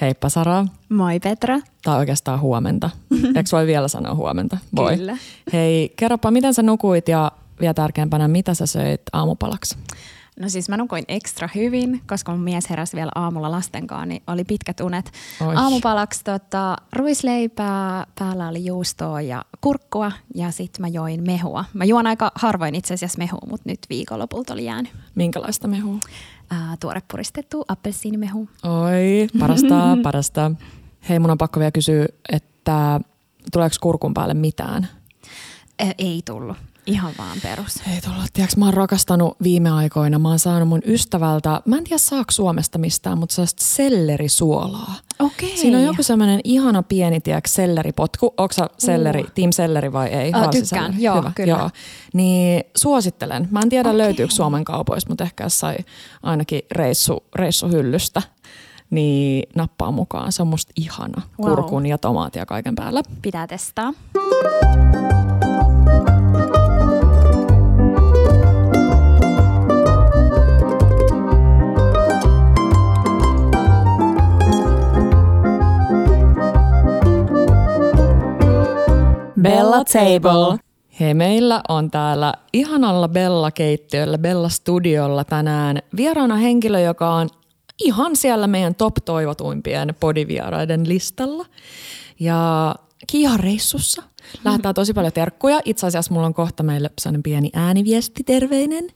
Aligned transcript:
Heippa 0.00 0.28
Sara. 0.28 0.66
Moi 0.88 1.20
Petra. 1.20 1.60
Tai 1.82 1.98
oikeastaan 1.98 2.40
huomenta. 2.40 2.90
Eikö 3.36 3.50
voi 3.52 3.66
vielä 3.66 3.88
sanoa 3.88 4.14
huomenta? 4.14 4.58
Voi. 4.76 4.96
Kyllä. 4.96 5.16
Hei, 5.52 5.92
kerropa, 5.96 6.30
miten 6.30 6.54
sä 6.54 6.62
nukuit 6.62 7.08
ja 7.08 7.32
vielä 7.60 7.74
tärkeämpänä, 7.74 8.28
mitä 8.28 8.54
sä 8.54 8.66
söit 8.66 9.02
aamupalaksi? 9.12 9.76
No 10.40 10.48
siis 10.48 10.68
mä 10.68 10.76
nukuin 10.76 11.04
ekstra 11.08 11.48
hyvin, 11.54 12.02
koska 12.06 12.32
mun 12.32 12.40
mies 12.40 12.70
heräsi 12.70 12.96
vielä 12.96 13.10
aamulla 13.14 13.50
lastenkaan, 13.50 14.08
niin 14.08 14.22
oli 14.26 14.44
pitkät 14.44 14.80
unet. 14.80 15.12
Oi. 15.46 15.54
Aamupalaksi 15.56 16.24
tota, 16.24 16.76
ruisleipää, 16.92 18.06
päällä 18.18 18.48
oli 18.48 18.64
juustoa 18.64 19.20
ja 19.20 19.44
kurkkua 19.60 20.12
ja 20.34 20.50
sitten 20.50 20.80
mä 20.80 20.88
join 20.88 21.22
mehua. 21.26 21.64
Mä 21.74 21.84
juon 21.84 22.06
aika 22.06 22.32
harvoin 22.34 22.74
itse 22.74 22.94
asiassa 22.94 23.18
mehua, 23.18 23.40
mutta 23.50 23.70
nyt 23.70 23.78
viikonlopulta 23.90 24.52
oli 24.52 24.64
jäänyt. 24.64 24.92
Minkälaista 25.14 25.68
mehua? 25.68 25.98
Ää, 26.50 26.76
tuore 26.80 27.02
puristettu 27.10 27.64
appelsiinimehu. 27.68 28.48
Oi, 28.62 29.28
parasta, 29.38 29.74
parasta. 30.02 30.50
Hei, 31.08 31.18
mun 31.18 31.30
on 31.30 31.38
pakko 31.38 31.60
vielä 31.60 31.70
kysyä, 31.70 32.06
että 32.32 33.00
tuleeko 33.52 33.76
kurkun 33.80 34.14
päälle 34.14 34.34
mitään? 34.34 34.88
Ei 35.98 36.22
tullut. 36.24 36.56
Ihan 36.86 37.12
vaan 37.18 37.38
perus. 37.42 37.76
Ei 37.94 38.00
tullut. 38.00 38.24
Tiedätkö, 38.32 38.56
mä 38.58 38.64
oon 38.64 38.74
rakastanut 38.74 39.36
viime 39.42 39.70
aikoina. 39.70 40.18
Mä 40.18 40.28
oon 40.28 40.38
saanut 40.38 40.68
mun 40.68 40.80
ystävältä, 40.86 41.62
mä 41.64 41.76
en 41.76 41.84
tiedä 41.84 41.98
saako 41.98 42.30
Suomesta 42.30 42.78
mistään, 42.78 43.18
mutta 43.18 43.34
sellaista 43.34 43.64
sellerisuolaa. 43.64 44.94
Okei. 45.18 45.56
Siinä 45.56 45.78
on 45.78 45.84
joku 45.84 46.02
semmoinen 46.02 46.40
ihana 46.44 46.82
pieni, 46.82 47.20
tiedätkö, 47.20 47.50
selleripotku. 47.50 48.34
Onko 48.36 48.52
sä 48.52 48.66
selleri, 48.78 49.20
uh. 49.20 49.30
team 49.34 49.52
selleri 49.52 49.92
vai 49.92 50.08
ei? 50.08 50.32
Valsiselleri. 50.32 50.62
tykkään, 50.62 51.02
joo, 51.02 51.16
Hyvä, 51.16 51.32
kyllä. 51.34 51.50
Joo. 51.58 51.70
Niin 52.14 52.64
suosittelen. 52.76 53.48
Mä 53.50 53.60
en 53.60 53.68
tiedä 53.68 53.88
Okei. 53.88 53.98
löytyykö 53.98 54.34
Suomen 54.34 54.64
kaupoista, 54.64 55.10
mutta 55.10 55.24
ehkä 55.24 55.48
sai 55.48 55.76
ainakin 56.22 56.62
reissu, 56.72 57.24
reissuhyllystä. 57.34 58.22
Niin 58.90 59.48
nappaa 59.54 59.90
mukaan. 59.90 60.32
Se 60.32 60.42
on 60.42 60.48
musta 60.48 60.72
ihana. 60.76 61.22
Wow. 61.40 61.50
Kurkun 61.50 61.86
ja 61.86 61.98
tomaatia 61.98 62.46
kaiken 62.46 62.74
päällä. 62.74 63.02
Pitää 63.22 63.46
testaa. 63.46 63.92
Bella 79.42 79.84
Table. 79.84 80.58
Hei, 81.00 81.14
meillä 81.14 81.60
on 81.68 81.90
täällä 81.90 82.34
ihanalla 82.52 83.08
Bella-keittiöllä, 83.08 84.18
Bella-studiolla 84.18 85.24
tänään 85.24 85.78
vieraana 85.96 86.36
henkilö, 86.36 86.80
joka 86.80 87.14
on 87.14 87.28
ihan 87.78 88.16
siellä 88.16 88.46
meidän 88.46 88.74
top-toivotuimpien 88.74 89.94
podivieraiden 90.00 90.88
listalla. 90.88 91.46
Ja 92.20 92.74
Kia-reissussa 93.06 94.02
lähetään 94.44 94.74
tosi 94.74 94.92
paljon 94.92 95.12
terkkuja. 95.12 95.60
Itse 95.64 95.86
asiassa 95.86 96.14
mulla 96.14 96.26
on 96.26 96.34
kohta 96.34 96.62
meille 96.62 96.90
sellainen 96.98 97.22
pieni 97.22 97.50
ääniviesti 97.54 98.24
terveinen. 98.24 98.88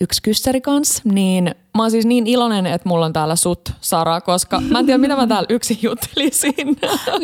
Yksi 0.00 0.22
kyssäri 0.22 0.60
kanssa. 0.60 1.02
Niin 1.04 1.54
mä 1.76 1.82
oon 1.82 1.90
siis 1.90 2.06
niin 2.06 2.26
iloinen, 2.26 2.66
että 2.66 2.88
mulla 2.88 3.06
on 3.06 3.12
täällä 3.12 3.36
sut, 3.36 3.72
Sara, 3.80 4.20
koska 4.20 4.60
mä 4.60 4.78
en 4.78 4.86
tiedä, 4.86 4.98
mitä 4.98 5.16
mä 5.16 5.26
täällä 5.26 5.46
yksin 5.48 5.78
juttelisin. 5.82 6.54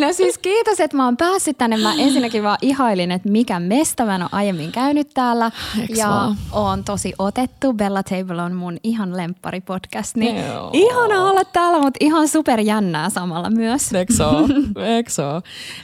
No 0.00 0.12
siis 0.12 0.38
kiitos, 0.38 0.80
että 0.80 0.96
mä 0.96 1.04
oon 1.04 1.16
päässyt 1.16 1.58
tänne. 1.58 1.76
Mä 1.76 1.94
ensinnäkin 1.94 2.42
vaan 2.42 2.58
ihailin, 2.62 3.10
että 3.10 3.28
mikä 3.28 3.60
mesta 3.60 4.04
mä 4.04 4.14
en 4.14 4.22
ole 4.22 4.30
aiemmin 4.32 4.72
käynyt 4.72 5.10
täällä. 5.14 5.50
Eiks 5.80 5.98
ja 5.98 6.08
vaan? 6.08 6.36
oon 6.52 6.84
tosi 6.84 7.12
otettu. 7.18 7.72
Bella 7.72 8.02
Table 8.02 8.42
on 8.42 8.54
mun 8.54 8.76
ihan 8.82 9.16
lemppari 9.16 9.60
podcast. 9.60 10.16
Niin 10.16 10.46
Joo. 10.46 10.70
ihana 10.72 11.30
olla 11.30 11.44
täällä, 11.44 11.78
mutta 11.78 11.98
ihan 12.00 12.28
super 12.28 12.60
jännää 12.60 13.10
samalla 13.10 13.50
myös. 13.50 13.92
Eikö 13.94 15.10
se? 15.10 15.22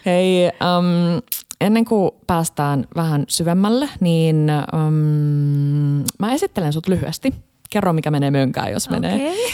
Hei, 0.06 0.44
um, 0.44 1.22
ennen 1.60 1.84
kuin 1.84 2.10
päästään 2.26 2.86
vähän 2.96 3.24
syvemmälle, 3.28 3.88
niin 4.00 4.50
um, 4.72 6.04
mä 6.18 6.32
esittelen 6.32 6.72
sut 6.72 6.88
lyhyesti. 6.88 7.34
Kerro, 7.76 7.92
mikä 7.92 8.10
menee 8.10 8.30
mönkään, 8.30 8.72
jos 8.72 8.90
menee. 8.90 9.14
Okei. 9.14 9.52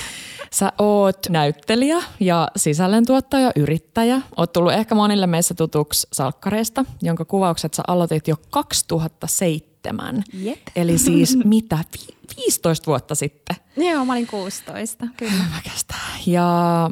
Sä 0.52 0.72
oot 0.78 1.18
näyttelijä 1.28 1.96
ja 2.20 2.48
sisällöntuottaja, 2.56 3.50
yrittäjä. 3.56 4.20
Oot 4.36 4.52
tullut 4.52 4.72
ehkä 4.72 4.94
monille 4.94 5.26
meissä 5.26 5.54
tutuksi 5.54 6.08
salkkareista, 6.12 6.84
jonka 7.02 7.24
kuvaukset 7.24 7.74
sä 7.74 7.82
aloitit 7.86 8.28
jo 8.28 8.36
2007. 8.50 10.22
Jep. 10.32 10.58
Eli 10.76 10.98
siis 10.98 11.38
mitä, 11.44 11.78
vi- 11.92 12.16
15 12.36 12.86
vuotta 12.86 13.14
sitten. 13.14 13.56
Joo, 13.76 14.04
mä 14.04 14.12
olin 14.12 14.26
16, 14.26 15.06
kyllä. 15.16 15.32
Väkästä. 15.56 15.94
Ja 16.26 16.90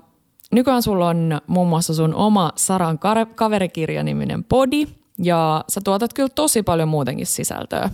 nykyään 0.52 0.82
sulla 0.82 1.08
on 1.08 1.40
muun 1.46 1.68
muassa 1.68 1.94
sun 1.94 2.14
oma 2.14 2.52
Saran 2.56 2.98
kare- 2.98 3.34
kaverikirja-niminen 3.34 4.44
podi. 4.44 4.86
Ja 5.22 5.64
sä 5.68 5.80
tuotat 5.84 6.12
kyllä 6.12 6.28
tosi 6.34 6.62
paljon 6.62 6.88
muutenkin 6.88 7.26
sisältöä 7.26 7.90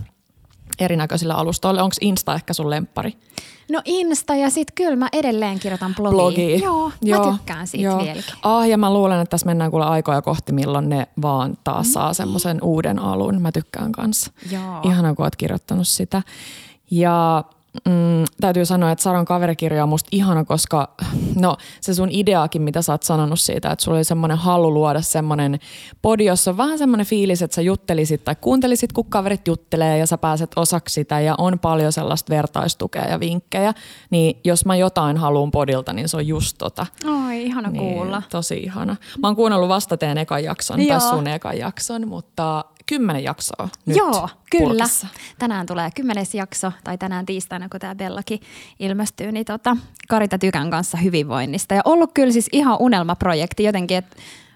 erinäköisillä 0.79 1.35
alustoilla. 1.35 1.83
Onko 1.83 1.95
Insta 2.01 2.35
ehkä 2.35 2.53
sun 2.53 2.69
lemppari? 2.69 3.13
No 3.71 3.81
Insta 3.85 4.35
ja 4.35 4.49
sit 4.49 4.71
kyllä 4.75 4.95
mä 4.95 5.07
edelleen 5.13 5.59
kirjoitan 5.59 5.95
blogia. 5.95 6.15
Blogi. 6.15 6.61
Joo, 6.63 6.91
mä 7.25 7.31
tykkään 7.31 7.67
siitä 7.67 7.85
joo. 7.85 7.97
vieläkin. 7.97 8.33
Ah, 8.41 8.69
ja 8.69 8.77
mä 8.77 8.93
luulen, 8.93 9.19
että 9.21 9.29
tässä 9.29 9.45
mennään 9.45 9.71
kuule 9.71 9.85
aikoja 9.85 10.21
kohti, 10.21 10.51
milloin 10.51 10.89
ne 10.89 11.07
vaan 11.21 11.57
taas 11.63 11.93
saa 11.93 12.13
semmoisen 12.13 12.63
uuden 12.63 12.99
alun. 12.99 13.41
Mä 13.41 13.51
tykkään 13.51 13.91
kanssa. 13.91 14.31
Joo. 14.51 14.81
Ihana, 14.83 15.13
kun 15.13 15.25
oot 15.25 15.35
kirjoittanut 15.35 15.87
sitä. 15.87 16.21
Ja 16.91 17.43
mm, 17.85 18.25
täytyy 18.41 18.65
sanoa, 18.65 18.91
että 18.91 19.03
Saran 19.03 19.25
kaverikirja 19.25 19.83
on 19.83 19.89
musta 19.89 20.09
ihana, 20.11 20.45
koska 20.45 20.95
no 21.35 21.57
se 21.81 21.93
sun 21.93 22.09
ideakin, 22.11 22.61
mitä 22.61 22.81
sä 22.81 22.93
oot 22.93 23.03
sanonut 23.03 23.39
siitä, 23.39 23.71
että 23.71 23.83
sulla 23.83 23.97
oli 23.97 24.03
semmoinen 24.03 24.37
halu 24.37 24.73
luoda 24.73 25.01
semmoinen 25.01 25.59
podi, 26.01 26.25
jossa 26.25 26.51
on 26.51 26.57
vähän 26.57 26.77
semmoinen 26.77 27.05
fiilis, 27.05 27.41
että 27.41 27.55
sä 27.55 27.61
juttelisit 27.61 28.23
tai 28.23 28.35
kuuntelisit, 28.41 28.93
kun 28.93 29.05
kaverit 29.05 29.47
juttelee 29.47 29.97
ja 29.97 30.07
sä 30.07 30.17
pääset 30.17 30.51
osaksi 30.55 30.93
sitä 30.93 31.19
ja 31.19 31.35
on 31.37 31.59
paljon 31.59 31.91
sellaista 31.91 32.29
vertaistukea 32.29 33.05
ja 33.05 33.19
vinkkejä. 33.19 33.73
Niin 34.09 34.39
jos 34.43 34.65
mä 34.65 34.75
jotain 34.75 35.17
haluan 35.17 35.51
podilta, 35.51 35.93
niin 35.93 36.09
se 36.09 36.17
on 36.17 36.27
just 36.27 36.57
tota. 36.57 36.85
Oi, 37.27 37.43
ihana 37.43 37.71
kuulla. 37.71 38.21
Tosi 38.29 38.57
ihana. 38.57 38.95
Mä 39.21 39.27
oon 39.27 39.35
kuunnellut 39.35 39.69
vasta 39.69 39.97
teidän 39.97 40.17
ekan 40.17 40.43
jakson, 40.43 40.79
tai 40.87 41.01
sun 41.01 41.27
ekan 41.27 41.57
jakson, 41.57 42.07
mutta 42.07 42.65
kymmenen 42.87 43.23
jaksoa 43.23 43.69
nyt 43.85 43.97
Joo, 43.97 44.29
kyllä. 44.51 44.69
pulkassa. 44.69 45.07
Tänään 45.39 45.65
tulee 45.65 45.89
kymmenes 45.95 46.35
jakso, 46.35 46.71
tai 46.83 46.97
tänään 46.97 47.25
tiistaina, 47.25 47.69
kun 47.69 47.79
tämä 47.79 47.95
Bellakin 47.95 48.39
ilmestyy, 48.79 49.31
niin 49.31 49.45
tota, 49.45 49.77
Karita 50.07 50.37
Tykän 50.37 50.69
kanssa 50.69 50.97
hyvinvoinnista. 50.97 51.73
Ja 51.73 51.81
ollut 51.85 52.11
kyllä 52.13 52.31
siis 52.31 52.49
ihan 52.51 52.77
unelmaprojekti 52.79 53.63
jotenkin, 53.63 53.97
että 53.97 54.15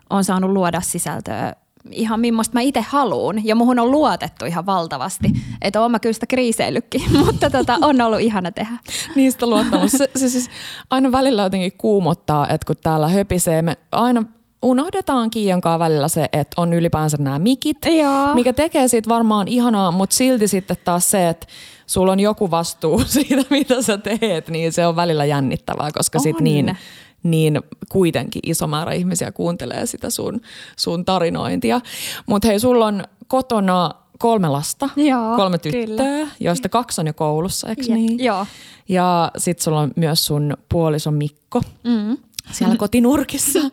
on 0.09 0.23
saanut 0.23 0.51
luoda 0.51 0.81
sisältöä 0.81 1.55
ihan 1.91 2.19
millaista 2.19 2.53
mä 2.53 2.61
itse 2.61 2.81
haluun. 2.81 3.45
Ja 3.45 3.55
muhun 3.55 3.79
on 3.79 3.91
luotettu 3.91 4.45
ihan 4.45 4.65
valtavasti. 4.65 5.27
Että 5.61 5.81
oon 5.81 5.91
mä 5.91 5.99
kyllä 5.99 6.13
sitä 6.13 6.27
kriiseillytkin, 6.27 7.01
mutta 7.25 7.49
tota, 7.49 7.77
on 7.81 8.01
ollut 8.01 8.19
ihana 8.19 8.51
tehdä. 8.51 8.77
Niistä 9.15 9.45
luottamus. 9.45 9.91
Se, 9.91 10.09
se 10.15 10.29
siis 10.29 10.49
aina 10.89 11.11
välillä 11.11 11.43
jotenkin 11.43 11.73
kuumottaa, 11.77 12.47
että 12.47 12.67
kun 12.67 12.75
täällä 12.83 13.07
höpisee, 13.07 13.61
me 13.61 13.77
aina 13.91 14.23
unohdetaan 14.61 15.29
Kiian 15.29 15.61
kanssa 15.61 15.79
välillä 15.79 16.07
se, 16.07 16.29
että 16.33 16.61
on 16.61 16.73
ylipäänsä 16.73 17.17
nämä 17.19 17.39
mikit, 17.39 17.77
Joo. 17.85 18.33
mikä 18.35 18.53
tekee 18.53 18.87
siitä 18.87 19.09
varmaan 19.09 19.47
ihanaa, 19.47 19.91
mutta 19.91 20.15
silti 20.15 20.47
sitten 20.47 20.77
taas 20.85 21.11
se, 21.11 21.29
että 21.29 21.47
sulla 21.87 22.11
on 22.11 22.19
joku 22.19 22.51
vastuu 22.51 23.03
siitä, 23.05 23.43
mitä 23.49 23.81
sä 23.81 23.97
teet, 23.97 24.49
niin 24.49 24.73
se 24.73 24.87
on 24.87 24.95
välillä 24.95 25.25
jännittävää, 25.25 25.89
koska 25.93 26.19
sit 26.19 26.35
On. 26.35 26.43
niin, 26.43 26.77
niin 27.23 27.61
kuitenkin 27.89 28.41
iso 28.45 28.67
määrä 28.67 28.93
ihmisiä 28.93 29.31
kuuntelee 29.31 29.85
sitä 29.85 30.09
sun, 30.09 30.41
sun 30.77 31.05
tarinointia. 31.05 31.81
Mutta 32.25 32.47
hei, 32.47 32.59
sulla 32.59 32.85
on 32.85 33.03
kotona 33.27 33.91
kolme 34.19 34.49
lasta, 34.49 34.89
Joo, 34.95 35.35
kolme 35.35 35.57
kyllä. 35.57 35.85
tyttöä, 35.87 36.27
joista 36.39 36.69
kaksi 36.69 37.01
on 37.01 37.07
jo 37.07 37.13
koulussa, 37.13 37.69
eikö 37.69 37.81
Jep, 37.81 37.93
niin? 37.93 38.23
joo. 38.23 38.45
Ja 38.89 39.31
sitten 39.37 39.63
sulla 39.63 39.79
on 39.79 39.91
myös 39.95 40.25
sun 40.25 40.57
puoliso 40.69 41.11
Mikko 41.11 41.61
Mm. 41.83 42.17
Siellä 42.51 42.75
kotinurkissa. 42.77 43.59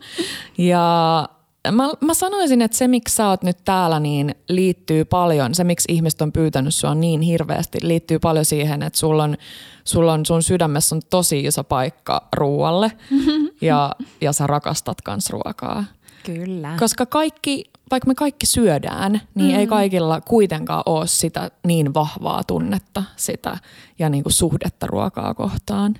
Ja 0.57 1.29
mä, 1.71 1.89
mä 2.01 2.13
sanoisin, 2.13 2.61
että 2.61 2.77
se 2.77 2.87
miksi 2.87 3.15
sä 3.15 3.29
oot 3.29 3.43
nyt 3.43 3.57
täällä, 3.65 3.99
niin 3.99 4.35
liittyy 4.49 5.05
paljon, 5.05 5.55
se 5.55 5.63
miksi 5.63 5.93
ihmiset 5.93 6.21
on 6.21 6.31
pyytänyt 6.31 6.75
sua 6.75 6.95
niin 6.95 7.21
hirveästi, 7.21 7.77
liittyy 7.81 8.19
paljon 8.19 8.45
siihen, 8.45 8.83
että 8.83 8.99
sulla 8.99 9.23
on, 9.23 9.37
sulla 9.83 10.13
on 10.13 10.25
sun 10.25 10.43
sydämessä 10.43 10.95
on 10.95 11.01
tosi 11.09 11.39
iso 11.39 11.63
paikka 11.63 12.27
ruualle 12.35 12.91
ja, 13.61 13.91
ja 14.21 14.33
sä 14.33 14.47
rakastat 14.47 15.01
kans 15.01 15.29
ruokaa. 15.29 15.85
Kyllä. 16.23 16.75
Koska 16.79 17.05
kaikki, 17.05 17.65
vaikka 17.91 18.07
me 18.07 18.15
kaikki 18.15 18.45
syödään, 18.45 19.21
niin 19.35 19.51
mm. 19.51 19.59
ei 19.59 19.67
kaikilla 19.67 20.21
kuitenkaan 20.21 20.83
ole 20.85 21.07
sitä 21.07 21.51
niin 21.67 21.93
vahvaa 21.93 22.43
tunnetta 22.43 23.03
sitä 23.15 23.57
ja 23.99 24.09
niin 24.09 24.23
kuin 24.23 24.33
suhdetta 24.33 24.87
ruokaa 24.87 25.33
kohtaan. 25.33 25.95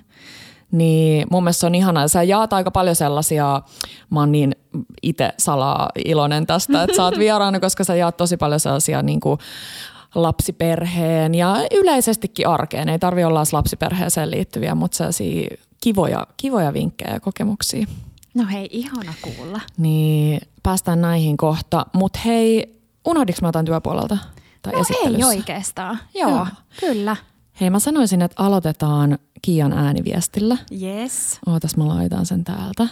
Niin 0.70 1.26
mun 1.30 1.42
mielestä 1.44 1.60
se 1.60 1.66
on 1.66 1.74
ihanaa. 1.74 2.08
Sä 2.08 2.22
jaat 2.22 2.52
aika 2.52 2.70
paljon 2.70 2.96
sellaisia, 2.96 3.62
mä 4.10 4.20
oon 4.20 4.32
niin 4.32 4.56
itse 5.02 5.32
salaa 5.38 5.88
iloinen 6.04 6.46
tästä, 6.46 6.82
että 6.82 6.96
sä 6.96 7.04
oot 7.04 7.18
vieraana, 7.24 7.60
koska 7.60 7.84
sä 7.84 7.96
jaat 7.96 8.16
tosi 8.16 8.36
paljon 8.36 8.60
sellaisia 8.60 9.02
niin 9.02 9.20
kuin 9.20 9.38
lapsiperheen 10.14 11.34
ja 11.34 11.56
yleisestikin 11.70 12.48
arkeen. 12.48 12.88
Ei 12.88 12.98
tarvi 12.98 13.24
olla 13.24 13.42
lapsiperheeseen 13.52 14.30
liittyviä, 14.30 14.74
mutta 14.74 14.96
sellaisia 14.96 15.56
kivoja, 15.80 16.26
kivoja 16.36 16.72
vinkkejä 16.72 17.14
ja 17.14 17.20
kokemuksia. 17.20 17.86
No 18.34 18.44
hei, 18.52 18.68
ihana 18.70 19.14
kuulla. 19.22 19.60
Niin 19.78 20.40
päästään 20.62 21.00
näihin 21.00 21.36
kohta. 21.36 21.86
Mutta 21.92 22.18
hei, 22.24 22.80
unohdinko 23.08 23.38
mä 23.42 23.48
jotain 23.48 23.66
työpuolelta? 23.66 24.18
Tai 24.62 24.72
No 24.72 24.84
ei 25.04 25.24
oikeastaan. 25.24 25.98
Joo, 26.14 26.30
Joo. 26.30 26.46
kyllä. 26.80 27.16
Hei, 27.60 27.70
mä 27.70 27.78
sanoisin, 27.78 28.22
että 28.22 28.42
aloitetaan 28.42 29.18
Kian 29.42 29.72
ääniviestillä. 29.72 30.56
Yes. 30.82 31.38
Ootas, 31.46 31.76
mä 31.76 31.88
laitan 31.88 32.26
sen 32.26 32.44
täältä. 32.44 32.88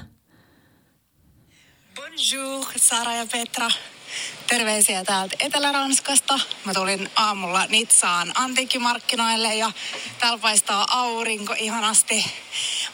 Bonjour, 1.94 2.66
Sara 2.76 3.12
ja 3.14 3.26
Petra. 3.32 3.68
Terveisiä 4.46 5.04
täältä 5.04 5.36
Etelä-Ranskasta. 5.40 6.40
Mä 6.64 6.74
tulin 6.74 7.10
aamulla 7.16 7.66
Nitsaan 7.66 8.32
antiikkimarkkinoille 8.34 9.54
ja 9.54 9.72
täällä 10.20 10.38
paistaa 10.38 10.86
aurinko 10.90 11.54
ihanasti. 11.58 12.24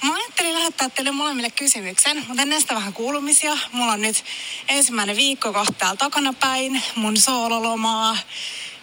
Mä 0.02 0.14
ajattelin 0.14 0.54
lähettää 0.54 0.88
teille 0.88 1.10
molemmille 1.10 1.50
kysymyksen, 1.50 2.24
mutta 2.28 2.42
ennen 2.42 2.60
sitä 2.60 2.74
vähän 2.74 2.92
kuulumisia. 2.92 3.58
Mulla 3.72 3.92
on 3.92 4.00
nyt 4.00 4.24
ensimmäinen 4.68 5.16
viikko 5.16 5.52
kohta 5.52 5.72
täällä 5.78 5.96
takana 5.96 6.32
päin, 6.32 6.82
mun 6.96 7.16
soololomaa. 7.16 8.16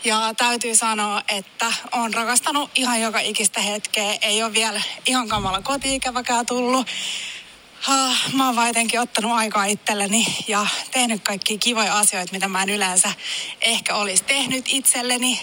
Ja 0.03 0.33
täytyy 0.38 0.75
sanoa, 0.75 1.21
että 1.30 1.74
on 1.92 2.13
rakastanut 2.13 2.69
ihan 2.75 3.01
joka 3.01 3.19
ikistä 3.19 3.62
hetkeä. 3.62 4.18
Ei 4.21 4.44
ole 4.44 4.53
vielä 4.53 4.81
ihan 5.06 5.27
kamala 5.27 5.62
koti-ikäväkään 5.62 6.45
tullut. 6.45 6.88
Ah, 7.88 8.33
Mä 8.33 8.45
oon 8.45 8.56
vaan 8.56 8.74
ottanut 9.01 9.31
aikaa 9.31 9.65
itselleni 9.65 10.27
ja 10.48 10.68
tehnyt 10.92 11.24
kaikki 11.24 11.57
kivoja 11.57 11.98
asioita, 11.98 12.31
mitä 12.33 12.48
mä 12.48 12.63
en 12.63 12.69
yleensä 12.69 13.12
ehkä 13.62 13.95
olisi 13.95 14.24
tehnyt 14.24 14.65
itselleni. 14.68 15.42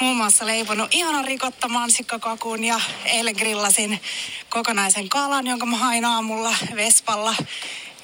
Muun 0.00 0.16
muassa 0.16 0.46
leiponut 0.46 0.94
ihanan 0.94 1.24
rikotta 1.24 1.68
mansikkakakun 1.68 2.64
ja 2.64 2.80
eilen 3.04 3.34
grillasin 3.38 4.00
kokonaisen 4.48 5.08
kalan, 5.08 5.46
jonka 5.46 5.66
mä 5.66 5.76
hain 5.76 6.04
aamulla 6.04 6.54
Vespalla 6.74 7.34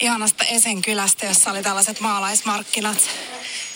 ihanasta 0.01 0.45
Esen 0.45 0.83
kylästä, 0.83 1.27
jossa 1.27 1.51
oli 1.51 1.63
tällaiset 1.63 2.01
maalaismarkkinat. 2.01 2.99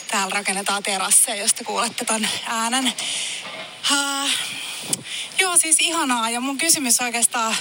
Täällä 0.09 0.35
rakennetaan 0.35 0.83
terasseja, 0.83 1.43
josta 1.43 1.65
kuulette 1.65 2.05
ton 2.05 2.29
äänen. 2.47 2.93
Ah, 3.91 4.31
Joo, 5.41 5.59
siis 5.59 5.77
ihanaa. 5.81 6.31
Ja 6.31 6.41
mun 6.41 6.59
kysymys 6.59 7.01
oikeastaan 7.01 7.57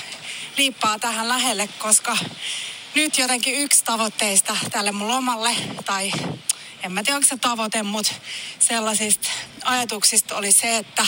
liippaa 0.57 0.99
tähän 0.99 1.29
lähelle, 1.29 1.69
koska 1.77 2.17
nyt 2.95 3.17
jotenkin 3.17 3.55
yksi 3.55 3.83
tavoitteista 3.83 4.57
tälle 4.71 4.91
mun 4.91 5.07
lomalle, 5.07 5.55
tai 5.85 6.11
en 6.83 6.91
mä 6.91 7.03
tiedä 7.03 7.15
onko 7.15 7.27
se 7.27 7.37
tavoite, 7.37 7.83
mutta 7.83 8.13
sellaisista 8.59 9.29
ajatuksista 9.63 10.35
oli 10.35 10.51
se, 10.51 10.77
että 10.77 11.07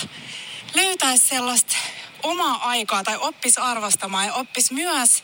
löytäisi 0.76 1.28
sellaista 1.28 1.76
omaa 2.24 2.70
aikaa 2.70 3.04
tai 3.04 3.18
oppis 3.18 3.58
arvostamaan 3.58 4.28
ja 4.28 4.34
oppis 4.34 4.72
myös 4.72 5.24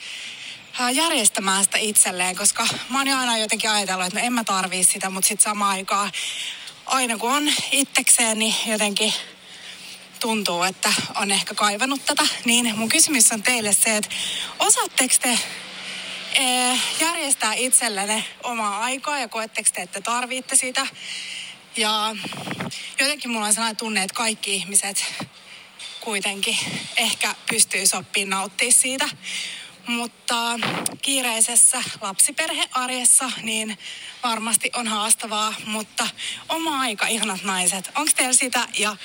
järjestämään 0.94 1.64
sitä 1.64 1.78
itselleen, 1.78 2.36
koska 2.36 2.68
mä 2.90 2.98
oon 2.98 3.08
jo 3.08 3.18
aina 3.18 3.38
jotenkin 3.38 3.70
ajatellut, 3.70 4.06
että 4.06 4.20
no 4.20 4.26
en 4.26 4.34
mä 4.34 4.44
tarvii 4.44 4.84
sitä, 4.84 5.10
mutta 5.10 5.28
sitten 5.28 5.44
samaan 5.44 5.72
aikaan 5.72 6.12
aina 6.86 7.18
kun 7.18 7.32
on 7.32 7.52
itsekseen, 7.72 8.40
niin 8.40 8.56
jotenkin 8.68 9.14
tuntuu, 10.20 10.64
että 10.64 10.94
on 11.16 11.32
ehkä 11.32 11.54
kaivannut 11.54 12.06
tätä, 12.06 12.24
niin 12.46 12.78
mun 12.78 12.90
kysymys 12.90 13.32
on 13.32 13.44
teille 13.44 13.74
se, 13.74 13.98
että 13.98 14.10
osaatteko 14.60 15.16
te 15.22 15.40
eh, 16.34 16.80
järjestää 17.02 17.54
itsellenne 17.54 18.24
omaa 18.44 18.80
aikaa 18.80 19.20
ja 19.20 19.28
koetteko 19.28 19.70
te, 19.74 19.82
että 19.82 20.02
tarvitte 20.02 20.56
sitä? 20.56 20.88
Ja 21.78 22.16
jotenkin 23.00 23.32
mulla 23.32 23.46
on 23.46 23.54
sellainen 23.54 23.78
tunne, 23.78 24.04
että 24.04 24.16
kaikki 24.16 24.56
ihmiset 24.56 25.06
kuitenkin 26.00 26.58
ehkä 26.98 27.36
pystyy 27.50 27.88
soppiin 27.88 28.30
nauttia 28.30 28.72
siitä. 28.72 29.10
Mutta 29.88 30.60
kiireisessä 31.02 31.84
lapsiperhearjessa 32.02 33.32
niin 33.44 33.78
varmasti 34.24 34.72
on 34.76 34.88
haastavaa, 34.88 35.54
mutta 35.66 36.08
oma 36.50 36.80
aika, 36.80 37.08
ihanat 37.08 37.44
naiset. 37.44 37.92
Onko 37.96 38.12
teillä 38.16 38.34
sitä 38.34 38.68
ja 38.80 38.96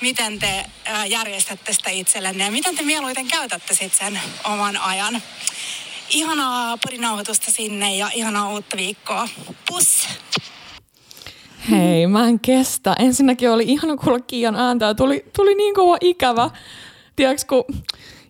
miten 0.00 0.38
te 0.38 0.64
järjestätte 1.08 1.72
sitä 1.72 1.90
itsellenne 1.90 2.44
ja 2.44 2.50
miten 2.50 2.76
te 2.76 2.82
mieluiten 2.82 3.28
käytätte 3.28 3.74
sitten 3.74 4.12
sen 4.12 4.20
oman 4.44 4.76
ajan? 4.76 5.22
Ihanaa 6.10 6.78
porinauhoitusta 6.78 7.50
sinne 7.50 7.96
ja 7.96 8.10
ihanaa 8.14 8.52
uutta 8.52 8.76
viikkoa. 8.76 9.28
Pus! 9.68 10.08
Hei, 11.70 12.06
mä 12.06 12.28
en 12.28 12.40
kestä. 12.40 12.96
Ensinnäkin 12.98 13.50
oli 13.50 13.64
ihana 13.66 13.96
kuulla 13.96 14.20
Kian 14.20 14.56
ääntä 14.56 14.94
tuli, 14.94 15.24
tuli 15.36 15.54
niin 15.54 15.74
kova 15.74 15.96
ikävä. 16.00 16.50
Tiedätkö, 17.16 17.46
kun 17.48 17.82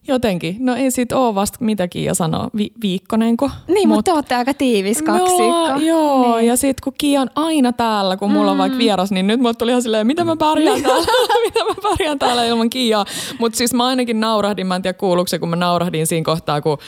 jotenkin, 0.08 0.56
no 0.60 0.74
ei 0.74 0.90
sit 0.90 1.12
oo 1.12 1.34
vasta 1.34 1.58
mitä 1.60 1.88
Kiia 1.88 2.14
sanoo, 2.14 2.48
vi- 2.56 2.72
viikkonenko. 2.82 3.50
Niin, 3.68 3.88
mutta 3.88 4.02
te 4.02 4.12
olette 4.12 4.34
aika 4.34 4.54
tiivis 4.54 5.02
kaksikko. 5.02 5.68
No, 5.68 5.78
joo, 5.78 6.36
Niin. 6.36 6.48
ja 6.48 6.56
sit 6.56 6.80
kun 6.80 6.92
Kiia 6.98 7.20
on 7.20 7.30
aina 7.34 7.72
täällä, 7.72 8.16
kun 8.16 8.30
mulla 8.32 8.50
on 8.50 8.58
vaikka 8.58 8.78
vieras, 8.78 9.10
niin 9.10 9.26
nyt 9.26 9.40
mulle 9.40 9.54
tuli 9.54 9.70
ihan 9.70 9.82
silleen, 9.82 10.06
mitä 10.06 10.24
mä 10.24 10.36
pärjään 10.36 10.82
täällä, 10.82 11.06
mitä 11.46 11.60
mä 11.64 11.74
pärjään 11.90 12.18
täällä 12.18 12.44
ilman 12.44 12.70
Kiaa. 12.70 13.04
Mutta 13.38 13.56
siis 13.56 13.74
mä 13.74 13.86
ainakin 13.86 14.20
naurahdin, 14.20 14.66
mä 14.66 14.76
en 14.76 14.82
tiedä 14.82 14.98
kuuluuko 14.98 15.28
se, 15.28 15.38
kun 15.38 15.48
mä 15.48 15.56
naurahdin 15.56 16.06
siinä 16.06 16.24
kohtaa, 16.24 16.60
kun 16.60 16.78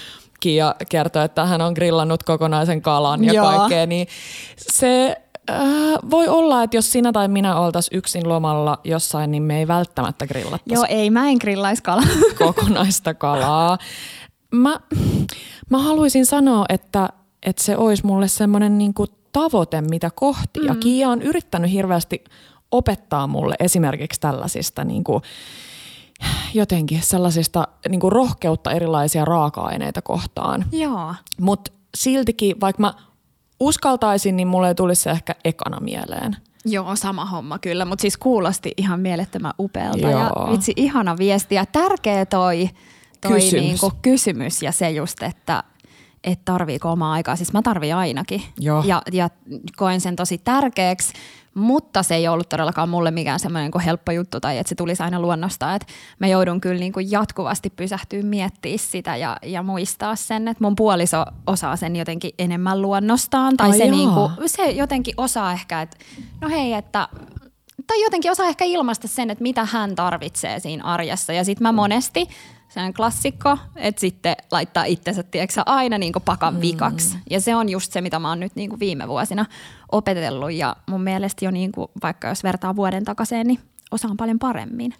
Kiia 0.41 0.75
kertoi, 0.89 1.25
että 1.25 1.47
hän 1.47 1.61
on 1.61 1.73
grillannut 1.73 2.23
kokonaisen 2.23 2.83
kalan 2.83 3.25
ja 3.25 3.33
Joo. 3.33 3.47
kaikkea, 3.47 3.87
niin 3.87 4.07
se 4.57 5.17
äh, 5.51 5.59
voi 6.11 6.29
olla, 6.29 6.63
että 6.63 6.77
jos 6.77 6.93
sinä 6.93 7.13
tai 7.13 7.29
minä 7.29 7.57
oltaisiin 7.57 7.99
yksin 7.99 8.29
lomalla 8.29 8.79
jossain, 8.85 9.31
niin 9.31 9.43
me 9.43 9.59
ei 9.59 9.69
välttämättä 9.69 10.27
grillattaisi 10.27 10.75
Joo, 10.75 10.87
ei, 10.89 11.11
mä 11.11 11.29
en 11.29 11.37
grillais 11.41 11.81
kalaa. 11.81 12.05
kokonaista 12.39 13.15
kalaa. 13.15 13.79
Mä, 14.53 14.81
mä 15.71 15.79
haluaisin 15.79 16.27
sanoa, 16.27 16.65
että, 16.69 17.09
että 17.47 17.65
se 17.65 17.77
olisi 17.77 18.07
mulle 18.07 18.29
semmoinen 18.29 18.79
niinku 18.79 19.07
tavoite, 19.33 19.81
mitä 19.81 20.11
kohti. 20.15 20.61
Mm. 20.61 20.67
Ja 20.67 20.75
Kiia 20.75 21.09
on 21.09 21.23
yrittänyt 21.23 21.73
hirveästi 21.73 22.25
opettaa 22.71 23.27
mulle 23.27 23.55
esimerkiksi 23.61 24.21
tällaisista 24.21 24.85
niinku, 24.85 25.23
jotenkin 26.55 27.03
sellaisista 27.03 27.69
niinku 27.89 28.11
rohkeutta 28.11 28.73
erilaisia 28.73 29.25
raaka-aineita 29.25 30.03
kohtaan. 30.03 30.65
Joo. 30.73 31.15
Mutta 31.41 31.73
siltikin, 31.97 32.61
vaikka 32.61 32.81
mä 32.81 32.95
uskaltaisin, 33.61 34.37
niin 34.37 34.49
mulle 34.49 34.69
ei 34.69 34.75
tulisi 34.75 35.03
se 35.03 35.11
ehkä 35.11 35.35
ekana 35.45 35.81
mieleen. 35.81 36.37
Joo, 36.65 36.97
sama 36.97 37.25
homma 37.25 37.59
kyllä, 37.59 37.85
mutta 37.85 38.03
siis 38.03 38.17
kuulosti 38.17 38.73
ihan 38.77 39.01
mielettömän 39.01 39.53
upealta 39.61 40.11
ja 40.11 40.31
Joo. 40.37 40.53
vitsi 40.53 40.73
ihana 40.77 41.19
viesti 41.19 41.55
ja 41.55 41.67
tärkeä 41.67 42.27
toi, 42.27 42.71
toi 43.21 43.33
Kysymys. 43.33 43.65
Niinku 43.65 43.93
kysymys 44.03 44.63
ja 44.63 44.73
se 44.73 44.91
just, 44.91 45.23
että 45.23 45.65
et 46.25 46.45
tarviiko 46.45 46.91
omaa 46.91 47.13
aikaa. 47.13 47.37
Siis 47.37 47.53
mä 47.53 47.63
tarvin 47.63 47.95
ainakin 47.95 48.43
Joo. 48.61 48.83
ja, 48.87 49.03
ja 49.13 49.31
koen 49.77 50.01
sen 50.01 50.17
tosi 50.17 50.39
tärkeäksi, 50.39 51.13
mutta 51.57 52.03
se 52.03 52.15
ei 52.15 52.29
ollut 52.29 52.49
todellakaan 52.49 52.89
mulle 52.89 53.11
mikään 53.11 53.41
semmoinen 53.41 53.71
niin 53.75 53.85
helppo 53.85 54.13
juttu 54.13 54.41
tai 54.41 54.59
että 54.59 54.69
se 54.69 54.75
tulisi 54.75 55.03
aina 55.03 55.21
luonnosta. 55.21 55.75
Että 55.75 55.93
mä 56.19 56.27
joudun 56.27 56.61
kyllä 56.61 56.81
niin 56.81 56.93
kuin 56.93 57.11
jatkuvasti 57.11 57.71
pysähtyä 57.71 58.23
miettimään 58.23 58.79
sitä 58.79 59.17
ja, 59.17 59.37
ja 59.43 59.63
muistaa 59.63 60.17
sen, 60.17 60.49
että 60.49 60.65
mun 60.65 60.77
puoliso 60.77 61.25
osaa 61.47 61.77
sen 61.77 61.97
jotenkin 61.97 62.31
enemmän 62.39 62.83
luonnostaan. 62.83 63.57
Tai 63.57 63.71
Ai 63.71 63.79
se, 63.79 63.91
niin 63.91 64.11
kuin, 64.11 64.31
se 64.47 64.71
jotenkin 64.71 65.15
osaa 65.17 65.53
ehkä, 65.53 65.83
että 65.83 65.97
no 66.41 66.49
hei, 66.49 66.73
että 66.73 67.09
tai 67.87 68.03
jotenkin 68.03 68.31
osaa 68.31 68.47
ehkä 68.47 68.65
ilmaista 68.65 69.09
sen, 69.09 69.31
että 69.31 69.43
mitä 69.43 69.65
hän 69.65 69.95
tarvitsee 69.95 70.61
siinä 70.61 70.85
arjessa. 70.85 71.33
Ja 71.33 71.45
sitten 71.45 71.63
mä 71.63 71.73
monesti, 71.73 72.29
se 72.77 72.83
on 72.87 72.95
klassikko, 72.95 73.59
että 73.77 74.01
sitten 74.01 74.37
laittaa 74.51 74.85
itsensä 74.85 75.23
tiedätkö, 75.23 75.63
aina 75.67 75.99
niin 75.99 76.13
pakan 76.25 76.61
vikaksi. 76.61 77.17
Ja 77.31 77.41
se 77.41 77.57
on 77.57 77.69
just 77.69 77.93
se, 77.93 78.01
mitä 78.01 78.19
mä 78.19 78.29
oon 78.29 78.41
nyt 78.41 78.57
niin 78.57 78.81
viime 78.81 79.09
vuosina 79.09 79.47
opetellut. 79.93 80.53
Ja 80.53 80.77
mun 80.87 81.03
mielestä 81.03 81.45
jo 81.45 81.51
niin 81.51 81.73
kuin, 81.73 81.89
vaikka 82.03 82.29
jos 82.29 82.43
vertaa 82.45 82.77
vuoden 82.77 83.05
takaisin, 83.05 83.47
niin 83.47 83.59
osaan 83.91 84.17
paljon 84.17 84.39
paremmin. 84.39 84.95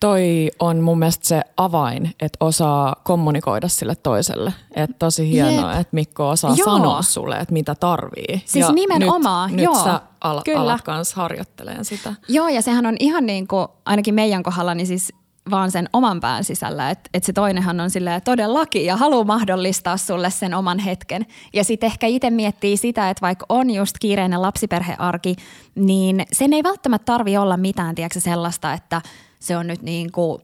Toi 0.00 0.50
on 0.60 0.80
mun 0.80 0.98
mielestä 0.98 1.28
se 1.28 1.42
avain, 1.56 2.14
että 2.20 2.44
osaa 2.44 2.96
kommunikoida 3.04 3.68
sille 3.68 3.94
toiselle. 3.94 4.52
Että 4.74 4.96
tosi 4.98 5.30
hienoa, 5.30 5.70
Jep. 5.70 5.80
että 5.80 5.94
Mikko 5.94 6.28
osaa 6.28 6.54
Joo. 6.56 6.64
sanoa 6.64 7.02
sulle, 7.02 7.36
että 7.36 7.52
mitä 7.52 7.74
tarvii. 7.74 8.42
Siis 8.44 8.72
nimenomaan, 8.72 9.50
nyt, 9.52 9.60
joo, 9.64 9.74
Nyt 9.74 9.84
sä 9.84 10.00
al- 10.20 10.42
kyllä. 10.44 10.60
alat 10.60 10.82
kanssa 10.82 11.16
harjoitteleen 11.16 11.84
sitä. 11.84 12.14
Joo, 12.28 12.48
ja 12.48 12.62
sehän 12.62 12.86
on 12.86 12.96
ihan 13.00 13.26
niin 13.26 13.48
kuin, 13.48 13.68
ainakin 13.84 14.14
meidän 14.14 14.42
kohdalla, 14.42 14.74
niin 14.74 14.86
siis 14.86 15.12
vaan 15.50 15.70
sen 15.70 15.88
oman 15.92 16.20
pään 16.20 16.44
sisällä, 16.44 16.90
että 16.90 17.10
et 17.14 17.24
se 17.24 17.32
toinenhan 17.32 17.80
on 17.80 17.90
silleen 17.90 18.22
todellakin 18.22 18.84
ja 18.84 18.96
haluaa 18.96 19.24
mahdollistaa 19.24 19.96
sulle 19.96 20.30
sen 20.30 20.54
oman 20.54 20.78
hetken. 20.78 21.26
Ja 21.52 21.64
sitten 21.64 21.86
ehkä 21.86 22.06
itse 22.06 22.30
miettii 22.30 22.76
sitä, 22.76 23.10
että 23.10 23.20
vaikka 23.20 23.46
on 23.48 23.70
just 23.70 23.96
kiireinen 24.00 24.42
lapsiperhearki, 24.42 25.36
niin 25.74 26.26
sen 26.32 26.52
ei 26.52 26.62
välttämättä 26.62 27.04
tarvi 27.04 27.36
olla 27.36 27.56
mitään, 27.56 27.94
tiedätkö, 27.94 28.20
sellaista, 28.20 28.72
että 28.72 29.02
se 29.38 29.56
on 29.56 29.66
nyt 29.66 29.82
niin 29.82 30.12
kuin 30.12 30.42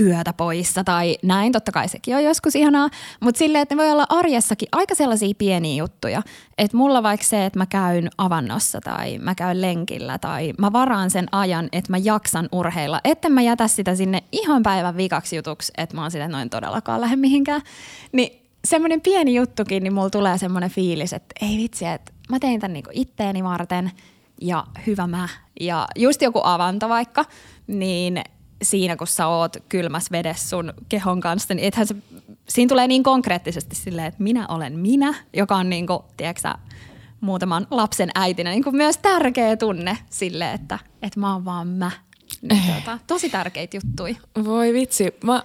yötä 0.00 0.32
poissa 0.32 0.84
tai 0.84 1.16
näin. 1.22 1.52
Totta 1.52 1.72
kai 1.72 1.88
sekin 1.88 2.16
on 2.16 2.24
joskus 2.24 2.56
ihanaa, 2.56 2.88
mutta 3.20 3.38
silleen, 3.38 3.62
että 3.62 3.74
ne 3.74 3.82
voi 3.82 3.90
olla 3.90 4.06
arjessakin 4.08 4.68
aika 4.72 4.94
sellaisia 4.94 5.34
pieniä 5.38 5.82
juttuja. 5.82 6.22
Että 6.58 6.76
mulla 6.76 7.02
vaikka 7.02 7.26
se, 7.26 7.46
että 7.46 7.58
mä 7.58 7.66
käyn 7.66 8.10
avannossa 8.18 8.80
tai 8.80 9.18
mä 9.18 9.34
käyn 9.34 9.60
lenkillä 9.60 10.18
tai 10.18 10.52
mä 10.58 10.72
varaan 10.72 11.10
sen 11.10 11.26
ajan, 11.32 11.68
että 11.72 11.92
mä 11.92 11.98
jaksan 11.98 12.48
urheilla. 12.52 13.00
Että 13.04 13.28
mä 13.28 13.42
jätä 13.42 13.68
sitä 13.68 13.94
sinne 13.94 14.22
ihan 14.32 14.62
päivän 14.62 14.96
vikaksi 14.96 15.36
jutuksi, 15.36 15.72
että 15.76 15.96
mä 15.96 16.02
oon 16.02 16.10
sitä 16.10 16.28
noin 16.28 16.50
todellakaan 16.50 17.00
lähde 17.00 17.16
mihinkään. 17.16 17.62
Niin 18.12 18.42
semmoinen 18.64 19.00
pieni 19.00 19.34
juttukin, 19.34 19.82
niin 19.82 19.92
mulla 19.94 20.10
tulee 20.10 20.38
semmoinen 20.38 20.70
fiilis, 20.70 21.12
että 21.12 21.34
ei 21.42 21.56
vitsi, 21.56 21.86
että 21.86 22.12
mä 22.28 22.38
tein 22.38 22.60
tämän 22.60 22.72
niinku 22.72 22.90
itteeni 22.92 23.44
varten 23.44 23.90
ja 24.40 24.64
hyvä 24.86 25.06
mä. 25.06 25.28
Ja 25.60 25.88
just 25.96 26.22
joku 26.22 26.40
avanto 26.44 26.88
vaikka, 26.88 27.24
niin 27.72 28.22
siinä 28.62 28.96
kun 28.96 29.06
sä 29.06 29.26
oot 29.26 29.56
kylmäs 29.68 30.10
vedessä 30.12 30.48
sun 30.48 30.72
kehon 30.88 31.20
kanssa, 31.20 31.54
niin 31.54 31.66
ethän 31.66 31.86
se, 31.86 31.94
siinä 32.48 32.68
tulee 32.68 32.86
niin 32.86 33.02
konkreettisesti 33.02 33.76
silleen, 33.76 34.06
että 34.06 34.22
minä 34.22 34.46
olen 34.48 34.78
minä, 34.78 35.14
joka 35.32 35.56
on 35.56 35.70
niinku, 35.70 36.04
tiedätkö 36.16 36.48
muutaman 37.20 37.66
lapsen 37.70 38.10
äitinä 38.14 38.50
niin 38.50 38.64
kuin 38.64 38.76
myös 38.76 38.98
tärkeä 38.98 39.56
tunne 39.56 39.98
sille, 40.10 40.52
että, 40.52 40.78
että 41.02 41.20
mä 41.20 41.32
oon 41.32 41.44
vaan 41.44 41.68
mä. 41.68 41.90
Niin, 42.42 42.62
tuota, 42.72 42.98
tosi 43.06 43.30
tärkeitä 43.30 43.76
juttuja. 43.76 44.14
Voi 44.44 44.72
vitsi, 44.72 45.14
mä, 45.24 45.42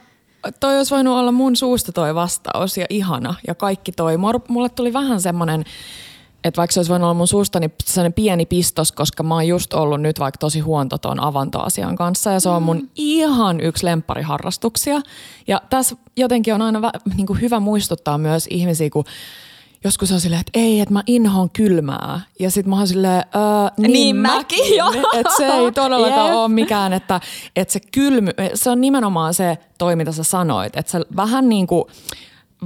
toi 0.59 0.77
olisi 0.77 0.95
voinut 0.95 1.13
olla 1.13 1.31
mun 1.31 1.55
suusta 1.55 1.91
toi 1.91 2.15
vastaus 2.15 2.77
ja 2.77 2.85
ihana 2.89 3.35
ja 3.47 3.55
kaikki 3.55 3.91
toi. 3.91 4.17
Mulle 4.47 4.69
tuli 4.69 4.93
vähän 4.93 5.21
semmoinen, 5.21 5.63
että 6.43 6.57
vaikka 6.57 6.73
se 6.73 6.79
olisi 6.79 6.89
voinut 6.89 7.05
olla 7.05 7.13
mun 7.13 7.27
suusta, 7.27 7.59
niin 7.59 7.73
sellainen 7.85 8.13
pieni 8.13 8.45
pistos, 8.45 8.91
koska 8.91 9.23
mä 9.23 9.33
oon 9.33 9.47
just 9.47 9.73
ollut 9.73 10.01
nyt 10.01 10.19
vaikka 10.19 10.37
tosi 10.37 10.59
huonto 10.59 10.97
ton 10.97 11.19
avantoasian 11.19 11.95
kanssa 11.95 12.31
ja 12.31 12.39
se 12.39 12.49
on 12.49 12.63
mun 12.63 12.77
mm. 12.77 12.87
ihan 12.95 13.61
yksi 13.61 13.85
lemppariharrastuksia. 13.85 15.01
Ja 15.47 15.61
tässä 15.69 15.95
jotenkin 16.17 16.53
on 16.53 16.61
aina 16.61 16.81
vä, 16.81 16.91
niin 17.15 17.27
kuin 17.27 17.41
hyvä 17.41 17.59
muistuttaa 17.59 18.17
myös 18.17 18.47
ihmisiä, 18.49 18.89
kun 18.89 19.03
joskus 19.83 20.11
on 20.11 20.21
silleen, 20.21 20.41
että 20.41 20.59
ei, 20.59 20.79
että 20.79 20.93
mä 20.93 21.03
inhoan 21.07 21.49
kylmää. 21.49 22.21
Ja 22.39 22.51
sit 22.51 22.65
mä 22.65 22.77
oon 22.77 22.87
silleen, 22.87 23.23
niin, 23.77 23.93
niin 23.93 24.15
mäkin, 24.15 24.75
joo. 24.77 24.93
Että 25.13 25.33
se 25.37 25.45
ei 25.45 25.71
todellakaan 25.71 26.27
yep. 26.27 26.35
ole 26.35 26.47
mikään, 26.47 26.93
että, 26.93 27.21
että 27.55 27.71
se 27.71 27.79
kylmy, 27.91 28.31
se 28.53 28.69
on 28.69 28.81
nimenomaan 28.81 29.33
se 29.33 29.57
toi, 29.77 29.95
mitä 29.95 30.11
sä 30.11 30.23
sanoit. 30.23 30.77
Että 30.77 30.91
se 30.91 30.99
vähän 31.15 31.49
niin 31.49 31.67
kuin, 31.67 31.85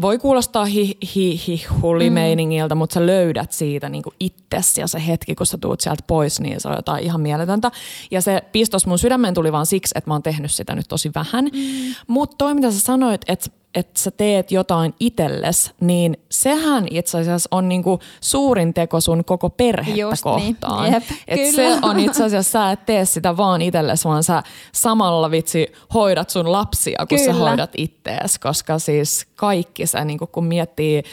voi 0.02 0.18
kuulostaa 0.18 0.66
hi, 0.66 0.98
hi, 1.16 1.42
hi 1.48 1.66
hulimeiningiltä, 1.82 2.76
mm. 2.76 2.80
mutta 2.80 2.94
sä 2.94 3.06
löydät 3.06 3.52
siitä 3.52 3.90
niin 3.90 4.04
kuin 4.04 4.16
itsesi 4.20 4.82
ja 4.82 4.88
se 4.88 5.08
hetki, 5.08 5.36
kun 5.36 5.46
sä 5.46 5.58
tuut 5.58 5.82
sieltä 5.82 6.04
pois, 6.08 6.40
niin 6.40 6.62
se 6.62 6.68
on 6.68 6.76
jotain 6.76 7.04
ihan 7.04 7.22
mieletöntä. 7.22 7.72
Ja 8.12 8.22
se 8.22 8.42
pistos 8.52 8.86
mun 8.86 9.00
sydämeen 9.00 9.34
tuli 9.34 9.52
vaan 9.52 9.66
siksi, 9.66 9.94
että 9.98 10.10
mä 10.10 10.14
oon 10.14 10.24
tehnyt 10.24 10.52
sitä 10.52 10.76
nyt 10.76 10.88
tosi 10.88 11.12
vähän. 11.16 11.46
Mm. 11.46 11.96
Mutta 12.08 12.36
toi, 12.38 12.54
mitä 12.54 12.72
sä 12.72 12.80
sanoit, 12.80 13.22
että 13.28 13.50
että 13.76 14.00
sä 14.00 14.12
teet 14.12 14.52
jotain 14.52 14.94
itselles, 15.00 15.74
niin 15.80 16.18
sehän 16.32 16.88
itse 16.92 17.20
asiassa 17.20 17.48
on 17.52 17.70
niinku 17.70 18.00
suurin 18.22 18.74
teko 18.74 19.02
sun 19.02 19.26
koko 19.26 19.50
perhettä 19.50 20.02
Just 20.02 20.26
niin. 20.26 20.56
kohtaan. 20.56 20.84
Niin. 20.84 20.94
Jep, 20.94 21.04
et 21.28 21.56
se 21.56 21.78
on 21.82 22.00
itse 22.00 22.24
asiassa, 22.24 22.52
sä 22.52 22.72
et 22.72 22.86
tee 22.86 23.06
sitä 23.06 23.38
vaan 23.38 23.62
itsellesi, 23.62 24.08
vaan 24.08 24.24
sä 24.24 24.44
samalla 24.72 25.32
vitsi 25.32 25.68
hoidat 25.94 26.30
sun 26.30 26.52
lapsia, 26.52 26.98
kun 27.10 27.18
kyllä. 27.18 27.34
sä 27.34 27.40
hoidat 27.40 27.72
ittees, 27.78 28.40
koska 28.40 28.80
siis 28.80 29.28
kaikki 29.36 29.88
se, 29.88 30.06
niinku, 30.06 30.28
kun 30.28 30.46
miettii 30.46 31.04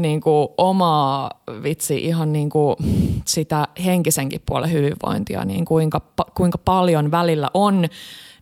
niinku, 0.00 0.54
omaa 0.56 1.30
vitsi 1.62 2.04
ihan 2.04 2.32
niinku, 2.32 2.76
sitä 3.24 3.68
henkisenkin 3.84 4.42
puolen 4.46 4.72
hyvinvointia, 4.72 5.44
niin 5.44 5.64
kuinka, 5.64 6.00
kuinka 6.34 6.58
paljon 6.58 7.10
välillä 7.10 7.50
on 7.54 7.88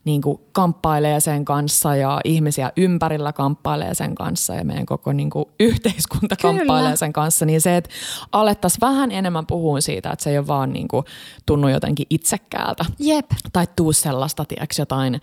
niin 0.06 0.22
kuin 0.22 0.38
kamppailee 0.52 1.20
sen 1.20 1.44
kanssa 1.44 1.96
ja 1.96 2.20
ihmisiä 2.24 2.72
ympärillä 2.76 3.32
kamppailee 3.32 3.94
sen 3.94 4.14
kanssa 4.14 4.54
ja 4.54 4.64
meidän 4.64 4.86
koko 4.86 5.12
niin 5.12 5.30
kuin 5.30 5.44
yhteiskunta 5.60 6.36
Kyllä. 6.36 6.54
kamppailee 6.54 6.96
sen 6.96 7.12
kanssa, 7.12 7.46
niin 7.46 7.60
se, 7.60 7.76
että 7.76 7.90
alettaisiin 8.32 8.80
vähän 8.80 9.12
enemmän 9.12 9.46
puhua 9.46 9.80
siitä, 9.80 10.10
että 10.10 10.22
se 10.22 10.30
ei 10.30 10.38
ole 10.38 10.46
vaan 10.46 10.72
niin 10.72 10.88
kuin 10.88 11.04
tunnu 11.46 11.68
jotenkin 11.68 12.06
itsekkäältä. 12.10 12.84
Jep. 12.98 13.26
Tai 13.52 13.66
tuu 13.76 13.92
sellaista, 13.92 14.44
tiedätkö, 14.44 14.74
jotain 14.78 15.20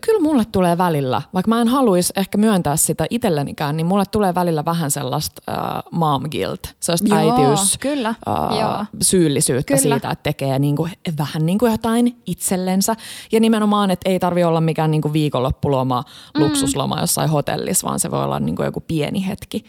kyllä 0.00 0.20
mulle 0.20 0.44
tulee 0.44 0.78
välillä, 0.78 1.22
vaikka 1.34 1.48
mä 1.48 1.60
en 1.60 1.68
haluaisi 1.68 2.12
ehkä 2.16 2.38
myöntää 2.38 2.76
sitä 2.76 3.06
itsellenikään, 3.10 3.76
niin 3.76 3.86
mulle 3.86 4.04
tulee 4.10 4.34
välillä 4.34 4.64
vähän 4.64 4.90
sellaista 4.90 5.42
uh, 5.52 5.98
mom 5.98 6.22
guilt, 6.30 6.74
sellaista 6.80 7.08
Joo, 7.08 7.18
äitiys, 7.18 7.78
kyllä. 7.78 8.14
Uh, 8.28 8.58
Joo. 8.58 8.84
syyllisyyttä 9.02 9.74
kyllä. 9.74 9.80
siitä, 9.80 10.10
että 10.10 10.22
tekee 10.22 10.58
niinku, 10.58 10.88
vähän 11.18 11.46
niin 11.46 11.58
kuin 11.58 11.72
jotain 11.72 12.16
itsellensä. 12.26 12.96
Ja 13.32 13.40
nimenomaan, 13.40 13.90
että 13.90 14.10
ei 14.12 14.18
tarvi 14.18 14.44
olla 14.44 14.60
mikään 14.60 14.90
niinku 14.90 15.12
viikonloppuloma, 15.12 16.02
mm. 16.34 16.42
luksusloma 16.42 17.00
jossain 17.00 17.30
hotellissa, 17.30 17.86
vaan 17.86 18.00
se 18.00 18.10
voi 18.10 18.24
olla 18.24 18.40
niinku 18.40 18.62
joku 18.62 18.80
pieni 18.80 19.26
hetki. 19.26 19.64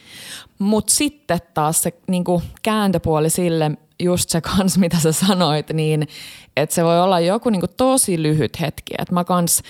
Mutta 0.60 0.94
sitten 0.94 1.40
taas 1.54 1.84
se 1.84 1.94
niinku 2.08 2.42
kääntöpuoli 2.64 3.30
sille, 3.30 3.72
just 4.00 4.30
se 4.30 4.42
kans, 4.42 4.78
mitä 4.78 5.00
sä 5.00 5.12
sanoit, 5.12 5.70
niin 5.70 6.08
että 6.58 6.76
se 6.76 6.84
voi 6.84 7.02
olla 7.02 7.20
joku 7.20 7.50
niinku 7.50 7.68
tosi 7.78 8.24
lyhyt 8.24 8.62
hetki. 8.62 8.94
Että 8.98 9.14
mä 9.14 9.24
kans 9.24 9.64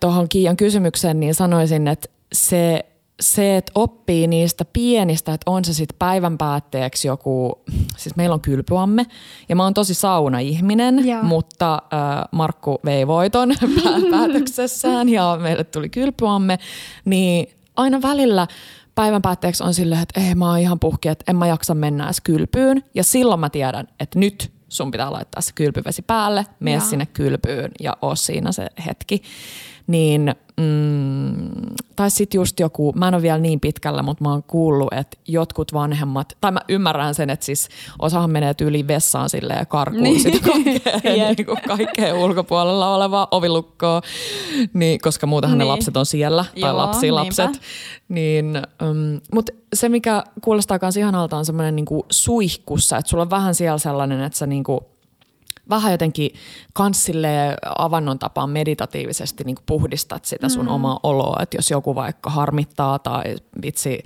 tuohon 0.00 0.28
Kiian 0.28 0.56
kysymykseen, 0.56 1.20
niin 1.20 1.34
sanoisin, 1.34 1.88
että 1.88 2.08
se, 2.32 2.84
se, 3.20 3.56
että 3.56 3.72
oppii 3.74 4.26
niistä 4.26 4.64
pienistä, 4.72 5.34
että 5.34 5.50
on 5.50 5.64
se 5.64 5.74
sitten 5.74 5.98
päivän 5.98 6.38
päätteeksi 6.38 7.08
joku, 7.08 7.60
siis 7.96 8.16
meillä 8.16 8.34
on 8.34 8.40
kylpyamme 8.40 9.06
ja 9.48 9.56
mä 9.56 9.62
oon 9.62 9.74
tosi 9.74 9.94
sauna-ihminen, 9.94 11.08
Joo. 11.08 11.22
mutta 11.22 11.74
äh, 11.74 12.24
Markku 12.32 12.78
vei 12.84 13.06
voiton 13.06 13.54
päätöksessään 14.10 15.08
ja 15.08 15.38
meille 15.42 15.64
tuli 15.64 15.88
kylpyamme, 15.88 16.58
niin 17.04 17.48
aina 17.76 18.02
välillä 18.02 18.46
päivän 18.94 19.22
päätteeksi 19.22 19.62
on 19.62 19.74
silleen, 19.74 20.02
että 20.02 20.20
ei 20.20 20.34
mä 20.34 20.50
oon 20.50 20.58
ihan 20.58 20.80
puhki, 20.80 21.08
että 21.08 21.24
en 21.28 21.36
mä 21.36 21.46
jaksa 21.46 21.74
mennä 21.74 22.04
edes 22.04 22.20
kylpyyn 22.20 22.84
ja 22.94 23.04
silloin 23.04 23.40
mä 23.40 23.50
tiedän, 23.50 23.88
että 24.00 24.18
nyt 24.18 24.52
sun 24.68 24.90
pitää 24.90 25.12
laittaa 25.12 25.42
se 25.42 25.52
kylpyvesi 25.54 26.02
päälle, 26.02 26.46
mene 26.60 26.80
sinne 26.80 27.06
kylpyyn 27.06 27.70
ja 27.80 27.96
oo 28.02 28.16
siinä 28.16 28.52
se 28.52 28.66
hetki. 28.86 29.22
Niin, 29.88 30.34
mm, 30.56 31.50
tai 31.96 32.10
sitten 32.10 32.38
just 32.38 32.60
joku, 32.60 32.92
mä 32.92 33.08
en 33.08 33.14
ole 33.14 33.22
vielä 33.22 33.38
niin 33.38 33.60
pitkällä, 33.60 34.02
mutta 34.02 34.24
mä 34.24 34.30
oon 34.30 34.42
kuullut, 34.42 34.92
että 34.92 35.18
jotkut 35.28 35.72
vanhemmat, 35.72 36.36
tai 36.40 36.52
mä 36.52 36.60
ymmärrän 36.68 37.14
sen, 37.14 37.30
että 37.30 37.46
siis 37.46 37.68
osahan 37.98 38.30
menee 38.30 38.54
yli 38.60 38.86
vessaan 38.86 39.30
sille 39.30 39.54
ja 39.54 39.66
karkuun 39.66 40.02
niin. 40.02 40.20
sitä 40.20 40.38
kaikkea, 40.52 41.32
niin 41.36 41.46
kuin 41.46 41.58
kaikkea 41.68 42.14
ulkopuolella 42.14 42.94
olevaa 42.94 43.28
ovilukkoa, 43.30 44.02
niin, 44.72 45.00
koska 45.00 45.26
muutenhan 45.26 45.58
niin. 45.58 45.66
ne 45.66 45.72
lapset 45.72 45.96
on 45.96 46.06
siellä, 46.06 46.44
tai 46.60 46.70
Joo, 46.70 46.76
lapsilapset. 46.76 47.60
Niin, 48.08 48.62
um, 48.90 49.20
mutta 49.34 49.52
se, 49.74 49.88
mikä 49.88 50.24
kuulostaa 50.40 50.78
myös 50.82 50.96
ihanalta, 50.96 51.36
on 51.36 51.44
semmoinen 51.44 51.76
niinku 51.76 52.06
suihkussa, 52.10 52.96
että 52.96 53.08
sulla 53.08 53.22
on 53.22 53.30
vähän 53.30 53.54
siellä 53.54 53.78
sellainen, 53.78 54.22
että 54.22 54.38
sä 54.38 54.46
niinku 54.46 54.97
vähän 55.70 55.92
jotenkin 55.92 56.30
kanssille 56.72 57.56
avannon 57.78 58.18
tapaan 58.18 58.50
meditatiivisesti 58.50 59.44
niin 59.44 59.56
puhdistat 59.66 60.24
sitä 60.24 60.48
sun 60.48 60.64
mm. 60.64 60.72
omaa 60.72 61.00
oloa, 61.02 61.42
että 61.42 61.56
jos 61.56 61.70
joku 61.70 61.94
vaikka 61.94 62.30
harmittaa 62.30 62.98
tai 62.98 63.36
vitsi 63.62 64.02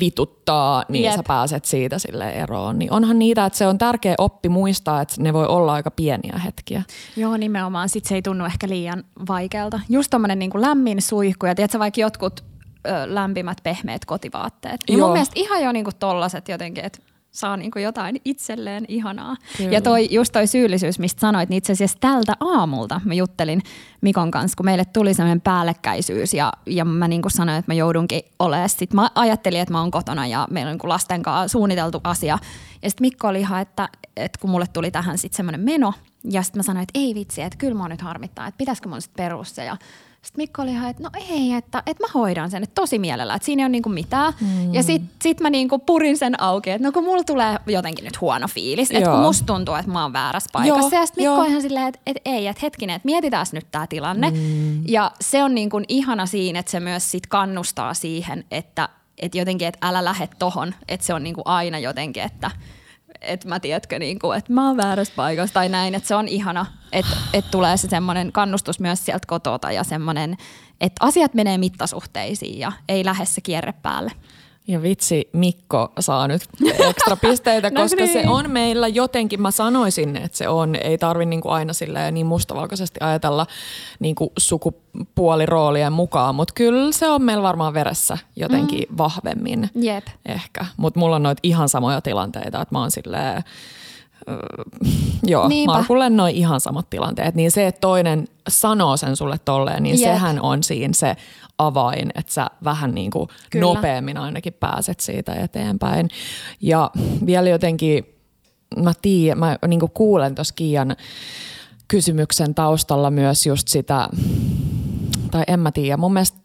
vituttaa, 0.00 0.84
niin 0.88 1.04
Jep. 1.04 1.16
sä 1.16 1.22
pääset 1.22 1.64
siitä 1.64 1.98
sille 1.98 2.30
eroon. 2.30 2.78
Niin 2.78 2.92
onhan 2.92 3.18
niitä, 3.18 3.46
että 3.46 3.58
se 3.58 3.66
on 3.66 3.78
tärkeä 3.78 4.14
oppi 4.18 4.48
muistaa, 4.48 5.00
että 5.00 5.14
ne 5.18 5.32
voi 5.32 5.46
olla 5.46 5.72
aika 5.72 5.90
pieniä 5.90 6.38
hetkiä. 6.44 6.82
Joo, 7.16 7.36
nimenomaan. 7.36 7.88
Sitten 7.88 8.08
se 8.08 8.14
ei 8.14 8.22
tunnu 8.22 8.44
ehkä 8.44 8.68
liian 8.68 9.04
vaikealta. 9.28 9.80
Just 9.88 10.10
tommonen 10.10 10.38
niin 10.38 10.50
kuin 10.50 10.62
lämmin 10.62 11.02
suihku 11.02 11.46
ja 11.46 11.54
tiedätkö, 11.54 11.78
vaikka 11.78 12.00
jotkut 12.00 12.44
ö, 12.86 12.90
lämpimät, 13.06 13.58
pehmeät 13.62 14.04
kotivaatteet. 14.04 14.80
Niin 14.88 14.98
Joo. 14.98 15.06
mun 15.06 15.12
mielestä 15.12 15.34
ihan 15.36 15.62
jo 15.62 15.72
niin 15.72 15.84
kuin 15.84 15.96
tollaset 15.98 16.48
jotenkin, 16.48 16.84
että 16.84 16.98
saa 17.30 17.56
niinku 17.56 17.78
jotain 17.78 18.20
itselleen 18.24 18.84
ihanaa. 18.88 19.36
Kyllä. 19.56 19.70
Ja 19.70 19.80
toi, 19.80 20.08
just 20.10 20.32
toi 20.32 20.46
syyllisyys, 20.46 20.98
mistä 20.98 21.20
sanoit, 21.20 21.48
niin 21.48 21.58
itse 21.58 21.72
asiassa 21.72 21.98
tältä 22.00 22.32
aamulta 22.40 23.00
mä 23.04 23.14
juttelin 23.14 23.62
Mikon 24.00 24.30
kanssa, 24.30 24.56
kun 24.56 24.66
meille 24.66 24.84
tuli 24.84 25.14
sellainen 25.14 25.40
päällekkäisyys 25.40 26.34
ja, 26.34 26.52
ja 26.66 26.84
mä 26.84 27.08
niinku 27.08 27.30
sanoin, 27.30 27.58
että 27.58 27.70
mä 27.70 27.74
joudunkin 27.74 28.22
olemaan. 28.38 28.68
Sitten 28.68 28.96
mä 28.96 29.08
ajattelin, 29.14 29.60
että 29.60 29.72
mä 29.72 29.80
oon 29.80 29.90
kotona 29.90 30.26
ja 30.26 30.48
meillä 30.50 30.68
on 30.68 30.72
niinku 30.72 30.88
lasten 30.88 31.22
kanssa 31.22 31.48
suunniteltu 31.48 32.00
asia. 32.04 32.38
Ja 32.82 32.90
sitten 32.90 33.04
Mikko 33.04 33.28
oli 33.28 33.40
ihan, 33.40 33.60
että, 33.60 33.88
että 34.16 34.38
kun 34.40 34.50
mulle 34.50 34.66
tuli 34.72 34.90
tähän 34.90 35.18
sitten 35.18 35.36
semmoinen 35.36 35.60
meno, 35.60 35.92
ja 36.24 36.42
sitten 36.42 36.58
mä 36.58 36.62
sanoin, 36.62 36.82
että 36.82 36.98
ei 36.98 37.14
vitsi, 37.14 37.42
että 37.42 37.58
kyllä 37.58 37.74
mä 37.74 37.88
nyt 37.88 38.02
harmittaa, 38.02 38.46
että 38.46 38.58
pitäisikö 38.58 38.88
mun 38.88 39.02
sitten 39.02 39.24
perussa. 39.24 39.62
Ja 39.62 39.76
sitten 40.22 40.42
Mikko 40.42 40.62
oli 40.62 40.70
ihan, 40.70 40.90
että 40.90 41.02
no 41.02 41.10
ei, 41.30 41.52
että, 41.52 41.82
että 41.86 42.04
mä 42.06 42.12
hoidan 42.14 42.50
sen, 42.50 42.62
että 42.62 42.74
tosi 42.74 42.98
mielellä, 42.98 43.34
että 43.34 43.46
siinä 43.46 43.62
ei 43.62 43.64
ole 43.64 43.68
niinku 43.68 43.88
mitään. 43.88 44.32
Mm. 44.40 44.74
Ja 44.74 44.82
sitten 44.82 45.10
sit 45.22 45.40
mä 45.40 45.50
niinku 45.50 45.78
purin 45.78 46.18
sen 46.18 46.42
auki, 46.42 46.70
että 46.70 46.88
no 46.88 46.92
kun 46.92 47.04
mulla 47.04 47.24
tulee 47.24 47.56
jotenkin 47.66 48.04
nyt 48.04 48.20
huono 48.20 48.48
fiilis, 48.48 48.90
että 48.90 49.10
kun 49.10 49.18
musta 49.18 49.46
tuntuu, 49.46 49.74
että 49.74 49.90
mä 49.90 50.02
oon 50.02 50.12
väärässä 50.12 50.50
paikassa. 50.52 50.80
Joo, 50.80 51.00
ja 51.00 51.06
sitten 51.06 51.24
Mikko 51.24 51.44
ihan 51.44 51.62
silleen, 51.62 51.88
että, 51.88 52.00
että 52.06 52.20
ei, 52.24 52.46
että 52.46 52.60
hetkinen, 52.62 52.96
että 52.96 53.06
mietitään 53.06 53.46
nyt 53.52 53.66
tämä 53.70 53.86
tilanne. 53.86 54.30
Mm. 54.30 54.86
Ja 54.88 55.12
se 55.20 55.42
on 55.42 55.54
niinku 55.54 55.80
ihana 55.88 56.26
siinä, 56.26 56.58
että 56.58 56.72
se 56.72 56.80
myös 56.80 57.10
sit 57.10 57.26
kannustaa 57.26 57.94
siihen, 57.94 58.44
että, 58.50 58.88
että 59.22 59.38
jotenkin, 59.38 59.68
että 59.68 59.88
älä 59.88 60.04
lähde 60.04 60.28
tohon, 60.38 60.74
että 60.88 61.06
se 61.06 61.14
on 61.14 61.22
niinku 61.22 61.42
aina 61.44 61.78
jotenkin, 61.78 62.22
että– 62.22 62.50
että 63.20 63.48
mä 63.48 63.60
tiedätkö, 63.60 63.98
niin 63.98 64.18
kuin, 64.18 64.38
että 64.38 64.52
mä 64.52 64.66
oon 64.66 64.76
väärässä 64.76 65.14
paikassa 65.16 65.54
tai 65.54 65.68
näin, 65.68 65.94
että 65.94 66.08
se 66.08 66.14
on 66.14 66.28
ihana, 66.28 66.66
että, 66.92 67.16
että 67.32 67.50
tulee 67.50 67.76
se 67.76 67.88
semmoinen 67.88 68.32
kannustus 68.32 68.80
myös 68.80 69.04
sieltä 69.04 69.26
kotota 69.26 69.72
ja 69.72 69.84
semmoinen, 69.84 70.36
että 70.80 71.06
asiat 71.06 71.34
menee 71.34 71.58
mittasuhteisiin 71.58 72.58
ja 72.58 72.72
ei 72.88 73.04
lähde 73.04 73.24
se 73.24 73.40
kierre 73.40 73.72
päälle. 73.72 74.12
Ja 74.68 74.82
vitsi, 74.82 75.28
Mikko 75.32 75.92
saa 76.00 76.28
nyt 76.28 76.42
ekstra 76.78 77.16
pisteitä, 77.16 77.70
No 77.74 77.82
koska 77.82 78.06
se 78.06 78.18
niin. 78.18 78.28
on 78.28 78.50
meillä 78.50 78.88
jotenkin, 78.88 79.42
mä 79.42 79.50
sanoisin, 79.50 80.16
että 80.16 80.38
se 80.38 80.48
on, 80.48 80.74
ei 80.74 80.98
tarvi 80.98 81.26
niinku 81.26 81.48
aina 81.48 81.72
silleen 81.72 82.14
niin 82.14 82.26
mustavalkoisesti 82.26 83.00
ajatella 83.02 83.46
niinku 84.00 84.32
sukupuoliroolien 84.38 85.92
mukaan, 85.92 86.34
mutta 86.34 86.54
kyllä 86.56 86.92
se 86.92 87.08
on 87.08 87.22
meillä 87.22 87.42
varmaan 87.42 87.74
veressä 87.74 88.18
jotenkin 88.36 88.86
mm. 88.90 88.98
vahvemmin 88.98 89.70
Jep. 89.74 90.06
ehkä. 90.26 90.66
Mutta 90.76 91.00
mulla 91.00 91.16
on 91.16 91.22
noita 91.22 91.40
ihan 91.42 91.68
samoja 91.68 92.00
tilanteita, 92.00 92.62
että 92.62 92.74
mä 92.74 92.80
oon 92.80 92.90
silleen, 92.90 93.44
joo, 95.22 95.48
Niinpä. 95.48 95.72
Markulle 95.72 96.10
noin 96.10 96.34
ihan 96.36 96.60
samat 96.60 96.90
tilanteet. 96.90 97.34
Niin 97.34 97.50
se, 97.50 97.66
että 97.66 97.80
toinen 97.80 98.28
sanoo 98.48 98.96
sen 98.96 99.16
sulle 99.16 99.38
tolleen, 99.44 99.82
niin 99.82 100.00
Jep. 100.00 100.12
sehän 100.12 100.40
on 100.40 100.62
siinä 100.62 100.94
se 100.96 101.16
avain, 101.58 102.10
että 102.14 102.32
sä 102.32 102.46
vähän 102.64 102.94
niin 102.94 103.10
kuin 103.10 103.28
Kyllä. 103.50 103.66
nopeammin 103.66 104.16
ainakin 104.16 104.52
pääset 104.52 105.00
siitä 105.00 105.34
eteenpäin. 105.34 106.08
Ja 106.60 106.90
vielä 107.26 107.48
jotenkin, 107.48 108.04
mä 108.76 108.92
tiedän, 109.02 109.38
mä 109.38 109.58
niin 109.66 109.80
kuin 109.80 109.92
kuulen 109.94 110.34
tuossa 110.34 110.54
Kiian 110.54 110.96
kysymyksen 111.88 112.54
taustalla 112.54 113.10
myös 113.10 113.46
just 113.46 113.68
sitä, 113.68 114.08
tai 115.30 115.44
en 115.46 115.60
mä 115.60 115.72
tiedä, 115.72 115.96
mun 115.96 116.12
mielestä 116.12 116.40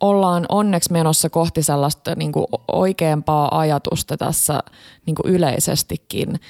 ollaan 0.00 0.46
onneksi 0.48 0.92
menossa 0.92 1.30
kohti 1.30 1.62
sellaista 1.62 2.14
niin 2.14 2.32
kuin 2.32 2.46
oikeampaa 2.72 3.58
ajatusta 3.58 4.16
tässä 4.16 4.60
niin 5.06 5.14
kuin 5.14 5.34
yleisestikin. 5.34 6.40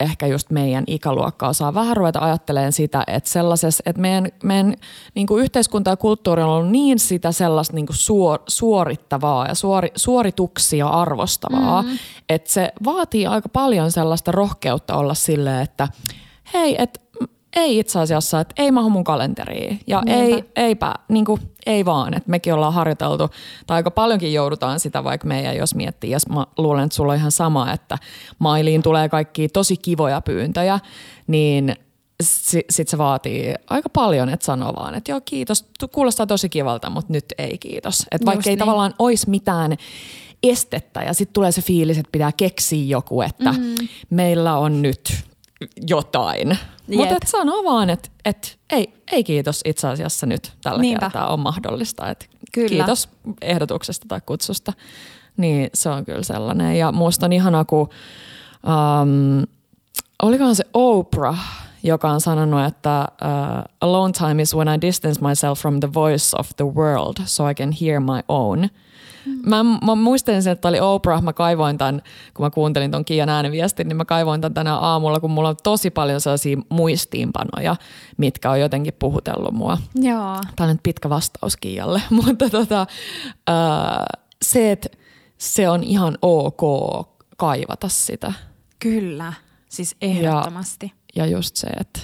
Ehkä 0.00 0.26
just 0.26 0.50
meidän 0.50 0.84
ikäluokka 0.86 1.48
osaa 1.48 1.74
vähän 1.74 1.96
ruveta 1.96 2.18
ajattelemaan 2.18 2.72
sitä, 2.72 3.04
että 3.06 3.30
sellaisessa, 3.30 3.82
että 3.86 4.00
meidän, 4.00 4.28
meidän 4.42 4.74
niin 5.14 5.26
kuin 5.26 5.42
yhteiskunta 5.42 5.90
ja 5.90 5.96
kulttuuri 5.96 6.42
on 6.42 6.48
ollut 6.48 6.70
niin 6.70 6.98
sitä 6.98 7.32
sellaista 7.32 7.74
niin 7.74 7.86
kuin 7.86 7.96
suor, 7.96 8.38
suorittavaa 8.48 9.46
ja 9.46 9.54
suori, 9.54 9.92
suorituksia 9.96 10.88
arvostavaa, 10.88 11.82
mm. 11.82 11.98
että 12.28 12.52
se 12.52 12.72
vaatii 12.84 13.26
aika 13.26 13.48
paljon 13.48 13.92
sellaista 13.92 14.32
rohkeutta 14.32 14.96
olla 14.96 15.14
silleen, 15.14 15.62
että 15.62 15.88
hei, 16.54 16.82
että 16.82 17.00
ei 17.58 17.78
itse 17.78 17.98
asiassa, 17.98 18.40
että 18.40 18.54
ei 18.62 18.70
mahu 18.70 18.90
mun 18.90 19.04
kalenteriin 19.04 19.80
ja 19.86 20.02
ei, 20.06 20.32
Niinpä. 20.32 20.50
eipä, 20.56 20.94
niin 21.08 21.24
kuin, 21.24 21.40
ei 21.66 21.84
vaan, 21.84 22.14
että 22.14 22.30
mekin 22.30 22.54
ollaan 22.54 22.72
harjoiteltu, 22.72 23.30
tai 23.66 23.76
aika 23.76 23.90
paljonkin 23.90 24.32
joudutaan 24.32 24.80
sitä 24.80 25.04
vaikka 25.04 25.26
meidän, 25.26 25.56
jos 25.56 25.74
miettii, 25.74 26.10
jos 26.10 26.28
mä 26.28 26.46
luulen, 26.58 26.84
että 26.84 26.96
sulla 26.96 27.12
on 27.12 27.18
ihan 27.18 27.32
sama, 27.32 27.72
että 27.72 27.98
mailiin 28.38 28.82
tulee 28.82 29.08
kaikki 29.08 29.48
tosi 29.48 29.76
kivoja 29.76 30.20
pyyntöjä, 30.20 30.80
niin 31.26 31.76
si- 32.22 32.64
sit 32.70 32.88
se 32.88 32.98
vaatii 32.98 33.54
aika 33.70 33.88
paljon, 33.88 34.28
että 34.28 34.46
sanoo 34.46 34.74
vaan, 34.76 34.94
että 34.94 35.12
joo 35.12 35.20
kiitos, 35.24 35.64
kuulostaa 35.92 36.26
tosi 36.26 36.48
kivalta, 36.48 36.90
mutta 36.90 37.12
nyt 37.12 37.24
ei 37.38 37.58
kiitos. 37.58 38.06
Että 38.12 38.26
vaikka 38.26 38.38
Just 38.38 38.46
ei 38.46 38.50
niin. 38.52 38.58
tavallaan 38.58 38.94
olisi 38.98 39.30
mitään 39.30 39.76
estettä 40.42 41.02
ja 41.02 41.14
sitten 41.14 41.32
tulee 41.32 41.52
se 41.52 41.62
fiilis, 41.62 41.98
että 41.98 42.12
pitää 42.12 42.32
keksiä 42.36 42.84
joku, 42.84 43.22
että 43.22 43.52
mm. 43.52 43.74
meillä 44.10 44.58
on 44.58 44.82
nyt 44.82 45.27
jotain. 45.88 46.58
Mutta 46.96 47.16
et 47.16 47.26
sanoo 47.26 47.64
vaan, 47.64 47.90
että 47.90 48.08
et, 48.24 48.58
ei, 48.70 48.94
ei 49.12 49.24
kiitos 49.24 49.60
itse 49.64 49.88
asiassa 49.88 50.26
nyt 50.26 50.52
tällä 50.62 50.80
Niinpä. 50.80 51.00
kertaa 51.00 51.32
on 51.32 51.40
mahdollista. 51.40 52.10
Et 52.10 52.30
Kyllä. 52.52 52.68
Kiitos 52.68 53.08
ehdotuksesta 53.42 54.06
tai 54.08 54.20
kutsusta. 54.26 54.72
Niin 55.36 55.70
se 55.74 55.88
on 55.88 56.04
kyllä 56.04 56.22
sellainen. 56.22 56.78
Ja 56.78 56.92
musta 56.92 57.26
on 57.26 57.32
ihanaa, 57.32 57.64
kun 57.64 57.88
um, 58.66 59.46
olikohan 60.22 60.54
se 60.54 60.64
Oprah, 60.74 61.68
joka 61.82 62.10
on 62.10 62.20
sanonut, 62.20 62.66
että 62.66 63.08
uh, 63.10 63.64
alone 63.80 64.12
time 64.12 64.42
is 64.42 64.56
when 64.56 64.68
I 64.74 64.80
distance 64.80 65.20
myself 65.20 65.60
from 65.60 65.80
the 65.80 65.92
voice 65.94 66.36
of 66.38 66.50
the 66.56 66.64
world 66.64 67.16
so 67.24 67.48
I 67.48 67.54
can 67.54 67.72
hear 67.80 68.00
my 68.00 68.20
own. 68.28 68.68
Mä, 69.46 69.64
mä 69.64 69.94
muistelin 69.94 70.42
sen, 70.42 70.52
että 70.52 70.68
oli 70.68 70.80
Oprah, 70.80 71.22
mä 71.22 71.32
kaivoin 71.32 71.78
tämän, 71.78 72.02
kun 72.34 72.46
mä 72.46 72.50
kuuntelin 72.50 72.90
ton 72.90 73.04
Kiian 73.04 73.28
ääniviestin, 73.28 73.88
niin 73.88 73.96
mä 73.96 74.04
kaivoin 74.04 74.40
tämän 74.40 74.54
tänään 74.54 74.78
aamulla, 74.78 75.20
kun 75.20 75.30
mulla 75.30 75.48
on 75.48 75.56
tosi 75.62 75.90
paljon 75.90 76.20
sellaisia 76.20 76.58
muistiinpanoja, 76.68 77.76
mitkä 78.16 78.50
on 78.50 78.60
jotenkin 78.60 78.94
puhutellut 78.98 79.54
mua. 79.54 79.78
Joo. 79.94 80.36
Tämä 80.56 80.68
on 80.68 80.74
nyt 80.74 80.82
pitkä 80.82 81.10
vastaus 81.10 81.56
Kiialle, 81.56 82.02
mutta 82.24 82.50
tota, 82.50 82.86
ää, 83.46 84.06
se, 84.42 84.72
että 84.72 84.88
se 85.38 85.68
on 85.68 85.82
ihan 85.82 86.18
ok 86.22 86.62
kaivata 87.36 87.88
sitä. 87.88 88.32
Kyllä. 88.78 89.32
Siis 89.68 89.96
ehdottomasti. 90.02 90.92
Ja 91.16 91.26
just 91.26 91.56
se, 91.56 91.66
että 91.66 92.00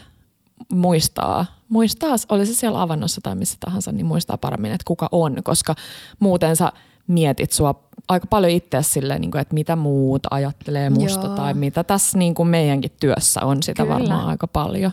muistaa, 0.73 1.47
muistaa, 1.69 2.17
oli 2.29 2.47
se 2.47 2.55
siellä 2.55 2.83
avannossa 2.83 3.21
tai 3.21 3.35
missä 3.35 3.57
tahansa, 3.61 3.93
niin 3.93 4.07
muistaa 4.07 4.39
paremmin, 4.39 4.73
että 4.73 4.85
kuka 4.87 5.09
on, 5.13 5.37
koska 5.45 5.75
muuten 6.19 6.57
sä 6.57 6.73
mietit 7.07 7.53
sua 7.53 7.85
aika 8.09 8.27
paljon 8.27 8.53
itse 8.53 8.83
silleen, 8.83 9.21
niin 9.21 9.31
kuin, 9.31 9.43
että 9.43 9.55
mitä 9.55 9.77
muut 9.77 10.23
ajattelee 10.31 10.91
musta 10.91 11.27
Joo. 11.27 11.37
tai 11.37 11.55
mitä 11.55 11.85
tässä 11.85 12.19
niin 12.19 12.35
kuin 12.35 12.49
meidänkin 12.49 12.91
työssä 13.01 13.41
on 13.41 13.63
sitä 13.63 13.83
Kyllä. 13.83 13.95
varmaan 13.95 14.27
aika 14.27 14.47
paljon. 14.47 14.93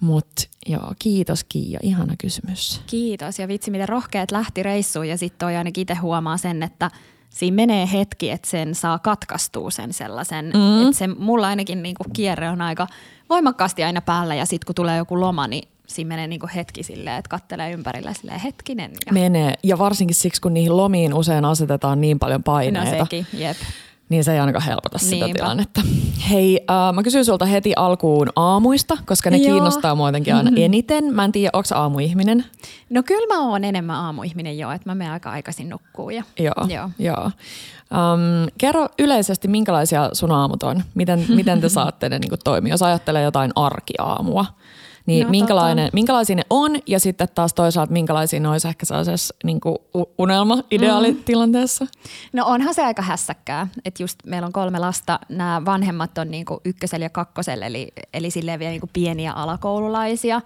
Mutta 0.00 0.42
joo, 0.66 0.92
kiitos 0.98 1.44
Kiia, 1.44 1.78
ihana 1.82 2.14
kysymys. 2.18 2.80
Kiitos 2.86 3.38
ja 3.38 3.48
vitsi 3.48 3.70
miten 3.70 3.88
rohkeat 3.88 4.30
lähti 4.30 4.62
reissuun 4.62 5.08
ja 5.08 5.18
sitten 5.18 5.38
toi 5.38 5.56
ainakin 5.56 5.82
itse 5.82 5.94
huomaa 5.94 6.36
sen, 6.36 6.62
että 6.62 6.90
siinä 7.30 7.54
menee 7.54 7.88
hetki, 7.92 8.30
että 8.30 8.48
sen 8.48 8.74
saa 8.74 8.98
katkaistua 8.98 9.70
sen 9.70 9.92
sellaisen, 9.92 10.44
mm. 10.44 10.82
että 10.82 10.98
se 10.98 11.06
mulla 11.06 11.46
ainakin 11.46 11.82
niinku 11.82 12.04
kierre 12.12 12.50
on 12.50 12.62
aika 12.62 12.86
voimakkaasti 13.28 13.84
aina 13.84 14.00
päällä 14.00 14.34
ja 14.34 14.46
sitten 14.46 14.66
kun 14.66 14.74
tulee 14.74 14.96
joku 14.96 15.20
loma, 15.20 15.46
niin 15.46 15.68
siinä 15.90 16.08
menee 16.08 16.26
niinku 16.26 16.48
hetki 16.54 16.82
silleen, 16.82 17.16
että 17.16 17.28
kattelee 17.28 17.72
ympärillä 17.72 18.12
silleen 18.12 18.40
hetkinen. 18.40 18.90
Ja 19.06 19.12
Menee, 19.12 19.54
ja 19.62 19.78
varsinkin 19.78 20.14
siksi, 20.14 20.40
kun 20.40 20.54
niihin 20.54 20.76
lomiin 20.76 21.14
usein 21.14 21.44
asetetaan 21.44 22.00
niin 22.00 22.18
paljon 22.18 22.40
no 22.40 22.42
paineita. 22.44 23.04
sekin, 23.04 23.26
jep. 23.32 23.56
Niin 24.08 24.24
se 24.24 24.32
ei 24.32 24.38
ainakaan 24.40 24.64
helpota 24.64 24.98
sitä 24.98 25.24
Niinpä. 25.26 25.38
tilannetta. 25.42 25.80
Hei, 26.30 26.60
äh, 26.70 26.94
mä 26.94 27.02
kysyn 27.02 27.24
sulta 27.24 27.44
heti 27.44 27.72
alkuun 27.76 28.28
aamuista, 28.36 28.98
koska 29.06 29.30
ne 29.30 29.36
Joo. 29.36 29.50
kiinnostaa 29.52 29.94
mua 29.94 30.08
jotenkin 30.08 30.34
aina 30.34 30.50
eniten. 30.56 31.14
Mä 31.14 31.24
en 31.24 31.32
tiedä, 31.32 31.50
onko 31.52 31.68
aamuihminen? 31.74 32.44
No 32.90 33.02
kyllä 33.02 33.34
mä 33.34 33.48
oon 33.48 33.64
enemmän 33.64 33.96
aamuihminen 33.96 34.58
jo, 34.58 34.70
että 34.70 34.90
mä 34.90 34.94
menen 34.94 35.12
aika 35.12 35.30
aikaisin 35.30 35.68
nukkuu. 35.68 36.10
Ja, 36.10 36.22
Joo. 36.38 36.66
Joo. 36.68 36.90
joo. 36.98 37.24
Um, 37.24 38.48
kerro 38.58 38.88
yleisesti, 38.98 39.48
minkälaisia 39.48 40.10
sun 40.12 40.30
aamut 40.32 40.62
on? 40.62 40.82
Miten, 40.94 41.24
miten 41.28 41.60
te 41.60 41.68
saatte 41.78 42.08
ne 42.08 42.18
niin 42.18 42.32
toimia? 42.44 42.72
Jos 42.74 42.82
ajattelee 42.82 43.22
jotain 43.22 43.52
arkiaamua, 43.56 44.46
niin 45.10 45.26
No, 45.26 45.30
minkälainen, 45.30 45.90
minkälaisia 45.92 46.36
ne 46.36 46.42
on? 46.50 46.76
Ja 46.86 47.00
sitten 47.00 47.28
taas 47.34 47.54
toisaalta, 47.54 47.92
minkälaisia 47.92 48.40
ne 48.40 48.48
olisi 48.48 48.68
ehkä 48.68 48.86
sellaisessa 48.86 49.34
niin 49.44 49.60
unelma-ideaalitilanteessa? 50.18 51.86
No 52.32 52.46
onhan 52.46 52.74
se 52.74 52.84
aika 52.84 53.02
hässäkkää, 53.02 53.66
että 53.84 54.02
just 54.02 54.18
meillä 54.26 54.46
on 54.46 54.52
kolme 54.52 54.78
lasta, 54.78 55.18
nämä 55.28 55.62
vanhemmat 55.64 56.18
on 56.18 56.30
niinku 56.30 56.60
ykkösellä 56.64 57.04
ja 57.04 57.10
kakkosella, 57.10 57.66
eli, 57.66 57.88
eli 58.14 58.30
silleen 58.30 58.58
vielä 58.58 58.70
niinku 58.70 58.90
pieniä 58.92 59.32
alakoululaisia. 59.32 60.40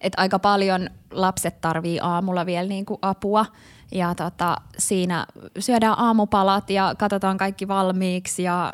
Et 0.00 0.12
aika 0.16 0.38
paljon 0.38 0.90
lapset 1.10 1.60
tarvii 1.60 1.98
aamulla 2.00 2.46
vielä 2.46 2.68
niinku 2.68 2.98
apua 3.02 3.46
ja 3.92 4.14
tota, 4.14 4.56
siinä 4.78 5.26
syödään 5.58 5.98
aamupalat 5.98 6.70
ja 6.70 6.94
katsotaan 6.98 7.36
kaikki 7.36 7.68
valmiiksi 7.68 8.42
ja 8.42 8.72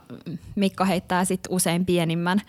Mikko 0.55 0.85
heittää 0.85 1.25
sitten 1.25 1.53
usein 1.53 1.87
pienimmän 1.87 2.41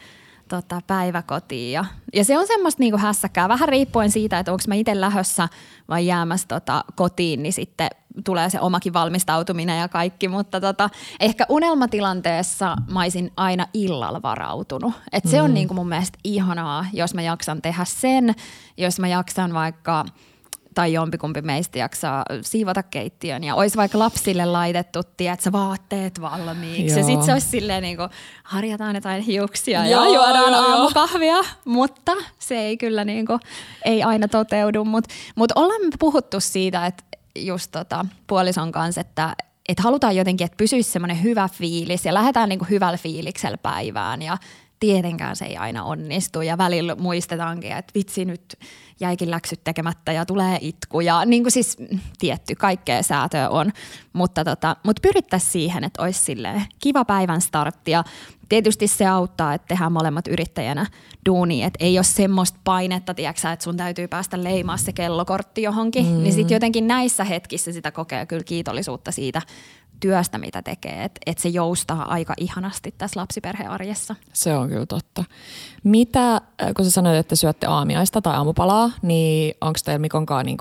tota, 0.49 0.81
päiväkotiin. 0.87 1.71
Ja, 1.71 1.85
ja 2.13 2.25
se 2.25 2.37
on 2.37 2.47
semmoista 2.47 2.79
niinku 2.79 2.97
hässäkkää, 2.97 3.49
vähän 3.49 3.69
riippuen 3.69 4.11
siitä, 4.11 4.39
että 4.39 4.51
onko 4.51 4.63
mä 4.67 4.75
itse 4.75 5.01
lähössä 5.01 5.49
vai 5.89 6.07
jäämässä 6.07 6.47
tota, 6.47 6.83
kotiin, 6.95 7.43
niin 7.43 7.53
sitten 7.53 7.89
tulee 8.25 8.49
se 8.49 8.59
omakin 8.59 8.93
valmistautuminen 8.93 9.79
ja 9.79 9.87
kaikki, 9.87 10.27
mutta 10.27 10.61
tota, 10.61 10.89
ehkä 11.19 11.45
unelmatilanteessa 11.49 12.75
mä 12.91 13.01
olisin 13.01 13.31
aina 13.37 13.67
illalla 13.73 14.21
varautunut. 14.21 14.93
Et 15.11 15.23
se 15.27 15.41
on 15.41 15.53
niinku 15.53 15.73
mun 15.73 15.89
mielestä 15.89 16.19
ihanaa, 16.23 16.85
jos 16.93 17.13
mä 17.13 17.21
jaksan 17.21 17.61
tehdä 17.61 17.85
sen, 17.85 18.35
jos 18.77 18.99
mä 18.99 19.07
jaksan 19.07 19.53
vaikka 19.53 20.05
tai 20.75 20.93
jompikumpi 20.93 21.41
meistä 21.41 21.79
jaksaa 21.79 22.25
siivota 22.41 22.83
keittiön 22.83 23.43
ja 23.43 23.55
olisi 23.55 23.77
vaikka 23.77 23.99
lapsille 23.99 24.45
laitettu, 24.45 25.01
tiedätkö, 25.17 25.51
vaatteet 25.51 26.21
valmiiksi. 26.21 26.99
Ja 26.99 26.99
Joo. 26.99 27.07
sitten 27.07 27.25
se 27.25 27.33
olisi 27.33 27.47
silleen 27.47 27.83
niin 27.83 27.97
kuin, 27.97 28.09
harjataan 28.43 28.95
jotain 28.95 29.21
hiuksia 29.21 29.87
Joo, 29.87 30.03
ja 30.03 30.09
juodaan 30.09 30.53
joo, 30.53 30.61
aamukahvia, 30.61 31.37
mutta 31.65 32.11
se 32.39 32.57
ei 32.57 32.77
kyllä 32.77 33.05
niin 33.05 33.25
kuin, 33.25 33.39
ei 33.85 34.03
aina 34.03 34.27
toteudu. 34.27 34.85
Mutta 34.85 35.13
mut 35.35 35.51
ollaan 35.55 35.81
me 35.81 35.91
puhuttu 35.99 36.39
siitä, 36.39 36.85
että 36.85 37.03
just 37.35 37.71
tota, 37.71 38.05
puolison 38.27 38.71
kanssa, 38.71 39.01
että 39.01 39.35
et 39.69 39.79
halutaan 39.79 40.15
jotenkin, 40.15 40.45
että 40.45 40.57
pysyisi 40.57 40.91
semmoinen 40.91 41.23
hyvä 41.23 41.49
fiilis 41.53 42.05
ja 42.05 42.13
lähdetään 42.13 42.49
niin 42.49 42.59
kuin 42.59 42.69
hyvällä 42.69 42.97
fiiliksellä 42.97 43.57
päivään 43.57 44.21
ja 44.21 44.37
tietenkään 44.79 45.35
se 45.35 45.45
ei 45.45 45.57
aina 45.57 45.83
onnistu 45.83 46.41
ja 46.41 46.57
välillä 46.57 46.95
muistetaankin, 46.95 47.71
että 47.71 47.91
vitsi 47.95 48.25
nyt 48.25 48.59
jäikin 48.99 49.31
läksyt 49.31 49.63
tekemättä 49.63 50.11
ja 50.11 50.25
tulee 50.25 50.57
itku. 50.61 50.99
Ja 50.99 51.25
niin 51.25 51.43
kuin 51.43 51.51
siis 51.51 51.77
mm, 51.79 51.99
tietty 52.19 52.55
kaikkea 52.55 53.03
säätöä 53.03 53.49
on, 53.49 53.71
mutta, 54.13 54.43
tota, 54.43 54.75
mutta 54.83 54.99
pyrittäisiin 55.01 55.51
siihen, 55.51 55.83
että 55.83 56.01
olisi 56.01 56.35
kiva 56.79 57.05
päivän 57.05 57.41
startti. 57.41 57.91
Ja 57.91 58.03
tietysti 58.49 58.87
se 58.87 59.05
auttaa, 59.05 59.53
että 59.53 59.67
tehdään 59.67 59.91
molemmat 59.91 60.27
yrittäjänä 60.27 60.85
duuni, 61.25 61.63
että 61.63 61.85
ei 61.85 61.97
ole 61.97 62.03
semmoista 62.03 62.59
painetta, 62.63 63.13
tiiäksä, 63.13 63.51
että 63.51 63.63
sun 63.63 63.77
täytyy 63.77 64.07
päästä 64.07 64.43
leimaa 64.43 64.77
se 64.77 64.93
kellokortti 64.93 65.61
johonkin, 65.61 66.05
mm. 66.05 66.23
niin 66.23 66.33
sitten 66.33 66.55
jotenkin 66.55 66.87
näissä 66.87 67.23
hetkissä 67.23 67.71
sitä 67.71 67.91
kokee 67.91 68.25
kyllä 68.25 68.43
kiitollisuutta 68.43 69.11
siitä 69.11 69.41
työstä, 69.99 70.37
mitä 70.37 70.61
tekee. 70.61 71.03
Että 71.03 71.19
et 71.25 71.37
se 71.37 71.49
joustaa 71.49 72.11
aika 72.11 72.33
ihanasti 72.37 72.93
tässä 72.97 73.19
lapsiperhearjessa. 73.19 74.15
Se 74.33 74.55
on 74.55 74.69
kyllä 74.69 74.85
totta. 74.85 75.23
Mitä, 75.83 76.41
kun 76.75 76.85
sä 76.85 76.91
sanoit, 76.91 77.17
että 77.17 77.35
syötte 77.35 77.67
aamiaista 77.67 78.21
tai 78.21 78.35
aamupalaa, 78.35 78.91
niin 79.01 79.55
onko 79.61 79.79
teillä 79.85 79.99
Mikonkaan 79.99 80.45
niin 80.45 80.57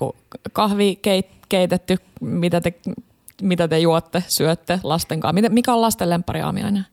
kahvi 0.53 0.97
keit, 0.97 1.27
keitetty? 1.49 1.97
Mitä 2.21 2.61
te, 2.61 2.75
mitä 3.43 3.69
te 3.69 3.79
juotte, 3.79 4.25
syötte 4.29 4.81
lasten 4.83 5.21
kanssa? 5.21 5.49
Mikä 5.51 5.75
on 5.75 5.81
lasten 5.81 6.11
lemppari 6.11 6.41
aamiainen? 6.41 6.87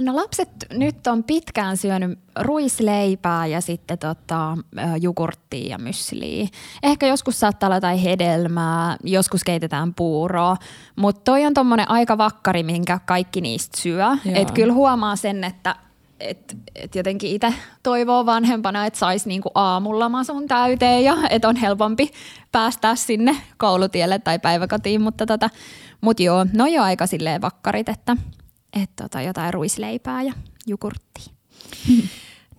No 0.00 0.16
lapset 0.16 0.48
nyt 0.72 1.06
on 1.06 1.24
pitkään 1.24 1.76
syönyt 1.76 2.18
ruisleipää 2.40 3.46
ja 3.46 3.60
sitten 3.60 3.98
tota, 3.98 4.58
jogurttia 5.00 5.68
ja 5.68 5.78
mysliä. 5.78 6.48
Ehkä 6.82 7.06
joskus 7.06 7.40
saattaa 7.40 7.66
olla 7.66 7.76
jotain 7.76 7.98
hedelmää, 7.98 8.96
joskus 9.04 9.44
keitetään 9.44 9.94
puuroa, 9.94 10.56
mutta 10.96 11.20
toi 11.24 11.46
on 11.46 11.54
tommonen 11.54 11.90
aika 11.90 12.18
vakkari, 12.18 12.62
minkä 12.62 13.00
kaikki 13.06 13.40
niistä 13.40 13.80
syö. 13.80 14.06
Et 14.34 14.50
kyllä 14.50 14.72
huomaa 14.72 15.16
sen, 15.16 15.44
että 15.44 15.76
et, 16.20 16.56
et 16.74 16.94
jotenkin 16.94 17.30
itse 17.30 17.54
toivoo 17.82 18.26
vanhempana, 18.26 18.86
että 18.86 18.98
saisi 18.98 19.28
niinku 19.28 19.50
aamulla 19.54 20.08
masun 20.08 20.48
täyteen 20.48 21.04
ja 21.04 21.16
että 21.30 21.48
on 21.48 21.56
helpompi 21.56 22.10
päästä 22.52 22.94
sinne 22.94 23.36
koulutielle 23.56 24.18
tai 24.18 24.38
päiväkotiin, 24.38 25.00
mutta 25.00 25.26
tota, 25.26 25.50
mut 26.00 26.20
joo, 26.20 26.46
no 26.52 26.66
jo 26.66 26.82
aika 26.82 27.06
silleen 27.06 27.40
vakkarit, 27.40 27.88
että– 27.88 28.16
että 28.82 29.04
tota, 29.04 29.22
jotain 29.22 29.54
ruisleipää 29.54 30.22
ja 30.22 30.32
jukurttia. 30.66 31.32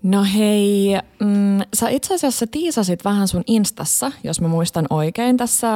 No 0.04 0.24
hei, 0.36 0.98
mm, 1.20 1.60
sä 1.74 1.90
itse 1.90 2.14
asiassa 2.14 2.48
tiisasit 2.48 3.06
vähän 3.06 3.28
sun 3.28 3.44
Instassa, 3.48 4.12
jos 4.24 4.42
mä 4.42 4.48
muistan 4.48 4.86
oikein 4.90 5.38
tässä 5.38 5.68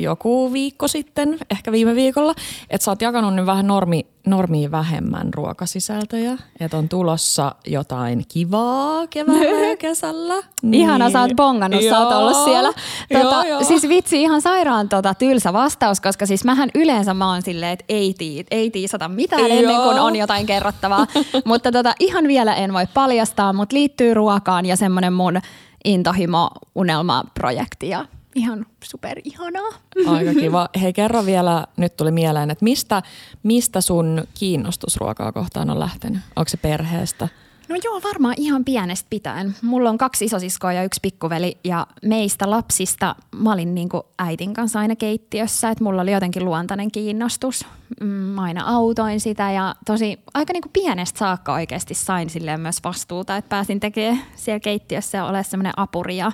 joku 0.00 0.52
viikko 0.52 0.88
sitten, 0.88 1.38
ehkä 1.50 1.72
viime 1.72 1.94
viikolla, 1.94 2.34
että 2.70 2.84
sä 2.84 2.90
oot 2.90 3.02
jakanut 3.02 3.34
nyt 3.34 3.46
vähän 3.46 3.66
normi, 3.66 4.06
normia 4.26 4.70
vähemmän 4.70 5.34
ruokasisältöjä, 5.34 6.38
että 6.60 6.76
on 6.76 6.88
tulossa 6.88 7.54
jotain 7.66 8.24
kivaa 8.28 9.06
keväällä 9.06 9.66
ja 9.66 9.76
kesällä. 9.86 10.34
Niin. 10.62 10.74
Ihana, 10.74 11.10
sä 11.10 11.20
oot 11.20 11.36
bongannut, 11.36 11.82
joo, 11.82 11.94
sä 11.94 11.98
oot 11.98 12.14
ollut 12.14 12.44
siellä. 12.44 12.72
Tota, 13.12 13.34
joo, 13.34 13.42
joo. 13.42 13.64
Siis 13.64 13.88
vitsi, 13.88 14.22
ihan 14.22 14.42
sairaan 14.42 14.88
tota, 14.88 15.14
tylsä 15.14 15.52
vastaus, 15.52 16.00
koska 16.00 16.26
siis 16.26 16.44
mähän 16.44 16.70
yleensä 16.74 17.14
mä 17.14 17.32
oon 17.32 17.42
silleen, 17.42 17.72
että 17.72 17.84
ei, 17.88 18.14
tii, 18.18 18.44
ei 18.50 18.70
tiisata 18.70 19.08
mitään 19.08 19.48
joo. 19.48 19.58
ennen 19.58 19.82
kuin 19.82 19.98
on 19.98 20.16
jotain 20.16 20.46
kerrottavaa. 20.46 21.06
mutta 21.44 21.72
tota, 21.72 21.94
ihan 22.00 22.28
vielä 22.28 22.54
en 22.54 22.72
voi 22.72 22.86
paljastaa, 22.94 23.52
mutta 23.52 23.76
liittyy 23.76 24.14
ruokaan 24.14 24.66
ja 24.66 24.76
semmoinen 24.76 25.12
mun 25.12 25.40
intohimo-unelma-projekti 25.84 27.88
ja 27.88 28.04
ihan 28.36 28.66
super 28.84 29.20
ihanaa. 29.24 29.68
Aika 30.06 30.34
kiva. 30.34 30.68
Hei 30.80 30.92
kerro 30.92 31.26
vielä, 31.26 31.66
nyt 31.76 31.96
tuli 31.96 32.10
mieleen, 32.10 32.50
että 32.50 32.64
mistä, 32.64 33.02
mistä 33.42 33.80
sun 33.80 34.24
kiinnostus 34.34 34.96
ruokaa 34.96 35.32
kohtaan 35.32 35.70
on 35.70 35.80
lähtenyt? 35.80 36.20
Onko 36.36 36.48
se 36.48 36.56
perheestä? 36.56 37.28
No 37.68 37.76
joo, 37.84 38.00
varmaan 38.02 38.34
ihan 38.38 38.64
pienestä 38.64 39.06
pitäen. 39.10 39.54
Mulla 39.62 39.90
on 39.90 39.98
kaksi 39.98 40.24
isosiskoa 40.24 40.72
ja 40.72 40.84
yksi 40.84 41.00
pikkuveli 41.02 41.58
ja 41.64 41.86
meistä 42.02 42.50
lapsista 42.50 43.14
mä 43.36 43.52
olin 43.52 43.74
niin 43.74 43.88
äitin 44.18 44.54
kanssa 44.54 44.78
aina 44.78 44.96
keittiössä, 44.96 45.70
että 45.70 45.84
mulla 45.84 46.02
oli 46.02 46.12
jotenkin 46.12 46.44
luontainen 46.44 46.92
kiinnostus. 46.92 47.66
Mm, 48.00 48.06
mä 48.06 48.42
aina 48.42 48.64
autoin 48.66 49.20
sitä 49.20 49.50
ja 49.50 49.74
tosi 49.86 50.18
aika 50.34 50.52
niin 50.52 50.72
pienestä 50.72 51.18
saakka 51.18 51.52
oikeasti 51.52 51.94
sain 51.94 52.30
silleen 52.30 52.60
myös 52.60 52.76
vastuuta, 52.84 53.36
että 53.36 53.48
pääsin 53.48 53.80
tekemään 53.80 54.22
siellä 54.34 54.60
keittiössä 54.60 55.18
ja 55.18 55.24
olemaan 55.24 55.44
semmoinen 55.44 55.72
apuri 55.76 56.16
ja, 56.16 56.32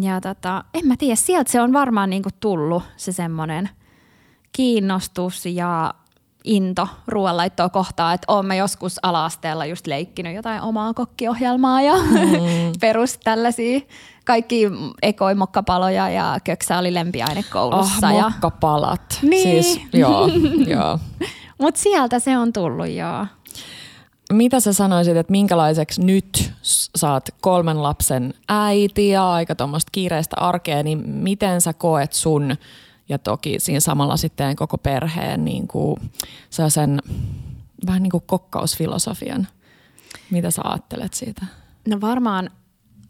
ja 0.00 0.20
tota, 0.20 0.64
en 0.74 0.86
mä 0.86 0.94
tiedä, 0.96 1.14
sieltä 1.14 1.52
se 1.52 1.60
on 1.60 1.72
varmaan 1.72 2.10
niin 2.10 2.22
tullut 2.40 2.82
se 2.96 3.12
semmoinen 3.12 3.68
kiinnostus 4.52 5.46
ja 5.46 5.94
into 6.44 6.88
ruoanlaittoa 7.06 7.68
kohtaa, 7.68 8.12
että 8.12 8.32
oon 8.32 8.46
mä 8.46 8.54
joskus 8.54 8.98
ala-asteella 9.02 9.66
just 9.66 9.86
leikkinyt 9.86 10.34
jotain 10.34 10.62
omaa 10.62 10.94
kokkiohjelmaa 10.94 11.82
ja 11.82 11.94
mm. 11.96 12.72
perus 12.80 13.18
tällaisia 13.18 13.80
kaikki 14.24 14.70
ekoi 15.02 15.34
mokkapaloja 15.34 16.08
ja 16.08 16.38
köksä 16.44 16.78
oli 16.78 16.94
lempiaine 16.94 17.44
koulussa. 17.52 18.08
Oh, 18.08 18.22
mokkapalat. 18.22 19.18
Ja... 19.22 19.28
Niin. 19.28 19.64
Siis, 19.64 19.80
joo, 19.92 20.28
joo. 20.76 20.98
Mut 21.58 21.76
sieltä 21.76 22.18
se 22.18 22.38
on 22.38 22.52
tullut, 22.52 22.88
joo. 22.88 23.26
Mitä 24.32 24.60
sä 24.60 24.72
sanoisit, 24.72 25.16
että 25.16 25.30
minkälaiseksi 25.30 26.04
nyt 26.04 26.52
saat 26.96 27.28
kolmen 27.40 27.82
lapsen 27.82 28.34
äiti 28.48 29.08
ja 29.08 29.32
aika 29.32 29.54
tuommoista 29.54 29.90
kiireistä 29.92 30.36
arkea, 30.40 30.82
niin 30.82 31.08
miten 31.08 31.60
sä 31.60 31.72
koet 31.72 32.12
sun 32.12 32.56
ja 33.08 33.18
toki 33.18 33.60
siinä 33.60 33.80
samalla 33.80 34.16
sitten 34.16 34.56
koko 34.56 34.78
perheen 34.78 35.44
niin 35.44 35.68
kuin 35.68 35.96
sen 36.50 37.02
vähän 37.86 38.02
niin 38.02 38.10
kuin 38.10 38.24
kokkausfilosofian. 38.26 39.46
Mitä 40.30 40.50
sä 40.50 40.62
ajattelet 40.64 41.14
siitä? 41.14 41.46
No 41.88 42.00
varmaan 42.00 42.50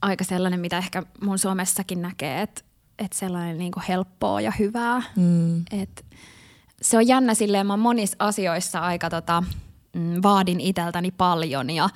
aika 0.03 0.25
sellainen, 0.25 0.61
mitä 0.61 0.79
ehkä 0.79 1.03
mun 1.21 1.39
somessakin 1.39 2.03
näkee, 2.03 2.43
että, 2.43 2.63
että 2.99 3.19
sellainen 3.19 3.59
niin 3.59 3.73
kuin 3.73 3.85
helppoa 3.89 4.41
ja 4.41 4.53
hyvää. 4.59 5.03
Mm. 5.17 5.65
Et 5.71 6.05
se 6.83 6.97
on 6.97 7.07
jännä 7.07 7.35
silleen, 7.35 7.67
mä 7.67 7.77
monissa 7.77 8.17
asioissa 8.19 8.79
aika 8.79 9.11
tota, 9.11 9.43
mm, 9.93 10.23
vaadin 10.23 10.61
iteltäni 10.61 11.11
paljon 11.11 11.71
ja 11.71 11.89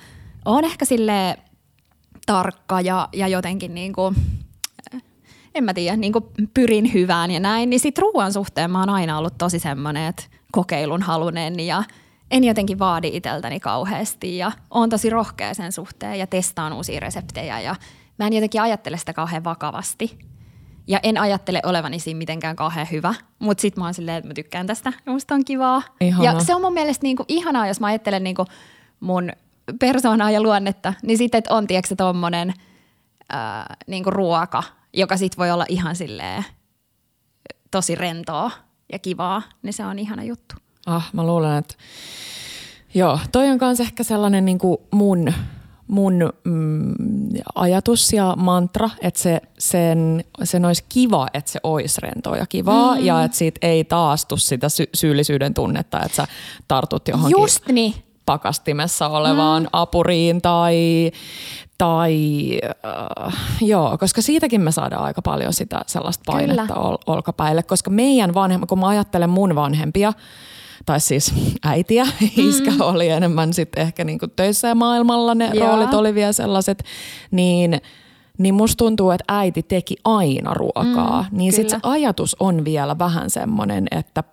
on 0.45 0.65
ehkä 0.65 0.85
sille 0.85 1.37
tarkka 2.25 2.81
ja, 2.81 3.09
ja 3.13 3.27
jotenkin 3.27 3.73
niin 3.73 3.93
kuin 3.93 4.15
en 5.55 5.63
mä 5.63 5.73
tiedä, 5.73 5.97
niin 5.97 6.13
pyrin 6.53 6.93
hyvään 6.93 7.31
ja 7.31 7.39
näin, 7.39 7.69
niin 7.69 7.79
sit 7.79 7.97
ruoan 7.97 8.33
suhteen 8.33 8.71
mä 8.71 8.79
oon 8.79 8.89
aina 8.89 9.17
ollut 9.17 9.37
tosi 9.37 9.59
semmoinen, 9.59 10.07
että 10.07 10.23
kokeilun 10.51 11.01
halunen 11.01 11.59
ja 11.59 11.83
en 12.31 12.43
jotenkin 12.43 12.79
vaadi 12.79 13.09
iteltäni 13.13 13.59
kauheasti 13.59 14.37
ja 14.37 14.51
oon 14.71 14.89
tosi 14.89 15.09
rohkea 15.09 15.53
sen 15.53 15.71
suhteen 15.71 16.19
ja 16.19 16.27
testaan 16.27 16.73
uusia 16.73 16.99
reseptejä 16.99 17.59
ja 17.59 17.75
mä 18.17 18.27
en 18.27 18.33
jotenkin 18.33 18.61
ajattele 18.61 18.97
sitä 18.97 19.13
kauhean 19.13 19.43
vakavasti. 19.43 20.19
Ja 20.87 20.99
en 21.03 21.17
ajattele 21.17 21.61
olevani 21.65 21.99
siinä 21.99 22.17
mitenkään 22.17 22.55
kauhean 22.55 22.87
hyvä, 22.91 23.13
mutta 23.39 23.61
sit 23.61 23.77
mä 23.77 23.83
oon 23.83 23.93
silleen, 23.93 24.17
että 24.17 24.27
mä 24.27 24.33
tykkään 24.33 24.67
tästä 24.67 24.93
ja 25.05 25.11
musta 25.11 25.35
on 25.35 25.45
kivaa. 25.45 25.81
Ihana. 26.01 26.23
Ja 26.23 26.39
se 26.39 26.55
on 26.55 26.61
mun 26.61 26.73
mielestä 26.73 27.03
niinku 27.03 27.25
ihanaa, 27.27 27.67
jos 27.67 27.79
mä 27.79 27.87
ajattelen 27.87 28.23
niinku 28.23 28.45
mun 28.99 29.31
persoonaa 29.79 30.31
ja 30.31 30.41
luonnetta, 30.41 30.93
niin 31.03 31.17
sitten 31.17 31.43
on 31.49 31.67
tiedätkö 31.67 31.95
tommonen 31.95 32.53
ää, 33.29 33.75
niinku 33.87 34.11
ruoka, 34.11 34.63
joka 34.93 35.17
sitten 35.17 35.37
voi 35.37 35.51
olla 35.51 35.65
ihan 35.69 35.95
silleen 35.95 36.45
tosi 37.71 37.95
rentoa 37.95 38.51
ja 38.91 38.99
kivaa, 38.99 39.41
niin 39.61 39.73
se 39.73 39.85
on 39.85 39.99
ihana 39.99 40.23
juttu. 40.23 40.55
Ah, 40.85 41.09
mä 41.13 41.23
luulen, 41.23 41.57
että 41.57 41.75
joo, 42.93 43.19
toi 43.31 43.49
on 43.49 43.57
myös 43.61 43.79
ehkä 43.79 44.03
sellainen 44.03 44.45
niin 44.45 44.57
kuin 44.57 44.77
mun, 44.91 45.33
mun 45.87 46.33
mm, 46.43 46.93
ajatus 47.55 48.13
ja 48.13 48.33
mantra, 48.37 48.89
että 49.01 49.19
se, 49.19 49.41
sen, 49.57 50.23
sen 50.43 50.65
olisi 50.65 50.83
kiva, 50.89 51.27
että 51.33 51.51
se 51.51 51.59
olisi 51.63 52.01
rentoa 52.01 52.37
ja 52.37 52.45
kivaa 52.45 52.95
mm. 52.95 53.05
ja 53.05 53.23
että 53.23 53.37
siitä 53.37 53.67
ei 53.67 53.83
taastu 53.83 54.37
sitä 54.37 54.69
sy- 54.69 54.89
syyllisyyden 54.93 55.53
tunnetta, 55.53 56.01
että 56.01 56.15
sä 56.15 56.27
tartut 56.67 57.07
johonkin 57.07 57.41
Just 57.41 57.67
niin. 57.67 57.93
pakastimessa 58.25 59.07
olevaan 59.07 59.63
mm. 59.63 59.69
apuriin 59.73 60.41
tai, 60.41 61.11
tai 61.77 62.15
äh, 62.85 63.33
joo, 63.61 63.97
koska 63.97 64.21
siitäkin 64.21 64.61
me 64.61 64.71
saadaan 64.71 65.03
aika 65.03 65.21
paljon 65.21 65.53
sitä 65.53 65.81
sellaista 65.87 66.23
painetta 66.25 66.75
ol, 66.75 66.97
olkapäille, 67.05 67.63
koska 67.63 67.89
meidän 67.89 68.33
vanhemmat, 68.33 68.69
kun 68.69 68.79
mä 68.79 68.87
ajattelen 68.87 69.29
mun 69.29 69.55
vanhempia, 69.55 70.13
tai 70.85 70.99
siis 70.99 71.33
äitiä, 71.63 72.03
mm. 72.21 72.29
iskä 72.35 72.71
oli 72.79 73.09
enemmän 73.09 73.53
sitten 73.53 73.81
ehkä 73.81 74.03
niinku 74.03 74.27
töissä 74.27 74.67
ja 74.67 74.75
maailmalla 74.75 75.35
ne 75.35 75.51
yeah. 75.53 75.67
roolit 75.67 75.93
oli 75.93 76.15
vielä 76.15 76.33
sellaiset, 76.33 76.83
niin 77.31 77.81
niin 78.37 78.55
musta 78.55 78.77
tuntuu, 78.77 79.11
että 79.11 79.23
äiti 79.27 79.63
teki 79.63 79.95
aina 80.05 80.53
ruokaa. 80.53 81.25
Mm, 81.31 81.37
niin 81.37 81.53
sitten 81.53 81.79
se 81.81 81.89
ajatus 81.89 82.35
on 82.39 82.65
vielä 82.65 82.97
vähän 82.99 83.29
semmoinen, 83.29 83.87
että 83.91 84.23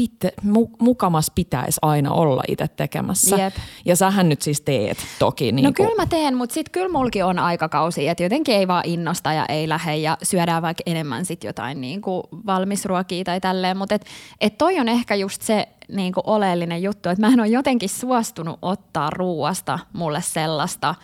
pit, 0.00 0.34
mu, 0.42 0.68
mukamas 0.78 1.30
pitäisi 1.34 1.78
aina 1.82 2.12
olla 2.12 2.42
itse 2.48 2.68
tekemässä. 2.68 3.36
Jep. 3.36 3.54
Ja 3.84 3.96
sähän 3.96 4.28
nyt 4.28 4.42
siis 4.42 4.60
teet 4.60 4.98
toki. 5.18 5.52
Niin 5.52 5.64
no 5.64 5.72
kuin... 5.76 5.86
kyllä 5.86 6.02
mä 6.02 6.06
teen, 6.06 6.36
mutta 6.36 6.54
sitten 6.54 6.72
kyllä 6.72 6.88
mulki 6.88 7.22
on 7.22 7.38
aikakausi, 7.38 8.08
että 8.08 8.22
jotenkin 8.22 8.54
ei 8.54 8.68
vaan 8.68 8.84
innosta 8.86 9.32
ja 9.32 9.46
ei 9.48 9.68
lähde 9.68 9.96
ja 9.96 10.18
syödään 10.22 10.62
vaikka 10.62 10.82
enemmän 10.86 11.24
sit 11.24 11.44
jotain 11.44 11.80
niin 11.80 12.02
kuin 12.02 12.22
valmisruokia 12.46 13.24
tai 13.24 13.40
tälleen. 13.40 13.76
Mutta 13.76 13.94
et, 13.94 14.06
et 14.40 14.58
toi 14.58 14.80
on 14.80 14.88
ehkä 14.88 15.14
just 15.14 15.42
se 15.42 15.68
niin 15.88 16.12
kuin 16.12 16.24
oleellinen 16.26 16.82
juttu, 16.82 17.08
että 17.08 17.26
mä 17.26 17.32
en 17.32 17.40
ole 17.40 17.48
jotenkin 17.48 17.88
suostunut 17.88 18.58
ottaa 18.62 19.10
ruuasta 19.10 19.78
mulle 19.92 20.20
sellaista, 20.22 20.94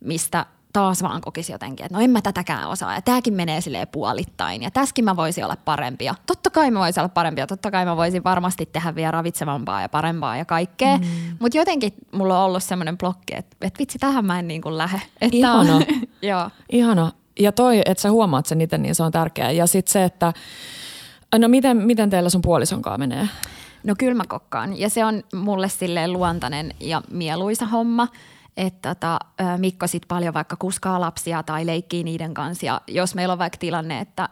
mistä 0.00 0.46
taas 0.74 1.02
vaan 1.02 1.20
kokisi 1.20 1.52
jotenkin, 1.52 1.86
että 1.86 1.98
no 1.98 2.04
en 2.04 2.10
mä 2.10 2.22
tätäkään 2.22 2.68
osaa 2.68 2.94
ja 2.94 3.02
tämäkin 3.02 3.34
menee 3.34 3.60
silleen 3.60 3.88
puolittain 3.88 4.62
ja 4.62 4.70
tässäkin 4.70 5.04
mä 5.04 5.16
voisin 5.16 5.44
olla 5.44 5.56
parempia. 5.64 6.14
Totta 6.26 6.50
kai 6.50 6.70
mä 6.70 6.78
voisin 6.78 7.00
olla 7.00 7.08
parempia, 7.08 7.46
totta 7.46 7.70
kai 7.70 7.84
mä 7.84 7.96
voisin 7.96 8.24
varmasti 8.24 8.66
tehdä 8.66 8.94
vielä 8.94 9.10
ravitsevampaa 9.10 9.82
ja 9.82 9.88
parempaa 9.88 10.36
ja 10.36 10.44
kaikkea, 10.44 10.96
mm. 10.96 11.04
mutta 11.40 11.58
jotenkin 11.58 11.94
mulla 12.12 12.38
on 12.38 12.44
ollut 12.44 12.62
semmoinen 12.62 12.98
blokki, 12.98 13.36
että, 13.36 13.56
että 13.60 13.78
vitsi 13.78 13.98
tähän 13.98 14.24
mä 14.24 14.38
en 14.38 14.48
niin 14.48 14.62
kuin 14.62 14.78
lähde. 14.78 15.02
Että 15.20 15.36
Ihana. 15.36 15.76
On, 15.76 15.82
joo. 16.22 16.50
Ihana. 16.72 17.12
Ja 17.40 17.52
toi, 17.52 17.82
että 17.84 18.02
sä 18.02 18.10
huomaat 18.10 18.46
sen 18.46 18.60
itse, 18.60 18.78
niin 18.78 18.94
se 18.94 19.02
on 19.02 19.12
tärkeää. 19.12 19.50
Ja 19.50 19.66
sitten 19.66 19.92
se, 19.92 20.04
että 20.04 20.32
no 21.38 21.48
miten, 21.48 21.76
miten 21.76 22.10
teillä 22.10 22.30
sun 22.30 22.42
puolisonkaan 22.42 23.00
menee? 23.00 23.28
No 23.84 23.94
kyllä 23.98 24.14
mä 24.14 24.24
kokkaan. 24.28 24.78
Ja 24.78 24.88
se 24.88 25.04
on 25.04 25.22
mulle 25.34 25.68
silleen 25.68 26.12
luontainen 26.12 26.74
ja 26.80 27.02
mieluisa 27.10 27.66
homma. 27.66 28.08
Että 28.56 28.94
tota, 28.94 29.18
Mikko 29.58 29.86
sit 29.86 30.02
paljon 30.08 30.34
vaikka 30.34 30.56
kuskaa 30.56 31.00
lapsia 31.00 31.42
tai 31.42 31.66
leikkii 31.66 32.04
niiden 32.04 32.34
kanssa. 32.34 32.66
Ja 32.66 32.80
jos 32.88 33.14
meillä 33.14 33.32
on 33.32 33.38
vaikka 33.38 33.58
tilanne, 33.58 34.00
että 34.00 34.28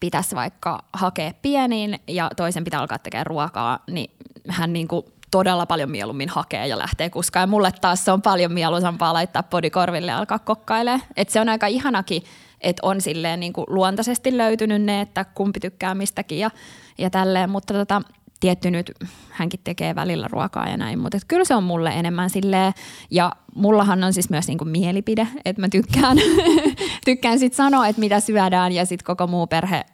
pitäisi 0.00 0.34
vaikka 0.34 0.84
hakea 0.92 1.32
pieniin 1.42 2.00
ja 2.08 2.30
toisen 2.36 2.64
pitää 2.64 2.80
alkaa 2.80 2.98
tekemään 2.98 3.26
ruokaa, 3.26 3.78
niin 3.90 4.10
hän 4.48 4.72
niinku 4.72 5.12
todella 5.30 5.66
paljon 5.66 5.90
mieluummin 5.90 6.28
hakee 6.28 6.66
ja 6.66 6.78
lähtee 6.78 7.10
kuskaan. 7.10 7.42
Ja 7.42 7.46
mulle 7.46 7.72
taas 7.80 8.04
se 8.04 8.12
on 8.12 8.22
paljon 8.22 8.52
mieluisampaa 8.52 9.12
laittaa 9.12 9.42
podikorville 9.42 10.10
ja 10.10 10.18
alkaa 10.18 10.38
kokkailemaan. 10.38 11.02
Et 11.16 11.28
se 11.28 11.40
on 11.40 11.48
aika 11.48 11.66
ihanakin, 11.66 12.22
että 12.60 12.86
on 12.86 13.00
silleen 13.00 13.40
niin 13.40 13.52
kuin 13.52 13.66
luontaisesti 13.68 14.36
löytynyt 14.36 14.82
ne, 14.82 15.00
että 15.00 15.24
kumpi 15.24 15.60
tykkää 15.60 15.94
mistäkin 15.94 16.38
ja, 16.38 16.50
ja 16.98 17.10
tälleen. 17.10 17.50
Mutta 17.50 17.74
tota, 17.74 18.02
tietty 18.40 18.70
nyt 18.70 18.92
hänkin 19.30 19.60
tekee 19.64 19.94
välillä 19.94 20.28
ruokaa 20.28 20.68
ja 20.68 20.76
näin, 20.76 20.98
mutta 20.98 21.18
kyllä 21.28 21.44
se 21.44 21.54
on 21.54 21.64
mulle 21.64 21.90
enemmän 21.90 22.30
silleen, 22.30 22.72
ja 23.10 23.32
mullahan 23.54 24.04
on 24.04 24.12
siis 24.12 24.30
myös 24.30 24.48
niinku 24.48 24.64
mielipide, 24.64 25.28
että 25.44 25.60
mä 25.62 25.68
tykkään, 25.68 26.16
tykkään 27.04 27.38
sit 27.38 27.54
sanoa, 27.54 27.86
että 27.86 28.00
mitä 28.00 28.20
syödään 28.20 28.72
ja 28.72 28.84
sitten 28.86 29.06
koko 29.06 29.26
muu 29.26 29.46
perhe 29.46 29.84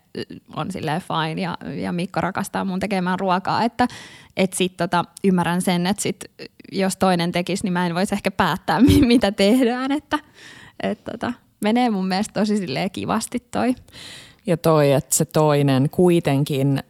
on 0.57 0.73
silleen 0.73 1.03
fine 1.03 1.43
ja, 1.43 1.59
ja 1.83 1.93
Mikko 1.93 2.21
rakastaa 2.21 2.65
mun 2.65 2.81
tekemään 2.81 3.21
ruokaa, 3.21 3.65
että 3.65 3.89
et 4.37 4.53
sit 4.53 4.77
tota, 4.77 5.05
ymmärrän 5.25 5.63
sen, 5.63 5.87
että 5.87 6.03
sit, 6.03 6.25
jos 6.73 6.97
toinen 6.97 7.33
tekisi, 7.33 7.65
niin 7.65 7.73
mä 7.73 7.87
en 7.87 7.95
voisi 7.95 8.15
ehkä 8.15 8.31
päättää, 8.31 8.81
mitä 9.01 9.33
tehdään, 9.33 9.93
että 9.93 10.19
et 10.83 11.05
tota, 11.05 11.33
menee 11.61 11.91
mun 11.91 12.09
mielestä 12.09 12.41
tosi 12.41 12.57
silleen 12.57 12.91
kivasti 12.91 13.41
toi. 13.51 13.75
Ja 14.47 14.57
toi, 14.57 14.93
että 14.93 15.17
se 15.17 15.25
toinen 15.25 15.91
kuitenkin 15.91 16.83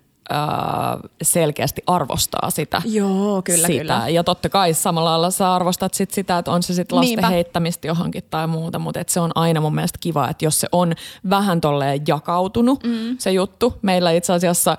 selkeästi 1.23 1.83
arvostaa 1.87 2.51
sitä. 2.51 2.83
Joo, 2.85 3.43
kyllä, 3.43 3.67
sitä. 3.67 3.79
kyllä. 3.79 4.09
Ja 4.09 4.25
totta 4.25 4.49
kai 4.49 4.75
samalla 4.75 5.11
lailla 5.11 5.31
sä 5.31 5.55
arvostat 5.55 5.95
sit 5.95 6.11
sitä, 6.11 6.39
että 6.39 6.51
on 6.51 6.62
se 6.62 6.75
sitten 6.75 6.97
lasten 6.97 7.09
Niinpä. 7.09 7.29
heittämistä 7.29 7.87
johonkin 7.87 8.23
tai 8.31 8.47
muuta, 8.47 8.79
mutta 8.79 9.01
et 9.01 9.09
se 9.09 9.21
on 9.21 9.31
aina 9.35 9.61
mun 9.61 9.75
mielestä 9.75 9.99
kiva, 10.01 10.29
että 10.29 10.45
jos 10.45 10.61
se 10.61 10.69
on 10.73 10.93
vähän 11.31 11.61
tolleen 11.61 12.03
jakautunut 12.09 12.85
mm. 12.85 13.17
se 13.19 13.31
juttu. 13.31 13.75
Meillä 13.83 14.11
itse 14.11 14.33
asiassa, 14.33 14.77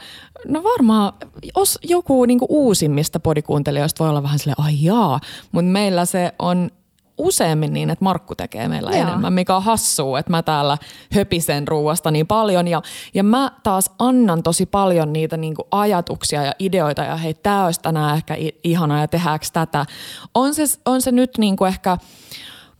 no 0.48 0.64
varmaan, 0.64 1.14
jos 1.56 1.80
joku 1.84 2.26
niinku 2.26 2.46
uusimmista 2.50 3.20
podikuuntelijoista 3.20 4.04
voi 4.04 4.10
olla 4.10 4.24
vähän 4.24 4.40
silleen, 4.40 4.62
ai 4.62 4.74
jaa, 4.82 5.20
mutta 5.52 5.72
meillä 5.72 6.06
se 6.06 6.34
on 6.40 6.70
useammin 7.18 7.74
niin, 7.74 7.90
että 7.90 8.04
Markku 8.04 8.36
tekee 8.36 8.68
meillä 8.68 8.92
Joo. 8.92 9.02
enemmän, 9.02 9.34
mikä 9.34 9.56
on 9.56 9.64
hassua, 9.64 10.20
että 10.20 10.32
mä 10.32 10.44
täällä 10.44 10.78
höpisen 11.14 11.68
ruuasta 11.68 12.12
niin 12.12 12.28
paljon. 12.28 12.68
Ja, 12.68 12.82
ja 13.14 13.24
mä 13.24 13.52
taas 13.64 13.92
annan 14.00 14.44
tosi 14.44 14.66
paljon 14.66 15.14
niitä 15.14 15.38
niin 15.38 15.56
kuin 15.56 15.68
ajatuksia 15.72 16.44
ja 16.44 16.54
ideoita 16.60 17.04
ja 17.04 17.16
hei, 17.16 17.34
tää 17.34 17.66
olisi 17.66 17.82
tänään 17.82 18.18
ehkä 18.18 18.36
ihanaa 18.64 19.00
ja 19.00 19.08
tehdäänkö 19.08 19.46
tätä. 19.54 19.86
On 20.34 20.54
se, 20.54 20.64
on 20.86 21.02
se 21.02 21.12
nyt 21.12 21.32
niin 21.38 21.56
kuin 21.56 21.68
ehkä 21.68 21.98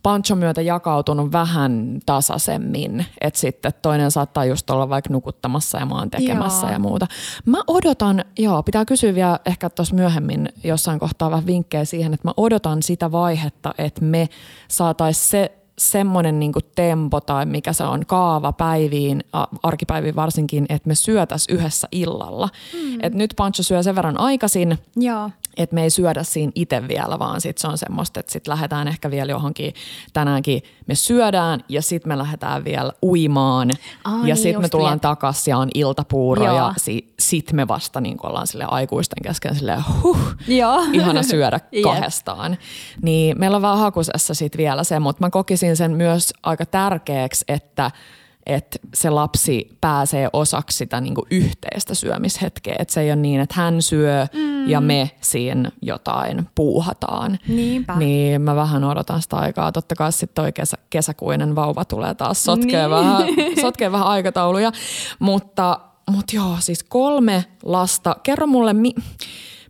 Panchon 0.02 0.38
myötä 0.38 0.62
jakautunut 0.62 1.32
vähän 1.32 2.00
tasaisemmin, 2.06 3.06
että 3.20 3.40
sitten 3.40 3.72
toinen 3.82 4.10
saattaa 4.10 4.44
just 4.44 4.70
olla 4.70 4.88
vaikka 4.88 5.12
nukuttamassa 5.12 5.78
ja 5.78 5.86
mä 5.86 5.94
oon 5.94 6.10
tekemässä 6.10 6.66
joo. 6.66 6.72
ja 6.72 6.78
muuta. 6.78 7.06
Mä 7.46 7.58
odotan, 7.66 8.24
joo, 8.38 8.62
pitää 8.62 8.84
kysyä 8.84 9.14
vielä 9.14 9.40
ehkä 9.46 9.70
tuossa 9.70 9.94
myöhemmin 9.94 10.48
jossain 10.64 10.98
kohtaa 10.98 11.30
vähän 11.30 11.46
vinkkejä 11.46 11.84
siihen, 11.84 12.14
että 12.14 12.28
mä 12.28 12.32
odotan 12.36 12.82
sitä 12.82 13.12
vaihetta, 13.12 13.74
että 13.78 14.04
me 14.04 14.28
saataisiin 14.68 15.28
se 15.28 15.52
semmoinen 15.78 16.40
niin 16.40 16.52
tempo 16.74 17.20
tai 17.20 17.46
mikä 17.46 17.72
se 17.72 17.84
on 17.84 18.06
kaava 18.06 18.52
päiviin, 18.52 19.24
arkipäiviin 19.62 20.16
varsinkin, 20.16 20.66
että 20.68 20.88
me 20.88 20.94
syötäs 20.94 21.46
yhdessä 21.48 21.88
illalla. 21.92 22.48
Mm. 22.72 22.98
Et 23.02 23.14
nyt 23.14 23.34
Pancho 23.36 23.62
syö 23.62 23.82
sen 23.82 23.94
verran 23.94 24.20
aikaisin, 24.20 24.78
Joo 24.96 25.30
että 25.58 25.74
me 25.74 25.82
ei 25.82 25.90
syödä 25.90 26.22
siinä 26.22 26.52
itse 26.54 26.88
vielä, 26.88 27.18
vaan 27.18 27.40
sit 27.40 27.58
se 27.58 27.68
on 27.68 27.78
semmoista, 27.78 28.20
että 28.20 28.32
sitten 28.32 28.50
lähdetään 28.50 28.88
ehkä 28.88 29.10
vielä 29.10 29.32
johonkin, 29.32 29.74
tänäänkin 30.12 30.62
me 30.86 30.94
syödään 30.94 31.60
ja 31.68 31.82
sitten 31.82 32.08
me 32.08 32.18
lähdetään 32.18 32.64
vielä 32.64 32.92
uimaan 33.02 33.70
Aa, 34.04 34.12
ja 34.12 34.22
niin 34.22 34.36
sitten 34.36 34.62
me 34.62 34.68
tullaan 34.68 35.00
takaisin 35.00 35.50
ja 35.50 35.58
on 35.58 35.68
iltapuuro 35.74 36.44
Joo. 36.44 36.56
ja 36.56 36.74
si, 36.76 37.14
sitten 37.18 37.56
me 37.56 37.68
vasta 37.68 38.00
niin 38.00 38.16
ollaan 38.22 38.46
sille 38.46 38.64
aikuisten 38.68 39.22
kesken 39.22 39.54
silleen 39.54 39.84
huh, 40.02 40.18
Joo. 40.48 40.84
ihana 40.92 41.22
syödä 41.22 41.60
kahdestaan. 41.84 42.58
Niin 43.02 43.38
meillä 43.38 43.56
on 43.56 43.62
vähän 43.62 43.78
hakusessa 43.78 44.34
sitten 44.34 44.58
vielä 44.58 44.84
se, 44.84 44.98
mutta 44.98 45.24
mä 45.24 45.30
kokisin 45.30 45.76
sen 45.76 45.92
myös 45.92 46.32
aika 46.42 46.66
tärkeäksi, 46.66 47.44
että– 47.48 47.90
että 48.48 48.78
se 48.94 49.10
lapsi 49.10 49.76
pääsee 49.80 50.28
osaksi 50.32 50.76
sitä 50.76 51.00
niin 51.00 51.14
yhteistä 51.30 51.94
syömishetkeä. 51.94 52.76
Että 52.78 52.94
se 52.94 53.00
ei 53.00 53.08
ole 53.10 53.16
niin, 53.16 53.40
että 53.40 53.54
hän 53.58 53.82
syö 53.82 54.26
mm. 54.34 54.68
ja 54.68 54.80
me 54.80 55.10
siinä 55.20 55.70
jotain 55.82 56.48
puuhataan. 56.54 57.38
Niinpä. 57.48 57.96
Niin 57.96 58.42
mä 58.42 58.56
vähän 58.56 58.84
odotan 58.84 59.22
sitä 59.22 59.36
aikaa. 59.36 59.72
Totta 59.72 59.94
kai 59.94 60.12
sitten 60.12 60.42
toi 60.42 60.52
kesä, 60.52 60.76
kesäkuinen 60.90 61.54
vauva 61.54 61.84
tulee 61.84 62.14
taas 62.14 62.44
sotkee, 62.44 62.80
niin. 62.80 62.90
vähän, 62.90 63.26
sotkee 63.60 63.92
vähän 63.92 64.06
aikatauluja. 64.06 64.72
Mutta, 65.18 65.80
mutta 66.10 66.36
joo, 66.36 66.56
siis 66.60 66.82
kolme 66.82 67.44
lasta. 67.62 68.16
Kerro 68.22 68.46
mulle, 68.46 68.72
mi- 68.72 68.94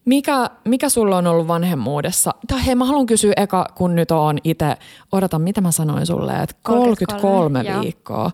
mikä, 0.08 0.50
mikä 0.64 0.88
sulla 0.88 1.16
on 1.16 1.26
ollut 1.26 1.48
vanhemmuudessa? 1.48 2.34
Tai 2.46 2.66
hei, 2.66 2.74
mä 2.74 2.84
haluan 2.84 3.06
kysyä 3.06 3.32
eka, 3.36 3.66
kun 3.74 3.94
nyt 3.94 4.10
on 4.10 4.38
itse, 4.44 4.76
odota, 5.12 5.38
mitä 5.38 5.60
mä 5.60 5.72
sanoin 5.72 6.06
sulle, 6.06 6.32
että 6.32 6.54
33, 6.62 7.20
33 7.20 7.80
viikkoa. 7.80 8.30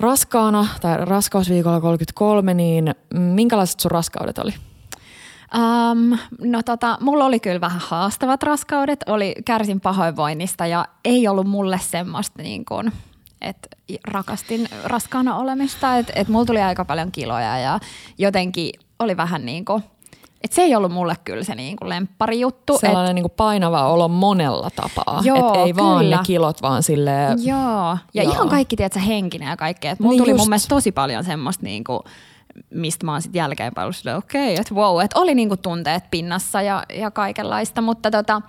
Raskaana 0.00 0.66
tai 0.80 0.96
raskausviikolla 1.04 1.80
33, 1.80 2.54
niin 2.54 2.94
minkälaiset 3.14 3.80
sun 3.80 3.90
raskaudet 3.90 4.38
oli? 4.38 4.54
Um, 5.54 6.18
no 6.40 6.62
tota, 6.62 6.98
mulla 7.00 7.24
oli 7.24 7.40
kyllä 7.40 7.60
vähän 7.60 7.80
haastavat 7.84 8.42
raskaudet, 8.42 9.04
oli, 9.06 9.34
kärsin 9.44 9.80
pahoinvoinnista 9.80 10.66
ja 10.66 10.84
ei 11.04 11.28
ollut 11.28 11.46
mulle 11.46 11.80
semmoista 11.82 12.42
niin 12.42 12.64
kuin, 12.64 12.92
että 13.40 13.68
rakastin 14.08 14.68
raskaana 14.84 15.36
olemista, 15.36 15.96
että 15.96 16.12
et 16.16 16.28
mulla 16.28 16.46
tuli 16.46 16.62
aika 16.62 16.84
paljon 16.84 17.12
kiloja 17.12 17.58
ja 17.58 17.80
jotenkin 18.18 18.72
oli 18.98 19.16
vähän 19.16 19.46
niin 19.46 19.64
kuin– 19.64 19.82
et 20.44 20.52
se 20.52 20.62
ei 20.62 20.76
ollut 20.76 20.92
mulle 20.92 21.16
kyllä 21.24 21.44
se 21.44 21.54
niinku 21.54 21.88
lemppari 21.88 22.40
juttu. 22.40 22.78
Sellainen 22.78 23.10
et, 23.10 23.14
niinku 23.14 23.28
painava 23.28 23.88
olo 23.88 24.08
monella 24.08 24.70
tapaa. 24.76 25.20
Joo, 25.24 25.54
et 25.54 25.66
ei 25.66 25.72
kyllä. 25.72 25.88
vaan 25.88 26.10
ne 26.10 26.18
kilot, 26.26 26.62
vaan 26.62 26.82
silleen... 26.82 27.38
Joo, 27.46 27.98
ja 28.14 28.22
joo. 28.22 28.32
ihan 28.32 28.48
kaikki, 28.48 28.76
tiedätkö, 28.76 29.00
henkinen 29.00 29.48
ja 29.48 29.56
kaikkea. 29.56 29.96
Mulla 29.98 30.12
niin 30.12 30.22
tuli 30.22 30.30
just. 30.30 30.38
mun 30.38 30.48
mielestä 30.48 30.68
tosi 30.68 30.92
paljon 30.92 31.24
semmoista 31.24 31.64
niinku, 31.64 32.04
mistä 32.70 33.06
mä 33.06 33.12
oon 33.12 33.22
sitten 33.22 33.38
jälkeenpäin 33.40 33.84
ollut 33.84 33.96
silleen, 33.96 34.16
okei, 34.16 34.52
okay, 34.52 34.60
että 34.60 34.74
wow, 34.74 35.00
että 35.00 35.18
oli 35.18 35.34
niinku 35.34 35.56
tunteet 35.56 36.04
pinnassa 36.10 36.62
ja, 36.62 36.84
ja 36.94 37.10
kaikenlaista, 37.10 37.80
mutta 37.80 38.10
tota, 38.10 38.42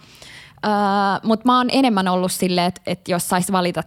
Uh, 0.65 1.28
mutta 1.28 1.45
mä 1.45 1.58
oon 1.58 1.69
enemmän 1.71 2.08
ollut 2.08 2.32
silleen, 2.32 2.67
että, 2.67 2.82
että 2.86 3.12
jos 3.12 3.30
sais 3.30 3.52
valita 3.52 3.84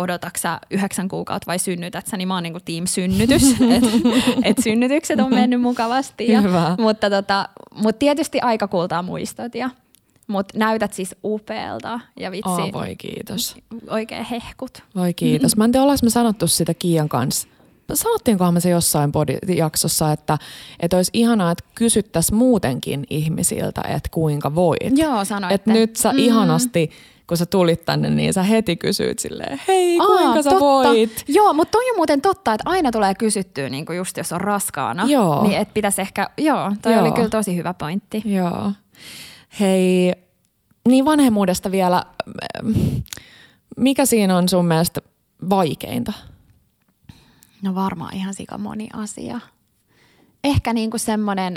odotaksä 0.00 0.58
yhdeksän 0.70 1.08
kuukautta 1.08 1.46
vai 1.46 1.58
synnytät 1.58 2.06
sä, 2.06 2.16
niin 2.16 2.28
mä 2.28 2.34
oon 2.34 2.42
niinku 2.42 2.60
team 2.64 2.86
synnytys. 2.86 3.42
että 3.76 3.88
et 4.44 4.56
synnytykset 4.64 5.20
on 5.20 5.34
mennyt 5.34 5.60
mukavasti. 5.60 6.32
Ja, 6.32 6.42
mutta, 6.78 7.10
tota, 7.10 7.48
mutta 7.74 7.98
tietysti 7.98 8.40
aika 8.40 8.68
kultaa 8.68 9.02
muistot 9.02 9.54
ja 9.54 9.70
mutta 10.30 10.58
näytät 10.58 10.92
siis 10.92 11.14
upealta 11.24 12.00
ja 12.20 12.30
vitsi. 12.30 12.50
Oh, 12.50 12.72
voi 12.72 12.96
kiitos. 12.96 13.56
Oikein 13.88 14.24
hehkut. 14.24 14.82
Voi 14.94 15.14
kiitos. 15.14 15.56
Mä 15.56 15.64
en 15.64 15.72
tiedä, 15.72 15.82
ollaanko 15.82 16.00
me 16.04 16.10
sanottu 16.10 16.46
sitä 16.46 16.74
Kiian 16.74 17.08
kanssa. 17.08 17.48
Sanottiinkohan 17.94 18.54
me 18.54 18.60
se 18.60 18.70
jossain 18.70 19.12
jaksossa, 19.56 20.12
että, 20.12 20.38
että 20.80 20.96
olisi 20.96 21.10
ihanaa, 21.14 21.50
että 21.50 21.64
kysyttäisiin 21.74 22.38
muutenkin 22.38 23.04
ihmisiltä, 23.10 23.80
että 23.80 24.08
kuinka 24.10 24.54
voit. 24.54 24.98
Joo, 24.98 25.24
sanoitte. 25.24 25.54
Että 25.54 25.72
nyt 25.72 25.96
sä 25.96 26.12
mm. 26.12 26.18
ihanasti 26.18 26.90
kun 27.30 27.36
sä 27.36 27.46
tulit 27.46 27.84
tänne, 27.84 28.10
niin 28.10 28.32
sä 28.32 28.42
heti 28.42 28.76
kysyit 28.76 29.18
silleen, 29.18 29.60
hei, 29.68 29.98
kuinka 29.98 30.24
Aa, 30.24 30.42
sä 30.42 30.50
totta. 30.50 30.60
voit? 30.60 31.24
Joo, 31.28 31.52
mutta 31.52 31.72
toi 31.72 31.90
on 31.90 31.96
muuten 31.96 32.20
totta, 32.20 32.54
että 32.54 32.70
aina 32.70 32.90
tulee 32.90 33.14
kysyttyä, 33.14 33.68
niin 33.68 33.86
kuin 33.86 33.96
just 33.96 34.16
jos 34.16 34.32
on 34.32 34.40
raskaana. 34.40 35.04
Joo. 35.06 35.42
Niin 35.42 35.58
että 35.58 35.74
pitäisi 35.74 36.00
ehkä, 36.00 36.30
joo, 36.38 36.72
toi 36.82 36.92
joo. 36.92 37.02
oli 37.02 37.12
kyllä 37.12 37.28
tosi 37.28 37.56
hyvä 37.56 37.74
pointti. 37.74 38.22
Joo. 38.24 38.72
Hei, 39.60 40.12
niin 40.88 41.04
vanhemmuudesta 41.04 41.70
vielä, 41.70 42.04
mikä 43.76 44.06
siinä 44.06 44.36
on 44.36 44.48
sun 44.48 44.66
mielestä 44.66 45.00
vaikeinta? 45.50 46.12
No 47.62 47.74
varmaan 47.74 48.16
ihan 48.16 48.34
sika 48.34 48.58
moni 48.58 48.88
asia. 48.92 49.40
Ehkä 50.44 50.72
niinku 50.72 50.98
semmoinen 50.98 51.56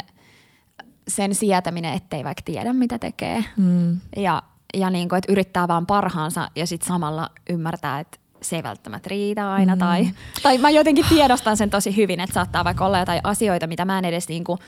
sen 1.08 1.36
sietäminen, 1.36 1.94
ettei 1.94 2.24
vaikka 2.24 2.42
tiedä 2.46 2.74
mitä 2.74 3.00
tekee. 3.00 3.44
Mm. 3.58 4.00
Ja 4.18 4.44
ja 4.74 4.90
niin 4.90 5.10
kuin, 5.10 5.18
että 5.18 5.32
yrittää 5.32 5.68
vaan 5.68 5.86
parhaansa 5.86 6.50
ja 6.56 6.68
sitten 6.68 6.88
samalla 6.88 7.30
ymmärtää, 7.50 8.00
että 8.00 8.18
se 8.42 8.56
ei 8.56 8.64
välttämättä 8.64 9.10
riitä 9.10 9.52
aina. 9.52 9.76
Mm. 9.76 9.80
Tai, 9.80 10.10
tai 10.44 10.58
mä 10.58 10.70
jotenkin 10.70 11.06
tiedostan 11.10 11.58
sen 11.58 11.70
tosi 11.70 11.96
hyvin, 11.98 12.20
että 12.20 12.34
saattaa 12.34 12.64
vaikka 12.64 12.86
olla 12.86 13.00
jotain 13.00 13.22
asioita, 13.24 13.68
mitä 13.68 13.86
mä 13.86 14.00
en 14.00 14.06
edes 14.06 14.28
niin 14.28 14.44
kuin 14.44 14.60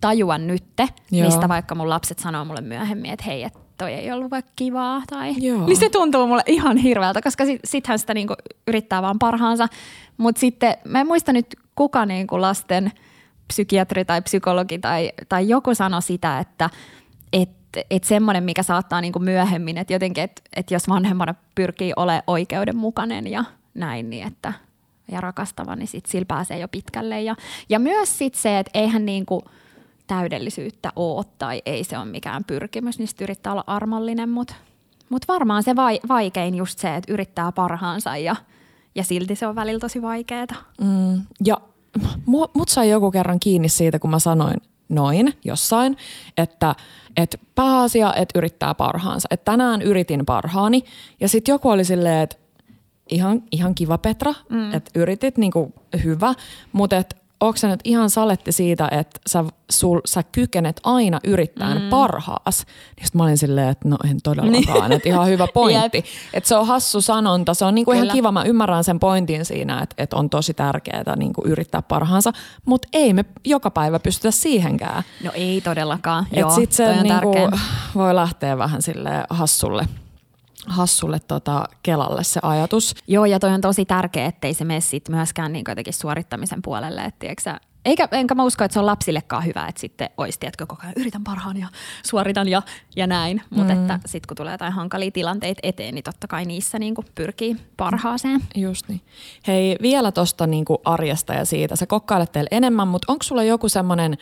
tajua 0.00 0.38
nytte, 0.38 0.88
Joo. 1.10 1.24
mistä 1.24 1.48
vaikka 1.48 1.74
mun 1.74 1.90
lapset 1.90 2.18
sanoo 2.18 2.44
mulle 2.44 2.60
myöhemmin, 2.60 3.10
että 3.10 3.24
hei, 3.24 3.42
että 3.42 3.58
toi 3.78 3.92
ei 3.92 4.12
ollut 4.12 4.30
vaikka 4.30 4.52
kivaa. 4.56 5.02
Tai, 5.10 5.34
Joo. 5.38 5.66
niin 5.66 5.76
se 5.76 5.88
tuntuu 5.88 6.26
mulle 6.26 6.42
ihan 6.46 6.76
hirveältä, 6.76 7.22
koska 7.22 7.44
sit, 7.44 7.60
sittenhän 7.64 7.98
sitä 7.98 8.14
niinku 8.14 8.34
yrittää 8.66 9.02
vaan 9.02 9.18
parhaansa. 9.18 9.68
Mutta 10.16 10.40
sitten 10.40 10.76
mä 10.84 11.00
en 11.00 11.06
muista 11.06 11.32
nyt 11.32 11.56
kuka 11.74 12.06
niinku 12.06 12.40
lasten 12.40 12.92
psykiatri 13.48 14.04
tai 14.04 14.22
psykologi 14.22 14.78
tai, 14.78 15.12
tai 15.28 15.48
joku 15.48 15.74
sanoi 15.74 16.02
sitä, 16.02 16.38
että 16.38 16.52
että 16.62 16.76
et 17.90 18.04
semmoinen, 18.04 18.44
mikä 18.44 18.62
saattaa 18.62 19.00
niinku 19.00 19.18
myöhemmin, 19.18 19.78
että 19.78 19.92
jotenkin, 19.92 20.24
että 20.24 20.42
et 20.56 20.70
jos 20.70 20.88
vanhemmana 20.88 21.34
pyrkii 21.54 21.92
olemaan 21.96 22.22
oikeudenmukainen 22.26 23.26
ja 23.26 23.44
näin, 23.74 24.10
niin 24.10 24.26
että 24.26 24.52
ja 25.12 25.20
rakastava, 25.20 25.76
niin 25.76 25.88
sit 25.88 26.06
sillä 26.06 26.24
pääsee 26.24 26.58
jo 26.58 26.68
pitkälle. 26.68 27.22
Ja, 27.22 27.36
ja 27.68 27.78
myös 27.78 28.18
sit 28.18 28.34
se, 28.34 28.58
että 28.58 28.70
eihän 28.74 29.06
niinku 29.06 29.44
täydellisyyttä 30.06 30.92
ole 30.96 31.24
tai 31.38 31.62
ei 31.66 31.84
se 31.84 31.98
ole 31.98 32.04
mikään 32.04 32.44
pyrkimys, 32.44 32.98
niin 32.98 33.08
yrittää 33.20 33.52
olla 33.52 33.64
armollinen, 33.66 34.28
mutta 34.28 34.54
mut 35.08 35.28
varmaan 35.28 35.62
se 35.62 35.76
vai, 35.76 36.00
vaikein 36.08 36.54
just 36.54 36.78
se, 36.78 36.96
että 36.96 37.12
yrittää 37.12 37.52
parhaansa 37.52 38.16
ja, 38.16 38.36
ja 38.94 39.04
silti 39.04 39.36
se 39.36 39.46
on 39.46 39.54
välillä 39.54 39.80
tosi 39.80 40.02
vaikeaa. 40.02 40.46
Mm, 40.80 41.22
ja 41.44 41.60
mut 42.26 42.68
sai 42.68 42.90
joku 42.90 43.10
kerran 43.10 43.40
kiinni 43.40 43.68
siitä, 43.68 43.98
kun 43.98 44.10
mä 44.10 44.18
sanoin 44.18 44.56
noin 44.88 45.34
jossain, 45.44 45.96
että, 46.36 46.74
että 47.16 47.38
pääasia, 47.54 48.14
että 48.14 48.38
yrittää 48.38 48.74
parhaansa. 48.74 49.28
Että 49.30 49.52
tänään 49.52 49.82
yritin 49.82 50.26
parhaani 50.26 50.84
ja 51.20 51.28
sitten 51.28 51.52
joku 51.52 51.68
oli 51.68 51.84
silleen, 51.84 52.20
että 52.20 52.36
ihan, 53.10 53.42
ihan 53.52 53.74
kiva 53.74 53.98
Petra, 53.98 54.34
mm. 54.48 54.74
että 54.74 54.90
yritit 54.94 55.38
niinku 55.38 55.72
hyvä, 56.04 56.34
mutta 56.72 56.96
että 56.96 57.16
onko 57.42 57.56
se 57.56 57.68
nyt 57.68 57.80
ihan 57.84 58.10
saletti 58.10 58.52
siitä, 58.52 58.88
että 58.90 59.20
sä, 59.26 59.44
sul, 59.70 60.00
sä 60.04 60.22
kykenet 60.22 60.80
aina 60.84 61.20
yrittämään 61.24 61.82
mm. 61.82 61.88
parhaas? 61.88 62.66
Niin 62.96 63.08
mä 63.14 63.22
olin 63.22 63.38
silleen, 63.38 63.68
että 63.68 63.88
no 63.88 63.96
en 64.10 64.18
todellakaan, 64.22 64.90
niin. 64.90 64.96
että 64.96 65.08
ihan 65.08 65.26
hyvä 65.26 65.46
pointti. 65.54 66.04
että 66.34 66.48
se 66.48 66.56
on 66.56 66.66
hassu 66.66 67.00
sanonta, 67.00 67.54
se 67.54 67.64
on 67.64 67.74
niinku 67.74 67.92
ihan 67.92 68.08
kiva, 68.08 68.32
mä 68.32 68.44
ymmärrän 68.44 68.84
sen 68.84 69.00
pointin 69.00 69.44
siinä, 69.44 69.80
että, 69.82 69.94
että 69.98 70.16
on 70.16 70.30
tosi 70.30 70.54
tärkeää 70.54 71.16
niinku 71.16 71.42
yrittää 71.44 71.82
parhaansa, 71.82 72.32
mutta 72.64 72.88
ei 72.92 73.12
me 73.12 73.24
joka 73.44 73.70
päivä 73.70 73.98
pystytä 73.98 74.30
siihenkään. 74.30 75.02
No 75.24 75.30
ei 75.34 75.60
todellakaan, 75.60 76.26
Et 76.32 76.40
Joo, 76.40 76.50
sit 76.50 76.72
se 76.72 77.02
niinku 77.02 77.34
voi 77.94 78.14
lähteä 78.14 78.58
vähän 78.58 78.82
sille 78.82 79.24
hassulle 79.30 79.88
hassulle 80.66 81.20
tota 81.20 81.64
Kelalle 81.82 82.24
se 82.24 82.40
ajatus. 82.42 82.94
Joo, 83.06 83.24
ja 83.24 83.38
toi 83.38 83.50
on 83.50 83.60
tosi 83.60 83.84
tärkeä, 83.84 84.26
ettei 84.26 84.54
se 84.54 84.64
mene 84.64 84.80
sit 84.80 85.08
myöskään 85.08 85.52
niin 85.52 85.64
jotenkin 85.68 85.94
suorittamisen 85.94 86.62
puolelle. 86.62 87.04
Et, 87.04 87.18
tiiäksä, 87.18 87.60
eikä, 87.84 88.08
enkä 88.12 88.34
mä 88.34 88.44
usko, 88.44 88.64
että 88.64 88.72
se 88.72 88.80
on 88.80 88.86
lapsillekaan 88.86 89.44
hyvä, 89.44 89.66
että 89.68 89.80
sitten 89.80 90.10
olisi, 90.16 90.40
tiedätkö, 90.40 90.66
koko 90.66 90.82
ajan 90.82 90.94
yritän 90.96 91.24
parhaan 91.24 91.56
ja 91.56 91.68
suoritan 92.04 92.48
ja, 92.48 92.62
ja 92.96 93.06
näin. 93.06 93.42
Mutta 93.50 93.74
mm. 93.74 93.80
että 93.80 94.00
sitten 94.06 94.28
kun 94.28 94.36
tulee 94.36 94.52
jotain 94.52 94.72
hankalia 94.72 95.10
tilanteita 95.10 95.60
eteen, 95.62 95.94
niin 95.94 96.04
totta 96.04 96.26
kai 96.26 96.44
niissä 96.44 96.78
niin 96.78 96.94
kuin 96.94 97.06
pyrkii 97.14 97.56
parhaaseen. 97.76 98.40
Just 98.54 98.88
niin. 98.88 99.00
Hei, 99.46 99.76
vielä 99.82 100.12
tuosta 100.12 100.46
niin 100.46 100.64
arjesta 100.84 101.34
ja 101.34 101.44
siitä. 101.44 101.76
Sä 101.76 101.86
kokkailet 101.86 102.32
teille 102.32 102.48
enemmän, 102.50 102.88
mutta 102.88 103.12
onko 103.12 103.22
sulla 103.22 103.42
joku 103.42 103.68
semmoinen 103.68 104.18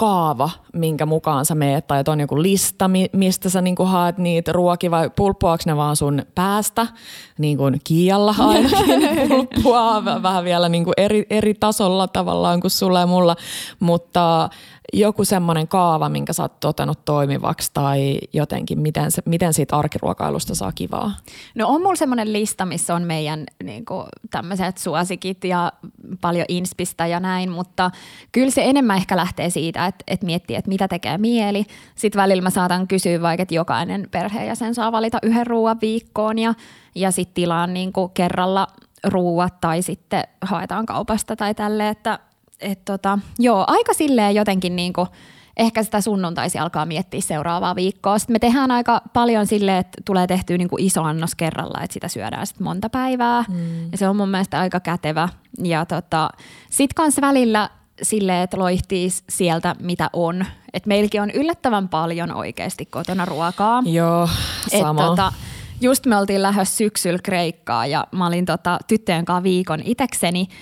kaava, 0.00 0.50
minkä 0.72 1.06
mukaan 1.06 1.46
sä 1.46 1.54
meet, 1.54 1.86
tai 1.86 2.02
on 2.08 2.20
joku 2.20 2.42
lista, 2.42 2.90
mistä 3.12 3.48
sä 3.50 3.60
niinku 3.60 3.84
haet 3.84 4.18
niitä 4.18 4.52
ruokia, 4.52 4.90
vai 4.90 5.10
pulppuaako 5.16 5.62
ne 5.66 5.76
vaan 5.76 5.96
sun 5.96 6.22
päästä, 6.34 6.86
niin 7.38 7.56
kuin 7.56 7.80
Kialla 7.84 8.34
ainakin 8.38 9.28
pulppua, 9.28 10.04
vähän 10.22 10.44
vielä 10.44 10.68
niinku 10.68 10.92
eri, 10.96 11.26
eri 11.30 11.54
tasolla 11.54 12.08
tavallaan 12.08 12.60
kuin 12.60 12.70
sulla 12.70 13.00
ja 13.00 13.06
mulla, 13.06 13.36
mutta 13.80 14.50
joku 14.92 15.24
semmoinen 15.24 15.68
kaava, 15.68 16.08
minkä 16.08 16.32
sä 16.32 16.42
oot 16.42 16.60
totenut 16.60 17.04
toimivaksi 17.04 17.70
tai 17.74 18.18
jotenkin, 18.32 18.80
miten, 18.80 19.10
se, 19.10 19.22
miten 19.26 19.54
siitä 19.54 19.76
arkiruokailusta 19.76 20.54
saa 20.54 20.72
kivaa? 20.72 21.12
No 21.54 21.68
on 21.68 21.82
mulla 21.82 21.96
semmoinen 21.96 22.32
lista, 22.32 22.66
missä 22.66 22.94
on 22.94 23.02
meidän 23.02 23.44
niin 23.64 23.84
tämmöiset 24.30 24.78
suosikit 24.78 25.44
ja 25.44 25.72
paljon 26.20 26.46
inspistä 26.48 27.06
ja 27.06 27.20
näin, 27.20 27.50
mutta 27.50 27.90
kyllä 28.32 28.50
se 28.50 28.64
enemmän 28.64 28.96
ehkä 28.96 29.16
lähtee 29.16 29.50
siitä, 29.50 29.86
että, 29.86 30.04
että 30.06 30.26
miettii, 30.26 30.56
että 30.56 30.68
mitä 30.68 30.88
tekee 30.88 31.18
mieli. 31.18 31.64
Sitten 31.94 32.22
välillä 32.22 32.42
mä 32.42 32.50
saatan 32.50 32.88
kysyä 32.88 33.22
vaikka, 33.22 33.42
että 33.42 33.54
jokainen 33.54 34.08
perheenjäsen 34.10 34.74
saa 34.74 34.92
valita 34.92 35.18
yhden 35.22 35.46
ruoan 35.46 35.80
viikkoon 35.80 36.38
ja, 36.38 36.54
ja 36.94 37.10
sitten 37.10 37.34
tilaan 37.34 37.74
niin 37.74 37.92
kerralla 38.14 38.66
ruuat 39.04 39.60
tai 39.60 39.82
sitten 39.82 40.24
haetaan 40.42 40.86
kaupasta 40.86 41.36
tai 41.36 41.54
tälle, 41.54 41.88
että 41.88 42.18
et 42.60 42.84
tota, 42.84 43.18
joo, 43.38 43.64
aika 43.66 43.94
silleen 43.94 44.34
jotenkin 44.34 44.76
niin 44.76 44.92
kuin, 44.92 45.08
ehkä 45.56 45.82
sitä 45.82 46.00
sunnuntaisi 46.00 46.58
alkaa 46.58 46.86
miettiä 46.86 47.20
seuraavaa 47.20 47.74
viikkoa. 47.74 48.18
Sitten 48.18 48.34
me 48.34 48.38
tehdään 48.38 48.70
aika 48.70 49.02
paljon 49.12 49.46
silleen, 49.46 49.78
että 49.78 50.02
tulee 50.04 50.26
tehtyä 50.26 50.58
niin 50.58 50.68
kuin 50.68 50.84
iso 50.84 51.02
annos 51.02 51.34
kerralla, 51.34 51.80
että 51.82 51.94
sitä 51.94 52.08
syödään 52.08 52.46
sitten 52.46 52.64
monta 52.64 52.90
päivää. 52.90 53.44
Mm. 53.48 53.92
Ja 53.92 53.98
se 53.98 54.08
on 54.08 54.16
mun 54.16 54.28
mielestä 54.28 54.60
aika 54.60 54.80
kätevä. 54.80 55.28
Ja 55.62 55.86
tota, 55.86 56.30
sitten 56.70 56.94
kanssa 56.94 57.20
välillä 57.20 57.70
silleen, 58.02 58.42
että 58.42 58.58
loihtii 58.58 59.08
sieltä 59.28 59.76
mitä 59.80 60.10
on. 60.12 60.44
Että 60.72 60.88
meilläkin 60.88 61.22
on 61.22 61.30
yllättävän 61.30 61.88
paljon 61.88 62.34
oikeasti 62.34 62.86
kotona 62.86 63.24
ruokaa. 63.24 63.82
Joo, 63.86 64.28
sama. 64.80 65.00
Et, 65.00 65.06
tota, 65.06 65.32
just 65.80 66.06
me 66.06 66.16
oltiin 66.16 66.42
lähdössä 66.42 66.76
syksyllä 66.76 67.18
Kreikkaa 67.22 67.86
ja 67.86 68.06
mä 68.12 68.26
olin 68.26 68.46
tota, 68.46 68.78
tyttöjen 68.88 69.24
kanssa 69.24 69.42
viikon 69.42 69.80
itekseni– 69.84 70.48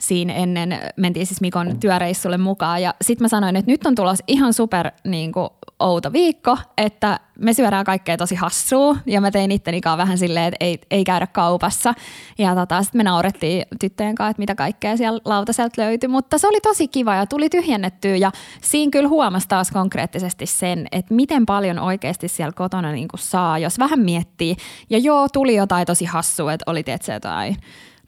siinä 0.00 0.34
ennen, 0.34 0.80
mentiin 0.96 1.26
siis 1.26 1.40
Mikon 1.40 1.80
työreissulle 1.80 2.38
mukaan. 2.38 2.82
Ja 2.82 2.94
sitten 3.02 3.24
mä 3.24 3.28
sanoin, 3.28 3.56
että 3.56 3.70
nyt 3.70 3.86
on 3.86 3.94
tulossa 3.94 4.24
ihan 4.28 4.52
super 4.52 4.90
niin 5.04 5.32
kuin, 5.32 5.48
outo 5.80 6.12
viikko, 6.12 6.58
että 6.76 7.20
me 7.38 7.52
syödään 7.52 7.84
kaikkea 7.84 8.16
tosi 8.16 8.34
hassua. 8.34 8.96
Ja 9.06 9.20
mä 9.20 9.30
tein 9.30 9.50
itteni 9.50 9.80
kanssa 9.80 9.98
vähän 9.98 10.18
silleen, 10.18 10.44
että 10.44 10.56
ei, 10.60 10.80
ei 10.90 11.04
käydä 11.04 11.26
kaupassa. 11.26 11.94
Ja 12.38 12.54
tota, 12.54 12.82
sitten 12.82 12.98
me 12.98 13.04
naurettiin 13.04 13.64
tyttöjen 13.80 14.14
kanssa, 14.14 14.30
että 14.30 14.40
mitä 14.40 14.54
kaikkea 14.54 14.96
siellä 14.96 15.20
lautaselta 15.24 15.82
löytyi, 15.82 16.08
mutta 16.08 16.38
se 16.38 16.48
oli 16.48 16.60
tosi 16.60 16.88
kiva 16.88 17.14
ja 17.14 17.26
tuli 17.26 17.48
tyhjennettyä. 17.48 18.16
Ja 18.16 18.32
siinä 18.62 18.90
kyllä 18.90 19.08
huomasi 19.08 19.48
taas 19.48 19.70
konkreettisesti 19.70 20.46
sen, 20.46 20.86
että 20.92 21.14
miten 21.14 21.46
paljon 21.46 21.78
oikeasti 21.78 22.28
siellä 22.28 22.52
kotona 22.52 22.92
niin 22.92 23.08
kuin 23.08 23.20
saa, 23.20 23.58
jos 23.58 23.78
vähän 23.78 24.00
miettii. 24.00 24.56
Ja 24.90 24.98
joo, 24.98 25.28
tuli 25.32 25.56
jotain 25.56 25.86
tosi 25.86 26.04
hassua, 26.04 26.52
että 26.52 26.70
oli 26.70 26.82
tietysti 26.82 27.12
jotain 27.12 27.56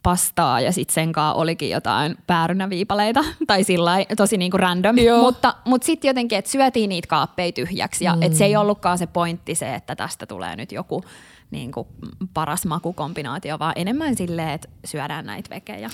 pastaa 0.02 0.60
ja 0.60 0.72
sitten 0.72 0.94
sen 0.94 1.12
kanssa 1.12 1.34
olikin 1.34 1.70
jotain 1.70 2.16
päärynäviipaleita 2.26 3.24
tai 3.46 3.64
sillä 3.64 3.92
tosi 4.16 4.36
niinku 4.36 4.56
random. 4.56 4.98
Joo. 4.98 5.22
Mutta, 5.22 5.54
mutta 5.64 5.86
sitten 5.86 6.08
jotenkin, 6.08 6.38
että 6.38 6.50
syötiin 6.50 6.88
niitä 6.88 7.08
kaappeja 7.08 7.52
tyhjäksi 7.52 8.04
ja 8.04 8.16
mm. 8.16 8.22
et 8.22 8.34
se 8.34 8.44
ei 8.44 8.56
ollutkaan 8.56 8.98
se 8.98 9.06
pointti 9.06 9.54
se, 9.54 9.74
että 9.74 9.96
tästä 9.96 10.26
tulee 10.26 10.56
nyt 10.56 10.72
joku 10.72 11.04
niin 11.50 11.72
kuin 11.72 11.86
paras 12.34 12.66
makukombinaatio, 12.66 13.58
vaan 13.58 13.72
enemmän 13.76 14.16
silleen, 14.16 14.50
että 14.50 14.68
syödään 14.84 15.26
näitä 15.26 15.54
vekejä. 15.54 15.90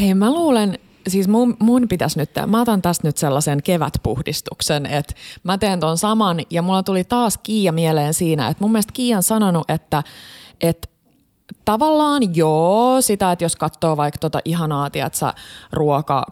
Hei, 0.00 0.14
mä 0.14 0.32
luulen, 0.32 0.78
siis 1.08 1.28
mun, 1.28 1.56
mun 1.58 1.88
pitäisi 1.88 2.18
nyt, 2.18 2.30
mä 2.46 2.60
otan 2.60 2.82
tästä 2.82 3.08
nyt 3.08 3.16
sellaisen 3.16 3.62
kevätpuhdistuksen, 3.62 4.86
että 4.86 5.14
mä 5.42 5.58
teen 5.58 5.80
ton 5.80 5.98
saman 5.98 6.40
ja 6.50 6.62
mulla 6.62 6.82
tuli 6.82 7.04
taas 7.04 7.38
Kiia 7.38 7.72
mieleen 7.72 8.14
siinä, 8.14 8.48
että 8.48 8.64
mun 8.64 8.72
mielestä 8.72 8.92
Kiia 8.92 9.16
on 9.16 9.22
sanonut, 9.22 9.70
että, 9.70 10.02
että 10.60 10.88
tavallaan 11.64 12.36
joo, 12.36 13.00
sitä, 13.00 13.32
että 13.32 13.44
jos 13.44 13.56
katsoo 13.56 13.96
vaikka 13.96 14.18
tota 14.18 14.38
ihanaa, 14.44 14.90
tiedätkö, 14.90 15.32
ruoka, 15.72 16.24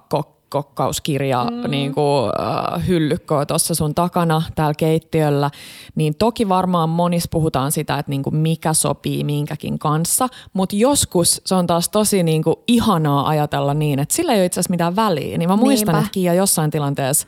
kokkauskirja 0.50 1.44
mm. 1.44 1.70
niin 1.70 1.94
kuin, 1.94 2.32
äh, 2.40 2.86
hyllykköä 2.86 3.46
tuossa 3.46 3.74
sun 3.74 3.94
takana 3.94 4.42
täällä 4.54 4.74
keittiöllä, 4.74 5.50
niin 5.94 6.14
toki 6.14 6.48
varmaan 6.48 6.88
monissa 6.88 7.28
puhutaan 7.30 7.72
sitä, 7.72 7.98
että 7.98 8.10
niin 8.10 8.22
kuin 8.22 8.36
mikä 8.36 8.72
sopii 8.72 9.24
minkäkin 9.24 9.78
kanssa, 9.78 10.28
mutta 10.52 10.76
joskus 10.76 11.42
se 11.44 11.54
on 11.54 11.66
taas 11.66 11.88
tosi 11.88 12.22
niin 12.22 12.42
kuin 12.42 12.56
ihanaa 12.68 13.28
ajatella 13.28 13.74
niin, 13.74 13.98
että 13.98 14.14
sillä 14.14 14.32
ei 14.32 14.38
ole 14.38 14.46
itse 14.46 14.60
asiassa 14.60 14.70
mitään 14.70 14.96
väliä. 14.96 15.38
Niin 15.38 15.48
mä 15.48 15.56
muistan, 15.56 15.94
Niinpä. 15.94 15.98
että 15.98 16.12
Kiia 16.12 16.34
jossain 16.34 16.70
tilanteessa 16.70 17.26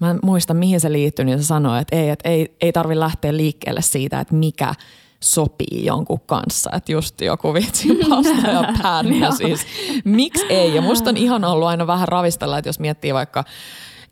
Mä 0.00 0.10
en 0.10 0.18
muista, 0.22 0.54
mihin 0.54 0.80
se 0.80 0.92
liittyy, 0.92 1.24
niin 1.24 1.38
se 1.38 1.46
sanoi, 1.46 1.80
että 1.80 1.96
ei, 1.96 2.08
että 2.08 2.28
ei, 2.28 2.56
ei 2.60 2.72
tarvitse 2.72 3.00
lähteä 3.00 3.36
liikkeelle 3.36 3.82
siitä, 3.82 4.20
että 4.20 4.34
mikä 4.34 4.74
sopii 5.22 5.84
jonkun 5.84 6.20
kanssa. 6.20 6.70
Että 6.76 6.92
just 6.92 7.20
joku 7.20 7.54
vitsi 7.54 7.88
pasta 8.10 8.50
ja 8.50 8.74
pärnä 8.82 9.30
siis. 9.38 9.66
Miksi 10.04 10.46
ei? 10.48 10.74
Ja 10.74 10.82
musta 10.82 11.10
on 11.10 11.16
ihan 11.16 11.44
ollut 11.44 11.68
aina 11.68 11.86
vähän 11.86 12.08
ravistella, 12.08 12.58
että 12.58 12.68
jos 12.68 12.78
miettii 12.78 13.14
vaikka 13.14 13.44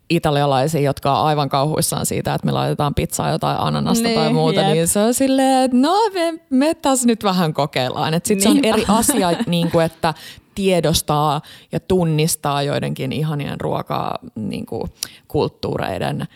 italialaisia, 0.09 0.81
jotka 0.81 1.19
on 1.19 1.25
aivan 1.25 1.49
kauhuissaan 1.49 2.05
siitä, 2.05 2.33
että 2.33 2.45
me 2.45 2.51
laitetaan 2.51 2.95
pizzaa 2.95 3.31
jotain 3.31 3.59
ananasta 3.59 4.03
niin, 4.03 4.19
tai 4.19 4.33
muuta, 4.33 4.61
jep. 4.61 4.73
niin 4.73 4.87
se 4.87 4.99
on 4.99 5.13
silleen, 5.13 5.63
että 5.63 5.77
no 5.77 5.95
me, 6.13 6.39
me 6.49 6.73
taas 6.73 7.05
nyt 7.05 7.23
vähän 7.23 7.53
kokeillaan. 7.53 8.13
Sitten 8.13 8.37
niin. 8.37 8.41
se 8.41 8.49
on 8.49 8.65
eri 8.65 8.85
asia, 8.87 9.31
niin 9.47 9.71
kuin, 9.71 9.85
että 9.85 10.13
tiedostaa 10.55 11.41
ja 11.71 11.79
tunnistaa 11.79 12.63
joidenkin 12.63 13.11
ihanien 13.11 13.61
ruokakulttuureiden 13.61 16.17
niin 16.17 16.27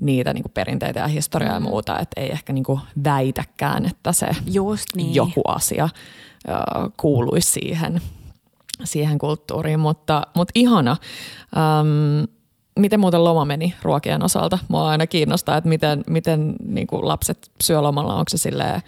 niitä 0.00 0.34
niin 0.34 0.42
kuin 0.42 0.52
perinteitä 0.52 1.00
ja 1.00 1.06
historiaa 1.06 1.58
mm. 1.58 1.64
ja 1.64 1.70
muuta, 1.70 1.98
että 1.98 2.20
ei 2.20 2.30
ehkä 2.30 2.52
niin 2.52 2.64
kuin 2.64 2.80
väitäkään, 3.04 3.86
että 3.86 4.12
se 4.12 4.28
Just 4.46 4.86
niin. 4.96 5.14
joku 5.14 5.42
asia 5.48 5.88
ö, 6.48 6.52
kuuluisi 6.96 7.52
siihen, 7.52 8.00
siihen 8.84 9.18
kulttuuriin, 9.18 9.80
mutta, 9.80 10.22
mutta 10.34 10.52
ihana. 10.54 10.96
Öm, 11.56 12.28
miten 12.78 13.00
muuten 13.00 13.24
loma 13.24 13.44
meni 13.44 13.74
ruokien 13.82 14.24
osalta? 14.24 14.58
Mua 14.68 14.88
aina 14.88 15.06
kiinnostaa, 15.06 15.56
että 15.56 15.68
miten, 15.68 16.04
miten 16.06 16.54
niin 16.64 16.86
kuin 16.86 17.08
lapset 17.08 17.50
syö 17.60 17.82
lomalla, 17.82 18.14
onko 18.14 18.28
se 18.28 18.38
silleen 18.38 18.82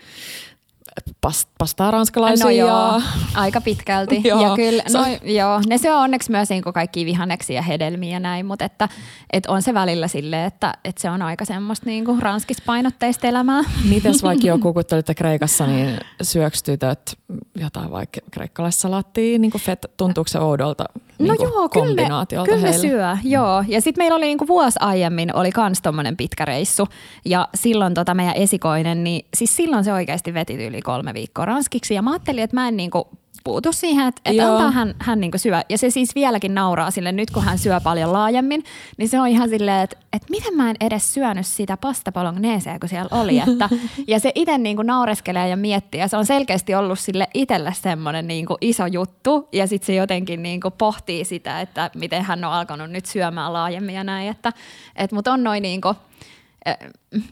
pastaa 1.59 1.91
ranskalaisia. 1.91 2.45
No 2.45 2.51
joo, 2.51 3.03
aika 3.35 3.61
pitkälti. 3.61 4.21
Joo. 4.29 4.43
ja 4.43 4.57
kyllä, 4.57 4.83
Se- 4.87 4.99
no, 4.99 5.05
joo, 5.23 5.61
ne 5.67 5.79
syö 5.79 5.97
onneksi 5.97 6.31
myös 6.31 6.49
niin 6.49 6.63
kaikki 6.63 7.07
vihanneksia 7.07 7.57
ja 7.57 7.63
hedelmiä 7.63 8.13
ja 8.13 8.21
näin, 8.21 8.47
mutta 8.47 8.65
että, 8.65 8.89
että 9.33 9.53
on 9.53 9.63
se 9.63 9.75
välillä 9.75 10.09
silleen, 10.09 10.47
että, 10.47 10.75
että 10.85 11.03
se 11.03 11.11
on 11.11 11.23
aika 11.23 11.45
semmoista 11.45 11.87
niin 11.87 12.05
kuin 12.05 12.23
ranskispainotteista 12.23 13.27
elämää. 13.27 13.63
Mites 13.91 14.23
vaikka 14.29 14.47
joku, 14.47 14.73
kun 14.73 14.85
te 14.85 14.95
olitte 14.95 15.15
Kreikassa, 15.15 15.67
niin 15.67 16.01
syöks 16.23 16.63
tytöt 16.63 17.19
jotain 17.57 17.91
vaikka 17.91 18.21
kreikkalaissalaattia, 18.31 19.39
niin 19.39 19.51
kuin 19.51 19.63
fet, 19.63 19.87
tuntuuko 19.97 20.29
se 20.29 20.39
oudolta 20.39 20.85
No 21.29 21.35
kuin 21.37 21.51
joo, 21.51 21.69
kyllä 21.69 21.87
kombinaatiolta 21.87 22.51
kyllä 22.51 22.69
heille? 22.69 22.89
syö, 22.89 23.17
joo. 23.25 23.65
Ja 23.69 23.81
sitten 23.81 24.05
meillä 24.05 24.17
oli 24.17 24.27
niinku 24.27 24.47
vuosi 24.47 24.79
aiemmin, 24.81 25.37
oli 25.37 25.53
kans 25.53 25.83
tommonen 25.83 26.17
pitkä 26.17 26.45
reissu. 26.45 26.89
Ja 27.25 27.49
silloin 27.55 27.95
tota 27.95 28.15
meidän 28.15 28.35
esikoinen, 28.37 29.05
niin 29.05 29.27
siis 29.37 29.57
silloin 29.57 29.85
se 29.85 29.93
oikeasti 29.93 30.35
veti 30.35 30.67
yli 30.67 30.83
kolme 30.83 31.15
viikkoa 31.15 31.45
ranskiksi. 31.45 31.95
Ja 31.95 32.03
mä 32.03 32.11
ajattelin, 32.11 32.43
että 32.43 32.57
mä 32.57 32.69
en 32.69 32.77
niinku 32.77 33.09
puutu 33.45 33.73
siihen, 33.73 34.07
että, 34.09 34.21
että 34.25 34.43
Joo. 34.43 34.53
antaa 34.57 34.71
hän, 34.71 34.95
hän 34.99 35.21
niinku 35.21 35.39
syö. 35.39 35.61
Ja 35.69 35.79
se 35.79 35.91
siis 35.91 36.15
vieläkin 36.15 36.55
nauraa 36.55 36.91
sille 36.91 37.13
nyt, 37.13 37.31
kun 37.31 37.45
hän 37.45 37.59
syö 37.59 37.81
paljon 37.81 38.13
laajemmin, 38.13 38.65
niin 38.97 39.09
se 39.09 39.21
on 39.21 39.29
ihan 39.29 39.49
silleen, 39.49 39.83
että, 39.83 39.97
että 40.13 40.27
miten 40.31 40.57
mä 40.57 40.71
en 40.71 40.77
edes 40.81 41.15
syönyt 41.15 41.47
sitä 41.47 41.77
pasta 41.77 42.13
bolognesea, 42.13 42.79
kun 42.79 42.89
siellä 42.89 43.21
oli. 43.21 43.39
Että, 43.39 43.69
ja 44.13 44.21
se 44.21 44.33
itse 44.35 44.59
niinku 44.59 44.83
naureskelee 44.83 45.49
ja 45.49 45.57
miettii, 45.57 46.01
ja 46.01 46.09
se 46.09 46.17
on 46.17 46.27
selkeästi 46.27 46.75
ollut 46.75 46.99
sille 46.99 47.29
itselle 47.35 47.75
semmoinen 47.83 48.27
niinku 48.27 48.57
iso 48.61 48.87
juttu. 48.87 49.49
Ja 49.53 49.67
sitten 49.67 49.87
se 49.87 49.95
jotenkin 49.95 50.43
niinku 50.43 50.71
pohtii 50.71 51.25
sitä, 51.25 51.61
että 51.61 51.91
miten 51.97 52.23
hän 52.23 52.45
on 52.45 52.53
alkanut 52.53 52.91
nyt 52.91 53.07
syömään 53.07 53.53
laajemmin 53.53 53.95
ja 53.95 54.05
näin. 54.05 54.29
Että, 54.29 54.53
et, 54.97 55.13
Mutta 55.13 55.33
on 55.33 55.45
noin 55.45 55.63
niinku, 55.63 55.89
eh, 55.89 55.97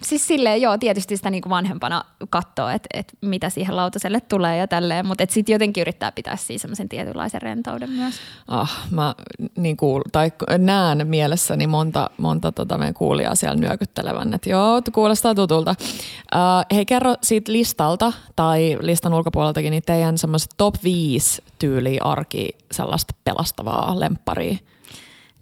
Siis 0.03 0.27
silleen, 0.27 0.63
joo, 0.63 0.79
tietysti 0.79 1.17
sitä 1.17 1.31
niinku 1.31 1.49
vanhempana 1.49 2.05
katsoo, 2.31 2.69
että 2.69 2.89
et 2.95 3.13
mitä 3.21 3.51
siihen 3.51 3.77
lautaselle 3.77 4.21
tulee 4.21 4.57
ja 4.57 4.69
tälleen, 4.69 5.07
mutta 5.07 5.25
sitten 5.29 5.53
jotenkin 5.53 5.81
yrittää 5.81 6.13
pitää 6.13 6.37
siinä 6.37 6.61
semmoisen 6.61 6.89
tietynlaisen 6.89 7.43
rentouden 7.43 7.91
myös. 7.91 8.15
Ah, 8.49 8.87
mä 8.91 9.15
niin 9.57 9.77
kuul, 9.77 10.03
tai 10.13 10.33
näen 10.59 11.07
mielessäni 11.07 11.67
monta, 11.67 12.11
monta 12.19 12.53
tota 12.53 12.79
meidän 12.79 12.95
kuulijaa 12.95 13.35
siellä 13.35 13.61
nyökyttelevän, 13.61 14.35
että 14.35 14.51
joo, 14.51 14.83
kuulostaa 14.93 15.35
tutulta. 15.35 15.75
Uh, 16.35 16.77
hei, 16.77 16.87
kerro 16.87 17.15
siitä 17.23 17.53
listalta 17.53 18.13
tai 18.37 18.79
listan 18.81 19.15
ulkopuoleltakin, 19.15 19.71
niin 19.71 19.83
teidän 19.87 20.19
semmoiset 20.19 20.51
top 20.57 20.75
5 20.85 21.43
tyyli 21.59 21.99
arki 22.01 22.49
sellaista 22.71 23.15
pelastavaa 23.25 24.01
lempparia. 24.01 24.59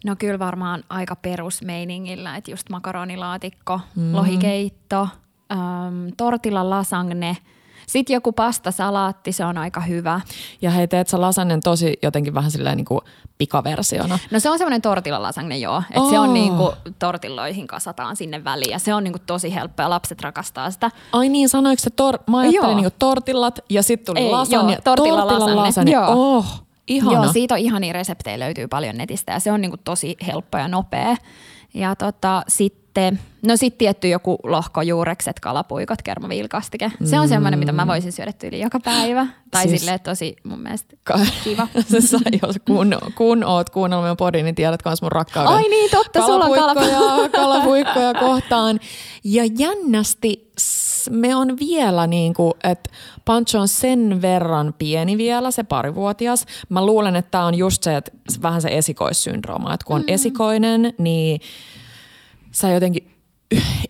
No 0.07 0.17
kyllä 0.19 0.39
varmaan 0.39 0.85
aika 0.89 1.17
perusmeiningillä, 1.17 2.37
että 2.37 2.51
just 2.51 2.69
makaronilaatikko, 2.71 3.81
mm. 3.97 4.15
lohikeitto, 4.15 5.09
äm, 5.53 6.13
tortilla 6.17 6.71
lasagne, 6.71 7.37
sitten 7.87 8.15
joku 8.15 8.33
pastasalaatti, 8.33 9.33
se 9.33 9.45
on 9.45 9.59
aika 9.59 9.81
hyvä. 9.81 10.21
Ja 10.63 10.71
hei, 10.71 10.89
teet 10.89 11.09
sä 11.09 11.21
lasannen 11.21 11.61
tosi 11.61 11.99
jotenkin 12.03 12.35
vähän 12.35 12.51
silleen 12.51 12.77
niin 12.77 12.85
kuin 12.85 13.01
pikaversiona. 13.39 14.19
No 14.31 14.41
se 14.41 14.51
on 14.51 14.59
semmoinen 14.59 14.83
tortilla 14.83 15.23
lasagne, 15.23 15.59
joo. 15.59 15.83
Että 15.91 16.01
oh. 16.01 16.11
se 16.11 16.19
on 16.19 16.29
Oh. 16.29 16.33
niinku 16.35 16.73
tortilloihin 16.99 17.67
kasataan 17.67 18.17
sinne 18.17 18.45
väliin 18.45 18.71
ja 18.71 18.79
se 18.79 18.95
on 18.95 19.05
niinku 19.05 19.19
tosi 19.27 19.55
helppo 19.55 19.83
ja 19.83 19.91
lapset 19.91 20.21
rakastaa 20.23 20.71
sitä. 20.71 20.91
Ai 21.13 21.29
niin, 21.29 21.49
sanoiko 21.49 21.81
se 21.83 21.91
tor- 21.91 22.19
mä 22.31 22.39
ajattelin 22.39 22.71
Joo. 22.71 22.81
niin 22.81 22.91
tortillat 22.99 23.59
ja 23.71 23.83
sitten 23.83 24.15
tuli 24.15 24.25
Ei, 24.27 24.31
lasagne. 24.33 24.73
joo, 24.73 24.81
tortilla 24.85 25.27
lasagne. 25.27 25.55
lasagne. 25.55 25.93
Joo. 25.93 26.07
Oh, 26.09 26.66
ihana. 26.87 27.25
Joo, 27.25 27.33
siitä 27.33 27.55
on 27.55 27.61
ihania 27.61 27.93
reseptejä 27.93 28.39
löytyy 28.39 28.69
paljon 28.69 28.99
netistä 28.99 29.33
ja 29.33 29.41
se 29.41 29.53
on 29.53 29.61
niinku 29.61 29.77
tosi 29.85 30.17
helppo 30.27 30.59
ja 30.59 30.69
nopea. 30.69 31.17
Ja 31.75 31.97
tota, 31.97 32.43
sitten, 32.49 32.86
no 33.47 33.57
sitten 33.57 33.79
tietty 33.79 34.09
joku 34.09 34.39
lohkojuurekset, 34.43 35.41
kalapuikot, 35.41 36.03
kermaviilkastike. 36.03 36.93
Se 37.05 37.21
on 37.21 37.29
semmoinen, 37.29 37.59
mitä 37.59 37.73
mä 37.73 37.87
voisin 37.87 38.13
syödä 38.13 38.33
tyyli 38.33 38.61
joka 38.61 38.81
päivä. 38.81 39.27
Tai 39.51 39.69
Siis- 39.69 39.81
silleen 39.81 40.01
tosi 40.01 40.37
mun 40.45 40.59
mielestä 40.59 40.97
kiva. 41.45 41.69
se 41.91 42.01
sai, 42.01 42.21
jos 42.43 42.57
kun, 42.67 42.99
kun 43.15 43.45
oot 43.45 43.71
kuunnellut 43.71 44.05
meidän 44.05 44.17
podin, 44.17 44.45
niin 44.45 44.55
tiedät 44.55 44.81
myös 44.85 45.03
mun 45.03 45.13
rakkauden. 45.13 45.55
Ai 45.55 45.69
niin, 45.69 45.91
totta, 45.91 46.27
sulla 46.27 46.45
on 46.45 46.55
kalapuikkoja, 46.55 47.29
kalapuikkoja 47.43 48.15
kohtaan. 48.15 48.81
Ja 49.25 49.45
jännästi 49.59 50.51
me 51.11 51.37
on 51.37 51.59
vielä 51.59 52.07
niin 52.07 52.35
kuin, 52.35 52.53
että 52.65 52.91
Pancho 53.25 53.61
on 53.61 53.69
sen 53.69 54.23
verran 54.23 54.75
pieni 54.79 55.19
vielä, 55.19 55.51
se 55.51 55.63
parivuotias. 55.63 56.47
Mä 56.69 56.87
luulen, 56.87 57.17
että 57.17 57.31
tämä 57.31 57.47
on 57.47 57.55
just 57.55 57.83
se, 57.83 57.97
että 57.97 58.13
vähän 58.43 58.63
se 58.63 58.69
esikoissyndrooma, 58.69 59.75
että 59.75 59.87
kun 59.87 59.97
on 59.97 60.03
mm. 60.03 60.09
esikoinen, 60.09 60.95
niin 60.99 61.41
sä 62.57 62.71
jotenkin 62.71 63.11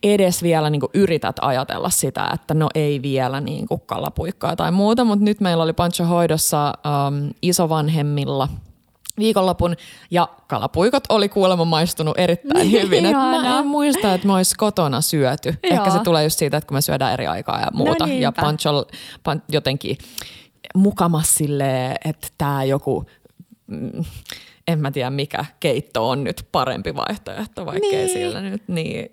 edes 0.03 0.43
vielä 0.43 0.71
niin 0.71 0.83
yrität 0.95 1.37
ajatella 1.41 1.91
sitä, 1.91 2.31
että 2.35 2.55
no 2.55 2.69
ei 2.75 3.03
vielä 3.03 3.41
niin 3.41 3.67
kalapuikkaa 3.87 4.57
tai 4.57 4.73
muuta, 4.73 5.05
mutta 5.05 5.25
nyt 5.25 5.41
meillä 5.41 5.63
oli 5.63 5.73
Pancho 5.73 6.05
hoidossa 6.05 6.75
um, 6.87 7.31
isovanhemmilla 7.43 8.49
viikonlopun 9.19 9.77
ja 10.11 10.29
kalapuikot 10.47 11.05
oli 11.09 11.29
kuulemma 11.29 11.65
maistunut 11.65 12.19
erittäin 12.19 12.73
hyvin. 12.73 13.07
Et 13.07 13.13
mä 13.13 13.59
en 13.59 13.67
muista, 13.67 14.15
että 14.15 14.27
me 14.27 14.33
olisi 14.33 14.55
kotona 14.57 15.01
syöty. 15.01 15.55
Ehkä 15.63 15.91
se 15.91 15.99
tulee 16.05 16.25
just 16.25 16.39
siitä, 16.39 16.57
että 16.57 16.69
kun 16.69 16.77
me 16.77 16.81
syödään 16.81 17.13
eri 17.13 17.27
aikaa 17.27 17.61
ja 17.61 17.69
muuta. 17.73 18.05
ja 18.05 18.07
niinpä. 18.07 18.43
Pancho 18.43 18.87
pan, 19.23 19.43
jotenkin 19.49 19.99
mukamas 20.75 21.35
silleen, 21.35 21.97
että 22.05 22.29
tämä 22.39 22.65
joku 22.65 23.05
mm, 23.67 24.05
en 24.69 24.79
mä 24.79 24.91
tiedä 24.91 25.11
mikä 25.11 25.45
keitto 25.61 26.09
on 26.09 26.25
nyt 26.25 26.49
parempi 26.53 26.95
vaihtoehto, 26.97 27.67
vaikkei 27.67 27.91
niin. 27.91 28.09
Sillä 28.09 28.41
nyt 28.41 28.63
niin 28.69 29.11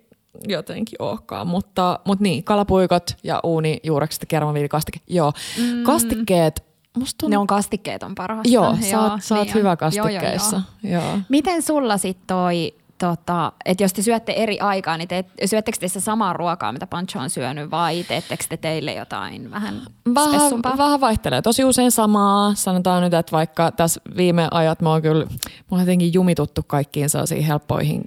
jotenkin 0.47 1.01
olekaan. 1.01 1.47
Mutta, 1.47 1.99
mutta 2.05 2.23
niin, 2.23 2.43
kalapuikot 2.43 3.17
ja 3.23 3.39
uuni 3.43 3.79
juurekset 3.83 4.21
ja 4.21 4.25
kermaviilikastike. 4.25 4.99
Joo, 5.07 5.33
mm. 5.57 5.83
kastikkeet, 5.83 6.63
musta 6.97 7.17
tuntuu, 7.17 7.29
Ne 7.29 7.37
on 7.37 7.47
kastikkeet 7.47 8.03
on 8.03 8.15
parasta. 8.15 8.49
joo, 8.53 8.77
sä 8.91 9.01
oot, 9.01 9.23
sä 9.23 9.35
oot 9.35 9.45
niin 9.45 9.55
hyvä 9.55 9.75
kastikkeissa. 9.75 10.61
Joo, 10.83 10.91
joo, 10.93 11.03
joo. 11.03 11.19
Miten 11.29 11.61
sulla 11.61 11.97
sitten 11.97 12.27
toi, 12.27 12.73
tota, 13.03 13.51
että 13.65 13.83
jos 13.83 13.93
te 13.93 14.01
syötte 14.01 14.31
eri 14.31 14.59
aikaa, 14.59 14.97
niin 14.97 15.07
te, 15.07 15.25
syöttekö 15.45 15.77
te 15.79 15.87
sitä 15.87 15.99
samaa 15.99 16.33
ruokaa, 16.33 16.71
mitä 16.71 16.87
Pancho 16.87 17.19
on 17.19 17.29
syönyt, 17.29 17.71
vai 17.71 18.03
teettekö 18.03 18.43
te 18.49 18.57
teille 18.57 18.93
jotain 18.93 19.51
vähän 19.51 19.81
Vähän, 20.15 20.51
vähän 20.77 21.01
vaihtelee. 21.01 21.41
Tosi 21.41 21.63
usein 21.63 21.91
samaa. 21.91 22.53
Sanotaan 22.55 23.03
nyt, 23.03 23.13
että 23.13 23.31
vaikka 23.31 23.71
tässä 23.71 24.01
viime 24.17 24.47
ajat 24.51 24.81
mä 24.81 24.89
oon 24.89 25.01
kyllä, 25.01 25.25
mä 25.25 25.31
oon 25.71 25.81
jotenkin 25.81 26.13
jumituttu 26.13 26.61
kaikkiin 26.67 27.09
sellaisiin 27.09 27.43
helppoihin 27.43 28.01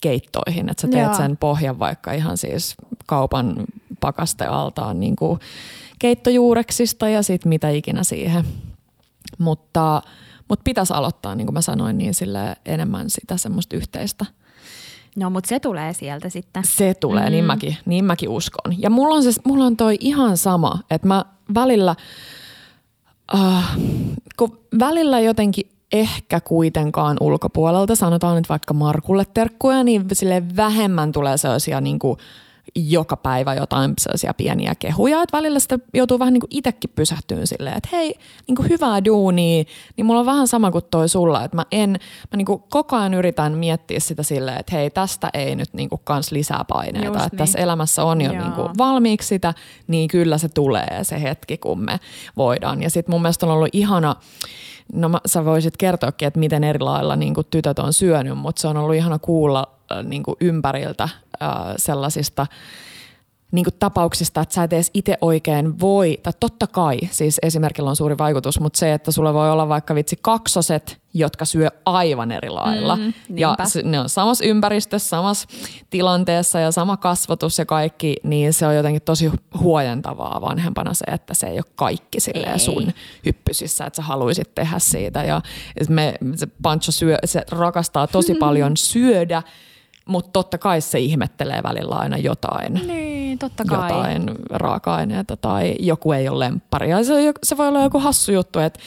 keittoihin, 0.00 0.68
että 0.68 0.80
sä 0.80 0.88
teet 0.88 1.04
Joo. 1.04 1.14
sen 1.14 1.36
pohjan 1.36 1.78
vaikka 1.78 2.12
ihan 2.12 2.36
siis 2.36 2.74
kaupan 3.06 3.54
pakastealtaan 4.00 5.00
niin 5.00 5.16
kuin 5.16 5.40
keittojuureksista 5.98 7.08
ja 7.08 7.22
sitten 7.22 7.48
mitä 7.48 7.70
ikinä 7.70 8.04
siihen. 8.04 8.44
Mutta, 9.38 10.02
mutta 10.48 10.62
pitäisi 10.62 10.92
aloittaa, 10.92 11.34
niin 11.34 11.46
kuin 11.46 11.54
mä 11.54 11.60
sanoin, 11.60 11.98
niin 11.98 12.14
sille 12.14 12.56
enemmän 12.66 13.10
sitä 13.10 13.36
semmoista 13.36 13.76
yhteistä. 13.76 14.26
No, 15.16 15.30
mutta 15.30 15.48
se 15.48 15.60
tulee 15.60 15.92
sieltä 15.92 16.28
sitten. 16.28 16.64
Se 16.66 16.94
tulee, 16.94 17.24
mm. 17.24 17.30
niin, 17.30 17.44
mäkin, 17.44 17.76
niin 17.86 18.04
mäkin 18.04 18.28
uskon. 18.28 18.74
Ja 18.78 18.90
mulla 18.90 19.14
on, 19.14 19.22
se, 19.22 19.30
mulla 19.44 19.64
on 19.64 19.76
toi 19.76 19.96
ihan 20.00 20.36
sama, 20.36 20.78
että 20.90 21.08
mä 21.08 21.24
välillä, 21.54 21.94
äh, 23.34 23.76
kun 24.36 24.58
välillä 24.78 25.20
jotenkin 25.20 25.70
ehkä 25.92 26.40
kuitenkaan 26.40 27.16
ulkopuolelta, 27.20 27.94
sanotaan 27.94 28.36
nyt 28.36 28.48
vaikka 28.48 28.74
Markulle 28.74 29.24
terkkuja, 29.34 29.84
niin 29.84 30.04
sille 30.12 30.42
vähemmän 30.56 31.12
tulee 31.12 31.36
sellaisia 31.36 31.80
niin 31.80 31.98
kuin 31.98 32.18
joka 32.76 33.16
päivä 33.16 33.54
jotain 33.54 33.92
sellaisia 33.98 34.34
pieniä 34.34 34.74
kehuja, 34.74 35.22
että 35.22 35.36
välillä 35.36 35.58
sitä 35.58 35.78
joutuu 35.94 36.18
vähän 36.18 36.32
niin 36.32 36.40
kuin 36.40 36.50
itsekin 36.50 36.90
pysähtyyn 36.94 37.46
silleen, 37.46 37.76
että 37.76 37.88
hei, 37.92 38.14
niin 38.48 38.56
kuin 38.56 38.68
hyvää 38.68 39.04
duunia, 39.04 39.64
niin 39.96 40.06
mulla 40.06 40.20
on 40.20 40.26
vähän 40.26 40.48
sama 40.48 40.70
kuin 40.70 40.84
toi 40.90 41.08
sulla, 41.08 41.44
että 41.44 41.56
mä 41.56 41.64
en, 41.72 41.90
mä 41.90 42.36
niin 42.36 42.46
kuin 42.46 42.62
koko 42.70 42.96
ajan 42.96 43.14
yritän 43.14 43.52
miettiä 43.52 44.00
sitä 44.00 44.22
silleen, 44.22 44.60
että 44.60 44.76
hei, 44.76 44.90
tästä 44.90 45.30
ei 45.34 45.56
nyt 45.56 45.74
niin 45.74 45.88
kuin 45.88 46.00
kans 46.04 46.32
lisää 46.32 46.64
paineita, 46.68 47.08
Just 47.08 47.16
että 47.16 47.28
niin. 47.32 47.38
tässä 47.38 47.58
elämässä 47.58 48.04
on 48.04 48.20
jo 48.20 48.32
Joo. 48.32 48.42
niin 48.42 48.52
kuin 48.52 48.68
valmiiksi 48.78 49.28
sitä, 49.28 49.54
niin 49.86 50.08
kyllä 50.08 50.38
se 50.38 50.48
tulee 50.48 50.98
se 51.02 51.22
hetki, 51.22 51.58
kun 51.58 51.84
me 51.84 52.00
voidaan. 52.36 52.82
Ja 52.82 52.90
sitten 52.90 53.12
mun 53.12 53.22
mielestä 53.22 53.46
on 53.46 53.52
ollut 53.52 53.68
ihana, 53.72 54.16
no 54.92 55.08
mä, 55.08 55.20
sä 55.26 55.44
voisit 55.44 55.76
kertoakin, 55.76 56.28
että 56.28 56.40
miten 56.40 56.64
eri 56.64 56.80
lailla 56.80 57.16
niin 57.16 57.34
kuin 57.34 57.46
tytöt 57.50 57.78
on 57.78 57.92
syönyt, 57.92 58.38
mutta 58.38 58.60
se 58.60 58.68
on 58.68 58.76
ollut 58.76 58.94
ihana 58.94 59.18
kuulla 59.18 59.68
äh, 59.92 60.04
niin 60.04 60.22
kuin 60.22 60.36
ympäriltä 60.40 61.08
äh, 61.42 61.74
sellaisista 61.76 62.46
niin 63.54 63.64
kuin 63.64 63.74
tapauksista, 63.78 64.40
että 64.40 64.54
sä 64.54 64.62
et 64.62 64.72
edes 64.72 64.90
itse 64.94 65.18
oikein 65.20 65.80
voi, 65.80 66.18
tai 66.22 66.32
totta 66.40 66.66
kai, 66.66 66.98
siis 67.10 67.38
esimerkillä 67.42 67.90
on 67.90 67.96
suuri 67.96 68.18
vaikutus, 68.18 68.60
mutta 68.60 68.78
se, 68.78 68.92
että 68.92 69.12
sulla 69.12 69.34
voi 69.34 69.50
olla 69.50 69.68
vaikka 69.68 69.94
vitsi 69.94 70.18
kaksoset, 70.22 71.00
jotka 71.14 71.44
syö 71.44 71.70
aivan 71.86 72.32
eri 72.32 72.50
lailla. 72.50 72.96
Mm, 72.96 73.12
ja 73.34 73.56
niinpä. 73.58 73.90
ne 73.90 74.00
on 74.00 74.08
samassa 74.08 74.44
ympäristössä, 74.44 75.08
samassa 75.08 75.48
tilanteessa 75.90 76.60
ja 76.60 76.72
sama 76.72 76.96
kasvatus 76.96 77.58
ja 77.58 77.66
kaikki, 77.66 78.16
niin 78.22 78.52
se 78.52 78.66
on 78.66 78.76
jotenkin 78.76 79.02
tosi 79.02 79.30
huojentavaa 79.58 80.40
vanhempana 80.40 80.94
se, 80.94 81.04
että 81.04 81.34
se 81.34 81.46
ei 81.46 81.56
ole 81.56 81.64
kaikki 81.74 82.20
silleen 82.20 82.60
sun 82.60 82.92
hyppysissä, 83.26 83.84
että 83.84 83.96
sä 83.96 84.02
haluaisit 84.02 84.54
tehdä 84.54 84.78
siitä. 84.78 85.24
Ja 85.24 85.40
me, 85.88 86.14
se 86.34 86.46
Pancho 86.62 86.92
syö, 86.92 87.18
se 87.24 87.42
rakastaa 87.50 88.06
tosi 88.06 88.34
paljon 88.44 88.76
syödä, 88.76 89.42
mutta 90.04 90.30
totta 90.32 90.58
kai 90.58 90.80
se 90.80 90.98
ihmettelee 90.98 91.62
välillä 91.62 91.94
aina 91.94 92.16
jotain. 92.18 92.74
Niin, 92.74 93.38
totta 93.38 93.64
kai. 93.64 93.90
jotain 93.90 94.30
raaka-aineita 94.50 95.36
tai 95.36 95.74
joku 95.80 96.12
ei 96.12 96.28
ole 96.28 96.38
lemppari. 96.44 96.90
Ja 96.90 97.04
se, 97.04 97.32
se 97.42 97.56
voi 97.56 97.68
olla 97.68 97.82
joku 97.82 97.98
hassu 97.98 98.32
juttu, 98.32 98.58
että 98.58 98.80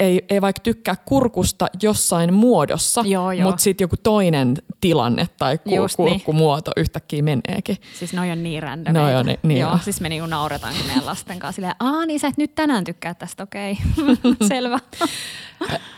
ei, 0.00 0.24
ei 0.30 0.40
vaikka 0.40 0.60
tykkää 0.62 0.96
kurkusta 1.04 1.66
jossain 1.82 2.34
muodossa, 2.34 3.02
Joo, 3.06 3.32
joo. 3.32 3.48
mutta 3.50 3.62
sitten 3.62 3.84
joku 3.84 3.96
toinen 4.02 4.56
tilanne 4.80 5.28
tai 5.38 5.58
ku, 5.58 5.74
Just 5.74 5.98
niin. 5.98 6.08
kurkkumuoto 6.10 6.70
yhtäkkiä 6.76 7.22
meneekin. 7.22 7.76
Siis 7.98 8.12
noi 8.12 8.30
on 8.30 8.42
niin 8.42 8.62
randomeita. 8.62 9.00
Noi 9.06 9.14
on 9.20 9.26
ni- 9.26 9.38
niin 9.42 9.60
Joo, 9.60 9.70
on. 9.72 9.78
siis 9.78 10.00
me 10.00 10.08
niinku 10.08 10.26
nauretaan 10.26 10.74
meidän 10.86 11.06
lasten 11.06 11.38
kanssa 11.38 11.54
silleen, 11.56 11.74
aa 11.80 12.06
niin 12.06 12.20
sä 12.20 12.28
et 12.28 12.36
nyt 12.36 12.54
tänään 12.54 12.84
tykkää 12.84 13.14
tästä, 13.14 13.42
okei. 13.42 13.78
Selvä. 14.48 14.78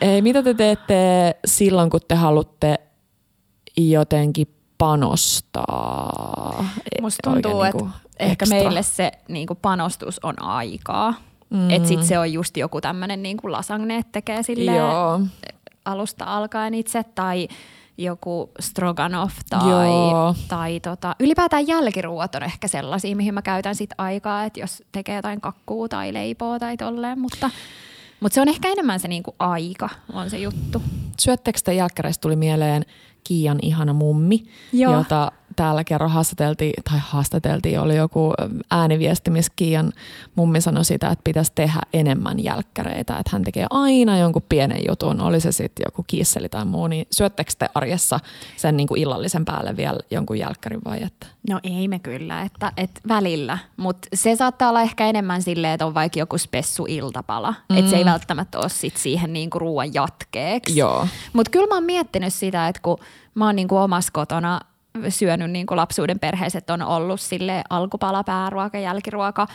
Ei, 0.01 0.23
mitä 0.23 0.43
te 0.43 0.55
teette 0.55 0.95
silloin, 1.47 1.91
kun 1.91 2.01
te 2.09 2.15
haluatte 2.15 2.79
jotenkin 3.77 4.47
panostaa? 4.79 6.65
Musta 7.01 7.31
tuntuu, 7.31 7.63
että 7.63 7.79
niinku 7.79 7.97
ehkä 8.19 8.45
ekstra? 8.45 8.59
meille 8.59 8.83
se 8.83 9.13
niinku 9.29 9.55
panostus 9.55 10.21
on 10.23 10.43
aikaa. 10.43 11.15
Mm. 11.51 11.71
Että 11.71 11.89
sit 11.89 12.03
se 12.03 12.19
on 12.19 12.33
just 12.33 12.57
joku 12.57 12.81
tämmönen 12.81 13.23
niinku 13.23 13.53
lasagne, 13.53 13.97
että 13.97 14.13
tekee 14.13 14.43
silleen 14.43 14.77
Joo. 14.77 15.21
alusta 15.85 16.25
alkaen 16.25 16.75
itse 16.75 17.03
tai 17.15 17.49
joku 17.99 18.51
stroganoff 18.61 19.37
tai, 19.51 19.71
Joo. 19.71 20.35
tai 20.49 20.81
tota, 20.81 21.17
ylipäätään 21.21 21.67
jälkiruuat 21.67 22.35
on 22.35 22.43
ehkä 22.43 22.69
sellaisia, 22.69 23.17
mihin 23.17 23.35
mä 23.35 23.43
käytän 23.43 23.75
sit 23.75 23.91
aikaa, 23.99 24.45
että 24.45 24.61
jos 24.61 24.83
tekee 24.93 25.17
jotain 25.17 25.41
kakkuu 25.41 25.89
tai 25.89 26.13
leipoa 26.13 26.59
tai 26.59 26.77
tolleen, 26.77 27.19
mutta, 27.19 27.51
mutta 28.21 28.35
se 28.35 28.41
on 28.41 28.49
ehkä 28.49 28.69
enemmän 28.69 29.01
se 29.01 29.09
niinku 29.09 29.35
aika 29.39 29.89
on 30.13 30.31
se 30.31 30.39
juttu. 30.39 30.83
Syöttekö 31.21 31.59
te 31.65 31.75
jälkkäreistä 31.75 32.23
tuli 32.23 32.37
mieleen 32.37 32.85
Kiian 33.29 33.59
ihana 33.63 33.93
mummi, 33.93 34.45
Joo. 34.73 34.93
jota 34.93 35.33
täällä 35.57 35.85
kerran 35.85 36.11
haastateltiin, 36.11 36.73
tai 36.91 36.99
haastateltiin, 37.03 37.81
oli 37.81 37.97
joku 37.97 38.33
ääniviesti, 38.71 39.31
missä 39.31 39.53
Kiian 39.57 39.93
mummi 40.35 40.61
sanoi 40.61 40.85
sitä, 40.85 41.09
että 41.09 41.23
pitäisi 41.25 41.53
tehdä 41.55 41.81
enemmän 41.93 42.45
jälkkäreitä, 42.45 43.17
että 43.19 43.31
hän 43.33 43.43
tekee 43.43 43.67
aina 43.71 44.19
jonkun 44.19 44.43
pienen 44.49 44.81
jutun, 44.89 45.21
oli 45.21 45.41
se 45.41 45.53
sitten 45.53 45.85
joku 45.87 46.05
kiisseli 46.07 46.49
tai 46.49 46.65
muu, 46.65 46.87
niin 46.87 47.07
syöttekö 47.11 47.53
te 47.59 47.69
arjessa 47.75 48.21
sen 48.57 48.77
niin 48.77 48.87
kuin 48.87 49.01
illallisen 49.01 49.45
päälle 49.45 49.77
vielä 49.77 49.99
jonkun 50.11 50.39
jälkkärin 50.39 50.81
vai 50.85 51.03
että? 51.03 51.27
No 51.51 51.61
ei 51.63 51.89
me 51.89 51.99
kyllä, 51.99 52.43
että, 52.43 52.73
että 52.77 53.01
välillä, 53.09 53.59
mutta 53.77 54.09
se 54.15 54.37
saattaa 54.37 54.69
olla 54.69 54.83
ehkä 54.83 55.07
enemmän 55.07 55.43
silleen, 55.43 55.73
että 55.73 55.87
on 55.87 55.95
vaikka 55.95 56.19
joku 56.19 56.39
spessu 56.39 56.87
iltapala, 56.89 57.55
mm. 57.69 57.77
että 57.77 57.91
se 57.91 57.97
ei 57.97 58.05
välttämättä 58.05 58.59
ole 58.59 58.69
sit 58.69 58.97
siihen 58.97 59.33
niinku 59.33 59.59
ruoan 59.59 59.95
jatkeeksi. 59.95 60.79
Joo. 60.79 61.07
Mutta 61.33 61.51
kyllä 61.51 61.67
mä 61.67 61.75
oon 61.75 61.85
miettinyt 61.85 62.35
sitä, 62.35 62.69
että 62.69 62.83
kun 62.83 62.99
mä 63.35 63.47
oon 63.47 63.57
niinku 63.57 63.77
omassa 63.77 64.13
kotona 64.13 64.61
syönyt 65.09 65.51
niinku 65.51 65.77
lapsuuden 65.77 66.19
perheessä, 66.19 66.59
että 66.59 66.75
on 66.75 66.83
ollut 66.83 67.21
sille 67.21 67.65
alkupala, 67.71 68.25
pääruoka, 68.25 68.79
jälkiruoka, 68.79 69.47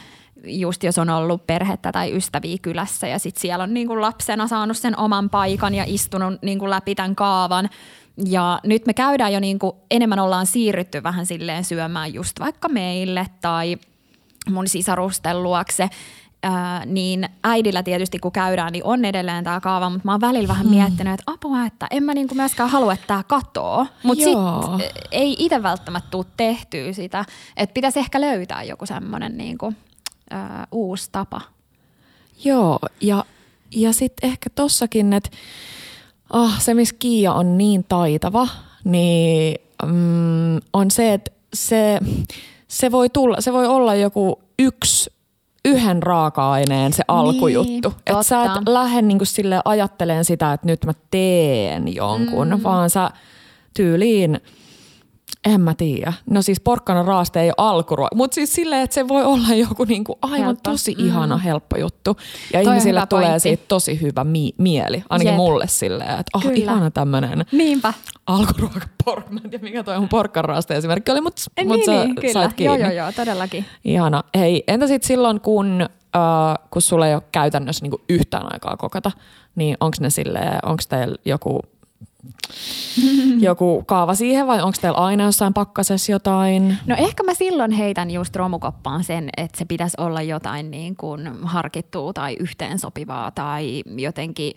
just 0.46 0.84
jos 0.84 0.98
on 0.98 1.10
ollut 1.10 1.48
perhettä 1.48 1.92
tai 1.92 2.16
ystäviä 2.18 2.58
kylässä 2.62 3.08
ja 3.08 3.20
sitten 3.20 3.42
siellä 3.42 3.64
on 3.64 3.74
niinku 3.74 4.02
lapsena 4.02 4.48
saanut 4.48 4.78
sen 4.78 5.00
oman 5.00 5.30
paikan 5.30 5.76
ja 5.76 5.84
istunut 5.88 6.42
niinku 6.42 6.70
läpi 6.70 6.96
tämän 6.96 7.16
kaavan. 7.16 7.70
Ja 8.26 8.60
nyt 8.64 8.86
me 8.86 8.94
käydään 8.94 9.34
jo 9.34 9.40
niinku, 9.40 9.78
enemmän 9.92 10.20
ollaan 10.20 10.46
siirrytty 10.46 11.04
vähän 11.04 11.26
silleen 11.26 11.64
syömään 11.64 12.14
just 12.14 12.40
vaikka 12.40 12.70
meille 12.70 13.26
tai 13.42 13.78
mun 14.50 14.68
sisarusten 14.68 15.44
luokse. 15.44 15.90
Ää, 16.44 16.86
niin 16.86 17.30
äidillä 17.44 17.84
tietysti 17.84 18.20
kun 18.20 18.32
käydään, 18.32 18.72
niin 18.72 18.84
on 18.84 19.06
edelleen 19.06 19.44
tämä 19.44 19.60
kaava, 19.60 19.90
mutta 19.90 20.06
mä 20.06 20.12
oon 20.12 20.22
välillä 20.22 20.48
vähän 20.48 20.68
miettinyt, 20.68 21.14
että 21.14 21.32
apua, 21.32 21.66
että 21.66 21.88
en 21.92 22.04
mä 22.04 22.14
niinku 22.14 22.36
myöskään 22.36 22.70
halua, 22.70 22.94
että 22.94 23.08
tämä 23.08 23.24
katoo. 23.24 23.88
Mutta 24.04 24.24
sitten 24.24 24.92
ei 25.12 25.36
itse 25.40 25.64
välttämättä 25.64 26.10
tule 26.12 26.26
tehtyä 26.38 26.94
sitä, 26.94 27.26
että 27.58 27.74
pitäisi 27.74 28.00
ehkä 28.00 28.22
löytää 28.22 28.64
joku 28.64 28.86
semmoinen 28.86 29.38
niinku, 29.38 29.74
ää, 30.30 30.68
uusi 30.72 31.10
tapa. 31.12 31.42
Joo, 32.44 32.80
ja, 33.02 33.26
ja 33.72 33.94
sitten 33.94 34.30
ehkä 34.30 34.50
tossakin, 34.50 35.14
että 35.14 35.30
ah, 36.30 36.62
se, 36.62 36.74
missä 36.74 36.96
Kiia 37.00 37.34
on 37.34 37.58
niin 37.58 37.86
taitava, 37.90 38.48
niin 38.84 39.56
mm, 39.86 40.56
on 40.74 40.92
se, 40.92 41.14
että 41.14 41.32
se, 41.54 42.00
se, 42.68 42.92
voi 42.92 43.10
tulla, 43.10 43.42
se 43.42 43.54
voi 43.54 43.68
olla 43.68 43.96
joku 43.96 44.40
yksi 44.60 45.12
yhden 45.66 46.04
raaka-aineen 46.04 46.94
se 46.94 47.04
alkujuttu. 47.08 47.94
Että 48.08 48.24
sä 48.24 48.44
et 48.44 48.52
lähde 48.70 49.02
niinku 49.02 49.26
sille 49.26 49.62
ajatteleen 49.66 50.26
sitä, 50.26 50.54
että 50.54 50.68
nyt 50.68 50.86
mä 50.86 50.94
teen 51.12 51.96
jonkun, 51.96 52.48
mm. 52.48 52.64
vaan 52.64 52.90
sä 52.90 53.10
tyyliin 53.76 54.40
en 55.46 55.62
mä 55.62 55.74
tiedä. 55.74 56.14
No 56.30 56.42
siis 56.42 56.60
porkkana 56.60 57.04
raaste 57.04 57.42
ei 57.42 57.50
ole 57.50 57.58
mutta 58.16 58.36
siis 58.36 58.54
silleen, 58.54 58.82
että 58.82 58.94
se 58.94 59.08
voi 59.08 59.24
olla 59.24 59.54
joku 59.56 59.84
niinku 59.84 60.18
aivan 60.22 60.40
Helppo. 60.40 60.72
tosi 60.72 60.96
ihana, 60.98 61.38
helppo 61.38 61.78
juttu. 61.78 62.18
Ja 62.54 62.64
Toi 62.64 62.84
hyvä 62.84 63.06
tulee 63.06 63.26
pointti. 63.26 63.40
siitä 63.40 63.64
tosi 63.68 64.02
hyvä 64.02 64.24
mi- 64.24 64.54
mieli, 64.58 65.04
ainakin 65.10 65.32
Jep. 65.32 65.38
mulle 65.38 65.68
silleen, 65.68 66.10
että 66.10 66.32
oh, 66.34 66.42
Kyllä. 66.42 66.56
ihana 66.56 66.92
tämmöinen 66.92 67.46
Niinpä. 67.52 67.94
Alkuruoka 68.36 68.80
pork. 69.06 69.30
Mä 69.30 69.40
en 69.44 69.50
tiedä, 69.50 69.64
mikä 69.64 69.84
toi 69.84 70.00
mun 70.00 70.10
porkkanraaste 70.10 70.76
esimerkki 70.76 71.12
oli, 71.12 71.22
mutta 71.22 71.42
mut 71.66 71.76
niin, 71.76 71.86
sä 71.86 71.92
niin, 71.92 72.16
kyllä. 72.16 72.34
sait 72.34 72.54
kiinni. 72.54 72.80
Joo, 72.80 72.90
joo, 72.90 72.98
joo, 72.98 73.12
todellakin. 73.12 73.66
Ihana. 73.84 74.24
Hei, 74.36 74.64
entä 74.68 74.88
sitten 74.88 75.08
silloin, 75.08 75.42
kun, 75.42 75.82
äh, 76.16 76.70
kun 76.72 76.82
sulla 76.82 77.08
ei 77.08 77.14
ole 77.14 77.24
käytännössä 77.32 77.86
niinku 77.86 78.02
yhtään 78.10 78.54
aikaa 78.54 78.78
kokata, 78.78 79.12
niin 79.56 79.78
onko 79.80 79.98
ne 80.00 80.10
silleen, 80.10 80.60
onko 80.64 80.84
teillä 80.90 81.16
joku, 81.26 81.60
joku 83.40 83.84
kaava 83.88 84.16
siihen 84.16 84.48
vai 84.48 84.62
onko 84.62 84.78
teillä 84.82 84.98
aina 84.98 85.24
jossain 85.24 85.54
pakkasessa 85.54 86.12
jotain? 86.12 86.78
No 86.86 86.96
ehkä 87.00 87.24
mä 87.24 87.34
silloin 87.34 87.72
heitän 87.72 88.12
just 88.12 88.36
romukoppaan 88.36 89.04
sen, 89.04 89.30
että 89.38 89.58
se 89.58 89.66
pitäisi 89.66 89.98
olla 90.00 90.22
jotain 90.22 90.72
niin 90.72 90.96
kuin 90.96 91.30
harkittua 91.44 92.14
tai 92.14 92.38
yhteensopivaa 92.40 93.32
tai 93.32 93.84
jotenkin. 93.98 94.54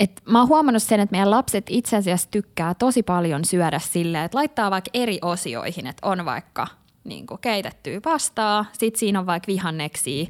Et 0.00 0.22
mä 0.28 0.38
oon 0.38 0.48
huomannut 0.48 0.82
sen, 0.82 1.00
että 1.00 1.12
meidän 1.12 1.30
lapset 1.30 1.66
itse 1.68 1.96
asiassa 1.96 2.28
tykkää 2.30 2.74
tosi 2.74 3.02
paljon 3.02 3.44
syödä 3.44 3.78
silleen, 3.78 4.24
että 4.24 4.38
laittaa 4.38 4.70
vaikka 4.70 4.90
eri 4.94 5.18
osioihin, 5.22 5.86
että 5.86 6.08
on 6.08 6.24
vaikka 6.24 6.66
niin 7.04 7.26
keitettyä 7.40 8.00
pastaa, 8.00 8.64
sit 8.72 8.96
siinä 8.96 9.20
on 9.20 9.26
vaikka 9.26 9.46
vihanneksia, 9.46 10.26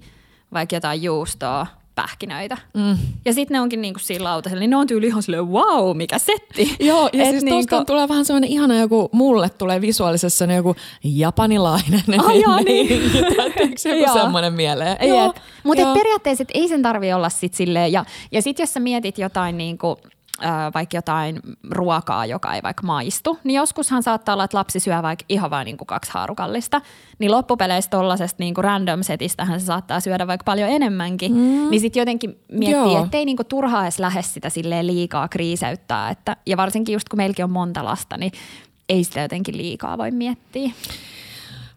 vaikka 0.53 0.77
jotain 0.77 1.03
juustoa, 1.03 1.67
pähkinöitä. 1.97 2.57
Mm. 2.75 2.99
Ja 3.25 3.33
sitten 3.33 3.55
ne 3.55 3.61
onkin 3.61 3.81
niinku 3.81 4.01
siinä 4.01 4.25
lautasella, 4.25 4.61
niin 4.61 4.71
ne 4.71 4.77
on 4.77 4.87
tyyli 4.87 5.07
ihan 5.07 5.23
silleen, 5.23 5.49
wow, 5.49 5.97
mikä 5.97 6.19
setti. 6.19 6.77
Joo, 6.81 7.11
ja 7.13 7.23
Et 7.25 7.31
siis 7.31 7.45
niinku- 7.45 7.67
tuosta 7.69 7.85
tulee 7.85 8.09
vähän 8.09 8.25
semmoinen 8.25 8.51
ihana 8.51 8.79
joku, 8.79 9.09
mulle 9.13 9.49
tulee 9.51 9.81
visuaalisessa 9.81 10.39
semmoinen 10.39 10.57
joku 10.57 10.77
japanilainen. 11.05 12.03
Ai 12.27 12.41
jaa, 12.41 12.61
niin. 12.61 12.89
Tiedätkö 13.13 13.89
joku 13.89 14.03
Joo. 14.05 14.15
semmoinen 14.15 14.53
mieleen? 14.53 14.97
Mutta 15.65 15.83
joo. 15.83 15.95
periaatteessa 15.95 16.45
ei 16.55 16.69
sen 16.69 16.83
tarvi 16.83 17.13
olla 17.13 17.29
sit 17.29 17.55
silleen, 17.55 17.93
ja, 17.93 18.05
ja 18.33 18.43
sitten 18.43 18.63
jos 18.63 18.75
sä 18.75 18.81
mietit 18.81 19.19
jotain 19.19 19.59
niinku, 19.59 19.97
vaikka 20.75 20.97
jotain 20.97 21.41
ruokaa, 21.71 22.27
joka 22.27 22.55
ei 22.55 22.63
vaikka 22.63 22.87
maistu, 22.87 23.39
niin 23.45 23.57
joskushan 23.57 24.03
saattaa 24.03 24.33
olla, 24.33 24.45
että 24.45 24.57
lapsi 24.57 24.81
syö 24.81 25.03
vaikka 25.03 25.25
ihan 25.29 25.51
vain 25.51 25.65
niinku 25.65 25.85
kaksi 25.85 26.11
haarukallista, 26.15 26.81
niin 27.19 27.31
loppupeleissä 27.31 27.91
tollasesta 27.91 28.43
niinku 28.43 28.63
random 28.63 29.03
setistähän 29.03 29.61
se 29.61 29.67
saattaa 29.67 30.01
syödä 30.01 30.27
vaikka 30.27 30.45
paljon 30.45 30.71
enemmänkin, 30.71 31.33
mm. 31.33 31.71
niin 31.71 31.81
sitten 31.81 32.01
jotenkin 32.01 32.39
miettii, 32.53 32.93
Joo. 32.93 33.05
ettei 33.05 33.25
niinku 33.25 33.45
turhaa 33.45 33.83
edes 33.83 33.99
lähde 33.99 34.23
sitä 34.23 34.51
silleen 34.51 34.87
liikaa 34.87 35.29
kriiseyttää, 35.29 36.11
että, 36.11 36.37
ja 36.47 36.57
varsinkin 36.57 36.93
just 36.93 37.09
kun 37.09 37.17
meilläkin 37.17 37.45
on 37.45 37.51
monta 37.51 37.85
lasta, 37.85 38.17
niin 38.17 38.33
ei 38.89 39.05
sitä 39.05 39.21
jotenkin 39.21 39.57
liikaa 39.57 39.99
voi 39.99 40.11
miettiä. 40.11 40.71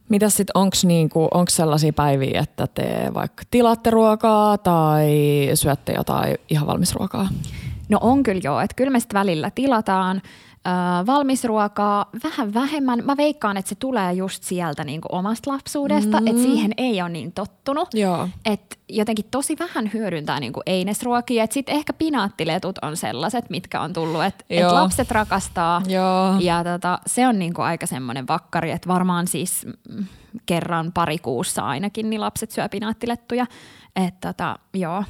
Mitäs 0.09 0.37
sitten, 0.37 0.61
onko 0.61 0.77
niinku, 0.83 1.27
onks 1.33 1.55
sellaisia 1.55 1.93
päiviä, 1.93 2.41
että 2.41 2.67
te 2.67 3.11
vaikka 3.13 3.43
tilaatte 3.51 3.89
ruokaa 3.89 4.57
tai 4.57 5.09
syötte 5.53 5.93
jotain 5.93 6.37
ihan 6.49 6.67
valmisruokaa? 6.67 7.29
No 7.89 7.97
on 8.01 8.23
kyllä 8.23 8.41
joo, 8.43 8.59
että 8.59 8.75
kyllä 8.75 8.89
me 8.89 8.99
sitten 8.99 9.19
välillä 9.19 9.51
tilataan 9.55 10.21
äh, 10.67 11.05
valmisruokaa 11.05 12.09
vähän 12.23 12.53
vähemmän. 12.53 13.05
Mä 13.05 13.17
veikkaan, 13.17 13.57
että 13.57 13.69
se 13.69 13.75
tulee 13.75 14.13
just 14.13 14.43
sieltä 14.43 14.83
niinku 14.83 15.07
omasta 15.11 15.51
lapsuudesta, 15.51 16.21
mm. 16.21 16.27
että 16.27 16.41
siihen 16.41 16.71
ei 16.77 17.01
ole 17.01 17.09
niin 17.09 17.31
tottunut. 17.31 17.87
Joo. 17.93 18.29
Että 18.45 18.75
jotenkin 18.89 19.25
tosi 19.31 19.55
vähän 19.59 19.89
hyödyntää 19.93 20.39
niinku 20.39 20.61
einesruokia. 20.65 21.43
Että 21.43 21.53
sitten 21.53 21.75
ehkä 21.75 21.93
pinaattiletut 21.93 22.77
on 22.81 22.97
sellaiset, 22.97 23.49
mitkä 23.49 23.81
on 23.81 23.93
tullut, 23.93 24.23
että 24.23 24.45
et 24.49 24.71
lapset 24.71 25.11
rakastaa. 25.11 25.81
Joo. 25.87 26.35
Ja 26.39 26.63
tota, 26.63 26.99
se 27.07 27.27
on 27.27 27.39
niinku 27.39 27.61
aika 27.61 27.85
semmoinen 27.85 28.27
vakkari, 28.27 28.71
että 28.71 28.87
varmaan 28.87 29.27
siis 29.27 29.67
mm, 29.89 30.05
kerran 30.45 30.91
pari 30.91 31.17
kuussa 31.17 31.61
ainakin 31.61 32.09
niin 32.09 32.21
lapset 32.21 32.51
syö 32.51 32.69
pinaattilettuja. 32.69 33.45
Että 33.95 34.27
tota, 34.27 34.59
joo, 34.73 35.03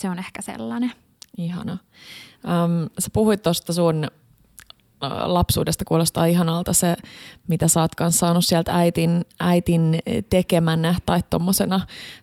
se 0.00 0.10
on 0.10 0.18
ehkä 0.18 0.42
sellainen. 0.42 0.92
Ihana. 1.38 1.72
Um, 2.44 2.90
sä 2.98 3.08
puhuit 3.12 3.42
tuosta 3.42 3.72
sun 3.72 4.08
lapsuudesta, 5.24 5.84
kuulostaa 5.84 6.26
ihanalta 6.26 6.72
se, 6.72 6.96
mitä 7.48 7.68
sä 7.68 7.80
oot 7.80 7.94
kanssa 7.94 8.18
saanut 8.18 8.44
sieltä 8.44 8.74
äitin, 8.74 9.24
äitin 9.40 9.98
tekemänä 10.30 10.94
tai 11.06 11.20
tommosena 11.30 11.80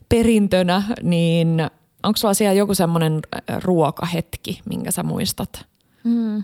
perintönä, 0.09 0.83
niin 1.03 1.69
onko 2.03 2.17
sulla 2.17 2.33
siellä 2.33 2.53
joku 2.53 2.75
semmoinen 2.75 3.19
ruokahetki, 3.63 4.61
minkä 4.69 4.91
sä 4.91 5.03
muistat? 5.03 5.65
Mm. 6.03 6.43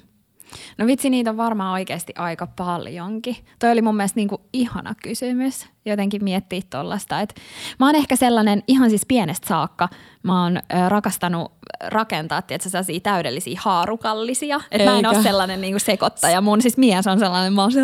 No 0.77 0.85
vitsi, 0.85 1.09
niitä 1.09 1.29
on 1.29 1.37
varmaan 1.37 1.73
oikeasti 1.73 2.13
aika 2.17 2.47
paljonkin. 2.47 3.35
Toi 3.59 3.71
oli 3.71 3.81
mun 3.81 3.95
mielestä 3.95 4.19
niinku 4.19 4.41
ihana 4.53 4.95
kysymys. 5.03 5.67
Jotenkin 5.85 6.23
miettiä 6.23 6.61
tuollaista. 6.69 7.15
Mä 7.79 7.85
oon 7.85 7.95
ehkä 7.95 8.15
sellainen 8.15 8.63
ihan 8.67 8.89
siis 8.89 9.05
pienestä 9.05 9.47
saakka, 9.47 9.89
mä 10.23 10.43
oon 10.43 10.59
rakastanut 10.87 11.51
rakentaa 11.87 12.41
tietysti 12.41 12.69
sellaisia 12.69 12.99
täydellisiä 12.99 13.59
haarukallisia. 13.63 14.59
Että 14.71 14.91
mä 14.91 14.99
en 14.99 15.05
ole 15.05 15.23
sellainen 15.23 15.61
niinku 15.61 15.79
sekoittaja. 15.79 16.41
Mun 16.41 16.61
siis 16.61 16.77
mies 16.77 17.07
on 17.07 17.19
sellainen, 17.19 17.53
mä 17.53 17.61
oon 17.61 17.71
se, 17.71 17.79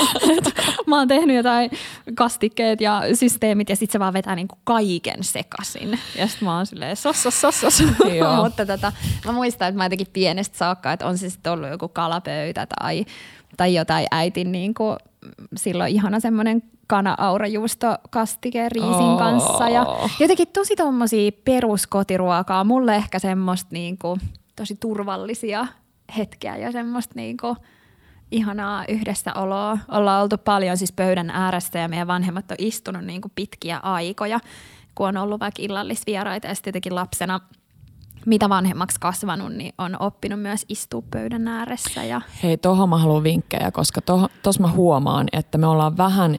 mä 0.86 0.98
oon 0.98 1.08
tehnyt 1.08 1.36
jotain 1.36 1.70
kastikkeet 2.14 2.80
ja 2.80 3.02
systeemit 3.14 3.68
ja 3.68 3.76
sit 3.76 3.90
se 3.90 3.98
vaan 3.98 4.12
vetää 4.12 4.34
niinku 4.34 4.58
kaiken 4.64 5.24
sekasin. 5.24 5.98
Ja 6.18 6.26
sit 6.26 6.40
mä 6.40 6.56
oon 6.56 6.66
silleen 6.66 6.96
sos, 6.96 7.22
sos, 7.22 7.40
sos, 7.40 7.60
sos. 7.60 7.82
Mutta 8.42 8.66
tota, 8.66 8.92
mä 9.24 9.32
muistan, 9.32 9.68
että 9.68 9.78
mä 9.78 9.84
jotenkin 9.84 10.06
pienestä 10.12 10.58
saakka, 10.58 10.92
että 10.92 11.06
on 11.06 11.18
se 11.18 11.30
sitten 11.30 11.52
ollut 11.52 11.70
joku 11.70 11.88
kalapöytä 11.88 12.66
tai, 12.66 13.04
tai 13.56 13.74
jotain 13.74 14.06
äitin 14.10 14.52
niinku, 14.52 14.96
silloin 15.56 15.92
ihana 15.92 16.20
semmoinen 16.20 16.62
kana-aurajuustokastike 16.86 18.68
riisin 18.68 18.92
oh. 18.92 19.18
kanssa. 19.18 19.68
Ja 19.68 19.86
jotenkin 20.20 20.48
tosi 20.48 20.76
tommosia 20.76 21.32
peruskotiruokaa. 21.44 22.64
Mulle 22.64 22.96
ehkä 22.96 23.18
semmoista 23.18 23.68
niinku, 23.72 24.18
tosi 24.56 24.76
turvallisia 24.80 25.66
hetkiä 26.16 26.56
ja 26.56 26.72
semmoista 26.72 27.12
niinku, 27.16 27.56
ihanaa 28.30 28.84
yhdessäoloa. 28.88 29.78
Ollaan 29.88 30.22
oltu 30.22 30.38
paljon 30.38 30.76
siis 30.76 30.92
pöydän 30.92 31.30
ääressä 31.30 31.78
ja 31.78 31.88
meidän 31.88 32.06
vanhemmat 32.06 32.50
on 32.50 32.56
istunut 32.60 33.04
niinku 33.04 33.28
pitkiä 33.34 33.80
aikoja, 33.82 34.40
kun 34.94 35.08
on 35.08 35.16
ollut 35.16 35.40
vaikka 35.40 35.62
illallisvieraita 35.62 36.46
ja 36.46 36.54
sitten 36.54 36.70
jotenkin 36.70 36.94
lapsena– 36.94 37.40
mitä 38.26 38.48
vanhemmaksi 38.48 39.00
kasvanut, 39.00 39.52
niin 39.52 39.74
on 39.78 39.96
oppinut 40.00 40.40
myös 40.40 40.64
istua 40.68 41.02
pöydän 41.10 41.48
ääressä. 41.48 42.04
Ja... 42.04 42.20
Hei, 42.42 42.56
tuohon 42.56 42.88
mä 42.88 42.98
haluan 42.98 43.22
vinkkejä, 43.22 43.70
koska 43.70 44.00
tuossa 44.42 44.62
mä 44.62 44.68
huomaan, 44.68 45.26
että 45.32 45.58
me 45.58 45.66
ollaan 45.66 45.96
vähän 45.96 46.36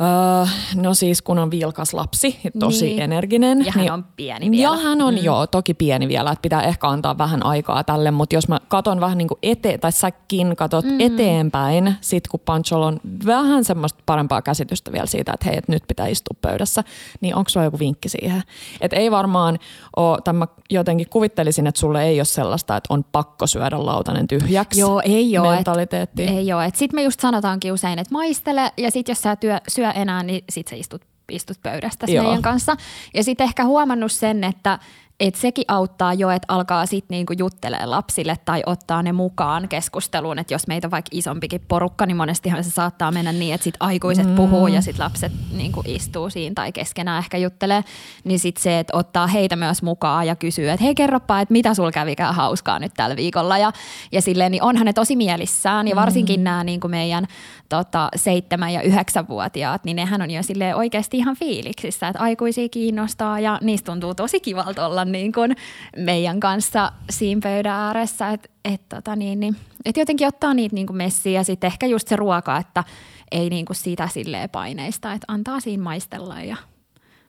Öö, 0.00 0.46
no 0.74 0.94
siis 0.94 1.22
kun 1.22 1.38
on 1.38 1.50
vilkas 1.50 1.94
lapsi, 1.94 2.40
tosi 2.58 2.84
niin. 2.84 3.02
energinen. 3.02 3.66
Ja 3.66 3.72
hän 3.72 3.82
niin, 3.82 3.92
on 3.92 4.04
pieni 4.16 4.50
vielä. 4.50 4.62
Ja 4.62 4.82
hän 4.82 5.02
on 5.02 5.14
mm. 5.14 5.24
joo, 5.24 5.46
toki 5.46 5.74
pieni 5.74 6.08
vielä, 6.08 6.30
että 6.30 6.42
pitää 6.42 6.62
ehkä 6.62 6.88
antaa 6.88 7.18
vähän 7.18 7.46
aikaa 7.46 7.84
tälle, 7.84 8.10
mutta 8.10 8.34
jos 8.34 8.48
mä 8.48 8.58
katon 8.68 9.00
vähän 9.00 9.18
niin 9.18 9.28
kuin 9.28 9.38
eteen, 9.42 9.80
tai 9.80 9.92
säkin 9.92 10.56
katot 10.56 10.84
mm. 10.84 11.00
eteenpäin, 11.00 11.94
sit 12.00 12.28
kun 12.28 12.40
Panchol 12.40 12.82
on 12.82 13.00
vähän 13.26 13.64
semmoista 13.64 14.02
parempaa 14.06 14.42
käsitystä 14.42 14.92
vielä 14.92 15.06
siitä, 15.06 15.32
että 15.32 15.46
hei, 15.46 15.58
että 15.58 15.72
nyt 15.72 15.82
pitää 15.88 16.06
istua 16.06 16.36
pöydässä, 16.40 16.84
niin 17.20 17.34
onko 17.34 17.48
sulla 17.48 17.64
joku 17.64 17.78
vinkki 17.78 18.08
siihen? 18.08 18.42
Että 18.80 18.96
ei 18.96 19.10
varmaan 19.10 19.58
ole, 19.96 20.18
tai 20.24 20.34
mä 20.34 20.46
jotenkin 20.70 21.06
kuvittelisin, 21.10 21.66
että 21.66 21.80
sulle 21.80 22.04
ei 22.04 22.18
ole 22.18 22.24
sellaista, 22.24 22.76
että 22.76 22.94
on 22.94 23.04
pakko 23.12 23.46
syödä 23.46 23.86
lautanen 23.86 24.28
tyhjäksi 24.28 24.80
Joo, 24.80 25.02
ei 25.04 25.38
ole. 25.38 25.54
Mentaliteetti. 25.54 26.22
Et, 26.22 26.30
ei 26.30 26.52
ole. 26.52 26.70
Sitten 26.74 26.98
me 26.98 27.02
just 27.02 27.20
sanotaankin 27.20 27.72
usein, 27.72 27.98
että 27.98 28.12
maistele, 28.12 28.72
ja 28.76 28.90
sitten 28.90 29.12
jos 29.12 29.22
sä 29.22 29.36
työ, 29.36 29.58
syö 29.68 29.81
enää, 29.90 30.22
niin 30.22 30.44
sit 30.50 30.68
sä 30.68 30.76
istut, 30.76 31.02
istut 31.30 31.56
pöydästä 31.62 32.06
meidän 32.06 32.42
kanssa. 32.42 32.76
Ja 33.14 33.24
sitten 33.24 33.44
ehkä 33.44 33.64
huomannut 33.64 34.12
sen, 34.12 34.44
että 34.44 34.78
et 35.22 35.34
sekin 35.34 35.64
auttaa 35.68 36.14
jo, 36.14 36.30
että 36.30 36.54
alkaa 36.54 36.86
sitten 36.86 37.14
niinku 37.14 37.32
juttelee 37.38 37.86
lapsille 37.86 38.38
tai 38.44 38.62
ottaa 38.66 39.02
ne 39.02 39.12
mukaan 39.12 39.68
keskusteluun. 39.68 40.38
Että 40.38 40.54
jos 40.54 40.66
meitä 40.66 40.86
on 40.86 40.90
vaikka 40.90 41.08
isompikin 41.12 41.60
porukka, 41.68 42.06
niin 42.06 42.16
monestihan 42.16 42.64
se 42.64 42.70
saattaa 42.70 43.12
mennä 43.12 43.32
niin, 43.32 43.54
että 43.54 43.64
sit 43.64 43.74
aikuiset 43.80 44.26
mm. 44.26 44.34
puhuu 44.34 44.66
ja 44.66 44.80
sitten 44.82 45.04
lapset 45.04 45.32
niinku 45.52 45.82
istuu 45.86 46.30
siinä 46.30 46.54
tai 46.54 46.72
keskenään 46.72 47.18
ehkä 47.18 47.36
juttelee. 47.36 47.84
Niin 48.24 48.38
sitten 48.38 48.62
se, 48.62 48.78
että 48.78 48.96
ottaa 48.96 49.26
heitä 49.26 49.56
myös 49.56 49.82
mukaan 49.82 50.26
ja 50.26 50.36
kysyy, 50.36 50.70
että 50.70 50.84
hei 50.84 50.94
kerropa, 50.94 51.40
että 51.40 51.52
mitä 51.52 51.74
sul 51.74 51.90
kävikään 51.90 52.34
hauskaa 52.34 52.78
nyt 52.78 52.92
tällä 52.96 53.16
viikolla. 53.16 53.58
Ja, 53.58 53.72
ja 54.12 54.22
silleen, 54.22 54.52
niin 54.52 54.62
onhan 54.62 54.86
ne 54.86 54.92
tosi 54.92 55.16
mielissään 55.16 55.88
ja 55.88 55.96
varsinkin 55.96 56.40
mm. 56.40 56.44
nämä 56.44 56.64
niinku 56.64 56.88
meidän 56.88 57.26
tota, 57.68 58.08
seitsemän- 58.16 58.72
ja 58.72 58.82
yhdeksänvuotiaat, 58.82 59.84
niin 59.84 59.96
nehän 59.96 60.22
on 60.22 60.30
jo 60.30 60.42
sille 60.42 60.74
oikeasti 60.74 61.16
ihan 61.16 61.36
fiiliksissä, 61.36 62.08
että 62.08 62.22
aikuisia 62.22 62.68
kiinnostaa 62.68 63.40
ja 63.40 63.58
niistä 63.62 63.92
tuntuu 63.92 64.14
tosi 64.14 64.40
kivalta 64.40 64.86
olla 64.86 65.04
niin 65.12 65.32
kuin 65.32 65.56
meidän 65.96 66.40
kanssa 66.40 66.92
siinä 67.10 67.40
pöydän 67.42 67.72
ääressä, 67.72 68.30
että 68.30 68.48
et, 68.64 68.88
tota 68.88 69.16
niin, 69.16 69.40
niin, 69.40 69.56
et 69.84 69.96
jotenkin 69.96 70.26
ottaa 70.26 70.54
niitä 70.54 70.74
niin 70.74 70.86
kuin 70.86 70.96
messiä 70.96 71.40
ja 71.40 71.44
sitten 71.44 71.68
ehkä 71.68 71.86
just 71.86 72.08
se 72.08 72.16
ruoka, 72.16 72.56
että 72.56 72.84
ei 73.32 73.50
niin 73.50 73.64
kuin 73.64 73.76
sitä 73.76 74.08
silleen 74.08 74.50
paineista, 74.50 75.12
että 75.12 75.24
antaa 75.28 75.60
siinä 75.60 75.82
maistella 75.82 76.40
ja 76.40 76.56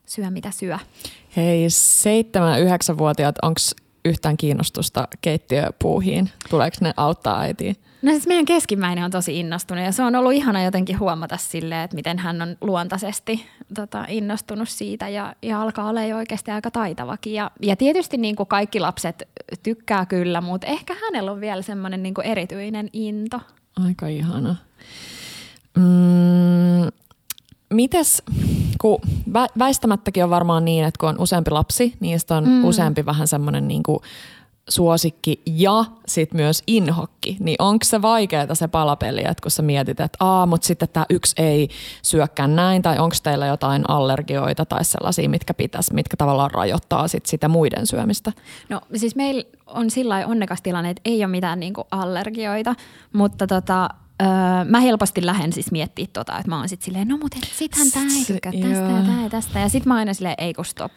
syö 0.06 0.30
mitä 0.30 0.52
syö. 0.52 0.78
Hei, 1.36 1.66
seitsemän- 1.70 2.60
yhdeksänvuotiaat, 2.60 3.36
onko 3.42 3.60
yhtään 4.06 4.38
kiinnostusta 4.38 5.08
keittiöpuuhiin? 5.22 6.30
Tuleeko 6.50 6.78
ne 6.82 6.94
auttaa 6.98 7.40
äitiin? 7.40 7.76
No 8.02 8.12
siis 8.12 8.28
meidän 8.28 8.46
keskimmäinen 8.46 9.04
on 9.04 9.12
tosi 9.12 9.40
innostunut 9.40 9.84
ja 9.84 9.92
se 9.92 10.04
on 10.04 10.16
ollut 10.16 10.34
ihana 10.34 10.64
jotenkin 10.64 11.00
huomata 11.00 11.38
sille, 11.38 11.84
että 11.84 11.96
miten 11.96 12.20
hän 12.20 12.42
on 12.42 12.58
luontaisesti 12.62 13.46
tota, 13.76 14.06
innostunut 14.08 14.70
siitä 14.70 15.10
ja, 15.10 15.36
ja 15.42 15.62
alkaa 15.62 15.90
olla 15.90 16.04
jo 16.04 16.18
oikeasti 16.18 16.52
aika 16.52 16.72
taitavakin. 16.72 17.34
Ja, 17.34 17.52
ja 17.62 17.76
tietysti 17.76 18.18
niin 18.18 18.36
kuin 18.36 18.48
kaikki 18.48 18.80
lapset 18.80 19.28
tykkää 19.64 20.06
kyllä, 20.06 20.42
mutta 20.42 20.68
ehkä 20.68 20.96
hänellä 21.06 21.32
on 21.32 21.42
vielä 21.42 21.62
semmoinen 21.62 22.04
niin 22.04 22.14
erityinen 22.24 22.90
into. 22.94 23.40
Aika 23.86 24.08
ihana. 24.08 24.56
Mm, 25.78 26.92
mites, 27.74 28.24
kun 28.82 29.00
väistämättäkin 29.60 30.24
on 30.24 30.30
varmaan 30.30 30.66
niin, 30.66 30.86
että 30.86 30.98
kun 31.00 31.10
on 31.10 31.20
useampi 31.20 31.52
lapsi, 31.52 31.94
niistä 32.00 32.36
on 32.36 32.48
mm. 32.48 32.66
useampi 32.66 33.06
vähän 33.06 33.28
semmoinen 33.28 33.68
niin 33.68 33.84
kuin 33.84 34.00
suosikki 34.70 35.42
ja 35.46 35.86
sitten 36.08 36.38
myös 36.38 36.64
inhokki, 36.68 37.38
niin 37.40 37.56
onko 37.60 37.86
se 37.86 38.02
vaikeaa 38.02 38.56
se 38.56 38.68
palapeli, 38.68 39.22
että 39.22 39.42
kun 39.42 39.52
sä 39.52 39.62
mietit, 39.62 40.00
että 40.00 40.18
aa, 40.20 40.46
mutta 40.46 40.68
sitten 40.68 40.90
tämä 40.90 41.06
yksi 41.10 41.42
ei 41.42 41.70
syökkään 42.02 42.56
näin, 42.56 42.82
tai 42.82 43.00
onko 43.00 43.16
teillä 43.24 43.48
jotain 43.48 43.90
allergioita 43.90 44.66
tai 44.66 44.86
sellaisia, 44.86 45.30
mitkä 45.30 45.54
pitäisi, 45.54 45.94
mitkä 45.94 46.18
tavallaan 46.18 46.52
rajoittaa 46.52 47.08
sit 47.08 47.26
sitä 47.26 47.48
muiden 47.48 47.88
syömistä? 47.88 48.32
No 48.70 48.82
siis 48.96 49.16
meillä 49.16 49.44
on 49.68 49.90
sillä 49.90 50.28
onnekas 50.28 50.62
tilanne, 50.62 50.90
että 50.90 51.02
ei 51.06 51.20
ole 51.20 51.28
mitään 51.28 51.60
niinku 51.60 51.84
allergioita, 51.92 52.76
mutta 53.14 53.48
tota, 53.48 53.90
Öö, 54.24 54.64
mä 54.70 54.80
helposti 54.80 55.26
lähden 55.26 55.54
siis 55.54 55.72
miettimään 55.72 56.10
tota, 56.14 56.38
että 56.38 56.50
mä 56.50 56.58
oon 56.58 56.70
sitten 56.70 56.86
silleen, 56.86 57.08
no 57.08 57.18
mutta 57.18 57.38
sittenhän 57.54 57.92
tää 57.92 58.04
ei 58.18 58.26
tykkää 58.26 58.52
tästä 58.52 58.92
ja 58.92 59.04
tää 59.06 59.24
ja 59.24 59.30
tästä. 59.30 59.60
Ja 59.60 59.70
sit 59.70 59.86
mä 59.86 59.96
aina 59.96 60.14
silleen, 60.14 60.36
ei 60.38 60.54
kun 60.54 60.66
stop. 60.66 60.92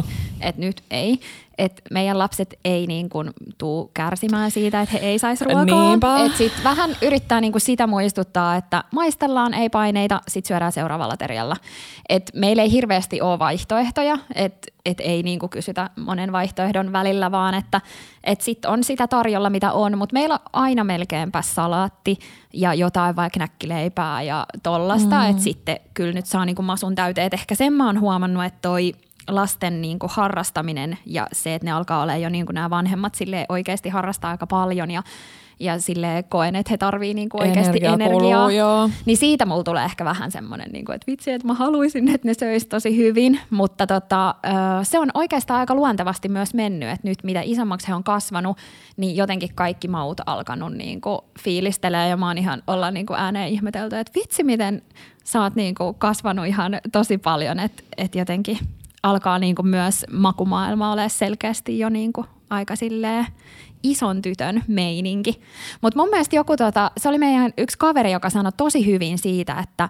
Että 0.00 0.12
et 0.40 0.56
nyt 0.56 0.82
ei 0.90 1.20
että 1.58 1.82
meidän 1.90 2.18
lapset 2.18 2.54
ei 2.64 2.86
niin 2.86 3.08
kuin 3.08 3.30
tuu 3.58 3.90
kärsimään 3.94 4.50
siitä, 4.50 4.80
että 4.80 4.92
he 4.92 5.06
ei 5.06 5.18
saisi 5.18 5.44
ruokaa. 5.44 6.24
Et 6.24 6.36
sit 6.36 6.52
vähän 6.64 6.96
yrittää 7.02 7.40
niin 7.40 7.52
kuin 7.52 7.62
sitä 7.62 7.86
muistuttaa, 7.86 8.56
että 8.56 8.84
maistellaan, 8.92 9.54
ei 9.54 9.68
paineita, 9.68 10.20
sit 10.28 10.46
syödään 10.46 10.72
seuraavalla 10.72 11.14
aterialla. 11.14 11.56
Et 12.08 12.30
meillä 12.34 12.62
ei 12.62 12.72
hirveästi 12.72 13.20
ole 13.20 13.38
vaihtoehtoja, 13.38 14.18
että 14.34 14.68
et 14.86 15.00
ei 15.00 15.22
niin 15.22 15.38
kuin 15.38 15.50
kysytä 15.50 15.90
monen 15.96 16.32
vaihtoehdon 16.32 16.92
välillä, 16.92 17.30
vaan 17.30 17.54
että 17.54 17.80
et 18.24 18.40
sit 18.40 18.64
on 18.64 18.84
sitä 18.84 19.06
tarjolla, 19.06 19.50
mitä 19.50 19.72
on. 19.72 19.98
Mutta 19.98 20.12
meillä 20.12 20.34
on 20.34 20.50
aina 20.52 20.84
melkeinpä 20.84 21.42
salaatti 21.42 22.18
ja 22.52 22.74
jotain 22.74 23.16
vaikka 23.16 23.38
näkkileipää 23.38 24.22
ja 24.22 24.46
tollasta. 24.62 25.22
Mm. 25.22 25.30
Että 25.30 25.42
sitten 25.42 25.80
kyllä 25.94 26.12
nyt 26.12 26.26
saa 26.26 26.44
niin 26.44 26.56
kuin 26.56 26.66
masun 26.66 26.94
täyteen. 26.94 27.26
Et 27.26 27.34
ehkä 27.34 27.54
sen 27.54 27.72
mä 27.72 27.86
oon 27.86 28.00
huomannut, 28.00 28.44
että 28.44 28.58
toi– 28.62 28.92
lasten 29.28 29.82
niin 29.82 29.98
kuin 29.98 30.10
harrastaminen 30.14 30.98
ja 31.06 31.26
se, 31.32 31.54
että 31.54 31.66
ne 31.66 31.72
alkaa 31.72 32.02
olla 32.02 32.16
jo 32.16 32.28
niin 32.28 32.46
kuin 32.46 32.54
nämä 32.54 32.70
vanhemmat 32.70 33.14
sille 33.14 33.46
oikeasti 33.48 33.88
harrastaa 33.88 34.30
aika 34.30 34.46
paljon 34.46 34.90
ja 34.90 35.02
ja 35.60 35.80
sille 35.80 36.24
koen, 36.28 36.56
että 36.56 36.70
he 36.70 36.76
tarvii 36.76 37.14
niinku 37.14 37.38
oikeasti 37.40 37.76
Energia 37.76 37.94
energiaa. 37.94 38.44
Kuluu, 38.44 38.58
joo. 38.58 38.90
Niin 39.06 39.16
siitä 39.16 39.46
mulla 39.46 39.64
tulee 39.64 39.84
ehkä 39.84 40.04
vähän 40.04 40.30
semmoinen, 40.30 40.70
niinku, 40.72 40.92
että 40.92 41.04
vitsi, 41.06 41.32
että 41.32 41.46
mä 41.46 41.54
haluaisin, 41.54 42.08
että 42.08 42.28
ne 42.28 42.34
söisi 42.34 42.66
tosi 42.68 42.96
hyvin. 42.96 43.40
Mutta 43.50 43.86
tota, 43.86 44.34
se 44.82 44.98
on 44.98 45.10
oikeastaan 45.14 45.60
aika 45.60 45.74
luontevasti 45.74 46.28
myös 46.28 46.54
mennyt, 46.54 46.88
että 46.88 47.08
nyt 47.08 47.18
mitä 47.24 47.40
isommaksi 47.44 47.88
he 47.88 47.94
on 47.94 48.04
kasvanut, 48.04 48.58
niin 48.96 49.16
jotenkin 49.16 49.50
kaikki 49.54 49.88
maut 49.88 50.20
alkanut 50.26 50.72
niinku 50.72 51.24
fiilistelee 51.40 52.08
ja 52.08 52.16
mä 52.16 52.26
oon 52.26 52.38
ihan 52.38 52.62
olla 52.66 52.90
niinku 52.90 53.14
ääneen 53.14 53.48
ihmetelty, 53.48 53.96
että 53.96 54.12
vitsi 54.14 54.44
miten 54.44 54.82
sä 55.24 55.42
oot 55.42 55.54
niinku 55.54 55.94
kasvanut 55.94 56.46
ihan 56.46 56.80
tosi 56.92 57.18
paljon, 57.18 57.60
että 57.60 57.82
et 57.96 58.14
jotenkin– 58.14 58.58
alkaa 59.06 59.38
niin 59.38 59.54
kuin 59.54 59.68
myös 59.68 60.06
makumaailma 60.12 60.92
ole 60.92 61.08
selkeästi 61.08 61.78
jo 61.78 61.88
niin 61.88 62.12
kuin 62.12 62.26
aika 62.50 62.74
ison 63.82 64.22
tytön 64.22 64.62
meininki. 64.68 65.40
Mutta 65.82 65.98
mun 65.98 66.08
mielestä 66.08 66.36
joku, 66.36 66.56
tota, 66.56 66.90
se 66.96 67.08
oli 67.08 67.18
meidän 67.18 67.52
yksi 67.58 67.78
kaveri, 67.78 68.12
joka 68.12 68.30
sanoi 68.30 68.52
tosi 68.56 68.86
hyvin 68.86 69.18
siitä, 69.18 69.56
että 69.62 69.88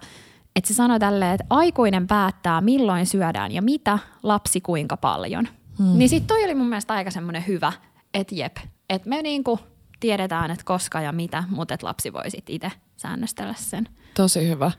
että 0.55 0.67
se 0.67 0.73
sanoi 0.73 0.99
tälleen, 0.99 1.33
että 1.33 1.45
aikuinen 1.49 2.07
päättää 2.07 2.61
milloin 2.61 3.05
syödään 3.05 3.51
ja 3.51 3.61
mitä, 3.61 3.99
lapsi 4.23 4.61
kuinka 4.61 4.97
paljon. 4.97 5.47
Hmm. 5.77 5.97
Niin 5.97 6.09
sitten 6.09 6.27
toi 6.27 6.43
oli 6.43 6.55
mun 6.55 6.67
mielestä 6.67 6.93
aika 6.93 7.11
semmoinen 7.11 7.43
hyvä, 7.47 7.73
että 8.13 8.35
jep, 8.35 8.57
että 8.89 9.09
me 9.09 9.21
niinku 9.21 9.59
tiedetään, 9.99 10.51
että 10.51 10.65
koska 10.65 11.01
ja 11.01 11.11
mitä, 11.11 11.43
mutta 11.49 11.73
että 11.73 11.87
lapsi 11.87 12.13
voi 12.13 12.31
sitten 12.31 12.55
itse 12.55 12.71
säännöstellä 12.97 13.53
sen. 13.57 13.89
Tosi 14.13 14.47
hyvä. 14.47 14.71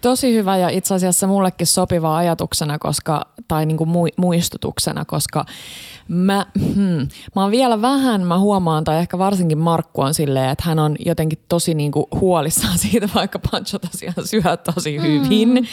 Tosi 0.00 0.34
hyvä 0.34 0.56
ja 0.56 0.68
itse 0.68 0.94
asiassa 0.94 1.26
mullekin 1.26 1.66
sopiva 1.66 2.16
ajatuksena 2.16 2.78
koska, 2.78 3.26
tai 3.48 3.66
niinku 3.66 3.86
muistutuksena, 4.16 5.04
koska 5.04 5.44
mä, 6.08 6.46
hmm, 6.74 7.08
mä 7.36 7.42
oon 7.42 7.50
vielä 7.50 7.82
vähän, 7.82 8.26
mä 8.26 8.38
huomaan, 8.38 8.84
tai 8.84 8.98
ehkä 8.98 9.18
varsinkin 9.18 9.58
Markku 9.58 10.00
on 10.00 10.14
silleen, 10.14 10.50
että 10.50 10.64
hän 10.66 10.78
on 10.78 10.96
jotenkin 11.06 11.38
tosi 11.48 11.74
niinku 11.74 12.08
huolissaan 12.20 12.78
siitä, 12.88 13.08
vaikka 13.14 13.38
Pancho 13.38 13.78
tosiaan 13.78 14.26
syö 14.26 14.56
tosi 14.74 15.00
hyvin, 15.02 15.48
mm. 15.48 15.66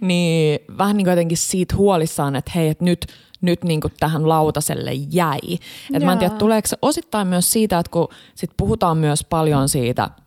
niin 0.00 0.60
vähän 0.78 0.96
niin 0.96 1.04
kuin 1.04 1.12
jotenkin 1.12 1.38
siitä 1.38 1.76
huolissaan, 1.76 2.36
että 2.36 2.52
hei, 2.54 2.68
että 2.68 2.84
nyt, 2.84 3.06
nyt 3.42 3.64
niin 3.64 3.80
kuin 3.80 3.92
tähän 4.00 4.28
lautaselle 4.28 4.92
jäi. 4.92 5.58
Et 5.94 6.02
mä 6.02 6.12
en 6.12 6.18
tiedä, 6.18 6.34
tuleeko 6.34 6.68
se 6.68 6.76
osittain 6.82 7.26
myös 7.26 7.52
siitä, 7.52 7.78
että 7.78 7.90
kun 7.90 8.08
sit 8.34 8.50
puhutaan 8.56 8.98
myös 8.98 9.24
paljon 9.24 9.68
siitä– 9.68 10.10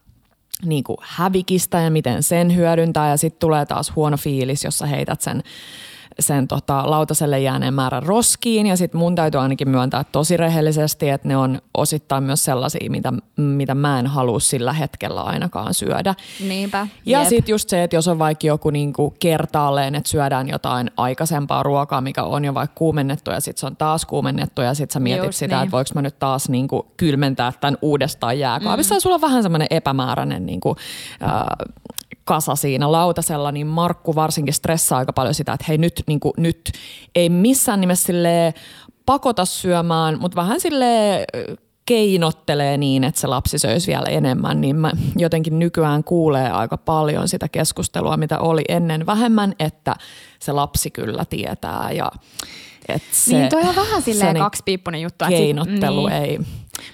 niin 0.64 0.84
kuin 0.84 0.98
hävikistä 1.02 1.80
ja 1.82 1.92
miten 1.92 2.24
sen 2.24 2.56
hyödyntää 2.56 3.10
ja 3.10 3.18
sitten 3.18 3.40
tulee 3.40 3.66
taas 3.66 3.96
huono 3.96 4.18
fiilis, 4.18 4.64
jossa 4.64 4.86
heität 4.86 5.22
sen 5.22 5.44
sen 6.20 6.48
tota, 6.48 6.90
lautaselle 6.90 7.40
jääneen 7.40 7.74
määrän 7.74 8.04
roskiin 8.04 8.68
ja 8.68 8.78
sitten 8.78 9.00
mun 9.00 9.16
täytyy 9.16 9.42
ainakin 9.42 9.70
myöntää 9.70 10.04
tosi 10.04 10.38
rehellisesti, 10.38 11.10
että 11.10 11.28
ne 11.28 11.38
on 11.38 11.62
osittain 11.74 12.24
myös 12.24 12.44
sellaisia, 12.44 12.90
mitä, 12.90 13.14
mitä 13.38 13.76
mä 13.76 14.00
en 14.00 14.08
halua 14.08 14.40
sillä 14.40 14.74
hetkellä 14.74 15.22
ainakaan 15.22 15.74
syödä. 15.74 16.16
Niinpä. 16.48 16.88
Ja 17.06 17.26
sitten 17.26 17.54
just 17.54 17.70
se, 17.70 17.84
että 17.84 17.96
jos 17.96 18.08
on 18.08 18.20
vaikka 18.20 18.48
joku 18.48 18.70
niinku 18.70 19.16
kertaalleen, 19.20 19.96
että 19.96 20.10
syödään 20.10 20.50
jotain 20.50 20.92
aikaisempaa 20.98 21.64
ruokaa, 21.64 22.02
mikä 22.02 22.24
on 22.24 22.46
jo 22.46 22.54
vaikka 22.54 22.76
kuumennettu 22.76 23.32
ja 23.32 23.40
sitten 23.40 23.60
se 23.60 23.66
on 23.66 23.76
taas 23.76 24.06
kuumennettu 24.06 24.62
ja 24.62 24.74
sitten 24.74 24.94
sä 24.94 25.00
mietit 25.00 25.26
just 25.26 25.38
sitä, 25.38 25.56
niin. 25.56 25.64
että 25.64 25.72
voiko 25.72 25.90
mä 25.96 26.02
nyt 26.02 26.20
taas 26.20 26.50
niinku 26.50 26.88
kylmentää 26.98 27.54
tämän 27.62 27.78
uudestaan 27.82 28.40
jääkaapissa. 28.40 28.96
Mm. 28.96 29.00
Sulla 29.00 29.16
on 29.16 29.22
vähän 29.22 29.44
semmoinen 29.44 29.68
epämääräinen 29.70 30.46
niinku, 30.46 30.76
äh, 31.24 31.44
kasa 32.24 32.56
siinä 32.56 32.92
lautasella, 32.92 33.52
niin 33.52 33.68
Markku 33.68 34.16
varsinkin 34.16 34.54
stressaa 34.54 34.98
aika 35.00 35.14
paljon 35.14 35.34
sitä, 35.34 35.54
että 35.54 35.66
hei 35.68 35.78
nyt, 35.78 36.04
niin 36.08 36.20
kuin, 36.20 36.34
nyt 36.38 36.72
ei 37.16 37.30
missään 37.30 37.82
nimessä 37.82 38.14
pakota 39.06 39.46
syömään, 39.46 40.20
mutta 40.20 40.36
vähän 40.36 40.60
sille 40.60 41.26
keinottelee 41.86 42.78
niin, 42.78 43.04
että 43.04 43.22
se 43.22 43.28
lapsi 43.28 43.60
söisi 43.60 43.88
vielä 43.88 44.08
enemmän, 44.10 44.62
niin 44.62 44.76
mä 44.76 44.92
jotenkin 45.16 45.60
nykyään 45.60 46.04
kuulee 46.04 46.52
aika 46.52 46.78
paljon 46.78 47.28
sitä 47.28 47.50
keskustelua, 47.50 48.18
mitä 48.18 48.40
oli 48.40 48.64
ennen 48.70 49.06
vähemmän, 49.06 49.54
että 49.60 49.96
se 50.40 50.52
lapsi 50.52 50.92
kyllä 50.92 51.26
tietää 51.26 51.92
ja 51.92 52.12
että 52.88 53.08
se, 53.12 53.38
niin 53.38 53.50
toi 53.50 53.62
on 53.62 53.76
vähän 53.76 54.02
silleen 54.02 54.38
kaksipiippunen 54.38 55.02
juttu. 55.02 55.26
Keinottelu 55.30 56.08
niin. 56.08 56.22
ei 56.22 56.40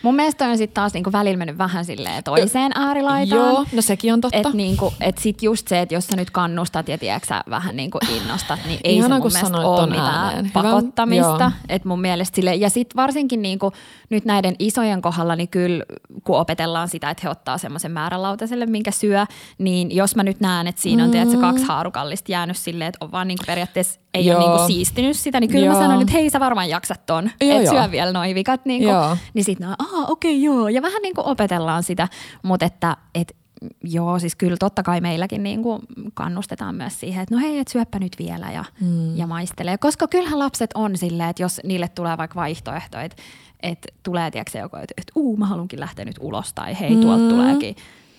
Mun 0.02 0.16
mielestä 0.16 0.46
on 0.46 0.58
sitten 0.58 0.76
taas 0.76 0.94
niinku 0.94 1.12
välillä 1.12 1.38
mennyt 1.38 1.58
vähän 1.58 1.86
silleen 1.86 2.24
toiseen 2.24 2.72
äärilaitaan. 2.76 3.52
Joo, 3.54 3.66
no 3.74 3.82
sekin 3.82 4.14
on 4.14 4.22
totta. 4.22 4.38
Että 4.38 4.50
niinku, 4.54 4.94
et 5.02 5.18
sit 5.18 5.44
just 5.44 5.68
se, 5.68 5.82
että 5.82 5.96
jos 5.96 6.08
sä 6.08 6.16
nyt 6.16 6.32
kannustat 6.32 6.88
ja 6.88 6.98
tiedätkö, 6.98 7.36
vähän 7.50 7.76
niinku 7.76 7.98
innostat, 8.16 8.60
niin 8.66 8.80
ei 8.84 8.96
Ihana, 8.96 9.16
se 9.16 9.22
mun 9.22 9.32
mielestä 9.34 9.58
ole 9.58 9.88
mitään 9.88 10.26
ääneen. 10.26 10.52
pakottamista. 10.52 11.52
Et 11.70 11.86
mun 11.86 12.02
mielestä 12.02 12.36
sille, 12.36 12.56
ja 12.56 12.70
sitten 12.70 12.96
varsinkin 12.96 13.42
niinku, 13.42 13.72
nyt 14.10 14.26
näiden 14.26 14.56
isojen 14.60 15.02
kohdalla, 15.02 15.36
niin 15.36 15.50
kyllä 15.50 15.84
kun 16.24 16.40
opetellaan 16.40 16.88
sitä, 16.88 17.10
että 17.10 17.22
he 17.24 17.30
ottaa 17.30 17.58
semmoisen 17.58 17.92
määrän 17.92 18.22
lautaselle, 18.22 18.66
minkä 18.66 18.92
syö, 18.92 19.26
niin 19.58 19.96
jos 19.96 20.16
mä 20.16 20.24
nyt 20.24 20.40
näen, 20.40 20.68
että 20.68 20.82
siinä 20.82 21.04
on 21.04 21.10
mm. 21.10 21.12
tiedätkö, 21.12 21.38
kaksi 21.38 21.66
haarukallista 21.66 22.32
jäänyt 22.32 22.58
silleen, 22.58 22.88
että 22.88 23.06
on 23.06 23.12
vaan 23.12 23.28
niinku 23.28 23.44
periaatteessa 23.48 24.00
ei 24.14 24.26
Joo. 24.26 24.38
ole 24.38 24.48
niinku 24.48 24.68
siistinyt 24.68 25.18
sitä, 25.18 25.40
niin 25.40 25.50
kyllä 25.50 25.66
Joo. 25.66 25.74
mä 25.74 25.80
sanon, 25.80 26.02
että 26.02 26.14
hei 26.14 26.30
sä 26.30 26.40
varmaan 26.40 26.70
jaksat 26.70 27.06
ton, 27.06 27.32
että 27.40 27.70
syö 27.70 27.92
vielä 27.92 28.12
noin 28.12 28.36
vikat. 28.36 28.66
Niinku. 28.66 28.90
Niin 29.34 29.46
sit 29.46 29.60
no, 29.60 29.76
aha, 29.80 30.06
okei 30.08 30.32
okay, 30.32 30.44
joo. 30.44 30.68
Ja 30.68 30.82
vähän 30.82 31.02
niin 31.02 31.16
kuin 31.16 31.28
opetellaan 31.28 31.84
sitä, 31.84 32.08
mutta 32.44 32.66
että 32.66 32.98
et, 33.16 33.36
joo, 33.84 34.20
siis 34.20 34.36
kyllä 34.36 34.58
totta 34.60 34.84
kai 34.84 35.02
meilläkin 35.02 35.44
niin 35.44 35.64
kuin 35.64 35.82
kannustetaan 36.14 36.76
myös 36.76 37.00
siihen, 37.00 37.24
että 37.24 37.36
no 37.36 37.42
hei, 37.42 37.60
et 37.60 37.68
syöppä 37.68 38.00
nyt 38.00 38.16
vielä 38.20 38.52
ja, 38.52 38.66
mm. 38.82 39.18
ja 39.18 39.28
maistelee. 39.28 39.78
Koska 39.78 40.08
kyllähän 40.08 40.40
lapset 40.40 40.70
on 40.76 40.98
silleen, 40.98 41.30
että 41.30 41.44
jos 41.44 41.62
niille 41.64 41.88
tulee 41.88 42.18
vaikka 42.18 42.40
vaihtoehto, 42.40 43.00
että, 43.00 43.22
että 43.64 43.88
tulee 44.04 44.32
tiedätkö 44.32 44.58
joku, 44.58 44.76
että, 44.76 44.94
että 44.98 45.14
uu, 45.16 45.38
mä 45.38 45.46
haluankin 45.46 45.80
lähteä 45.80 46.06
nyt 46.06 46.18
ulos 46.20 46.54
tai 46.54 46.80
hei, 46.80 46.96
tuolta 46.96 47.24
mm. 47.24 47.30
tuleekin 47.30 47.76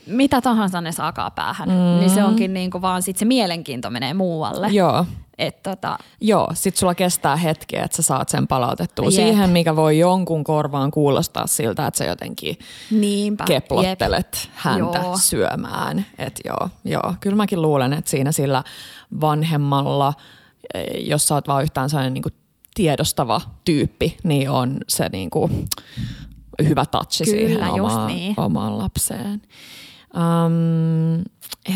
mitä 0.07 0.41
tahansa 0.41 0.81
ne 0.81 0.93
saakaa 0.93 1.31
päähän, 1.31 1.69
mm. 1.69 1.75
niin 1.75 2.11
se 2.11 2.25
onkin 2.25 2.55
niin 2.55 2.71
kuin 2.71 2.83
vaan 2.83 3.03
sit 3.03 3.17
se 3.17 3.25
mielenkiinto 3.25 3.91
menee 3.91 4.15
muualle. 4.15 4.69
Joo. 4.69 5.07
Et 5.39 5.63
tota, 5.63 5.99
Joo, 6.21 6.49
sit 6.55 6.77
sulla 6.77 6.95
kestää 6.95 7.37
hetki, 7.37 7.77
että 7.77 7.97
sä 7.97 8.03
saat 8.03 8.29
sen 8.29 8.47
palautettua 8.47 9.05
jep. 9.05 9.13
siihen, 9.13 9.51
mikä 9.51 9.77
voi 9.77 9.99
jonkun 9.99 10.45
korvaan 10.45 10.91
kuulostaa 10.91 11.47
siltä, 11.47 11.87
että 11.87 11.99
sä 11.99 12.05
jotenkin 12.05 12.59
Niinpä, 12.91 13.45
keplottelet 13.45 14.41
jep. 14.45 14.55
häntä 14.55 14.99
joo. 14.99 15.17
syömään. 15.17 16.07
Et 16.19 16.41
joo, 16.45 16.69
joo, 16.85 17.15
kyllä 17.21 17.37
mäkin 17.37 17.63
luulen, 17.63 17.93
että 17.93 18.11
siinä 18.11 18.33
sillä 18.33 18.65
vanhemmalla, 19.21 20.15
eh, 20.75 21.09
jos 21.09 21.29
sä 21.29 21.35
oot 21.35 21.49
vaan 21.49 21.63
yhtään 21.63 21.91
sellainen 21.91 22.15
niin 22.15 22.23
kuin 22.23 22.35
tiedostava 22.75 23.41
tyyppi, 23.65 24.17
niin 24.25 24.51
on 24.51 24.79
se 24.89 25.09
niin 25.13 25.31
kuin 25.31 25.65
hyvä 26.69 26.87
touchi 26.87 27.25
Kyllä, 27.25 27.39
siihen 27.39 27.71
omaan, 27.71 28.07
niin. 28.07 28.35
omaan 28.37 28.79
lapseen. 28.79 29.43
Um, 30.17 31.25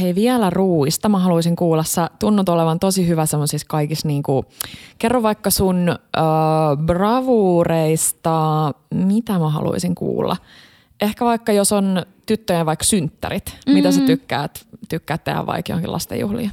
hei 0.01 0.15
vielä 0.15 0.51
ruuista. 0.51 1.09
Mä 1.09 1.19
haluaisin 1.19 1.57
kuulla, 1.57 1.85
sä 1.85 2.11
tunnut 2.19 2.49
olevan 2.49 2.81
tosi 2.81 3.09
hyvä 3.09 3.27
semmoisissa 3.27 3.67
kaikissa 3.69 4.09
niinku, 4.09 4.45
kerro 4.99 5.23
vaikka 5.23 5.51
sun 5.51 5.89
uh, 5.91 6.85
bravuureista, 6.85 8.73
mitä 8.95 9.39
mä 9.39 9.51
haluaisin 9.51 9.95
kuulla. 9.95 10.37
Ehkä 11.01 11.25
vaikka 11.25 11.53
jos 11.53 11.73
on 11.73 12.03
tyttöjen 12.27 12.67
vaikka 12.67 12.85
synttärit, 12.85 13.47
mm-hmm. 13.47 13.75
mitä 13.75 13.91
sä 13.91 13.97
mm-hmm. 13.97 14.07
tykkäät, 14.07 14.67
tykkäät 14.89 15.25
tehdä 15.25 15.47
vaikka 15.47 15.73
jonkin 15.73 15.93
lastenjuhlia? 15.93 16.51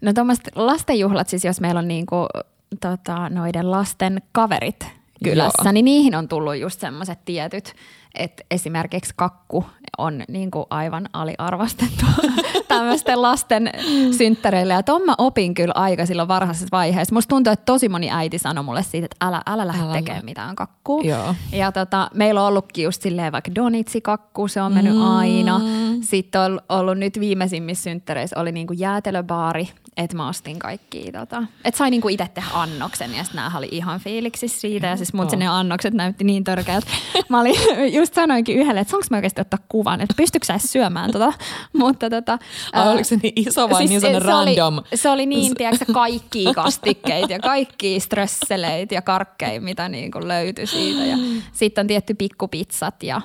No 0.00 0.12
tuommoiset 0.12 0.48
lastenjuhlat, 0.54 1.28
siis 1.28 1.44
jos 1.44 1.60
meillä 1.60 1.78
on 1.78 1.88
niinku, 1.88 2.16
tota, 2.80 3.28
noiden 3.28 3.70
lasten 3.70 4.22
kaverit 4.32 4.86
kylässä, 5.24 5.62
Joo. 5.64 5.72
niin 5.72 5.84
niihin 5.84 6.14
on 6.14 6.28
tullut 6.28 6.56
just 6.56 6.80
semmoiset 6.80 7.24
tietyt 7.24 7.74
että 8.14 8.44
esimerkiksi 8.50 9.14
kakku 9.16 9.64
on 9.98 10.22
niin 10.28 10.50
kuin 10.50 10.66
aivan 10.70 11.08
aliarvostettu 11.12 12.06
tämmöisten 12.68 13.22
lasten 13.22 13.70
synttäreille. 14.18 14.72
Ja 14.72 14.82
ton 14.82 15.02
mä 15.06 15.14
opin 15.18 15.54
kyllä 15.54 15.72
aika 15.76 16.06
silloin 16.06 16.28
varhaisessa 16.28 16.68
vaiheessa. 16.72 17.14
Musta 17.14 17.28
tuntuu, 17.28 17.52
että 17.52 17.64
tosi 17.64 17.88
moni 17.88 18.10
äiti 18.10 18.38
sanoi 18.38 18.64
mulle 18.64 18.82
siitä, 18.82 19.04
että 19.04 19.26
älä, 19.26 19.42
älä 19.46 19.66
lähde 19.66 19.82
älä. 19.82 19.92
tekemään 19.92 20.24
mitään 20.24 20.56
kakkua. 20.56 21.02
Joo. 21.02 21.34
Ja 21.52 21.72
tota, 21.72 22.10
meillä 22.14 22.42
on 22.42 22.48
ollutkin 22.48 22.84
just 22.84 23.02
silleen 23.02 23.32
vaikka 23.32 23.54
donitsikakku, 23.54 24.48
se 24.48 24.62
on 24.62 24.72
mennyt 24.72 24.96
mm. 24.96 25.16
aina. 25.16 25.60
Sitten 26.00 26.40
on 26.40 26.60
ollut 26.68 26.98
nyt 26.98 27.20
viimeisimmissä 27.20 27.82
synttäreissä 27.82 28.40
oli 28.40 28.52
niinku 28.52 28.72
jäätelöbaari, 28.72 29.68
että 29.98 30.16
mä 30.16 30.28
ostin 30.28 30.58
kaikki. 30.58 31.12
Tota, 31.12 31.42
että 31.64 31.78
sai 31.78 31.90
niinku 31.90 32.08
itse 32.08 32.28
tehdä 32.34 32.48
annoksen 32.52 33.14
ja 33.14 33.24
sitten 33.24 33.42
oli 33.56 33.68
ihan 33.70 34.00
fiiliksissä 34.00 34.60
siitä. 34.60 34.86
Ja 34.86 34.96
siis 34.96 35.12
mut 35.12 35.32
ne 35.32 35.46
annokset 35.48 35.94
näytti 35.94 36.24
niin 36.24 36.44
törkeältä. 36.44 36.86
Mä 37.28 37.40
olin 37.40 37.54
just 37.98 38.14
sanoinkin 38.14 38.56
yhdelle, 38.56 38.80
että 38.80 38.90
saanko 38.90 39.06
mä 39.10 39.16
oikeasti 39.16 39.40
ottaa 39.40 39.58
kuvan, 39.68 40.00
että 40.00 40.14
pystyykö 40.16 40.46
sä 40.46 40.58
suomaan 40.58 41.10
tota. 41.10 41.32
Mutta 41.78 42.10
tota, 42.10 42.32
Ai, 42.72 42.82
ää, 42.82 42.90
oliko 42.90 43.04
se 43.04 43.16
niin 43.22 43.32
iso 43.36 43.70
vai 43.70 43.78
siis 43.78 43.90
niin 43.90 44.00
se 44.00 44.18
random? 44.18 44.78
Oli, 44.78 44.84
se 44.94 45.10
oli 45.10 45.26
niin, 45.26 45.54
tiedätkö, 45.58 45.92
kaikki 45.92 46.44
kastikkeita 46.54 47.32
ja 47.32 47.38
kaikki 47.38 48.00
strösseleitä 48.00 48.94
ja 48.94 49.02
karkkeja, 49.02 49.60
mitä 49.60 49.88
niin 49.88 50.10
kuin 50.10 50.28
löytyi 50.28 50.66
siitä. 50.66 51.04
Ja 51.04 51.16
sitten 51.52 51.82
on 51.82 51.86
tietty 51.86 52.14
pikkupitsat 52.14 53.02
ja 53.02 53.20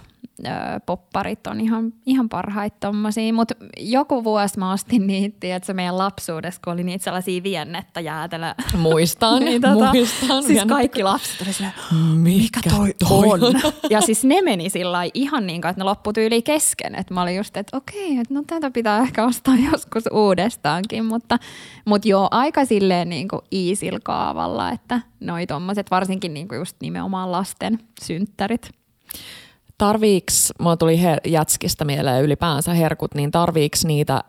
öö, 0.46 0.80
popparit 0.86 1.48
on 1.48 1.62
ihan, 1.62 1.94
ihan 2.06 2.30
parhaita 2.30 2.78
tommosia. 2.80 3.34
Mutta 3.34 3.56
joku 3.78 4.24
vuosi 4.24 4.60
mä 4.60 4.72
ostin 4.74 5.08
niitä, 5.08 5.56
että 5.56 5.68
se 5.68 5.74
meidän 5.74 5.98
lapsuudessa, 5.98 6.62
kun 6.64 6.74
oli 6.74 6.84
niitä 6.84 7.04
sellaisia 7.04 7.44
viennettä 7.44 8.00
jäätelö. 8.00 8.46
Muistan, 8.78 9.40
niin, 9.46 9.62
tota, 9.62 9.94
muistan. 9.94 10.44
Siis 10.44 10.64
kaikki 10.64 11.04
lapset 11.04 11.42
oli 11.42 11.54
silleen, 11.54 11.74
mikä 12.16 12.60
toi, 12.70 12.94
toi 13.10 13.28
on? 13.28 13.62
ja 13.90 14.02
siis 14.02 14.24
ne 14.24 14.42
meni 14.42 14.70
sillä 14.70 15.00
ihan 15.14 15.48
niin 15.48 15.62
kuin, 15.62 15.70
että 15.70 15.80
ne 15.80 15.84
loppui 15.84 16.14
tyyli 16.14 16.42
kesken. 16.42 16.96
Että 16.96 17.14
mä 17.14 17.22
olin 17.22 17.36
just, 17.36 17.58
että 17.58 17.78
okei, 17.78 18.18
että 18.18 18.34
no 18.34 18.44
tätä 18.48 18.72
pitää 18.72 19.00
ehkä 19.00 19.26
ostaa 19.26 19.56
joskus 19.72 20.04
uudestaankin. 20.12 21.06
Mutta, 21.06 21.40
mutta 21.86 22.08
joo, 22.08 22.28
aika 22.32 22.66
silleen 22.66 23.10
niin 23.10 23.28
kuin 23.28 23.42
iisil 23.52 24.00
kaavalla, 24.04 24.72
että 24.72 25.02
noi 25.20 25.48
tommoset, 25.48 25.92
varsinkin 25.92 26.34
niin 26.34 26.48
kuin 26.48 26.60
just 26.60 26.78
nimenomaan 26.82 27.32
lasten 27.32 27.80
synttärit 28.02 28.70
tarviiks, 29.84 30.54
mulla 30.60 30.78
tuli 30.78 30.98
her- 30.98 31.30
jätskistä 31.30 31.86
mieleen 31.86 32.24
ylipäänsä 32.24 32.74
herkut, 32.74 33.16
niin 33.16 33.32
tarviiks 33.32 33.86
niitä 33.86 34.24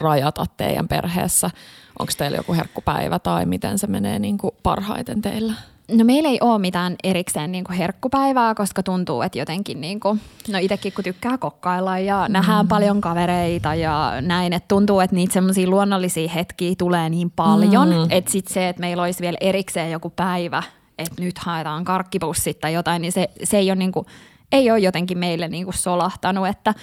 rajata 0.00 0.44
teidän 0.56 0.88
perheessä? 0.88 1.50
Onko 1.98 2.12
teillä 2.18 2.36
joku 2.36 2.54
herkkupäivä 2.54 3.18
tai 3.18 3.46
miten 3.46 3.78
se 3.78 3.86
menee 3.86 4.18
niin 4.18 4.38
kuin 4.38 4.54
parhaiten 4.62 5.22
teillä? 5.22 5.52
No 5.90 6.04
meillä 6.04 6.28
ei 6.28 6.38
ole 6.40 6.58
mitään 6.58 6.96
erikseen 7.04 7.52
niin 7.52 7.64
kuin 7.64 7.76
herkkupäivää, 7.76 8.54
koska 8.54 8.82
tuntuu, 8.82 9.22
että 9.22 9.38
jotenkin, 9.38 9.80
niin 9.80 10.00
kuin, 10.00 10.20
no 10.52 10.58
itsekin 10.58 10.92
kun 10.92 11.04
tykkää 11.04 11.38
kokkailla 11.38 11.98
ja 11.98 12.24
mm. 12.28 12.32
nähdään 12.32 12.68
paljon 12.68 13.00
kavereita 13.00 13.74
ja 13.74 14.12
näin, 14.20 14.52
että 14.52 14.68
tuntuu, 14.68 15.00
että 15.00 15.16
niitä 15.16 15.32
semmoisia 15.32 15.68
luonnollisia 15.68 16.28
hetkiä 16.28 16.74
tulee 16.78 17.10
niin 17.10 17.30
paljon, 17.30 17.88
mm. 17.88 18.06
että 18.10 18.30
sitten 18.30 18.54
se, 18.54 18.68
että 18.68 18.80
meillä 18.80 19.02
olisi 19.02 19.22
vielä 19.22 19.36
erikseen 19.40 19.90
joku 19.90 20.10
päivä, 20.10 20.62
että 20.98 21.22
nyt 21.22 21.38
haetaan 21.38 21.84
karkkipussit 21.84 22.60
tai 22.60 22.72
jotain, 22.72 23.02
niin 23.02 23.12
se, 23.12 23.28
se 23.44 23.58
ei 23.58 23.70
ole 23.70 23.78
niin 23.78 23.92
kuin 23.92 24.06
ei 24.52 24.70
ole 24.70 24.78
jotenkin 24.78 25.18
meille 25.18 25.48
niin 25.48 25.64
kuin 25.64 25.74
solahtanut, 25.74 26.48
että 26.48 26.74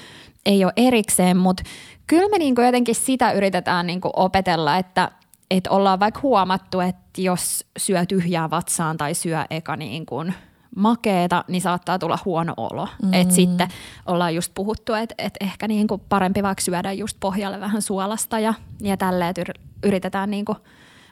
ei 0.45 0.65
ole 0.65 0.73
erikseen, 0.75 1.37
mutta 1.37 1.63
kyllä 2.07 2.29
me 2.29 2.37
niin 2.37 2.55
kuin 2.55 2.65
jotenkin 2.65 2.95
sitä 2.95 3.31
yritetään 3.31 3.87
niin 3.87 4.01
kuin 4.01 4.11
opetella, 4.15 4.77
että, 4.77 5.11
että 5.51 5.69
ollaan 5.69 5.99
vaikka 5.99 6.19
huomattu, 6.23 6.79
että 6.79 7.21
jos 7.21 7.65
syö 7.77 8.05
tyhjää 8.05 8.49
vatsaan 8.49 8.97
tai 8.97 9.13
syö 9.13 9.45
eka 9.49 9.75
niin 9.75 10.05
kuin 10.05 10.33
makeeta, 10.75 11.43
niin 11.47 11.61
saattaa 11.61 11.99
tulla 11.99 12.19
huono 12.25 12.53
olo. 12.57 12.87
Mm. 13.03 13.13
Et 13.13 13.31
sitten 13.31 13.67
ollaan 14.05 14.35
just 14.35 14.51
puhuttu, 14.55 14.93
että 14.93 15.15
et 15.17 15.33
ehkä 15.41 15.67
niin 15.67 15.87
kuin 15.87 16.01
parempi 16.09 16.43
vaikka 16.43 16.61
syödä 16.61 16.91
just 16.91 17.17
pohjalle 17.19 17.59
vähän 17.59 17.81
suolasta 17.81 18.39
ja, 18.39 18.53
ja 18.81 18.97
tälleen, 18.97 19.29
että 19.29 19.53
yritetään 19.83 20.31
niin 20.31 20.45
kuin 20.45 20.57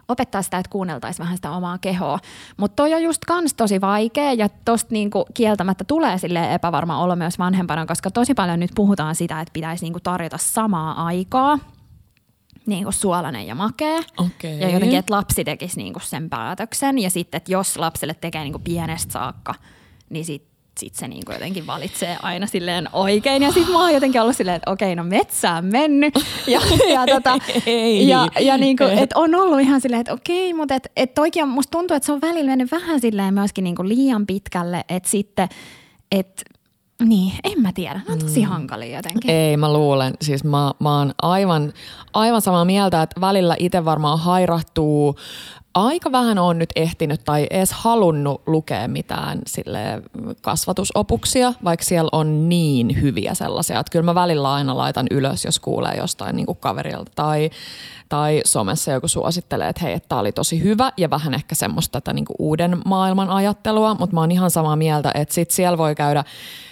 opettaa 0.07 0.41
sitä, 0.41 0.57
että 0.57 0.69
kuunneltaisiin 0.69 1.23
vähän 1.23 1.37
sitä 1.37 1.51
omaa 1.51 1.77
kehoa. 1.77 2.19
Mutta 2.57 2.75
toi 2.75 2.93
on 2.93 3.03
just 3.03 3.25
kans 3.25 3.53
tosi 3.53 3.81
vaikea 3.81 4.33
ja 4.33 4.49
tosta 4.65 4.93
niinku 4.93 5.25
kieltämättä 5.33 5.83
tulee 5.83 6.17
sille 6.17 6.53
epävarma 6.53 7.03
olo 7.03 7.15
myös 7.15 7.39
vanhempana, 7.39 7.85
koska 7.85 8.11
tosi 8.11 8.33
paljon 8.33 8.59
nyt 8.59 8.71
puhutaan 8.75 9.15
sitä, 9.15 9.41
että 9.41 9.53
pitäisi 9.53 9.85
niinku 9.85 9.99
tarjota 9.99 10.37
samaa 10.37 11.05
aikaa 11.05 11.59
niin 12.65 12.83
kuin 12.83 12.93
suolainen 12.93 13.47
ja 13.47 13.55
makea. 13.55 13.97
Okay. 14.17 14.51
Ja 14.59 14.69
jotenkin, 14.69 14.99
että 14.99 15.13
lapsi 15.13 15.43
tekisi 15.43 15.77
niin 15.77 15.93
kuin 15.93 16.03
sen 16.03 16.29
päätöksen. 16.29 16.99
Ja 16.99 17.09
sitten, 17.09 17.37
että 17.37 17.51
jos 17.51 17.77
lapselle 17.77 18.13
tekee 18.13 18.43
niin 18.43 18.53
kuin 18.53 18.63
pienestä 18.63 19.13
saakka, 19.13 19.55
niin 20.09 20.25
sitten 20.25 20.56
sit 20.77 20.95
se 20.95 21.07
niin 21.07 21.25
kuin 21.25 21.33
jotenkin 21.33 21.67
valitsee 21.67 22.17
aina 22.21 22.47
silleen 22.47 22.89
oikein. 22.93 23.43
Ja 23.43 23.51
sitten 23.51 23.73
mä 23.73 23.81
oon 23.81 23.93
jotenkin 23.93 24.21
ollut 24.21 24.35
silleen, 24.37 24.55
että 24.55 24.71
okei, 24.71 24.95
no 24.95 25.03
metsään 25.03 25.65
mennyt. 25.65 26.13
Ja, 26.47 26.61
ja, 26.93 27.05
tota, 27.15 27.37
ja, 28.07 28.27
ja 28.39 28.57
niin 28.57 28.77
kuin, 28.77 28.91
et 28.91 29.13
on 29.15 29.35
ollut 29.35 29.59
ihan 29.59 29.81
silleen, 29.81 29.99
että 29.99 30.13
okei, 30.13 30.53
mutta 30.53 30.75
et, 30.75 30.91
et 30.95 31.13
toikin 31.13 31.43
on, 31.43 31.49
musta 31.49 31.71
tuntuu, 31.71 31.97
että 31.97 32.05
se 32.05 32.11
on 32.11 32.21
välillä 32.21 32.51
mennyt 32.51 32.71
vähän 32.71 32.99
silleen 32.99 33.33
myöskin 33.33 33.63
niin 33.63 33.75
kuin 33.75 33.89
liian 33.89 34.27
pitkälle, 34.27 34.85
että 34.89 35.09
sitten, 35.09 35.49
että 36.11 36.43
niin, 37.03 37.33
en 37.43 37.61
mä 37.61 37.71
tiedä. 37.73 38.01
Ne 38.07 38.13
on 38.13 38.19
tosi 38.19 38.39
mm. 38.39 38.45
hankalia 38.45 38.97
jotenkin. 38.97 39.31
Ei, 39.31 39.57
mä 39.57 39.73
luulen. 39.73 40.13
Siis 40.21 40.43
mä, 40.43 40.71
mä 40.79 40.97
oon 40.97 41.13
aivan, 41.21 41.73
aivan 42.13 42.41
samaa 42.41 42.65
mieltä, 42.65 43.01
että 43.01 43.21
välillä 43.21 43.55
itse 43.59 43.85
varmaan 43.85 44.19
hairahtuu. 44.19 45.15
Aika 45.77 46.11
vähän 46.11 46.39
on 46.39 46.59
nyt 46.59 46.69
ehtinyt 46.75 47.21
tai 47.25 47.47
edes 47.49 47.71
halunnut 47.71 48.41
lukea 48.47 48.87
mitään 48.87 49.39
sille 49.47 49.79
kasvatusopuksia, 50.41 51.53
vaikka 51.63 51.85
siellä 51.85 52.09
on 52.11 52.49
niin 52.49 53.01
hyviä 53.01 53.33
sellaisia. 53.33 53.79
Että 53.79 53.91
kyllä 53.91 54.05
mä 54.05 54.15
välillä 54.15 54.53
aina 54.53 54.77
laitan 54.77 55.07
ylös, 55.11 55.45
jos 55.45 55.59
kuulee 55.59 55.97
jostain 55.97 56.35
niin 56.35 56.45
kuin 56.45 56.57
kaverilta 56.57 57.11
tai, 57.15 57.49
tai 58.09 58.41
somessa 58.45 58.91
joku 58.91 59.07
suosittelee, 59.07 59.69
että 59.69 59.81
hei, 59.81 59.99
tämä 59.99 60.21
oli 60.21 60.31
tosi 60.31 60.63
hyvä 60.63 60.91
ja 60.97 61.09
vähän 61.09 61.33
ehkä 61.33 61.55
semmoista 61.55 62.01
tätä 62.01 62.13
niin 62.13 62.25
kuin 62.25 62.35
uuden 62.39 62.77
maailman 62.85 63.29
ajattelua, 63.29 63.95
mutta 63.99 64.13
mä 64.13 64.19
oon 64.19 64.31
ihan 64.31 64.51
samaa 64.51 64.75
mieltä, 64.75 65.11
että 65.13 65.33
sit 65.33 65.51
siellä 65.51 65.77
voi 65.77 65.95
käydä 65.95 66.23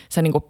se 0.09 0.21
niin 0.21 0.33
kuin 0.33 0.43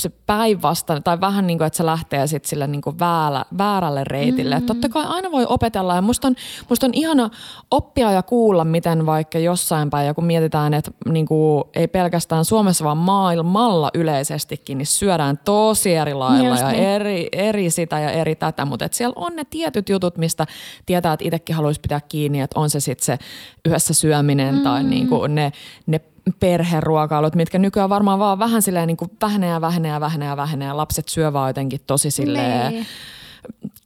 se 0.00 0.08
päinvastainen, 0.08 1.02
tai 1.02 1.20
vähän 1.20 1.46
niin 1.46 1.58
kuin, 1.58 1.66
että 1.66 1.76
se 1.76 1.86
lähtee 1.86 2.26
sitten 2.26 2.48
sille 2.48 2.66
niin 2.66 2.80
kuin 2.80 2.98
väärä, 2.98 3.44
väärälle 3.58 4.04
reitille. 4.04 4.54
Mm-hmm. 4.54 4.66
Totta 4.66 4.88
kai 4.88 5.04
aina 5.08 5.30
voi 5.30 5.46
opetella 5.48 5.94
ja 5.94 6.02
musta 6.02 6.28
on, 6.28 6.34
musta 6.68 6.86
on 6.86 6.94
ihana 6.94 7.30
oppia 7.70 8.10
ja 8.10 8.22
kuulla, 8.22 8.64
miten 8.64 9.06
vaikka 9.06 9.38
jossain 9.38 9.90
päin, 9.90 10.06
ja 10.06 10.14
kun 10.14 10.24
mietitään, 10.24 10.74
että 10.74 10.90
niin 11.08 11.26
kuin, 11.26 11.64
ei 11.74 11.88
pelkästään 11.88 12.44
Suomessa, 12.44 12.84
vaan 12.84 12.96
maailmalla 12.96 13.90
yleisestikin, 13.94 14.78
niin 14.78 14.86
syödään 14.86 15.38
tosi 15.44 15.94
eri 15.94 16.14
lailla 16.14 16.48
Just 16.48 16.62
ja 16.62 16.68
niin. 16.68 16.84
eri, 16.84 17.28
eri 17.32 17.70
sitä 17.70 18.00
ja 18.00 18.10
eri 18.10 18.34
tätä, 18.34 18.64
mutta 18.64 18.84
et 18.84 18.92
siellä 18.92 19.14
on 19.16 19.36
ne 19.36 19.44
tietyt 19.44 19.88
jutut, 19.88 20.18
mistä 20.18 20.46
tietää, 20.86 21.12
että 21.12 21.24
itsekin 21.24 21.56
haluaisi 21.56 21.80
pitää 21.80 22.00
kiinni, 22.00 22.40
että 22.40 22.60
on 22.60 22.70
se 22.70 22.80
sitten 22.80 23.04
se 23.04 23.18
yhdessä 23.64 23.94
syöminen 23.94 24.54
mm. 24.54 24.60
tai 24.62 24.84
niin 24.84 25.08
kuin 25.08 25.34
ne, 25.34 25.52
ne 25.86 26.00
perheruokailut, 26.40 27.34
mitkä 27.34 27.58
nykyään 27.58 27.88
varmaan 27.90 28.18
vaan 28.18 28.38
vähän 28.38 28.62
silleen 28.62 28.86
niin 28.86 28.96
kuin 28.96 29.10
vähenee 29.22 29.50
ja 29.50 29.60
vähenee 29.60 29.92
ja 29.92 30.00
vähenee 30.00 30.28
ja 30.28 30.36
vähenee 30.36 30.72
lapset 30.72 31.08
syö 31.08 31.32
vaan 31.32 31.48
jotenkin 31.50 31.80
tosi 31.86 32.10
silleen 32.10 32.72
Niin. 32.72 32.86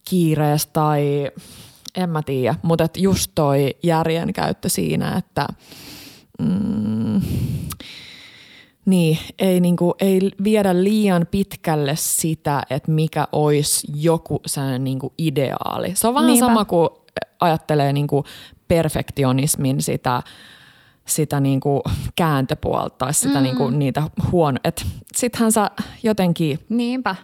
kiireessä 0.05 0.69
tai 0.73 1.31
en 1.97 2.11
mä 2.11 2.23
tiedä, 2.23 2.55
mutta 2.63 2.89
just 2.97 3.31
toi 3.35 3.77
järjen 3.83 4.33
käyttö 4.33 4.69
siinä, 4.69 5.17
että 5.19 5.47
mm, 6.39 7.21
niin, 8.85 9.19
ei, 9.39 9.61
niinku, 9.61 9.95
ei 10.01 10.31
viedä 10.45 10.83
liian 10.83 11.27
pitkälle 11.31 11.97
sitä, 11.97 12.63
että 12.71 12.91
mikä 12.91 13.29
olisi 13.33 13.87
joku 13.95 14.41
sellainen 14.47 14.85
niinku 14.85 15.13
ideaali. 15.19 15.91
Se 15.95 16.09
on 16.09 16.15
vähän 16.15 16.27
Niinpä. 16.27 16.47
sama 16.47 16.65
kuin 16.65 16.89
ajattelee 17.41 17.93
niinku 17.93 18.25
perfektionismin 18.69 19.83
sitä, 19.83 20.23
sitä 21.11 21.41
niinku 21.41 21.83
kääntöpuolta 22.17 22.95
tai 22.99 23.15
sitä 23.15 23.35
mm. 23.39 23.43
niinku 23.43 23.71
niitä 23.71 24.03
huono. 24.33 24.59
Et 24.65 24.87
sittenhän 25.17 25.53
sä 25.53 25.71
jotenkin 26.03 26.59
Niinpä. 26.69 27.17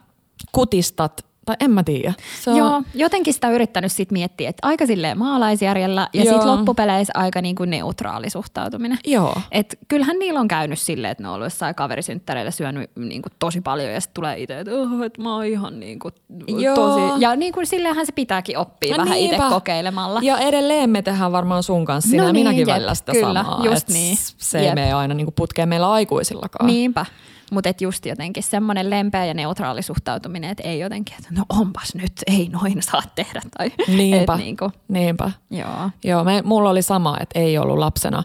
kutistat, 0.53 1.27
tai 1.47 1.57
en 1.61 1.71
mä 1.71 1.83
tiedä. 1.83 2.15
Se 2.41 2.51
on, 2.51 2.57
Joo, 2.57 2.83
jotenkin 2.95 3.35
sitä 3.35 3.51
yrittänyt 3.51 3.93
sit 3.93 4.13
miettiä, 4.13 4.49
että 4.49 4.67
aika 4.67 4.87
silleen 4.87 5.19
maalaisjärjellä 5.19 6.09
ja 6.13 6.23
sitten 6.23 6.47
loppupeleissä 6.47 7.13
aika 7.17 7.43
niinku 7.43 7.65
neutraali 7.65 8.31
suhtautuminen. 8.31 8.99
Joo. 9.07 9.35
Et 9.53 9.79
kyllähän 9.89 10.19
niillä 10.19 10.41
on 10.41 10.49
käynyt 10.49 10.79
silleen, 10.79 11.11
että 11.13 11.23
ne 11.23 11.29
on 11.29 11.35
ollut 11.35 11.47
jossain 11.47 11.75
kaverisynttäreillä 11.75 12.51
syönyt 12.51 12.91
niinku 12.97 13.29
tosi 13.39 13.61
paljon 13.61 13.93
ja 13.93 14.01
sitten 14.01 14.15
tulee 14.15 14.39
itse, 14.39 14.61
että 14.61 14.73
oh, 14.75 15.03
et 15.03 15.19
mä 15.19 15.35
oon 15.35 15.45
ihan 15.47 15.81
niinku 15.81 16.11
Joo. 16.49 16.75
tosi... 16.75 17.01
Ja 17.19 17.37
niinku 17.37 17.61
silleenhän 17.65 18.07
se 18.07 18.13
pitääkin 18.13 18.59
oppia 18.59 18.97
No 18.97 19.05
vähän 19.05 19.19
itse 19.19 19.37
kokeilemalla. 19.49 20.21
Ja 20.23 20.39
edelleen 20.39 20.91
me 20.91 21.03
tehdään 21.03 21.33
varmaan 21.33 21.63
sun 21.63 21.85
kanssa, 21.85 22.11
sinä 22.11 22.23
No 22.23 22.29
ja 22.29 22.33
niin, 22.33 22.47
minäkin 22.47 22.61
jep, 22.61 22.69
välillä 22.69 22.95
sitä 22.95 23.13
kyllä, 23.13 23.43
samaa. 23.43 23.65
just 23.65 23.89
niin. 23.89 24.17
Se 24.37 24.59
ei 24.59 24.65
Jep. 24.65 24.75
mene 24.75 24.93
aina 24.93 25.15
niinku 25.15 25.33
putkeen 25.33 25.69
meillä 25.69 25.93
aikuisillakaan. 25.93 26.67
Niinpä. 26.67 27.07
Mutta 27.53 27.71
just 27.81 28.07
jotenkin 28.07 28.43
semmoinen 28.43 28.91
lempeä 28.91 29.25
ja 29.25 29.35
neutraali 29.35 29.83
suhtautuminen, 29.83 30.51
että 30.51 30.63
ei 30.63 30.79
jotenkin, 30.81 31.15
että 31.19 31.29
no 31.33 31.45
onpas 31.49 31.95
nyt, 31.95 32.13
ei 32.27 32.49
noin 32.49 32.83
saa 32.83 33.03
tehdä. 33.15 33.43
Tai, 33.59 33.73
Niinpä, 33.97 34.33
Et 34.33 34.39
niinku, 34.39 34.71
niinpä. 34.89 35.31
joo. 35.51 35.91
Joo, 36.05 36.25
me, 36.25 36.43
mulla 36.45 36.71
oli 36.71 36.83
sama, 36.83 37.17
että 37.21 37.39
ei 37.39 37.59
ollut 37.59 37.79
lapsena 37.79 38.23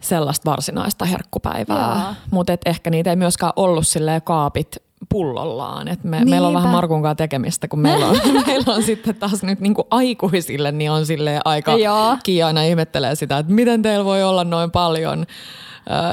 sellaista 0.00 0.50
varsinaista 0.50 1.04
herkkupäivää, 1.04 2.14
mutta 2.30 2.52
ehkä 2.66 2.90
niitä 2.90 3.10
ei 3.10 3.16
myöskään 3.16 3.52
ollut 3.56 3.86
silleen 3.86 4.22
kaapit 4.22 4.76
pullollaan. 5.08 5.88
Et 5.88 6.04
me, 6.04 6.24
meillä 6.24 6.48
on 6.48 6.54
vähän 6.54 6.70
Markun 6.70 7.02
kanssa 7.02 7.14
tekemistä, 7.14 7.68
kun 7.68 7.78
meillä 7.78 8.06
on, 8.06 8.16
meillä 8.46 8.74
on 8.74 8.82
sitten 8.82 9.14
taas 9.14 9.42
nyt 9.42 9.60
niinku 9.60 9.86
aikuisille, 9.90 10.72
niin 10.72 10.90
on 10.90 11.06
silleen 11.06 11.40
aika 11.44 11.72
Joo. 11.76 12.16
kiana 12.22 12.62
ihmettelee 12.62 13.14
sitä, 13.14 13.38
että 13.38 13.52
miten 13.52 13.82
teillä 13.82 14.04
voi 14.04 14.22
olla 14.22 14.44
noin 14.44 14.70
paljon. 14.70 15.26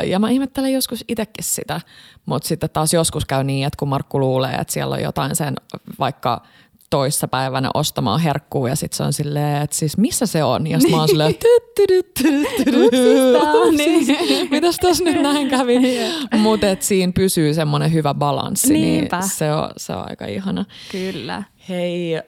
Ja 0.05 0.19
mä 0.19 0.29
ihmettelen 0.29 0.73
joskus 0.73 1.03
itsekin 1.07 1.43
sitä, 1.43 1.81
mutta 2.25 2.47
sitten 2.47 2.69
taas 2.69 2.93
joskus 2.93 3.25
käy 3.25 3.43
niin, 3.43 3.67
että 3.67 3.77
kun 3.77 3.87
Markku 3.87 4.19
luulee, 4.19 4.53
että 4.53 4.73
siellä 4.73 4.95
on 4.95 5.01
jotain 5.01 5.35
sen 5.35 5.55
vaikka 5.99 6.41
toissa 6.89 7.27
päivänä 7.27 7.69
ostamaan 7.73 8.19
herkkuu 8.19 8.67
ja 8.67 8.75
sitten 8.75 8.97
se 8.97 9.03
on 9.03 9.13
silleen, 9.13 9.61
että 9.61 9.75
siis 9.75 9.97
missä 9.97 10.25
se 10.25 10.43
on? 10.43 10.67
Ja 10.67 10.79
sitten 10.79 10.95
mä 10.95 11.01
oon 11.01 11.07
silleen, 11.09 11.35
niin. 13.77 14.47
mitäs 14.51 14.77
tässä 14.77 15.03
nyt 15.03 15.21
näin 15.21 15.49
kävi? 15.49 15.77
Mutta 16.37 16.65
siinä 16.79 17.11
pysyy 17.15 17.53
semmoinen 17.53 17.93
hyvä 17.93 18.13
balanssi, 18.13 18.73
Niinpä. 18.73 19.19
niin 19.19 19.29
se 19.29 19.53
on, 19.53 19.69
se 19.77 19.93
on 19.93 20.09
aika 20.09 20.25
ihana. 20.25 20.65
Kyllä. 20.91 21.43
Hei, 21.69 22.21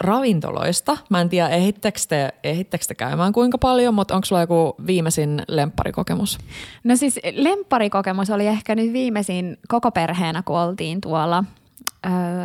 ravintoloista. 0.00 0.96
Mä 1.08 1.20
en 1.20 1.28
tiedä, 1.28 1.48
ehittekö 1.48 2.00
te, 2.08 2.34
ehittekö 2.44 2.84
te 2.88 2.94
käymään 2.94 3.32
kuinka 3.32 3.58
paljon, 3.58 3.94
mutta 3.94 4.14
onko 4.14 4.24
sulla 4.24 4.40
joku 4.40 4.74
viimeisin 4.86 5.42
lempparikokemus? 5.48 6.38
No 6.84 6.96
siis 6.96 7.20
lempparikokemus 7.32 8.30
oli 8.30 8.46
ehkä 8.46 8.74
nyt 8.74 8.92
viimeisin 8.92 9.58
koko 9.68 9.90
perheenä, 9.90 10.42
kun 10.42 10.58
oltiin 10.58 11.00
tuolla 11.00 11.44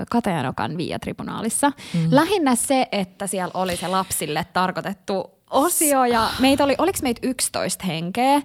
Katajanokan 0.09 0.77
Via-tribunaalissa. 0.77 1.71
Mm. 1.93 2.07
Lähinnä 2.11 2.55
se, 2.55 2.87
että 2.91 3.27
siellä 3.27 3.51
oli 3.53 3.77
se 3.77 3.87
lapsille 3.87 4.45
tarkoitettu 4.53 5.31
osio 5.49 6.05
ja 6.05 6.29
meitä 6.39 6.63
oli, 6.63 6.75
oliko 6.77 6.99
meitä 7.01 7.19
11 7.23 7.85
henkeä, 7.85 8.41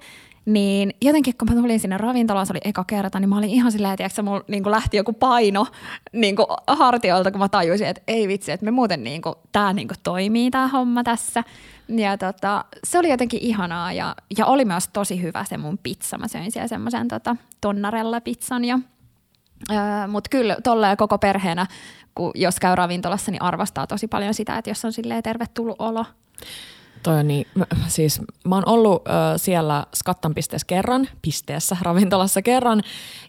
niin 0.52 0.94
jotenkin 1.02 1.34
kun 1.38 1.48
mä 1.50 1.60
tulin 1.60 1.80
sinne 1.80 1.98
ravintolaan, 1.98 2.46
se 2.46 2.52
oli 2.52 2.60
eka 2.64 2.84
kerta, 2.84 3.20
niin 3.20 3.28
mä 3.28 3.38
olin 3.38 3.50
ihan 3.50 3.72
silleen, 3.72 3.96
että 3.98 4.22
mulla 4.22 4.44
niin 4.48 4.70
lähti 4.70 4.96
joku 4.96 5.12
paino 5.12 5.66
niin 6.12 6.36
hartioilta, 6.66 7.30
kun 7.30 7.40
mä 7.40 7.48
tajusin, 7.48 7.86
että 7.86 8.02
ei 8.06 8.28
vitsi, 8.28 8.52
että 8.52 8.64
me 8.64 8.70
muuten 8.70 9.04
niin 9.04 9.22
kuin, 9.22 9.34
tää 9.52 9.72
niin 9.72 9.88
kuin 9.88 9.98
toimii 10.02 10.50
tää 10.50 10.68
homma 10.68 11.04
tässä. 11.04 11.44
Ja 11.88 12.18
tota, 12.18 12.64
se 12.84 12.98
oli 12.98 13.10
jotenkin 13.10 13.40
ihanaa 13.42 13.92
ja, 13.92 14.16
ja 14.38 14.46
oli 14.46 14.64
myös 14.64 14.88
tosi 14.92 15.22
hyvä 15.22 15.44
se 15.44 15.56
mun 15.56 15.78
pizza. 15.78 16.18
Mä 16.18 16.28
söin 16.28 16.52
siellä 16.52 16.68
semmoisen 16.68 17.08
tota, 17.08 17.36
tonnarella 17.60 18.20
pizzan 18.20 18.64
ja 18.64 18.78
Öö, 19.70 20.06
Mutta 20.08 20.28
kyllä 20.30 20.56
tolleen 20.64 20.96
koko 20.96 21.18
perheenä, 21.18 21.66
kun 22.14 22.32
jos 22.34 22.60
käy 22.60 22.74
ravintolassa, 22.74 23.30
niin 23.30 23.42
arvostaa 23.42 23.86
tosi 23.86 24.06
paljon 24.06 24.34
sitä, 24.34 24.58
että 24.58 24.70
jos 24.70 24.84
on 24.84 24.92
silleen 24.92 25.22
tervetullut 25.22 25.76
olo. 25.78 26.04
Toi 27.02 27.18
on 27.18 27.28
niin, 27.28 27.46
mä- 27.54 27.66
siis 27.88 28.20
mä 28.48 28.54
oon 28.54 28.68
ollut 28.68 29.02
ö, 29.08 29.10
siellä 29.38 29.86
Skattan 29.94 30.34
pisteessä 30.34 30.66
kerran, 30.66 31.08
pisteessä 31.22 31.76
ravintolassa 31.82 32.42
kerran, 32.42 32.82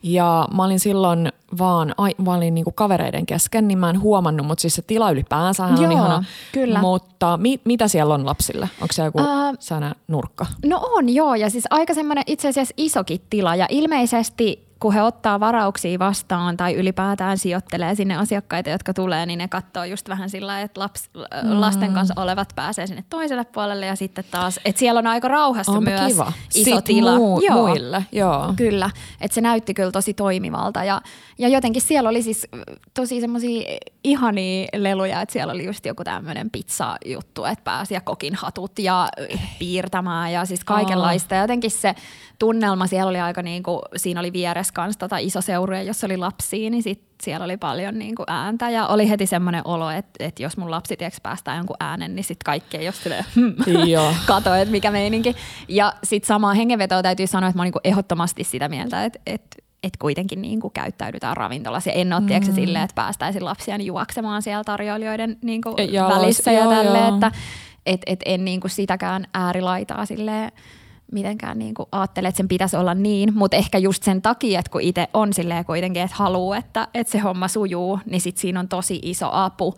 ja 0.03 0.47
mä 0.55 0.63
olin 0.63 0.79
silloin 0.79 1.31
vaan, 1.59 1.93
ai, 1.97 2.11
mä 2.17 2.33
olin 2.33 2.53
niinku 2.53 2.71
kavereiden 2.71 3.25
kesken, 3.25 3.67
niin 3.67 3.77
mä 3.77 3.89
en 3.89 4.01
huomannut, 4.01 4.47
mutta 4.47 4.61
siis 4.61 4.75
se 4.75 4.81
tila 4.81 5.11
ylipäänsä 5.11 5.65
on 5.65 5.81
Joo, 5.81 5.91
ihana. 5.91 6.23
kyllä. 6.51 6.79
Mutta 6.81 7.37
mi, 7.37 7.59
mitä 7.65 7.87
siellä 7.87 8.13
on 8.13 8.25
lapsille? 8.25 8.69
Onko 8.81 8.91
se 8.93 9.03
joku 9.03 9.19
uh, 9.21 9.27
säännä 9.59 9.95
nurkka? 10.07 10.45
No 10.65 10.79
on 10.93 11.09
joo, 11.09 11.35
ja 11.35 11.49
siis 11.49 11.63
aika 11.69 11.93
semmoinen 11.93 12.23
itse 12.27 12.47
asiassa 12.47 12.73
isokin 12.77 13.21
tila, 13.29 13.55
ja 13.55 13.65
ilmeisesti 13.69 14.70
kun 14.81 14.93
he 14.93 15.01
ottaa 15.01 15.39
varauksia 15.39 15.99
vastaan 15.99 16.57
tai 16.57 16.73
ylipäätään 16.73 17.37
sijoittelee 17.37 17.95
sinne 17.95 18.15
asiakkaita, 18.15 18.69
jotka 18.69 18.93
tulee, 18.93 19.25
niin 19.25 19.37
ne 19.37 19.47
katsoo 19.47 19.83
just 19.83 20.09
vähän 20.09 20.29
sillä 20.29 20.61
että 20.61 20.79
laps, 20.79 21.09
mm. 21.15 21.61
lasten 21.61 21.93
kanssa 21.93 22.13
olevat 22.17 22.49
pääsee 22.55 22.87
sinne 22.87 23.03
toiselle 23.09 23.45
puolelle 23.45 23.85
ja 23.85 23.95
sitten 23.95 24.23
taas, 24.31 24.59
että 24.65 24.79
siellä 24.79 24.99
on 24.99 25.07
aika 25.07 25.27
rauhassa 25.27 25.71
Onpa 25.71 25.91
myös 25.91 26.11
kiva. 26.11 26.31
iso 26.55 26.75
Sit 26.75 26.83
tila. 26.83 27.15
Muu, 27.15 27.41
muille, 27.51 28.05
joo. 28.11 28.53
Kyllä, 28.55 28.89
että 29.21 29.35
se 29.35 29.41
näytti 29.41 29.73
kyllä 29.73 29.91
tosi 29.91 30.13
toimivalta 30.13 30.83
ja, 30.83 31.01
ja 31.37 31.47
jotenkin 31.47 31.81
siellä 31.81 32.09
oli 32.09 32.23
siis 32.23 32.47
tosi 32.93 33.21
semmoisia 33.21 33.77
ihania 34.03 34.67
leluja, 34.73 35.21
että 35.21 35.33
siellä 35.33 35.53
oli 35.53 35.65
just 35.65 35.85
joku 35.85 36.03
tämmöinen 36.03 36.49
pizza-juttu, 36.49 37.45
että 37.45 37.63
pääsi 37.63 37.93
ja 37.93 38.01
kokin 38.01 38.35
hatut 38.35 38.79
ja 38.79 39.09
piirtämään 39.59 40.31
ja 40.31 40.45
siis 40.45 40.63
kaikenlaista. 40.63 41.35
Jotenkin 41.35 41.71
se 41.71 41.95
tunnelma 42.39 42.87
siellä 42.87 43.09
oli 43.09 43.19
aika 43.19 43.41
niin 43.41 43.63
kuin, 43.63 43.81
siinä 43.95 44.19
oli 44.19 44.33
vieressä 44.33 44.70
kanssa 44.73 44.99
tota 44.99 45.17
iso 45.17 45.41
seurue, 45.41 45.83
jos 45.83 46.03
oli 46.03 46.17
lapsia, 46.17 46.69
niin 46.69 46.83
sit 46.83 47.03
siellä 47.23 47.43
oli 47.43 47.57
paljon 47.57 47.99
niin 47.99 48.15
kuin 48.15 48.25
ääntä 48.27 48.69
ja 48.69 48.87
oli 48.87 49.09
heti 49.09 49.25
semmoinen 49.25 49.61
olo, 49.65 49.89
että, 49.89 50.25
että 50.25 50.43
jos 50.43 50.57
mun 50.57 50.71
lapsi 50.71 50.97
tieks 50.97 51.21
päästää 51.23 51.57
jonkun 51.57 51.75
äänen, 51.79 52.15
niin 52.15 52.23
sitten 52.23 52.45
kaikki 52.45 52.77
ei 52.77 52.87
ole 52.87 53.25
hmm, 53.35 53.55
kato, 54.27 54.55
että 54.55 54.71
mikä 54.71 54.91
meininki. 54.91 55.35
Ja 55.67 55.93
sitten 56.03 56.27
samaa 56.27 56.53
hengenvetoa 56.53 57.03
täytyy 57.03 57.27
sanoa, 57.27 57.49
että 57.49 57.57
mä 57.57 57.61
oon 57.61 57.65
niin 57.65 57.73
kuin 57.73 57.81
ehdottomasti 57.83 58.43
sitä 58.43 58.69
mieltä, 58.69 59.05
että, 59.05 59.19
että 59.25 59.57
että 59.83 59.97
kuitenkin 59.99 60.41
niin 60.41 60.59
kuin 60.59 60.73
käyttäydytään 60.73 61.37
ravintolassa. 61.37 61.89
Ja 61.89 61.93
en 61.93 62.13
ole 62.13 62.21
mm. 62.21 62.53
silleen, 62.55 62.83
että 62.83 62.95
päästäisiin 62.95 63.45
lapsia 63.45 63.77
niin 63.77 63.85
juoksemaan 63.85 64.41
siellä 64.41 64.63
tarjoilijoiden 64.63 65.37
niin 65.41 65.61
kuin 65.61 65.93
Ja 65.93 66.07
välissä 66.07 66.51
ja 66.51 66.59
joo, 66.59 66.73
tälle, 66.73 67.07
että 67.07 67.31
et, 67.85 68.01
et 68.05 68.19
en 68.25 68.45
niin 68.45 68.61
kuin 68.61 68.71
sitäkään 68.71 69.25
äärilaitaa 69.33 70.05
silleen 70.05 70.51
mitenkään 71.11 71.59
niin 71.59 71.73
kuin 71.73 71.89
ajattele, 71.91 72.27
että 72.27 72.37
sen 72.37 72.47
pitäisi 72.47 72.77
olla 72.77 72.93
niin, 72.93 73.33
mutta 73.35 73.57
ehkä 73.57 73.77
just 73.77 74.03
sen 74.03 74.21
takia, 74.21 74.59
että 74.59 74.71
kun 74.71 74.81
itse 74.81 75.07
on 75.13 75.33
silleen 75.33 75.65
kuitenkin, 75.65 76.01
että 76.01 76.15
haluaa, 76.15 76.57
että, 76.57 76.87
että 76.93 77.11
se 77.11 77.19
homma 77.19 77.47
sujuu, 77.47 77.99
niin 78.05 78.21
sit 78.21 78.37
siinä 78.37 78.59
on 78.59 78.67
tosi 78.67 78.99
iso 79.03 79.29
apu. 79.31 79.75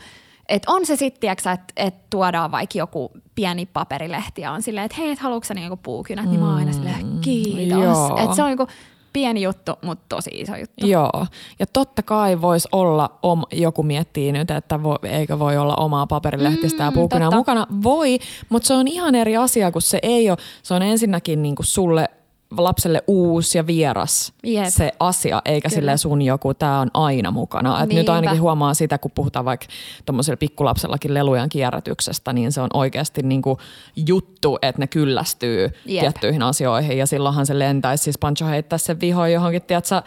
Et 0.49 0.63
on 0.67 0.85
se 0.85 0.95
sitten, 0.95 1.29
että 1.29 1.57
et 1.75 2.09
tuodaan 2.09 2.51
vaikka 2.51 2.77
joku 2.77 3.11
pieni 3.35 3.65
paperilehti 3.65 4.41
ja 4.41 4.51
on 4.51 4.61
silleen, 4.61 4.85
että 4.85 4.97
hei, 4.97 5.11
et 5.11 5.19
haluatko 5.19 5.47
sä 5.47 5.53
niinku 5.53 5.77
puukynät, 5.77 6.25
niin 6.25 6.39
mä 6.39 6.47
oon 6.47 6.55
aina 6.55 6.73
silleen, 6.73 7.19
kiitos. 7.21 7.79
Joo. 7.83 8.17
Et 8.23 8.33
se 8.33 8.43
on 8.43 8.49
niinku 8.49 8.67
pieni 9.13 9.41
juttu, 9.41 9.71
mutta 9.81 10.05
tosi 10.09 10.29
iso 10.33 10.55
juttu. 10.55 10.87
Joo, 10.87 11.25
ja 11.59 11.65
totta 11.73 12.03
kai 12.03 12.41
voisi 12.41 12.67
olla, 12.71 13.09
om, 13.23 13.43
joku 13.51 13.83
miettii 13.83 14.31
nyt, 14.31 14.51
että 14.51 14.83
vo, 14.83 14.95
eikö 15.03 15.39
voi 15.39 15.57
olla 15.57 15.75
omaa 15.75 16.07
paperilehtistä 16.07 16.83
ja 16.83 16.91
Mm, 16.91 16.95
totta. 16.95 17.37
mukana. 17.37 17.67
Voi, 17.83 18.19
mutta 18.49 18.67
se 18.67 18.73
on 18.73 18.87
ihan 18.87 19.15
eri 19.15 19.37
asia, 19.37 19.71
kun 19.71 19.81
se 19.81 19.99
ei 20.01 20.29
ole, 20.29 20.37
se 20.63 20.73
on 20.73 20.81
ensinnäkin 20.81 21.41
niin 21.43 21.55
kuin 21.55 21.65
sulle 21.65 22.09
lapselle 22.57 23.03
uusi 23.07 23.57
ja 23.57 23.67
vieras 23.67 24.33
Jep. 24.43 24.65
se 24.67 24.91
asia, 24.99 25.41
eikä 25.45 25.69
Kyllä. 25.69 25.79
sille 25.79 25.97
sun 25.97 26.21
joku, 26.21 26.53
tämä 26.53 26.79
on 26.79 26.91
aina 26.93 27.31
mukana. 27.31 27.83
Et 27.83 27.93
nyt 27.93 28.09
ainakin 28.09 28.41
huomaa 28.41 28.73
sitä, 28.73 28.97
kun 28.97 29.11
puhutaan 29.15 29.45
vaikka 29.45 29.67
tuommoisella 30.05 30.37
pikkulapsellakin 30.37 31.13
lelujen 31.13 31.49
kierrätyksestä, 31.49 32.33
niin 32.33 32.51
se 32.51 32.61
on 32.61 32.69
oikeasti 32.73 33.21
niin 33.21 33.41
kuin 33.41 33.57
juttu, 33.95 34.57
että 34.61 34.81
ne 34.81 34.87
kyllästyy 34.87 35.69
Jep. 35.85 36.01
tiettyihin 36.01 36.43
asioihin 36.43 36.97
ja 36.97 37.05
silloinhan 37.05 37.45
se 37.45 37.59
lentäisi, 37.59 38.03
siis 38.03 38.17
Pancho 38.17 38.45
heittäisi 38.45 38.85
sen 38.85 38.99
vihoin 38.99 39.33
johonkin, 39.33 39.61
tiedätkö, 39.61 40.01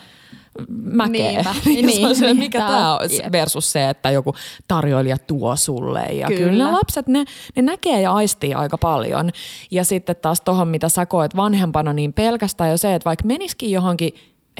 mäkeen. 0.68 1.34
Niinpä. 1.34 1.54
Niin, 1.64 1.86
Niin, 1.86 2.16
se, 2.16 2.26
niin, 2.26 2.36
mikä 2.38 2.58
tämä 2.58 2.94
on- 2.94 3.00
jep. 3.12 3.32
versus 3.32 3.72
se, 3.72 3.88
että 3.90 4.10
joku 4.10 4.34
tarjoilija 4.68 5.18
tuo 5.18 5.56
sulle. 5.56 6.00
Ja 6.00 6.26
kyllä, 6.28 6.50
Kyllä. 6.50 6.72
lapset, 6.72 7.06
ne, 7.08 7.24
ne 7.56 7.62
näkee 7.62 8.00
ja 8.00 8.12
aistii 8.12 8.54
aika 8.54 8.78
paljon. 8.78 9.30
Ja 9.70 9.84
sitten 9.84 10.16
taas 10.22 10.40
tuohon, 10.40 10.68
mitä 10.68 10.88
sä 10.88 11.06
koet 11.06 11.36
vanhempana, 11.36 11.92
niin 11.92 12.12
pelkästään 12.12 12.70
jo 12.70 12.76
se, 12.78 12.94
että 12.94 13.04
vaikka 13.04 13.24
menisikin 13.26 13.70
johonkin 13.70 14.12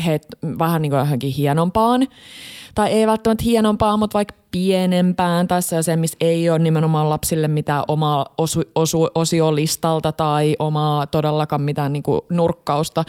he, 0.06 0.20
vähän 0.58 0.82
niin 0.82 0.90
kuin 0.90 0.98
johonkin 0.98 1.32
hienompaan, 1.32 2.06
tai 2.76 2.92
ei 2.92 3.06
välttämättä 3.06 3.44
hienompaan, 3.44 3.98
mutta 3.98 4.14
vaikka 4.14 4.34
pienempään 4.50 5.48
tai 5.48 5.62
se, 5.62 5.96
missä 5.96 6.16
ei 6.20 6.50
ole 6.50 6.58
nimenomaan 6.58 7.10
lapsille 7.10 7.48
mitään 7.48 7.84
omaa 7.88 8.26
osu, 8.38 8.62
osu, 8.74 9.08
osiolistalta 9.14 10.12
tai 10.12 10.56
omaa 10.58 11.06
todellakaan 11.06 11.62
mitään 11.62 11.92
niin 11.92 12.02
kuin 12.02 12.20
nurkkausta, 12.30 13.04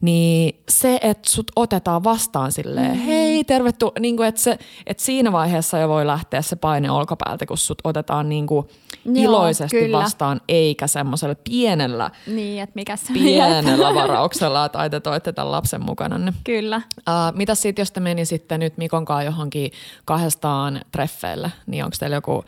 niin 0.00 0.60
se, 0.68 0.98
että 1.02 1.30
sut 1.30 1.50
otetaan 1.56 2.04
vastaan 2.04 2.52
silleen, 2.52 2.96
mm. 2.96 3.02
hei 3.02 3.44
tervetuloa, 3.44 3.94
niin 4.00 4.22
että, 4.22 4.40
se, 4.40 4.58
että 4.86 5.02
siinä 5.02 5.32
vaiheessa 5.32 5.78
jo 5.78 5.88
voi 5.88 6.06
lähteä 6.06 6.42
se 6.42 6.56
paine 6.56 6.90
olkapäältä, 6.90 7.46
kun 7.46 7.58
sut 7.58 7.78
otetaan 7.84 8.28
niin 8.28 8.46
kuin 8.46 8.66
Joo, 9.04 9.14
iloisesti 9.24 9.80
kyllä. 9.80 9.98
vastaan, 9.98 10.40
eikä 10.48 10.86
semmoisella 10.86 11.34
pienellä, 11.44 12.10
Niin, 12.26 12.62
että 12.62 12.72
mikä 12.74 12.96
se 12.96 13.12
pienellä 13.12 13.94
varauksella, 13.94 14.64
että 14.64 14.88
te 14.88 15.00
toitte 15.00 15.32
tämän 15.32 15.52
lapsen 15.52 15.84
mukana. 15.84 16.32
Kyllä. 16.44 16.76
Uh, 16.98 17.36
mitä 17.36 17.54
sitten, 17.54 17.82
jos 17.82 17.92
te 17.92 18.00
meni 18.00 18.24
sitten 18.24 18.60
nyt 18.60 18.76
Mikonkaan 19.10 19.24
johonkin 19.24 19.70
kahdestaan 20.04 20.80
treffeille, 20.92 21.52
niin 21.66 21.84
onko 21.84 21.96
teillä 21.98 22.16
joku 22.16 22.44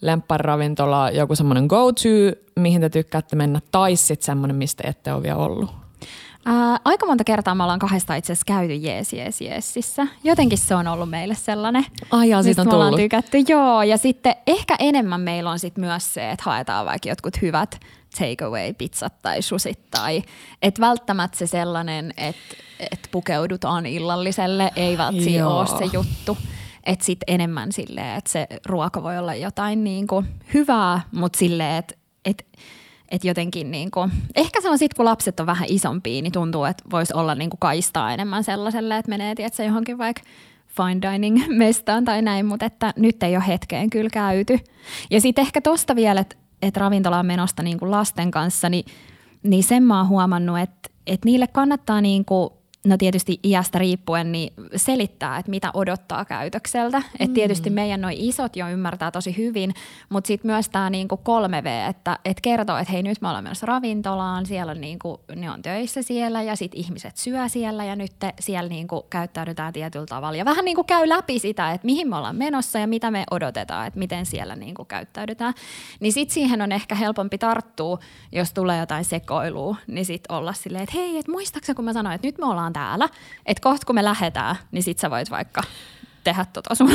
lemppäriravintola, 0.00 1.10
joku 1.10 1.34
semmoinen 1.34 1.66
go-to, 1.66 2.08
mihin 2.56 2.80
te 2.80 2.88
tykkäätte 2.88 3.36
mennä, 3.36 3.60
tai 3.70 3.96
sitten 3.96 4.26
semmoinen, 4.26 4.56
mistä 4.56 4.84
ette 4.86 5.12
ole 5.12 5.22
vielä 5.22 5.36
ollut? 5.36 5.70
Ää, 6.46 6.78
aika 6.84 7.06
monta 7.06 7.24
kertaa 7.24 7.54
me 7.54 7.62
ollaan 7.62 7.78
kahdesta 7.78 8.14
itse 8.14 8.32
asiassa 8.32 8.44
käyty 8.46 8.74
jees, 8.74 9.12
jees, 9.12 9.40
jeesissä. 9.40 10.06
Jotenkin 10.24 10.58
se 10.58 10.74
on 10.74 10.86
ollut 10.86 11.10
meille 11.10 11.34
sellainen. 11.34 11.84
Ai 12.10 12.28
jaa, 12.28 12.42
siitä 12.42 12.62
mistä 12.62 12.62
on 12.62 12.68
me 12.68 12.84
ollaan 12.84 13.02
tykätty. 13.02 13.38
Joo, 13.48 13.82
ja 13.82 13.96
sitten 13.96 14.34
ehkä 14.46 14.76
enemmän 14.78 15.20
meillä 15.20 15.50
on 15.50 15.58
sit 15.58 15.78
myös 15.78 16.14
se, 16.14 16.30
että 16.30 16.42
haetaan 16.44 16.86
vaikka 16.86 17.08
jotkut 17.08 17.42
hyvät 17.42 17.80
takeaway-pizzat 18.18 19.14
tai 19.22 19.42
susit. 19.42 19.80
Tai, 19.90 20.22
että 20.62 20.80
välttämättä 20.80 21.38
se 21.38 21.46
sellainen, 21.46 22.14
että 22.16 22.56
et 22.78 23.08
pukeudutaan 23.10 23.86
illalliselle, 23.86 24.70
ei 24.76 24.98
välttämättä 24.98 25.48
ole 25.48 25.66
se 25.66 25.84
juttu. 25.92 26.38
Että 26.86 27.04
sitten 27.04 27.34
enemmän 27.34 27.72
silleen, 27.72 28.18
että 28.18 28.30
se 28.30 28.46
ruoka 28.66 29.02
voi 29.02 29.18
olla 29.18 29.34
jotain 29.34 29.84
niinku 29.84 30.24
hyvää, 30.54 31.00
mutta 31.12 31.38
silleen, 31.38 31.76
että 31.76 31.94
et, 32.24 32.46
et 33.08 33.24
jotenkin 33.24 33.70
niinku, 33.70 34.08
ehkä 34.36 34.60
se 34.60 34.70
on 34.70 34.78
sitten, 34.78 34.96
kun 34.96 35.04
lapset 35.04 35.40
on 35.40 35.46
vähän 35.46 35.68
isompia, 35.70 36.22
niin 36.22 36.32
tuntuu, 36.32 36.64
että 36.64 36.84
voisi 36.90 37.14
olla 37.14 37.34
niinku 37.34 37.56
kaistaa 37.56 38.12
enemmän 38.12 38.44
sellaiselle, 38.44 38.96
että 38.96 39.10
menee 39.10 39.34
tiedätkö, 39.34 39.62
johonkin 39.62 39.98
vaikka 39.98 40.22
fine 40.68 41.12
dining 41.12 41.48
mestaan 41.48 42.04
tai 42.04 42.22
näin, 42.22 42.46
mutta 42.46 42.66
että 42.66 42.92
nyt 42.96 43.22
ei 43.22 43.36
ole 43.36 43.46
hetkeen 43.46 43.90
kyllä 43.90 44.10
käyty. 44.10 44.58
Ja 45.10 45.20
sitten 45.20 45.42
ehkä 45.42 45.60
tosta 45.60 45.96
vielä, 45.96 46.20
että 46.20 46.36
et 46.64 46.76
ravintolaan 46.76 47.26
menosta 47.26 47.62
niinku 47.62 47.90
lasten 47.90 48.30
kanssa, 48.30 48.68
niin, 48.68 48.84
niin 49.42 49.64
sen 49.64 49.82
mä 49.82 49.98
oon 49.98 50.08
huomannut, 50.08 50.58
että 50.58 50.90
et 51.06 51.24
niille 51.24 51.46
kannattaa 51.46 52.00
niinku 52.00 52.63
no 52.84 52.96
tietysti 52.96 53.40
iästä 53.44 53.78
riippuen, 53.78 54.32
niin 54.32 54.52
selittää, 54.76 55.38
että 55.38 55.50
mitä 55.50 55.70
odottaa 55.74 56.24
käytökseltä. 56.24 56.98
Mm. 56.98 57.04
Et 57.20 57.32
tietysti 57.34 57.70
meidän 57.70 58.00
noin 58.00 58.16
isot 58.18 58.56
jo 58.56 58.68
ymmärtää 58.68 59.10
tosi 59.10 59.36
hyvin, 59.36 59.74
mutta 60.08 60.28
sitten 60.28 60.50
myös 60.50 60.68
tämä 60.68 60.90
niinku 60.90 61.14
3V, 61.14 61.90
että 61.90 62.18
et 62.24 62.40
kertoo, 62.40 62.76
että 62.76 62.92
hei 62.92 63.02
nyt 63.02 63.20
me 63.20 63.28
ollaan 63.28 63.44
menossa 63.44 63.66
ravintolaan, 63.66 64.46
siellä 64.46 64.70
on 64.70 64.80
niinku, 64.80 65.20
ne 65.36 65.50
on 65.50 65.62
töissä 65.62 66.02
siellä 66.02 66.42
ja 66.42 66.56
sitten 66.56 66.80
ihmiset 66.80 67.16
syö 67.16 67.48
siellä 67.48 67.84
ja 67.84 67.96
nyt 67.96 68.12
te, 68.18 68.34
siellä 68.40 68.68
niinku 68.68 69.06
käyttäydytään 69.10 69.72
tietyllä 69.72 70.06
tavalla. 70.06 70.36
Ja 70.36 70.44
vähän 70.44 70.64
niinku 70.64 70.84
käy 70.84 71.08
läpi 71.08 71.38
sitä, 71.38 71.72
että 71.72 71.84
mihin 71.84 72.08
me 72.08 72.16
ollaan 72.16 72.36
menossa 72.36 72.78
ja 72.78 72.86
mitä 72.86 73.10
me 73.10 73.24
odotetaan, 73.30 73.86
että 73.86 73.98
miten 73.98 74.26
siellä 74.26 74.56
niinku 74.56 74.84
käyttäydytään. 74.84 75.54
Niin 76.00 76.12
sitten 76.12 76.34
siihen 76.34 76.62
on 76.62 76.72
ehkä 76.72 76.94
helpompi 76.94 77.38
tarttua, 77.38 77.98
jos 78.32 78.52
tulee 78.52 78.78
jotain 78.78 79.04
sekoilua, 79.04 79.76
niin 79.86 80.04
sitten 80.04 80.36
olla 80.36 80.52
silleen, 80.52 80.84
että 80.84 80.96
hei, 80.98 81.18
et 81.18 81.28
muistaaksä 81.28 81.74
kun 81.74 81.84
mä 81.84 81.92
sanoin, 81.92 82.14
että 82.14 82.26
nyt 82.26 82.38
me 82.38 82.46
ollaan 82.46 82.73
täällä, 82.74 83.08
että 83.46 83.62
kohta 83.62 83.86
kun 83.86 83.94
me 83.94 84.04
lähdetään, 84.04 84.56
niin 84.72 84.82
sit 84.82 84.98
sä 84.98 85.10
voit 85.10 85.30
vaikka 85.30 85.62
tehdä 86.24 86.44
tota 86.52 86.74
sun, 86.74 86.90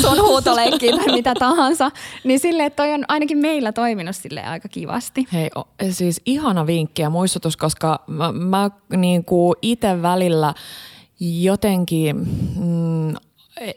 sun 0.00 0.20
huutoleikkiä 0.20 0.96
tai 0.96 1.14
mitä 1.14 1.34
tahansa. 1.34 1.90
Niin 2.24 2.40
silleen, 2.40 2.66
että 2.66 2.82
toi 2.82 2.94
on 2.94 3.04
ainakin 3.08 3.38
meillä 3.38 3.72
toiminut 3.72 4.16
sille 4.16 4.42
aika 4.42 4.68
kivasti. 4.68 5.26
Hei, 5.32 5.50
o- 5.56 5.68
siis 5.90 6.20
ihana 6.26 6.66
vinkki 6.66 7.02
ja 7.02 7.10
muistutus, 7.10 7.56
koska 7.56 8.04
mä, 8.06 8.32
mä 8.32 8.70
niin 8.96 9.24
itse 9.62 10.02
välillä 10.02 10.54
jotenkin 11.20 12.16
mm, 12.16 12.89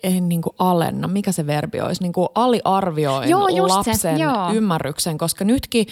en 0.03 0.29
niin 0.29 0.41
kuin 0.41 0.55
alenna, 0.59 1.07
mikä 1.07 1.31
se 1.31 1.47
verbi 1.47 1.81
olisi, 1.81 2.01
niin 2.01 2.13
kuin 2.13 2.27
aliarvioin 2.35 3.29
Joo, 3.29 3.47
just 3.47 3.83
se, 3.83 3.91
lapsen 3.91 4.19
joo. 4.19 4.53
ymmärryksen, 4.53 5.17
koska 5.17 5.45
nytkin 5.45 5.87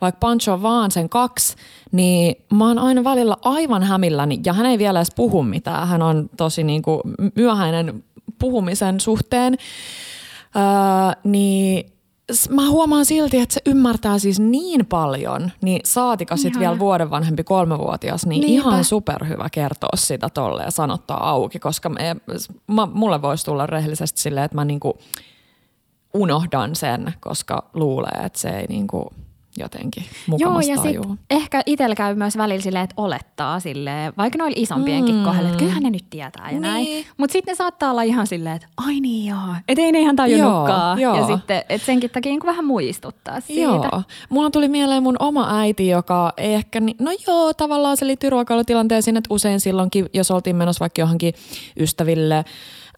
vaikka 0.00 0.18
Pancho 0.18 0.52
on 0.52 0.62
vaan 0.62 0.90
sen 0.90 1.08
kaksi, 1.08 1.56
niin 1.92 2.36
mä 2.52 2.68
oon 2.68 2.78
aina 2.78 3.04
välillä 3.04 3.36
aivan 3.42 3.82
hämilläni 3.82 4.40
ja 4.44 4.52
hän 4.52 4.66
ei 4.66 4.78
vielä 4.78 4.98
edes 4.98 5.12
puhu 5.16 5.42
mitään. 5.42 5.88
Hän 5.88 6.02
on 6.02 6.30
tosi 6.36 6.64
niin 6.64 6.82
kuin 6.82 7.00
myöhäinen 7.34 8.04
puhumisen 8.38 9.00
suhteen, 9.00 9.56
öö, 10.56 10.62
niin 11.24 11.95
mä 12.50 12.70
huomaan 12.70 13.04
silti, 13.04 13.38
että 13.38 13.54
se 13.54 13.60
ymmärtää 13.66 14.18
siis 14.18 14.40
niin 14.40 14.86
paljon, 14.86 15.52
niin 15.62 15.80
saatika 15.84 16.36
sitten 16.36 16.60
vielä 16.60 16.78
vuoden 16.78 17.10
vanhempi 17.10 17.44
kolmevuotias, 17.44 18.26
niin 18.26 18.40
Niinpä. 18.40 18.68
ihan 18.68 18.84
superhyvä 18.84 19.48
kertoa 19.52 19.96
sitä 19.96 20.28
tolle 20.28 20.62
ja 20.62 20.70
sanottaa 20.70 21.30
auki, 21.30 21.58
koska 21.58 21.88
me, 21.88 22.16
mä, 22.66 22.86
mulle 22.86 23.22
voisi 23.22 23.44
tulla 23.44 23.66
rehellisesti 23.66 24.20
silleen, 24.20 24.44
että 24.44 24.54
mä 24.54 24.64
niinku 24.64 24.98
unohdan 26.14 26.76
sen, 26.76 27.14
koska 27.20 27.70
luulee, 27.74 28.20
että 28.24 28.38
se 28.38 28.48
ei 28.48 28.66
niinku, 28.66 29.10
jotenkin 29.56 30.04
Joo, 30.38 30.60
ja 30.60 30.76
sitten 30.82 31.18
ehkä 31.30 31.62
itsellä 31.66 31.94
käy 31.94 32.14
myös 32.14 32.36
välillä 32.36 32.62
silleen, 32.62 32.84
että 32.84 32.94
olettaa 32.96 33.60
silleen, 33.60 34.12
vaikka 34.18 34.38
noilla 34.38 34.56
isompienkin 34.58 35.14
mm. 35.14 35.24
kohdalla, 35.24 35.48
että 35.48 35.58
kyllähän 35.58 35.82
ne 35.82 35.90
nyt 35.90 36.04
tietää 36.10 36.44
ja 36.46 36.50
Niin. 36.50 36.62
näin. 36.62 37.06
Mutta 37.16 37.32
sitten 37.32 37.52
ne 37.52 37.56
saattaa 37.56 37.90
olla 37.90 38.02
ihan 38.02 38.26
silleen, 38.26 38.56
että 38.56 38.68
ai 38.76 39.00
niin 39.00 39.26
joo, 39.30 39.54
et 39.68 39.78
ei 39.78 39.92
ne 39.92 40.00
ihan 40.00 40.16
tajunnutkaan. 40.16 40.98
Joo, 41.00 41.14
Ja 41.14 41.20
joo. 41.20 41.36
sitten, 41.36 41.62
että 41.68 41.86
senkin 41.86 42.10
takia 42.10 42.30
niin 42.32 42.40
vähän 42.46 42.64
muistuttaa 42.64 43.40
siitä. 43.40 43.62
Joo. 43.62 44.02
Mulla 44.28 44.50
tuli 44.50 44.68
mieleen 44.68 45.02
mun 45.02 45.16
oma 45.18 45.58
äiti, 45.58 45.88
joka 45.88 46.32
ei 46.36 46.54
ehkä, 46.54 46.80
ni- 46.80 46.96
no 46.98 47.10
joo, 47.28 47.54
tavallaan 47.54 47.96
se 47.96 48.06
liittyy 48.06 48.30
ruokailutilanteeseen, 48.30 49.16
että 49.16 49.34
usein 49.34 49.60
silloinkin, 49.60 50.06
jos 50.12 50.30
oltiin 50.30 50.56
menossa 50.56 50.80
vaikka 50.80 51.02
johonkin 51.02 51.34
ystäville, 51.80 52.44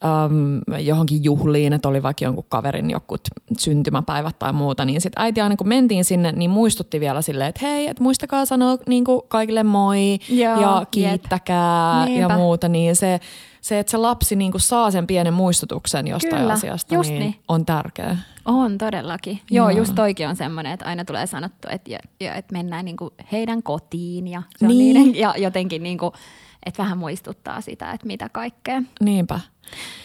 äm, 0.05 0.61
johonkin 0.85 1.25
juhliin, 1.25 1.73
että 1.73 1.89
oli 1.89 2.03
vaikka 2.03 2.25
jonkun 2.25 2.45
kaverin 2.49 2.91
jokut 2.91 3.21
syntymäpäivät 3.59 4.39
tai 4.39 4.53
muuta, 4.53 4.85
niin 4.85 5.01
sitten 5.01 5.23
äiti 5.23 5.41
aina 5.41 5.57
kun 5.57 5.69
mentiin 5.69 6.05
sinne, 6.05 6.33
niin 6.33 6.51
muistutti 6.51 7.01
vielä 7.01 7.23
silleen, 7.23 7.49
että 7.49 7.67
hei, 7.67 7.87
että 7.87 8.03
muistakaa 8.03 8.45
sanoa 8.45 8.77
niin 8.89 9.05
kaikille 9.29 9.63
moi 9.63 10.19
Joo, 10.29 10.61
ja 10.61 10.77
jep. 10.81 10.89
kiittäkää 10.91 12.09
ja 12.09 12.29
muuta, 12.29 12.69
niin 12.69 12.97
se, 12.97 13.21
se, 13.61 13.79
että 13.79 13.91
se 13.91 13.97
lapsi 13.97 14.37
niin 14.37 14.53
saa 14.57 14.91
sen 14.91 15.07
pienen 15.07 15.35
muistutuksen 15.35 16.07
jostain 16.07 16.41
Kyllä, 16.41 16.53
asiasta, 16.53 16.95
just 16.95 17.11
niin, 17.11 17.21
niin. 17.21 17.35
on 17.49 17.67
tärkeä. 17.67 18.17
On 18.45 18.79
todellakin. 18.79 19.41
Joo, 19.51 19.71
Joo. 19.71 19.79
just 19.79 19.95
toikin 19.95 20.29
on 20.29 20.37
semmoinen, 20.37 20.73
että 20.73 20.87
aina 20.87 21.05
tulee 21.05 21.27
sanottu, 21.27 21.69
että, 21.71 21.99
että 22.21 22.53
mennään 22.53 22.85
niinku 22.85 23.13
heidän 23.33 23.63
kotiin 23.63 24.29
ja, 24.29 24.43
se 24.57 24.65
on 24.65 24.69
Niin. 24.69 24.95
niiden, 24.95 25.21
ja 25.21 25.35
jotenkin 25.37 25.83
niinku, 25.83 26.13
että 26.69 26.83
vähän 26.83 26.99
muistuttaa 26.99 27.61
sitä, 27.61 27.91
että 27.93 28.07
mitä 28.07 28.29
kaikkea. 28.29 28.83
Niinpä. 29.01 29.41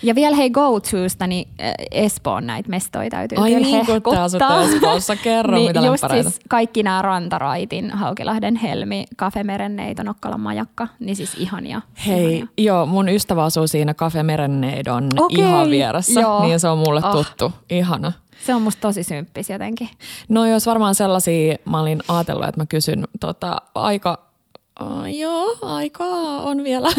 Ja 0.04 0.16
vielä 0.16 0.36
hei 0.36 0.50
go-tosta, 0.50 1.28
niin 1.28 1.48
äh, 1.62 1.74
Espoon 1.92 2.48
näitä 2.48 2.70
mestoja 2.70 3.10
täytyy 3.10 3.38
Ai 3.38 3.50
kyllä 3.54 3.68
niin, 3.68 3.86
kun 4.04 4.16
Espoossa. 4.66 5.16
Kerro, 5.16 5.56
niin 5.58 5.70
mitä 5.70 5.80
just 5.80 6.04
lämpäreitä. 6.04 6.30
siis 6.30 6.42
kaikki 6.50 6.84
nämä 6.84 7.02
Rantaraitin, 7.02 7.92
Haukilahden 7.92 8.56
Helmi, 8.56 9.06
Kafemeren 9.16 9.76
neito, 9.76 10.04
Nokkalan 10.04 10.40
majakka, 10.40 10.88
niin 11.00 11.16
siis 11.16 11.36
ihania. 11.38 11.82
Hei, 12.08 12.26
ihania. 12.26 12.48
joo, 12.58 12.86
mun 12.86 13.10
ystävä 13.10 13.44
asuu 13.44 13.68
siinä 13.68 13.94
Cafe 13.94 14.24
Merenneidon 14.24 15.10
Okei, 15.20 15.40
ihan 15.40 15.70
vieressä, 15.70 16.22
joo. 16.22 16.42
niin 16.46 16.60
se 16.60 16.68
on 16.68 16.78
mulle 16.78 17.02
Ah. 17.04 17.12
tuttu. 17.12 17.52
Ihana. 17.70 18.12
Se 18.46 18.56
on 18.56 18.62
musta 18.62 18.82
tosi 18.82 19.04
symppis 19.04 19.50
jotenkin. 19.50 19.90
No 20.30 20.46
jos 20.46 20.66
varmaan 20.66 20.96
sellaisia, 20.96 21.56
mä 21.66 21.80
olin 21.80 22.00
ajatellut, 22.08 22.48
että 22.48 22.62
mä 22.62 22.66
kysyn 22.66 23.08
tota, 23.20 23.56
aika, 23.76 24.18
Uh, 24.82 25.18
joo, 25.20 25.58
aikaa 25.62 26.42
on 26.42 26.64
vielä. 26.64 26.90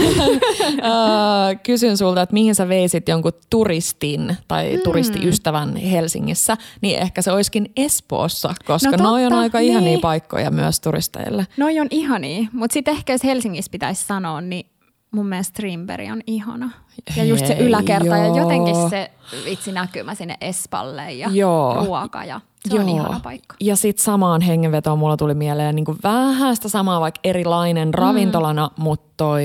kysyn 1.66 1.96
sulta, 1.96 2.22
että 2.22 2.32
mihin 2.32 2.54
sä 2.54 2.68
veisit 2.68 3.08
jonkun 3.08 3.32
turistin 3.50 4.36
tai 4.48 4.76
Mm. 4.76 4.80
turistiystävän 4.84 5.76
Helsingissä, 5.76 6.56
niin 6.80 6.98
ehkä 6.98 7.22
se 7.22 7.32
olisikin 7.32 7.72
Espoossa, 7.76 8.54
koska 8.66 8.90
No 8.90 8.96
no 8.96 9.10
noi 9.10 9.24
on 9.24 9.30
totta, 9.30 9.40
aika 9.40 9.58
ihania 9.58 9.88
niin. 9.90 10.00
paikkoja 10.00 10.50
myös 10.50 10.80
turisteille. 10.80 11.46
Noi 11.56 11.80
on 11.80 11.86
ihania, 11.90 12.46
mutta 12.52 12.74
sitten 12.74 12.94
ehkä 12.94 13.12
jos 13.12 13.24
Helsingissä 13.24 13.70
pitäisi 13.70 14.04
sanoa, 14.06 14.40
niin 14.40 14.66
mun 15.14 15.26
mielestä 15.26 15.50
Strindberg 15.50 16.10
on 16.12 16.20
ihana. 16.26 16.70
Ja 17.16 17.24
just 17.24 17.46
se 17.46 17.56
yläkerta 17.58 18.16
ja 18.16 18.26
joo. 18.26 18.36
jotenkin 18.36 18.90
se 18.90 19.10
vitsi 19.44 19.72
näkymä 19.72 20.14
sinne 20.14 20.36
Espalle 20.40 21.12
ja 21.12 21.28
Joo. 21.32 21.84
ruoka 21.84 22.24
ja 22.24 22.40
se 22.70 22.80
on 22.80 22.88
ihana 22.88 23.20
paikka. 23.20 23.56
Ja 23.60 23.76
sitten 23.76 24.04
samaan 24.04 24.40
hengenvetoon 24.40 24.98
mulla 24.98 25.16
tuli 25.16 25.34
mieleen 25.34 25.74
niin 25.76 25.84
vähän 26.02 26.56
sitä 26.56 26.68
samaa, 26.68 27.00
vaikka 27.00 27.20
erilainen 27.24 27.94
ravintolana, 27.94 28.70
mutta 28.78 29.14
toi 29.16 29.44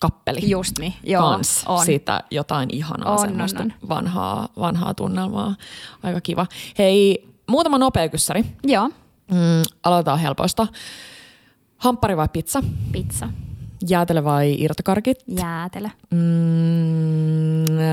kappeli 0.00 0.40
Just 0.50 0.78
niin, 0.78 0.94
joo, 1.04 1.22
kans 1.30 1.64
on. 1.68 1.84
sitä 1.86 2.20
jotain 2.30 2.68
ihanaa 2.72 3.12
On, 3.12 3.18
semmoista 3.18 3.62
on, 3.62 3.72
Vanhaa, 3.88 4.48
vanhaa 4.58 4.94
tunnelmaa. 4.94 5.54
Aika 6.02 6.20
kiva. 6.20 6.46
Hei, 6.78 7.28
muutama 7.50 7.78
nopea 7.78 8.08
kyssäri. 8.08 8.44
Joo, 8.64 8.90
Mm, 9.30 9.62
aloitetaan 9.82 10.18
helpoista. 10.18 10.66
Hamppari 11.76 12.16
vai 12.16 12.28
pizza? 12.32 12.62
pizza, 12.92 13.28
Jäätelö 13.88 14.24
vai 14.24 14.56
irtokarkit? 14.58 15.18
jäätelö. 15.40 15.88
Mm, 16.10 16.18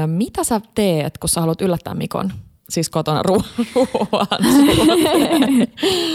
mitä 0.07 0.43
sä 0.43 0.61
teet, 0.75 1.17
kun 1.17 1.29
sä 1.29 1.41
haluat 1.41 1.61
yllättää 1.61 1.93
Mikon? 1.95 2.31
Siis 2.69 2.89
kotona 2.89 3.21
ru- 3.27 3.43
ruoan 3.75 4.27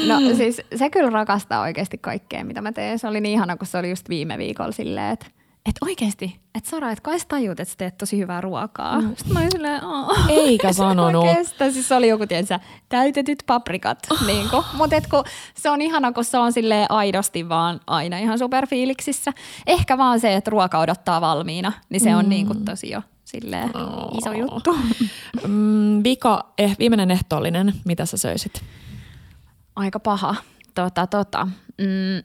No 0.09 0.37
siis 0.37 0.61
se 0.77 0.91
kyllä 0.91 1.11
rakastaa 1.11 1.61
oikeasti 1.61 1.99
kaikkea, 1.99 2.45
mitä 2.45 2.61
mä 2.61 2.73
teen. 2.73 2.99
Se 2.99 3.09
oli 3.09 3.21
niin 3.21 3.33
ihana, 3.35 3.57
kun 3.57 3.67
se 3.67 3.79
oli 3.79 3.91
just 3.91 4.09
viime 4.09 4.39
viikolla 4.39 4.73
silleen, 4.73 5.13
että 5.13 5.27
että 5.69 5.79
oikeasti, 5.87 6.41
että 6.55 6.71
Sara, 6.71 6.91
että 6.91 7.03
kai 7.03 7.19
sä 7.21 7.25
tajut, 7.29 7.61
että 7.61 7.73
sä 7.73 7.79
teet 7.79 7.99
tosi 7.99 8.19
hyvää 8.19 8.41
ruokaa. 8.41 9.01
Mm. 9.01 9.09
Sitten 9.17 9.33
mä 9.33 9.39
olin 9.41 9.51
silleen, 9.53 9.85
"Aa." 9.85 10.09
Eikä 10.29 10.73
sanonut. 10.83 11.25
Kestä. 11.37 11.71
Siis 11.71 11.89
se 11.89 11.95
oli 11.95 12.09
joku, 12.09 12.27
tiedätkö, 12.27 12.59
täytetyt 12.89 13.43
paprikat. 13.47 13.99
niin 14.27 14.47
Mutta 14.75 14.97
se 15.55 15.71
on 15.71 15.81
ihana, 15.83 16.13
kun 16.13 16.25
se 16.25 16.39
on 16.39 16.53
sille 16.53 16.87
aidosti 16.89 17.49
vaan 17.49 17.81
aina 17.87 18.19
ihan 18.19 18.39
superfiiliksissä. 18.39 19.33
Ehkä 19.67 19.99
vaan 19.99 20.21
se, 20.21 20.35
että 20.35 20.51
ruoka 20.51 20.79
odottaa 20.79 21.21
valmiina, 21.21 21.73
niin 21.91 22.01
se 22.01 22.17
on 22.17 22.25
Mm. 22.25 22.29
niin 22.29 22.47
kuin 22.47 22.65
tosi 22.65 22.91
jo 22.91 23.03
silleen 23.25 23.71
iso 24.19 24.33
juttu. 24.33 24.77
Mm, 25.47 26.05
vika, 26.05 26.53
eh, 26.59 26.77
viimeinen 26.79 27.11
ehtoollinen, 27.11 27.73
mitä 27.85 28.07
sä 28.07 28.17
söisit? 28.17 28.63
Aika 29.77 30.01
paha. 30.01 30.35
Tota, 30.75 31.07
tota. 31.07 31.45
Mm, 31.79 32.23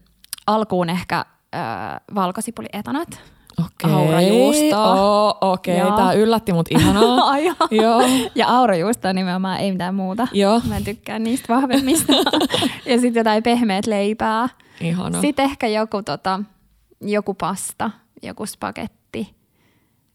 alkuun 0.47 0.89
ehkä 0.89 1.25
äh, 1.53 2.01
valkosipuli 2.15 2.67
etanat. 2.73 3.21
Okei. 3.59 3.91
Aurajuustoa. 3.93 4.93
Oh, 4.93 5.37
Okei, 5.41 5.81
okay. 5.81 5.97
tää 5.97 6.13
yllätti 6.13 6.53
mut 6.53 6.67
ihanaa. 6.71 7.21
Ai 7.31 7.45
joo. 7.71 8.01
Ja 8.35 8.47
aurajuustoa 8.47 9.13
nimenomaan, 9.13 9.59
ei 9.59 9.71
mitään 9.71 9.95
muuta. 9.95 10.27
Joo. 10.31 10.61
Mä 10.69 10.77
en 10.77 10.83
tykkää 10.83 11.19
niistä 11.19 11.53
vahvemmista. 11.53 12.13
ja 12.89 12.99
sitten 12.99 13.19
jotain 13.19 13.43
pehmeät 13.43 13.87
leipää. 13.87 14.49
Ihana. 14.81 15.21
Sitten 15.21 15.45
ehkä 15.45 15.67
joku, 15.67 16.03
tota, 16.03 16.39
joku 17.01 17.33
pasta, 17.33 17.91
joku 18.23 18.45
spagetti, 18.45 19.35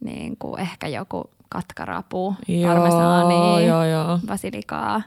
niin 0.01 0.37
kuin 0.39 0.61
ehkä 0.61 0.89
joku 0.89 1.31
katkarapu, 1.49 2.35
Joo, 2.49 2.75
parmesaani, 2.75 3.67
joo, 3.67 3.85
joo. 3.85 4.19
basilikaa. 4.27 5.03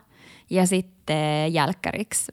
Ja 0.50 0.68
sitten 0.68 1.54
jälkkäriksi, 1.54 2.32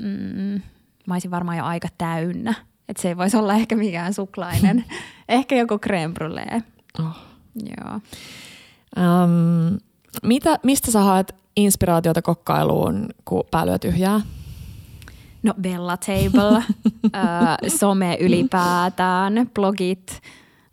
mm, 0.00 0.62
mä 1.06 1.14
olisin 1.14 1.30
varmaan 1.30 1.58
jo 1.58 1.64
aika 1.64 1.88
täynnä. 1.98 2.54
Että 2.88 3.02
se 3.02 3.08
ei 3.08 3.16
voisi 3.16 3.36
olla 3.36 3.54
ehkä 3.54 3.76
mikään 3.76 4.14
suklainen. 4.14 4.84
ehkä 5.28 5.56
joku 5.56 5.74
crème 5.74 6.12
brûlée. 6.20 6.62
Oh. 6.98 7.16
Joo. 7.64 8.00
Um, 9.24 9.78
mitä, 10.22 10.58
mistä 10.62 10.90
sä 10.90 11.00
haet 11.00 11.34
inspiraatiota 11.56 12.22
kokkailuun, 12.22 13.08
kun 13.24 13.44
pää 13.50 13.66
lyö 13.66 13.78
tyhjää? 13.78 14.20
No 15.42 15.54
Bella 15.60 15.96
Table, 15.96 16.62
ö, 17.64 17.70
some 17.70 18.16
ylipäätään, 18.20 19.50
blogit. 19.54 20.22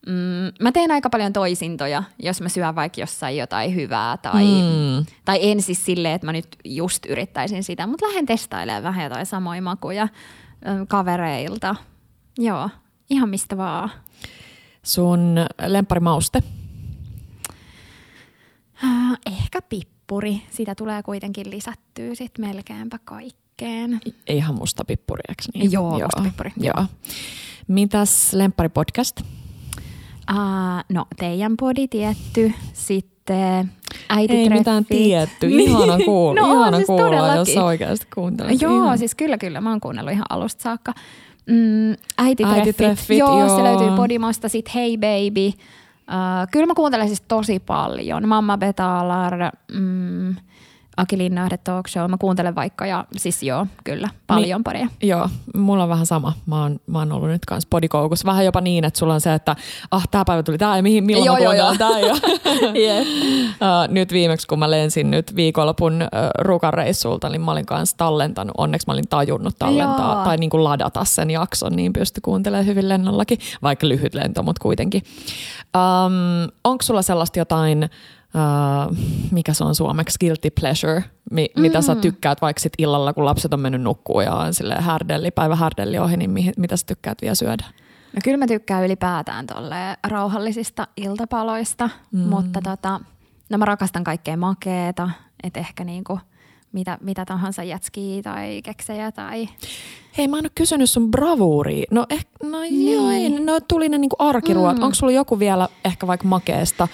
Mm, 0.07 0.53
mä 0.63 0.71
teen 0.71 0.91
aika 0.91 1.09
paljon 1.09 1.33
toisintoja, 1.33 2.03
jos 2.19 2.41
mä 2.41 2.49
syön 2.49 2.75
vaikka 2.75 3.01
jossain 3.01 3.37
jotain 3.37 3.75
hyvää 3.75 4.17
tai, 4.17 4.43
Mm. 4.45 5.05
tai 5.25 5.39
en 5.41 5.61
siis 5.61 5.85
silleen, 5.85 6.13
että 6.13 6.25
mä 6.27 6.31
nyt 6.33 6.47
just 6.65 7.05
yrittäisin 7.05 7.63
sitä, 7.63 7.87
mutta 7.87 8.07
lähden 8.07 8.25
testailemaan 8.25 8.83
vähän 8.83 9.03
jotain 9.03 9.25
samoja 9.25 9.61
makuja 9.61 10.07
kavereilta. 10.87 11.75
Joo, 12.37 12.69
ihan 13.09 13.29
mistä 13.29 13.57
vaan. 13.57 13.89
Sun 14.83 15.35
lempparimauste? 15.67 16.43
Äh, 18.83 19.17
Ehkä 19.25 19.61
pippuri, 19.61 20.41
sitä 20.49 20.75
tulee 20.75 21.03
kuitenkin 21.03 21.49
lisättyä 21.49 22.15
sit 22.15 22.37
melkeinpä 22.39 22.99
kaikkeen. 23.05 23.99
Ihan 24.27 24.55
musta 24.55 24.85
pippuri, 24.85 25.21
eikö 25.29 25.43
niin? 25.53 25.71
Joo, 25.71 25.91
musta 25.91 26.21
pippuri, 26.23 26.51
Joo. 26.57 26.85
Mitäs 27.67 28.33
lempparipodcast? 28.33 29.21
Uh, 29.21 30.37
no, 30.89 31.05
teidän 31.19 31.57
podi 31.57 31.87
tietty, 31.87 32.53
sitten 32.73 33.71
äititreffit. 34.09 34.51
Ei 34.51 34.57
mitään 34.59 34.85
tietty. 34.85 35.47
Ihana 35.61 35.97
kuulla, 36.05 36.41
no, 36.41 36.53
ihana 36.53 36.77
siis 36.77 36.87
kuulla 36.87 37.35
jos 37.35 37.53
sä 37.53 37.63
oikeasti 37.63 38.07
kuuntelet. 38.15 38.61
Joo, 38.61 38.75
Ihana. 38.77 38.97
siis 38.97 39.15
kyllä, 39.15 39.37
kyllä. 39.37 39.61
Mä 39.61 39.69
oon 39.69 39.81
kuunnellut 39.81 40.13
ihan 40.13 40.25
alusta 40.29 40.63
saakka. 40.63 40.93
Mm, 41.45 41.95
äititreffit. 42.17 42.59
Äititreffit, 42.59 43.17
joo, 43.17 43.39
joo. 43.39 43.57
se 43.57 43.63
löytyy 43.63 43.95
Podimosta. 43.95 44.49
Sitten 44.49 44.73
Hey 44.73 44.97
Baby. 44.97 45.47
Uh, 45.47 46.47
kyllä 46.51 46.65
mä 46.65 46.73
kuuntelen 46.75 47.07
siis 47.07 47.23
tosi 47.27 47.59
paljon. 47.59 48.27
Mamma 48.27 48.57
Betalar, 48.57 49.33
mm, 49.73 50.35
Aki 50.97 51.17
Linnahde 51.17 51.57
Talk 51.57 51.87
Show. 51.87 52.09
Mä 52.09 52.17
kuuntelen 52.19 52.55
vaikka 52.55 52.85
ja 52.85 53.05
siis 53.17 53.43
joo, 53.43 53.67
kyllä, 53.83 54.09
paljon 54.27 54.57
Niin. 54.59 54.63
paria. 54.63 54.87
Joo, 55.03 55.29
mulla 55.55 55.83
on 55.83 55.89
vähän 55.89 56.05
sama. 56.05 56.33
Mä 56.45 56.61
oon, 56.61 56.79
mä 56.87 56.99
oon 56.99 57.11
ollut 57.11 57.29
nyt 57.29 57.45
kanssa 57.45 57.67
podikoukussa. 57.69 58.25
Vähän 58.25 58.45
jopa 58.45 58.61
niin, 58.61 58.85
että 58.85 58.99
sulla 58.99 59.13
on 59.13 59.21
se, 59.21 59.33
että 59.33 59.55
ah, 59.91 60.07
tää 60.11 60.25
päivä 60.25 60.43
tuli 60.43 60.57
tää 60.57 60.75
ja 60.77 60.83
mihin, 60.83 61.03
milloin 61.03 61.25
Joo, 61.25 61.35
mä 61.35 61.41
joo, 61.41 61.53
joo. 61.53 61.75
tää. 61.77 61.99
Ja, 61.99 62.15
Yeah. 62.75 63.01
uh, 63.05 63.93
nyt 63.93 64.11
viimeksi, 64.11 64.47
kun 64.47 64.59
mä 64.59 64.71
lensin 64.71 65.11
nyt 65.11 65.35
viikonlopun 65.35 65.93
uh, 66.01 66.07
rukan 66.45 66.73
reissulta, 66.73 67.29
niin 67.29 67.41
mä 67.41 67.51
olin 67.51 67.65
kanssa 67.65 67.97
tallentanut. 67.97 68.53
Onneksi 68.57 68.87
mä 68.87 68.93
olin 68.93 69.07
tajunnut 69.09 69.55
tallentaa 69.59 70.13
Joo. 70.15 70.23
tai 70.23 70.37
niin 70.37 70.49
kuin 70.49 70.63
ladata 70.63 71.05
sen 71.05 71.31
jakson, 71.31 71.71
niin 71.75 71.93
pysty 71.93 72.21
kuuntelemaan 72.21 72.65
hyvin 72.65 72.89
lennollakin, 72.89 73.37
vaikka 73.63 73.87
lyhyt 73.87 74.13
lento, 74.13 74.43
mutta 74.43 74.61
kuitenkin. 74.61 75.01
Um, 75.77 76.51
onko 76.63 76.81
sulla 76.81 77.01
sellaista 77.01 77.39
jotain 77.39 77.89
Uh, 78.35 78.97
mikä 79.31 79.53
se 79.53 79.63
on 79.63 79.75
suomeksi, 79.75 80.19
guilty 80.19 80.49
pleasure, 80.59 81.03
mi- 81.31 81.49
mm. 81.55 81.61
mitä 81.61 81.81
sä 81.81 81.95
tykkäät 81.95 82.41
vaikka 82.41 82.59
sit 82.59 82.73
illalla, 82.77 83.13
kun 83.13 83.25
lapset 83.25 83.53
on 83.53 83.59
mennyt 83.59 83.81
nukkuun 83.81 84.23
ja 84.23 84.33
on 84.33 84.53
sille 84.53 84.75
härdelli, 84.75 85.31
päivä 85.31 85.55
härdelli 85.55 85.99
ohi, 85.99 86.17
niin 86.17 86.29
mihin, 86.29 86.53
mitä 86.57 86.77
sä 86.77 86.85
tykkäät 86.85 87.17
vielä 87.21 87.35
syödä? 87.35 87.65
No 88.15 88.19
kyllä 88.23 88.37
mä 88.37 88.47
tykkään 88.47 88.85
ylipäätään 88.85 89.47
tolle 89.47 89.97
rauhallisista 90.07 90.87
iltapaloista, 90.97 91.89
mm. 92.11 92.19
mutta 92.19 92.61
tota, 92.61 92.99
no 93.49 93.57
mä 93.57 93.65
rakastan 93.65 94.03
kaikkea 94.03 94.37
makeeta, 94.37 95.09
että 95.43 95.59
ehkä 95.59 95.83
niinku 95.83 96.19
mitä, 96.71 96.97
mitä 97.01 97.25
tahansa 97.25 97.63
jätskiä 97.63 98.21
tai 98.21 98.61
keksejä 98.61 99.11
tai... 99.11 99.49
Hei, 100.17 100.27
mä 100.27 100.37
en 100.37 100.45
ole 100.45 100.51
kysynyt 100.55 100.89
sun 100.89 101.11
bravuuria. 101.11 101.85
No, 101.91 102.05
eh, 102.09 102.25
no 102.43 102.61
niin. 102.61 102.93
joo, 102.93 103.45
no 103.45 103.59
tuli 103.59 103.89
ne 103.89 103.97
niinku 103.97 104.15
arkiruot. 104.19 104.77
Mm. 104.77 104.83
Onko 104.83 104.95
sulla 104.95 105.13
joku 105.13 105.39
vielä 105.39 105.69
ehkä 105.85 106.07
vaikka 106.07 106.27
makeesta? 106.27 106.87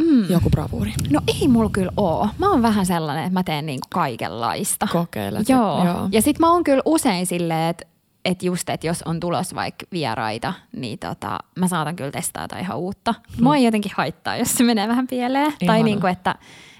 Mm. 0.00 0.30
Joku 0.30 0.50
bravuuri. 0.50 0.92
No 1.10 1.20
ei 1.26 1.48
mulla 1.48 1.70
kyllä 1.72 1.92
oo. 1.96 2.28
Mä 2.38 2.50
oon 2.50 2.62
vähän 2.62 2.86
sellainen, 2.86 3.24
että 3.24 3.38
mä 3.38 3.42
teen 3.42 3.66
niinku 3.66 3.86
kaikenlaista. 3.94 4.88
Kokeilet. 4.92 5.48
Joo. 5.48 5.84
joo. 5.84 6.08
Ja 6.12 6.22
sit 6.22 6.38
mä 6.38 6.52
oon 6.52 6.64
kyllä 6.64 6.82
usein 6.84 7.26
silleen, 7.26 7.70
että 7.70 7.86
että 8.26 8.46
just, 8.46 8.68
että 8.68 8.86
jos 8.86 9.02
on 9.02 9.20
tulos 9.20 9.54
vaikka 9.54 9.86
vieraita, 9.92 10.54
niin 10.76 10.98
tota, 10.98 11.38
mä 11.58 11.68
saatan 11.68 11.96
kyllä 11.96 12.10
testata 12.10 12.58
ihan 12.58 12.78
uutta. 12.78 13.14
Mm. 13.38 13.44
Mua 13.44 13.56
ei 13.56 13.64
jotenkin 13.64 13.92
haittaa, 13.96 14.36
jos 14.36 14.54
se 14.54 14.64
menee 14.64 14.88
vähän 14.88 15.06
pieleen. 15.06 15.52
Ihana. 15.60 15.66
Tai 15.66 15.82
niinku, 15.82 16.06
että, 16.06 16.34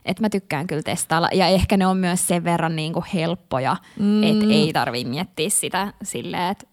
että 0.05 0.23
mä 0.23 0.29
tykkään 0.29 0.67
kyllä 0.67 0.83
testailla. 0.83 1.29
Ja 1.33 1.47
ehkä 1.47 1.77
ne 1.77 1.87
on 1.87 1.97
myös 1.97 2.27
sen 2.27 2.45
verran 2.45 2.77
niinku 2.77 3.05
helppoja, 3.15 3.77
mm. 3.99 4.23
että 4.23 4.45
ei 4.51 4.73
tarvi 4.73 5.05
miettiä 5.05 5.49
sitä 5.51 5.93
silleen, 6.03 6.51
että 6.51 6.67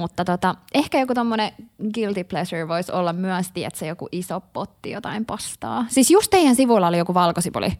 mutta 0.00 0.24
tota, 0.24 0.54
ehkä 0.74 1.00
joku 1.00 1.14
tommonen 1.14 1.52
guilty 1.94 2.24
pleasure 2.24 2.68
voisi 2.68 2.92
olla 2.92 3.12
myös, 3.12 3.46
että 3.56 3.78
se 3.78 3.86
joku 3.86 4.08
iso 4.12 4.40
potti 4.40 4.90
jotain 4.90 5.24
pastaa. 5.24 5.84
Siis 5.88 6.10
just 6.10 6.30
teidän 6.30 6.56
sivuilla 6.56 6.88
oli 6.88 6.98
joku 6.98 7.14
valkosipuli 7.14 7.72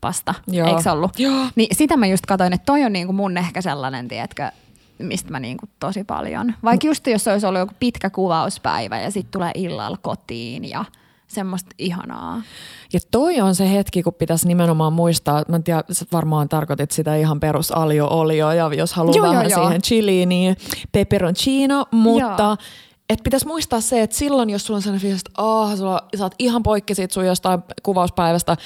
pasta, 0.00 0.34
Joo. 0.46 0.68
eikö 0.68 0.92
ollut? 0.92 1.18
Joo. 1.18 1.46
Niin 1.54 1.76
sitä 1.76 1.96
mä 1.96 2.06
just 2.06 2.26
katsoin, 2.26 2.52
että 2.52 2.64
toi 2.64 2.84
on 2.84 2.92
niinku 2.92 3.12
mun 3.12 3.38
ehkä 3.38 3.62
sellainen, 3.62 4.08
tiedätkö, 4.08 4.50
mistä 4.98 5.30
mä 5.30 5.40
niinku 5.40 5.66
tosi 5.80 6.04
paljon. 6.04 6.54
Vaikka 6.64 6.86
just 6.86 7.06
jos 7.06 7.28
olisi 7.28 7.46
ollut 7.46 7.60
joku 7.60 7.74
pitkä 7.80 8.10
kuvauspäivä 8.10 9.00
ja 9.00 9.10
sitten 9.10 9.32
tulee 9.32 9.50
illalla 9.54 9.98
kotiin 10.02 10.70
ja– 10.70 10.84
semmoista 11.34 11.70
ihanaa. 11.78 12.42
Ja 12.92 13.00
toi 13.10 13.40
on 13.40 13.54
se 13.54 13.72
hetki, 13.72 14.02
kun 14.02 14.14
pitäisi 14.14 14.48
nimenomaan 14.48 14.92
muistaa, 14.92 15.42
mä 15.48 15.56
en 15.56 15.64
tiedä, 15.64 15.84
sä 15.92 16.04
varmaan 16.12 16.48
tarkoitit 16.48 16.90
sitä 16.90 17.16
ihan 17.16 17.40
perus 17.40 17.70
alio 17.70 18.06
olio 18.06 18.52
ja 18.52 18.70
jos 18.76 18.92
haluaa 18.92 19.16
joo, 19.16 19.28
vähän 19.28 19.50
joo, 19.50 19.60
siihen 19.60 19.72
joo. 19.72 19.80
chiliin, 19.80 20.28
niin 20.28 20.56
peperoncino, 20.92 21.84
mutta 21.90 22.42
joo. 22.42 22.56
Et 23.10 23.20
pitäisi 23.24 23.46
muistaa 23.46 23.80
se, 23.80 24.02
että 24.02 24.16
silloin, 24.16 24.50
jos 24.50 24.66
sulla 24.66 24.78
on 24.78 24.82
sellainen 24.82 25.02
fiilis, 25.02 25.22
että 25.26 25.42
oh, 25.42 25.76
sulla, 25.76 26.00
sä 26.18 26.24
oot 26.24 26.34
ihan 26.38 26.62
poikki 26.62 26.94
siitä 26.94 27.14
sun 27.14 27.26
jostain 27.26 27.60
kuvauspäivästä, 27.82 28.56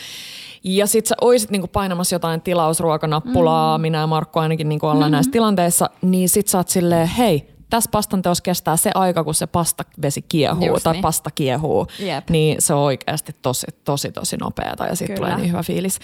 ja 0.64 0.86
sit 0.86 1.06
sä 1.06 1.14
oisit 1.20 1.50
niinku 1.50 1.68
painamassa 1.68 2.14
jotain 2.14 2.40
tilausruokanappulaa, 2.40 3.78
mm. 3.78 3.82
minä 3.82 3.98
ja 3.98 4.06
Markku 4.06 4.38
ainakin 4.38 4.68
niinku 4.68 4.86
ollaan 4.86 4.98
mm-hmm. 5.00 5.12
näissä 5.12 5.32
tilanteissa, 5.32 5.90
niin 6.02 6.28
sit 6.28 6.48
sä 6.48 6.58
oot 6.58 6.68
silleen, 6.68 7.08
hei, 7.08 7.55
tässä 7.70 7.90
pastan 7.92 8.22
teos 8.22 8.40
kestää 8.40 8.76
se 8.76 8.90
aika, 8.94 9.24
kun 9.24 9.34
se 9.34 9.46
pastakvesi 9.46 10.22
kiehuu 10.22 10.66
Just 10.66 10.84
tai 10.84 10.92
niin. 10.92 11.02
pasta 11.02 11.30
kiehuu, 11.30 11.86
Jep. 11.98 12.30
niin 12.30 12.62
se 12.62 12.74
on 12.74 12.80
oikeasti 12.80 13.36
tosi, 13.42 13.66
tosi, 13.84 14.12
tosi 14.12 14.36
nopeata 14.36 14.86
ja 14.86 14.96
sitten 14.96 15.16
tulee 15.16 15.36
niin 15.36 15.48
hyvä 15.48 15.62
fiilis. 15.62 15.98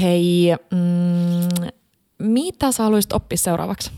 Hei, 0.00 0.48
mm, 0.70 1.68
mitä 2.18 2.72
sä 2.72 2.82
haluaisit 2.82 3.12
oppia 3.12 3.38
seuraavaksi? 3.38 3.90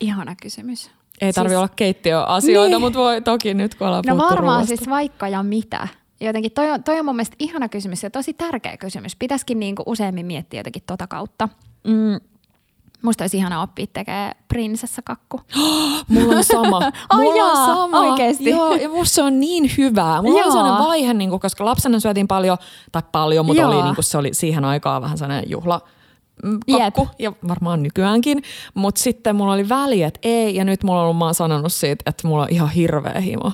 Ihana 0.00 0.36
kysymys. 0.42 0.90
Ei 1.20 1.32
tarvi 1.32 1.48
siis, 1.48 1.58
olla 1.58 1.68
keittiöasioita, 1.76 2.70
niin. 2.70 2.80
mutta 2.80 2.98
voi 2.98 3.22
toki 3.22 3.54
nyt 3.54 3.74
kun 3.74 3.86
ollaan 3.86 4.04
No 4.06 4.18
varmaan 4.18 4.38
ruoasta. 4.38 4.66
siis 4.66 4.90
vaikka 4.90 5.28
ja 5.28 5.42
mitä. 5.42 5.88
Jotenkin 6.20 6.52
toi 6.52 6.70
on, 6.70 6.84
toi 6.84 6.98
on 6.98 7.04
mun 7.04 7.16
mielestä 7.16 7.36
ihana 7.38 7.68
kysymys 7.68 8.02
ja 8.02 8.10
tosi 8.10 8.34
tärkeä 8.34 8.76
kysymys. 8.76 9.16
Pitäisikin 9.16 9.60
niinku 9.60 9.82
useammin 9.86 10.26
miettiä 10.26 10.60
jotenkin 10.60 10.82
tota 10.86 11.06
kautta. 11.06 11.48
Mm, 11.86 12.20
Musta 13.02 13.24
olisi 13.24 13.36
ihana 13.36 13.62
oppia 13.62 13.86
tekemään 13.92 14.34
prinsessakakku. 14.48 15.40
mulla 16.08 16.36
on 16.36 16.44
sama. 16.44 16.80
Mulla 17.14 17.44
oh, 17.44 17.50
on 17.50 17.66
sama. 17.66 18.00
Oikeesti. 18.00 18.50
Joo, 18.50 18.74
ja 18.74 18.88
musta 18.88 19.14
se 19.14 19.22
on 19.22 19.40
niin 19.40 19.70
hyvää. 19.78 20.22
Mulla 20.22 20.44
on 20.44 20.52
sellainen 20.52 20.86
vaihe, 20.86 21.14
niin 21.14 21.30
kuin, 21.30 21.40
koska 21.40 21.64
lapsena 21.64 22.00
syötiin 22.00 22.28
paljon, 22.28 22.58
tai 22.92 23.02
paljon, 23.12 23.46
mutta 23.46 23.68
oli, 23.68 23.82
niin 23.82 23.94
kuin, 23.94 24.04
se 24.04 24.18
oli 24.18 24.34
siihen 24.34 24.64
aikaan 24.64 25.02
vähän 25.02 25.18
sellainen 25.18 25.50
juhla 25.50 25.80
Mm, 26.42 26.60
kakku, 26.78 27.00
Jep. 27.02 27.10
ja 27.18 27.32
varmaan 27.48 27.82
nykyäänkin. 27.82 28.42
Mutta 28.74 29.00
sitten 29.00 29.36
mulla 29.36 29.52
oli 29.52 29.68
väli, 29.68 30.02
että 30.02 30.20
ei, 30.22 30.54
ja 30.56 30.64
nyt 30.64 30.84
mulla 30.84 31.00
on 31.00 31.04
ollut, 31.04 31.18
mä 31.18 31.24
oon 31.24 31.34
sanonut 31.34 31.72
siitä, 31.72 32.02
että 32.06 32.28
mulla 32.28 32.42
on 32.42 32.48
ihan 32.50 32.70
hirveä 32.70 33.20
himo. 33.20 33.52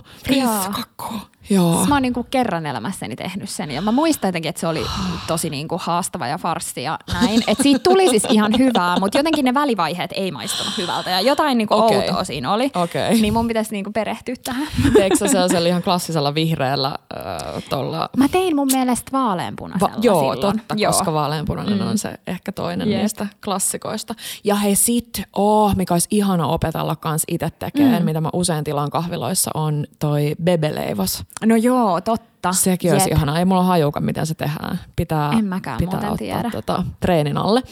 kakku. 0.76 1.14
Joo. 1.50 1.86
Mä 1.86 1.94
oon 1.94 2.02
niinku 2.02 2.26
kerran 2.30 2.66
elämässäni 2.66 3.16
tehnyt 3.16 3.50
sen 3.50 3.70
ja 3.70 3.82
mä 3.82 3.92
muistan 3.92 4.28
jotenkin, 4.28 4.48
että 4.48 4.60
se 4.60 4.66
oli 4.66 4.86
tosi 5.26 5.50
niinku 5.50 5.80
haastava 5.82 6.26
ja 6.26 6.38
farssi 6.38 6.82
ja 6.82 6.98
näin. 7.12 7.42
Että 7.46 7.62
siitä 7.62 7.80
tuli 7.82 8.08
siis 8.08 8.26
ihan 8.30 8.58
hyvää, 8.58 9.00
mutta 9.00 9.18
jotenkin 9.18 9.44
ne 9.44 9.54
välivaiheet 9.54 10.10
ei 10.14 10.30
maistunut 10.30 10.78
hyvältä 10.78 11.10
ja 11.10 11.20
jotain 11.20 11.58
niinku 11.58 11.74
okay. 11.74 11.96
outoa 11.96 12.24
siinä 12.24 12.52
oli. 12.52 12.70
Okay. 12.74 13.14
Niin 13.20 13.32
mun 13.32 13.48
pitäisi 13.48 13.72
niinku 13.72 13.92
perehtyä 13.92 14.34
tähän. 14.44 14.66
Teekö 14.94 15.16
sä 15.16 15.28
sellaisella 15.28 15.68
ihan 15.68 15.82
klassisella 15.82 16.34
vihreällä 16.34 16.88
äh, 16.88 17.62
tolla? 17.70 18.10
Mä 18.16 18.28
tein 18.28 18.56
mun 18.56 18.68
mielestä 18.72 19.12
vaaleanpunaisella 19.12 19.94
Va- 19.94 20.00
Joo, 20.02 20.20
silloin. 20.20 20.40
totta, 20.40 20.74
joo. 20.78 20.92
koska 20.92 21.12
vaaleanpunainen 21.12 21.78
mm. 21.78 21.88
on 21.88 21.98
se 21.98 22.14
ehkä 22.26 22.52
toinen 22.52 22.88
yep. 22.88 23.00
niistä 23.00 23.26
klassikoista. 23.44 24.14
Ja 24.44 24.54
hei 24.54 24.76
sit, 24.76 25.22
oh, 25.32 25.76
mikä 25.76 25.94
olisi 25.94 26.08
ihana 26.10 26.46
opetella 26.46 26.96
kans 26.96 27.24
itse 27.28 27.50
tekemään, 27.50 28.02
mm. 28.02 28.04
mitä 28.04 28.20
mä 28.20 28.30
usein 28.32 28.64
tilaan 28.64 28.90
kahviloissa, 28.90 29.50
on 29.54 29.86
toi 29.98 30.34
bebeleivos. 30.42 31.24
No 31.44 31.56
joo, 31.56 32.00
totta. 32.00 32.52
Sekin 32.52 32.92
olisi 32.92 33.10
ihanaa. 33.10 33.38
Ei 33.38 33.44
mulla 33.44 33.62
hajuka, 33.62 34.00
miten 34.00 34.26
se 34.26 34.34
tehdään. 34.34 34.80
Pitää, 34.96 35.32
en 35.32 35.44
mäkään 35.44 35.78
pitää 35.78 35.98
ottaa 35.98 36.16
tiedä. 36.16 36.50
Tota, 36.50 36.84
treenin 37.00 37.36
alle. 37.36 37.62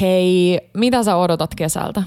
Hei, 0.00 0.60
mitä 0.74 1.02
sä 1.02 1.16
odotat 1.16 1.54
kesältä? 1.54 2.02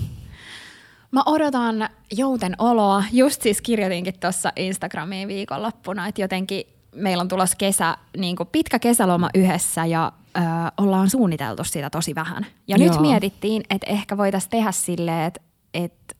Mä 1.11 1.23
odotan 1.25 1.89
jouten 2.11 2.55
oloa. 2.57 3.03
Just 3.11 3.41
siis 3.41 3.61
kirjoitinkin 3.61 4.19
tuossa 4.19 4.51
Instagramiin 4.55 5.27
viikonloppuna, 5.27 6.07
että 6.07 6.21
jotenkin 6.21 6.63
meillä 6.95 7.21
on 7.21 7.27
tulossa 7.27 7.57
kesä, 7.57 7.97
niin 8.17 8.35
pitkä 8.51 8.79
kesäloma 8.79 9.29
yhdessä 9.33 9.85
ja 9.85 10.11
ö, 10.37 10.39
ollaan 10.77 11.09
suunniteltu 11.09 11.63
sitä 11.63 11.89
tosi 11.89 12.15
vähän. 12.15 12.45
Ja 12.67 12.77
Joo. 12.77 12.91
nyt 12.91 13.01
mietittiin, 13.01 13.63
että 13.69 13.87
ehkä 13.89 14.17
voitaisiin 14.17 14.51
tehdä 14.51 14.71
silleen, 14.71 15.23
että 15.23 15.41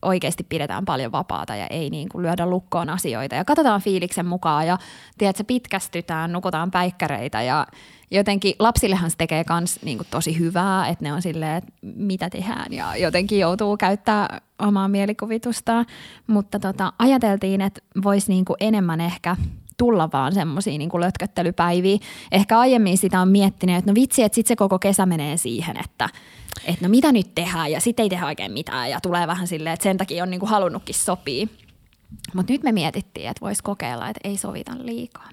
oikeasti 0.02 0.44
pidetään 0.48 0.84
paljon 0.84 1.12
vapaata 1.12 1.56
ja 1.56 1.66
ei 1.66 1.90
niin 1.90 2.08
kuin 2.08 2.22
lyödä 2.22 2.46
lukkoon 2.46 2.90
asioita. 2.90 3.34
Ja 3.34 3.44
katsotaan 3.44 3.80
fiiliksen 3.80 4.26
mukaan 4.26 4.66
ja 4.66 4.78
tiedätkö, 5.18 5.44
pitkästytään, 5.44 6.32
nukutaan 6.32 6.70
päikkäreitä 6.70 7.42
ja 7.42 7.66
jotenkin 8.10 8.54
lapsillehan 8.58 9.10
se 9.10 9.16
tekee 9.16 9.44
myös 9.50 9.82
niin 9.82 9.98
tosi 10.10 10.38
hyvää, 10.38 10.88
että 10.88 11.04
ne 11.04 11.12
on 11.12 11.22
silleen, 11.22 11.56
että 11.56 11.72
mitä 11.82 12.30
tehdään 12.30 12.72
ja 12.72 12.96
jotenkin 12.96 13.38
joutuu 13.38 13.76
käyttää 13.76 14.40
omaa 14.58 14.88
mielikuvitustaan. 14.88 15.86
Mutta 16.26 16.58
tota, 16.58 16.92
ajateltiin, 16.98 17.60
että 17.60 17.80
voisi 18.02 18.32
niin 18.32 18.44
enemmän 18.60 19.00
ehkä 19.00 19.36
tulla 19.80 20.08
vaan 20.12 20.34
semmoisia 20.34 20.78
niin 20.78 20.90
lötköttelypäiviä. 20.98 21.98
Ehkä 22.32 22.58
aiemmin 22.58 22.98
sitä 22.98 23.20
on 23.20 23.28
miettinyt, 23.28 23.76
että 23.76 23.90
no 23.90 23.94
vitsi, 23.94 24.22
että 24.22 24.34
sitten 24.34 24.48
se 24.48 24.56
koko 24.56 24.78
kesä 24.78 25.06
menee 25.06 25.36
siihen, 25.36 25.76
että– 25.76 26.08
että 26.64 26.84
no 26.84 26.88
mitä 26.88 27.12
nyt 27.12 27.34
tehdään 27.34 27.72
ja 27.72 27.80
sitten 27.80 28.02
ei 28.02 28.08
tehdä 28.08 28.26
oikein 28.26 28.52
mitään 28.52 28.90
ja 28.90 29.00
tulee 29.00 29.26
vähän 29.26 29.46
silleen, 29.46 29.74
että 29.74 29.84
sen 29.84 29.98
takia 29.98 30.22
on 30.22 30.30
niinku 30.30 30.46
halunnutkin 30.46 30.94
sopii. 30.94 31.48
Mutta 32.34 32.52
nyt 32.52 32.62
me 32.62 32.72
mietittiin, 32.72 33.28
että 33.28 33.40
voisi 33.40 33.62
kokeilla, 33.62 34.08
että 34.08 34.28
ei 34.28 34.36
sovita 34.36 34.72
liikaa. 34.78 35.28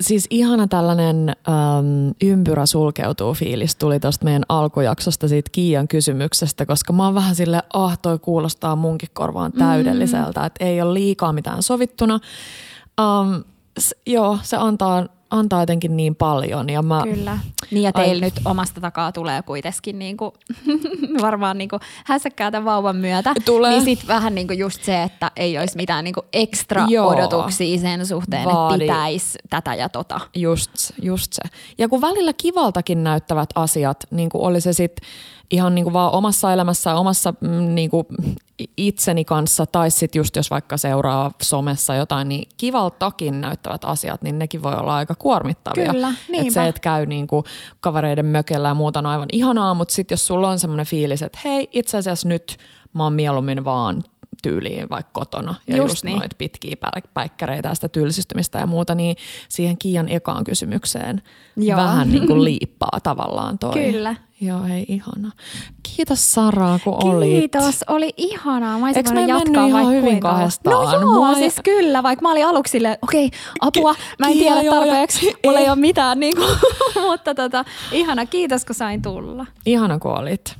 Siis 0.00 0.26
ihana 0.30 0.66
tällainen 0.66 1.28
äm, 1.28 2.14
ympyrä 2.22 2.66
sulkeutuu 2.66 3.34
fiilis 3.34 3.76
tuli 3.76 4.00
tuosta 4.00 4.24
meidän 4.24 4.42
alkujaksosta 4.48 5.28
siitä 5.28 5.50
Kiian 5.52 5.88
kysymyksestä, 5.88 6.66
koska 6.66 6.92
mä 6.92 7.04
oon 7.04 7.14
vähän 7.14 7.34
sille 7.34 7.62
ah 7.72 7.98
toi 7.98 8.18
kuulostaa 8.18 8.76
munkin 8.76 9.08
korvaan 9.12 9.52
täydelliseltä, 9.52 10.40
mm. 10.40 10.46
että 10.46 10.64
ei 10.64 10.82
ole 10.82 10.94
liikaa 10.94 11.32
mitään 11.32 11.62
sovittuna. 11.62 12.20
Um, 13.00 13.44
s- 13.80 13.94
joo, 14.06 14.38
se 14.42 14.56
antaa 14.56 15.06
antaa 15.32 15.62
jotenkin 15.62 15.96
niin 15.96 16.14
paljon. 16.14 16.68
Ja 16.68 16.82
mä, 16.82 17.02
Kyllä. 17.02 17.38
Niin 17.70 17.82
ja 17.82 17.92
teillä 17.92 18.24
nyt 18.26 18.34
omasta 18.44 18.80
takaa 18.80 19.12
tulee 19.12 19.42
kuitenkin 19.42 19.98
niin 19.98 20.16
kuin, 20.16 20.32
varmaan 21.22 21.58
niin 21.58 21.68
kuin 21.68 21.80
hässäkkää 22.04 22.50
tämän 22.50 22.64
vauvan 22.64 22.96
myötä. 22.96 23.32
Tulee. 23.44 23.70
Niin 23.70 23.84
sitten 23.84 24.08
vähän 24.08 24.34
niin 24.34 24.46
kuin 24.46 24.58
just 24.58 24.82
se, 24.84 25.02
että 25.02 25.30
ei 25.36 25.58
olisi 25.58 25.76
mitään 25.76 26.04
niin 26.04 26.14
kuin 26.14 26.26
ekstra 26.32 26.84
Joo. 26.88 27.08
odotuksia 27.08 27.78
sen 27.78 28.06
suhteen, 28.06 28.44
Vaadi. 28.44 28.74
että 28.84 28.94
pitäisi 28.94 29.38
tätä 29.50 29.74
ja 29.74 29.88
tota. 29.88 30.20
Just, 30.36 30.70
just 31.02 31.32
se. 31.32 31.42
Ja 31.78 31.88
kun 31.88 32.00
välillä 32.00 32.32
kivaltakin 32.32 33.04
näyttävät 33.04 33.50
asiat, 33.54 34.04
niin 34.10 34.28
kuin 34.28 34.42
oli 34.42 34.60
se 34.60 34.72
sitten 34.72 35.08
ihan 35.50 35.74
niin 35.74 35.84
kuin 35.84 35.92
vaan 35.92 36.12
omassa 36.12 36.52
elämässä, 36.52 36.94
omassa 36.94 37.34
mm, 37.40 37.74
niin 37.74 37.90
kuin 37.90 38.06
itseni 38.76 39.24
kanssa 39.24 39.66
tai 39.66 39.90
sitten 39.90 40.20
just 40.20 40.36
jos 40.36 40.50
vaikka 40.50 40.76
seuraa 40.76 41.30
somessa 41.42 41.94
jotain, 41.94 42.28
niin 42.28 42.48
kivaltakin 42.56 43.40
näyttävät 43.40 43.84
asiat, 43.84 44.22
niin 44.22 44.38
nekin 44.38 44.62
voi 44.62 44.74
olla 44.74 44.96
aika 44.96 45.14
kuormittavia. 45.14 45.92
Kyllä, 45.92 46.14
Et 46.32 46.52
se, 46.52 46.68
että 46.68 46.80
käy 46.80 47.06
niin 47.06 47.26
kuin 47.26 47.44
kavereiden 47.80 48.26
mökellä 48.26 48.68
ja 48.68 48.74
muuta 48.74 48.98
on 48.98 49.06
aivan 49.06 49.28
ihanaa, 49.32 49.74
mutta 49.74 49.94
sitten 49.94 50.12
jos 50.12 50.26
sulla 50.26 50.48
on 50.48 50.58
semmoinen 50.58 50.86
fiilis, 50.86 51.22
että 51.22 51.38
hei 51.44 51.68
itse 51.72 51.98
asiassa 51.98 52.28
nyt 52.28 52.56
mä 52.92 53.04
oon 53.04 53.12
mieluummin 53.12 53.64
vaan 53.64 54.02
tyyliin 54.42 54.88
vaikka 54.90 55.10
kotona 55.12 55.54
ja 55.66 55.76
Just 55.76 55.88
just, 55.92 56.04
niin. 56.04 56.18
noita 56.18 56.36
pitkiä 56.38 56.74
pä- 56.86 57.08
päikkäreitä 57.14 57.68
ja 57.68 57.74
sitä 57.74 57.88
tylsistymistä 57.88 58.58
ja 58.58 58.66
muuta, 58.66 58.94
niin 58.94 59.16
siihen 59.48 59.78
Kiian 59.78 60.08
ekaan 60.08 60.44
kysymykseen 60.44 61.22
Joo. 61.56 61.76
vähän 61.76 62.10
niin 62.10 62.26
kuin 62.26 62.44
liippaa 62.50 62.98
tavallaan 63.02 63.58
toi. 63.58 63.72
Kyllä. 63.72 64.14
Joo, 64.40 64.62
hei 64.62 64.84
ihana. 64.88 65.30
Kiitos 65.96 66.32
Sara, 66.32 66.78
kun 66.84 67.04
olit. 67.04 67.30
Kiitos, 67.30 67.84
oli 67.88 68.14
ihanaa. 68.16 68.78
Mä 68.78 68.90
Eikö 68.90 69.12
me 69.12 69.24
jatkaa 69.26 69.66
ihan 69.66 69.88
hyvin 69.88 70.02
kuinka 70.02 70.28
kahdestaan? 70.28 70.76
No 70.86 70.92
joo, 71.00 71.14
Mua 71.14 71.28
ei- 71.28 71.34
siis 71.34 71.54
kyllä, 71.64 72.02
vaikka 72.02 72.22
mä 72.22 72.30
olin 72.32 72.46
aluksi 72.46 72.70
silleen, 72.70 72.98
okei, 73.02 73.30
apua, 73.60 73.94
mä 74.18 74.26
en 74.26 74.32
tiedä 74.32 74.62
joo, 74.62 74.74
ja- 74.74 74.80
tarpeeksi, 74.80 75.32
mulla 75.44 75.58
ei 75.58 75.64
ei. 75.64 75.70
ole 75.70 75.78
mitään, 75.78 76.20
niin 76.20 76.36
kuin, 76.36 76.48
mutta 77.10 77.34
tota, 77.34 77.64
ihana, 77.92 78.26
kiitos 78.26 78.64
kun 78.64 78.74
sain 78.74 79.02
tulla. 79.02 79.46
Ihana, 79.66 79.98
kun 79.98 80.18
olit. 80.18 80.56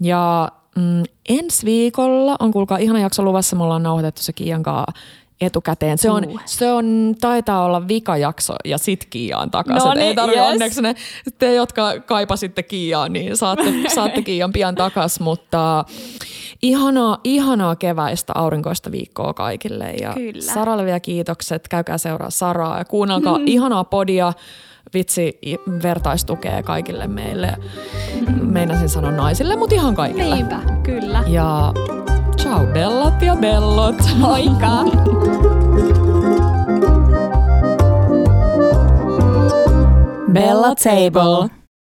Ja 0.00 0.52
mm, 0.76 1.02
ensi 1.28 1.66
viikolla 1.66 2.36
on 2.40 2.52
kuulkaa 2.52 2.78
ihana 2.78 3.00
jakso 3.00 3.22
luvassa. 3.22 3.56
Me 3.56 3.62
ollaan 3.64 3.82
nauhoitettu 3.82 4.22
se 4.22 4.32
Kiian 4.32 4.62
kanssa 4.62 4.92
etukäteen. 5.40 5.98
Se 5.98 6.10
on, 6.10 6.24
Uh. 6.28 6.40
se 6.44 6.72
on, 6.72 7.14
taitaa 7.20 7.64
olla 7.64 7.88
vikajakso 7.88 8.54
ja 8.64 8.78
sit 8.78 9.04
Kiiaan 9.10 9.50
takaisin. 9.50 9.86
No 9.86 9.92
Et 9.92 9.98
ei 9.98 10.04
niin, 10.04 10.16
tarvitse 10.16 10.40
yes. 10.40 10.52
onneksi 10.52 10.82
ne, 10.82 10.94
te, 11.38 11.54
jotka 11.54 12.00
kaipasitte 12.06 12.62
Kiiaa, 12.62 13.08
niin 13.08 13.36
saatte, 13.36 13.64
saatte 13.94 14.22
Kiian 14.22 14.52
pian 14.52 14.74
takas. 14.74 15.20
Mutta 15.20 15.84
ihanaa, 16.62 17.18
ihanaa 17.24 17.76
keväistä 17.76 18.32
aurinkoista 18.36 18.90
viikkoa 18.92 19.34
kaikille. 19.34 19.90
Ja 20.00 20.12
Kyllä. 20.14 20.52
Saralle 20.52 20.84
vielä 20.84 21.00
kiitokset. 21.00 21.68
Käykää 21.68 21.98
seuraa 21.98 22.30
Saraa 22.30 22.78
ja 22.78 22.84
kuunnelkaa 22.84 23.38
ihanaa 23.46 23.84
podia. 23.84 24.32
Vitsi, 24.94 25.38
vertaistukea 25.82 26.62
kaikille 26.62 27.06
meille. 27.06 27.56
Meinasin 28.42 28.88
sanoa 28.88 29.10
naisille, 29.10 29.56
mutta 29.56 29.74
ihan 29.74 29.94
kaikille. 29.94 30.34
Niinpä, 30.34 30.60
kyllä. 30.82 31.24
Ja 31.26 31.72
ciao 32.36 32.66
bellat 32.66 33.22
ja 33.22 33.36
bellot. 33.36 33.96
Moikka! 34.18 34.84
Bella 40.32 40.74
Table. 40.74 41.63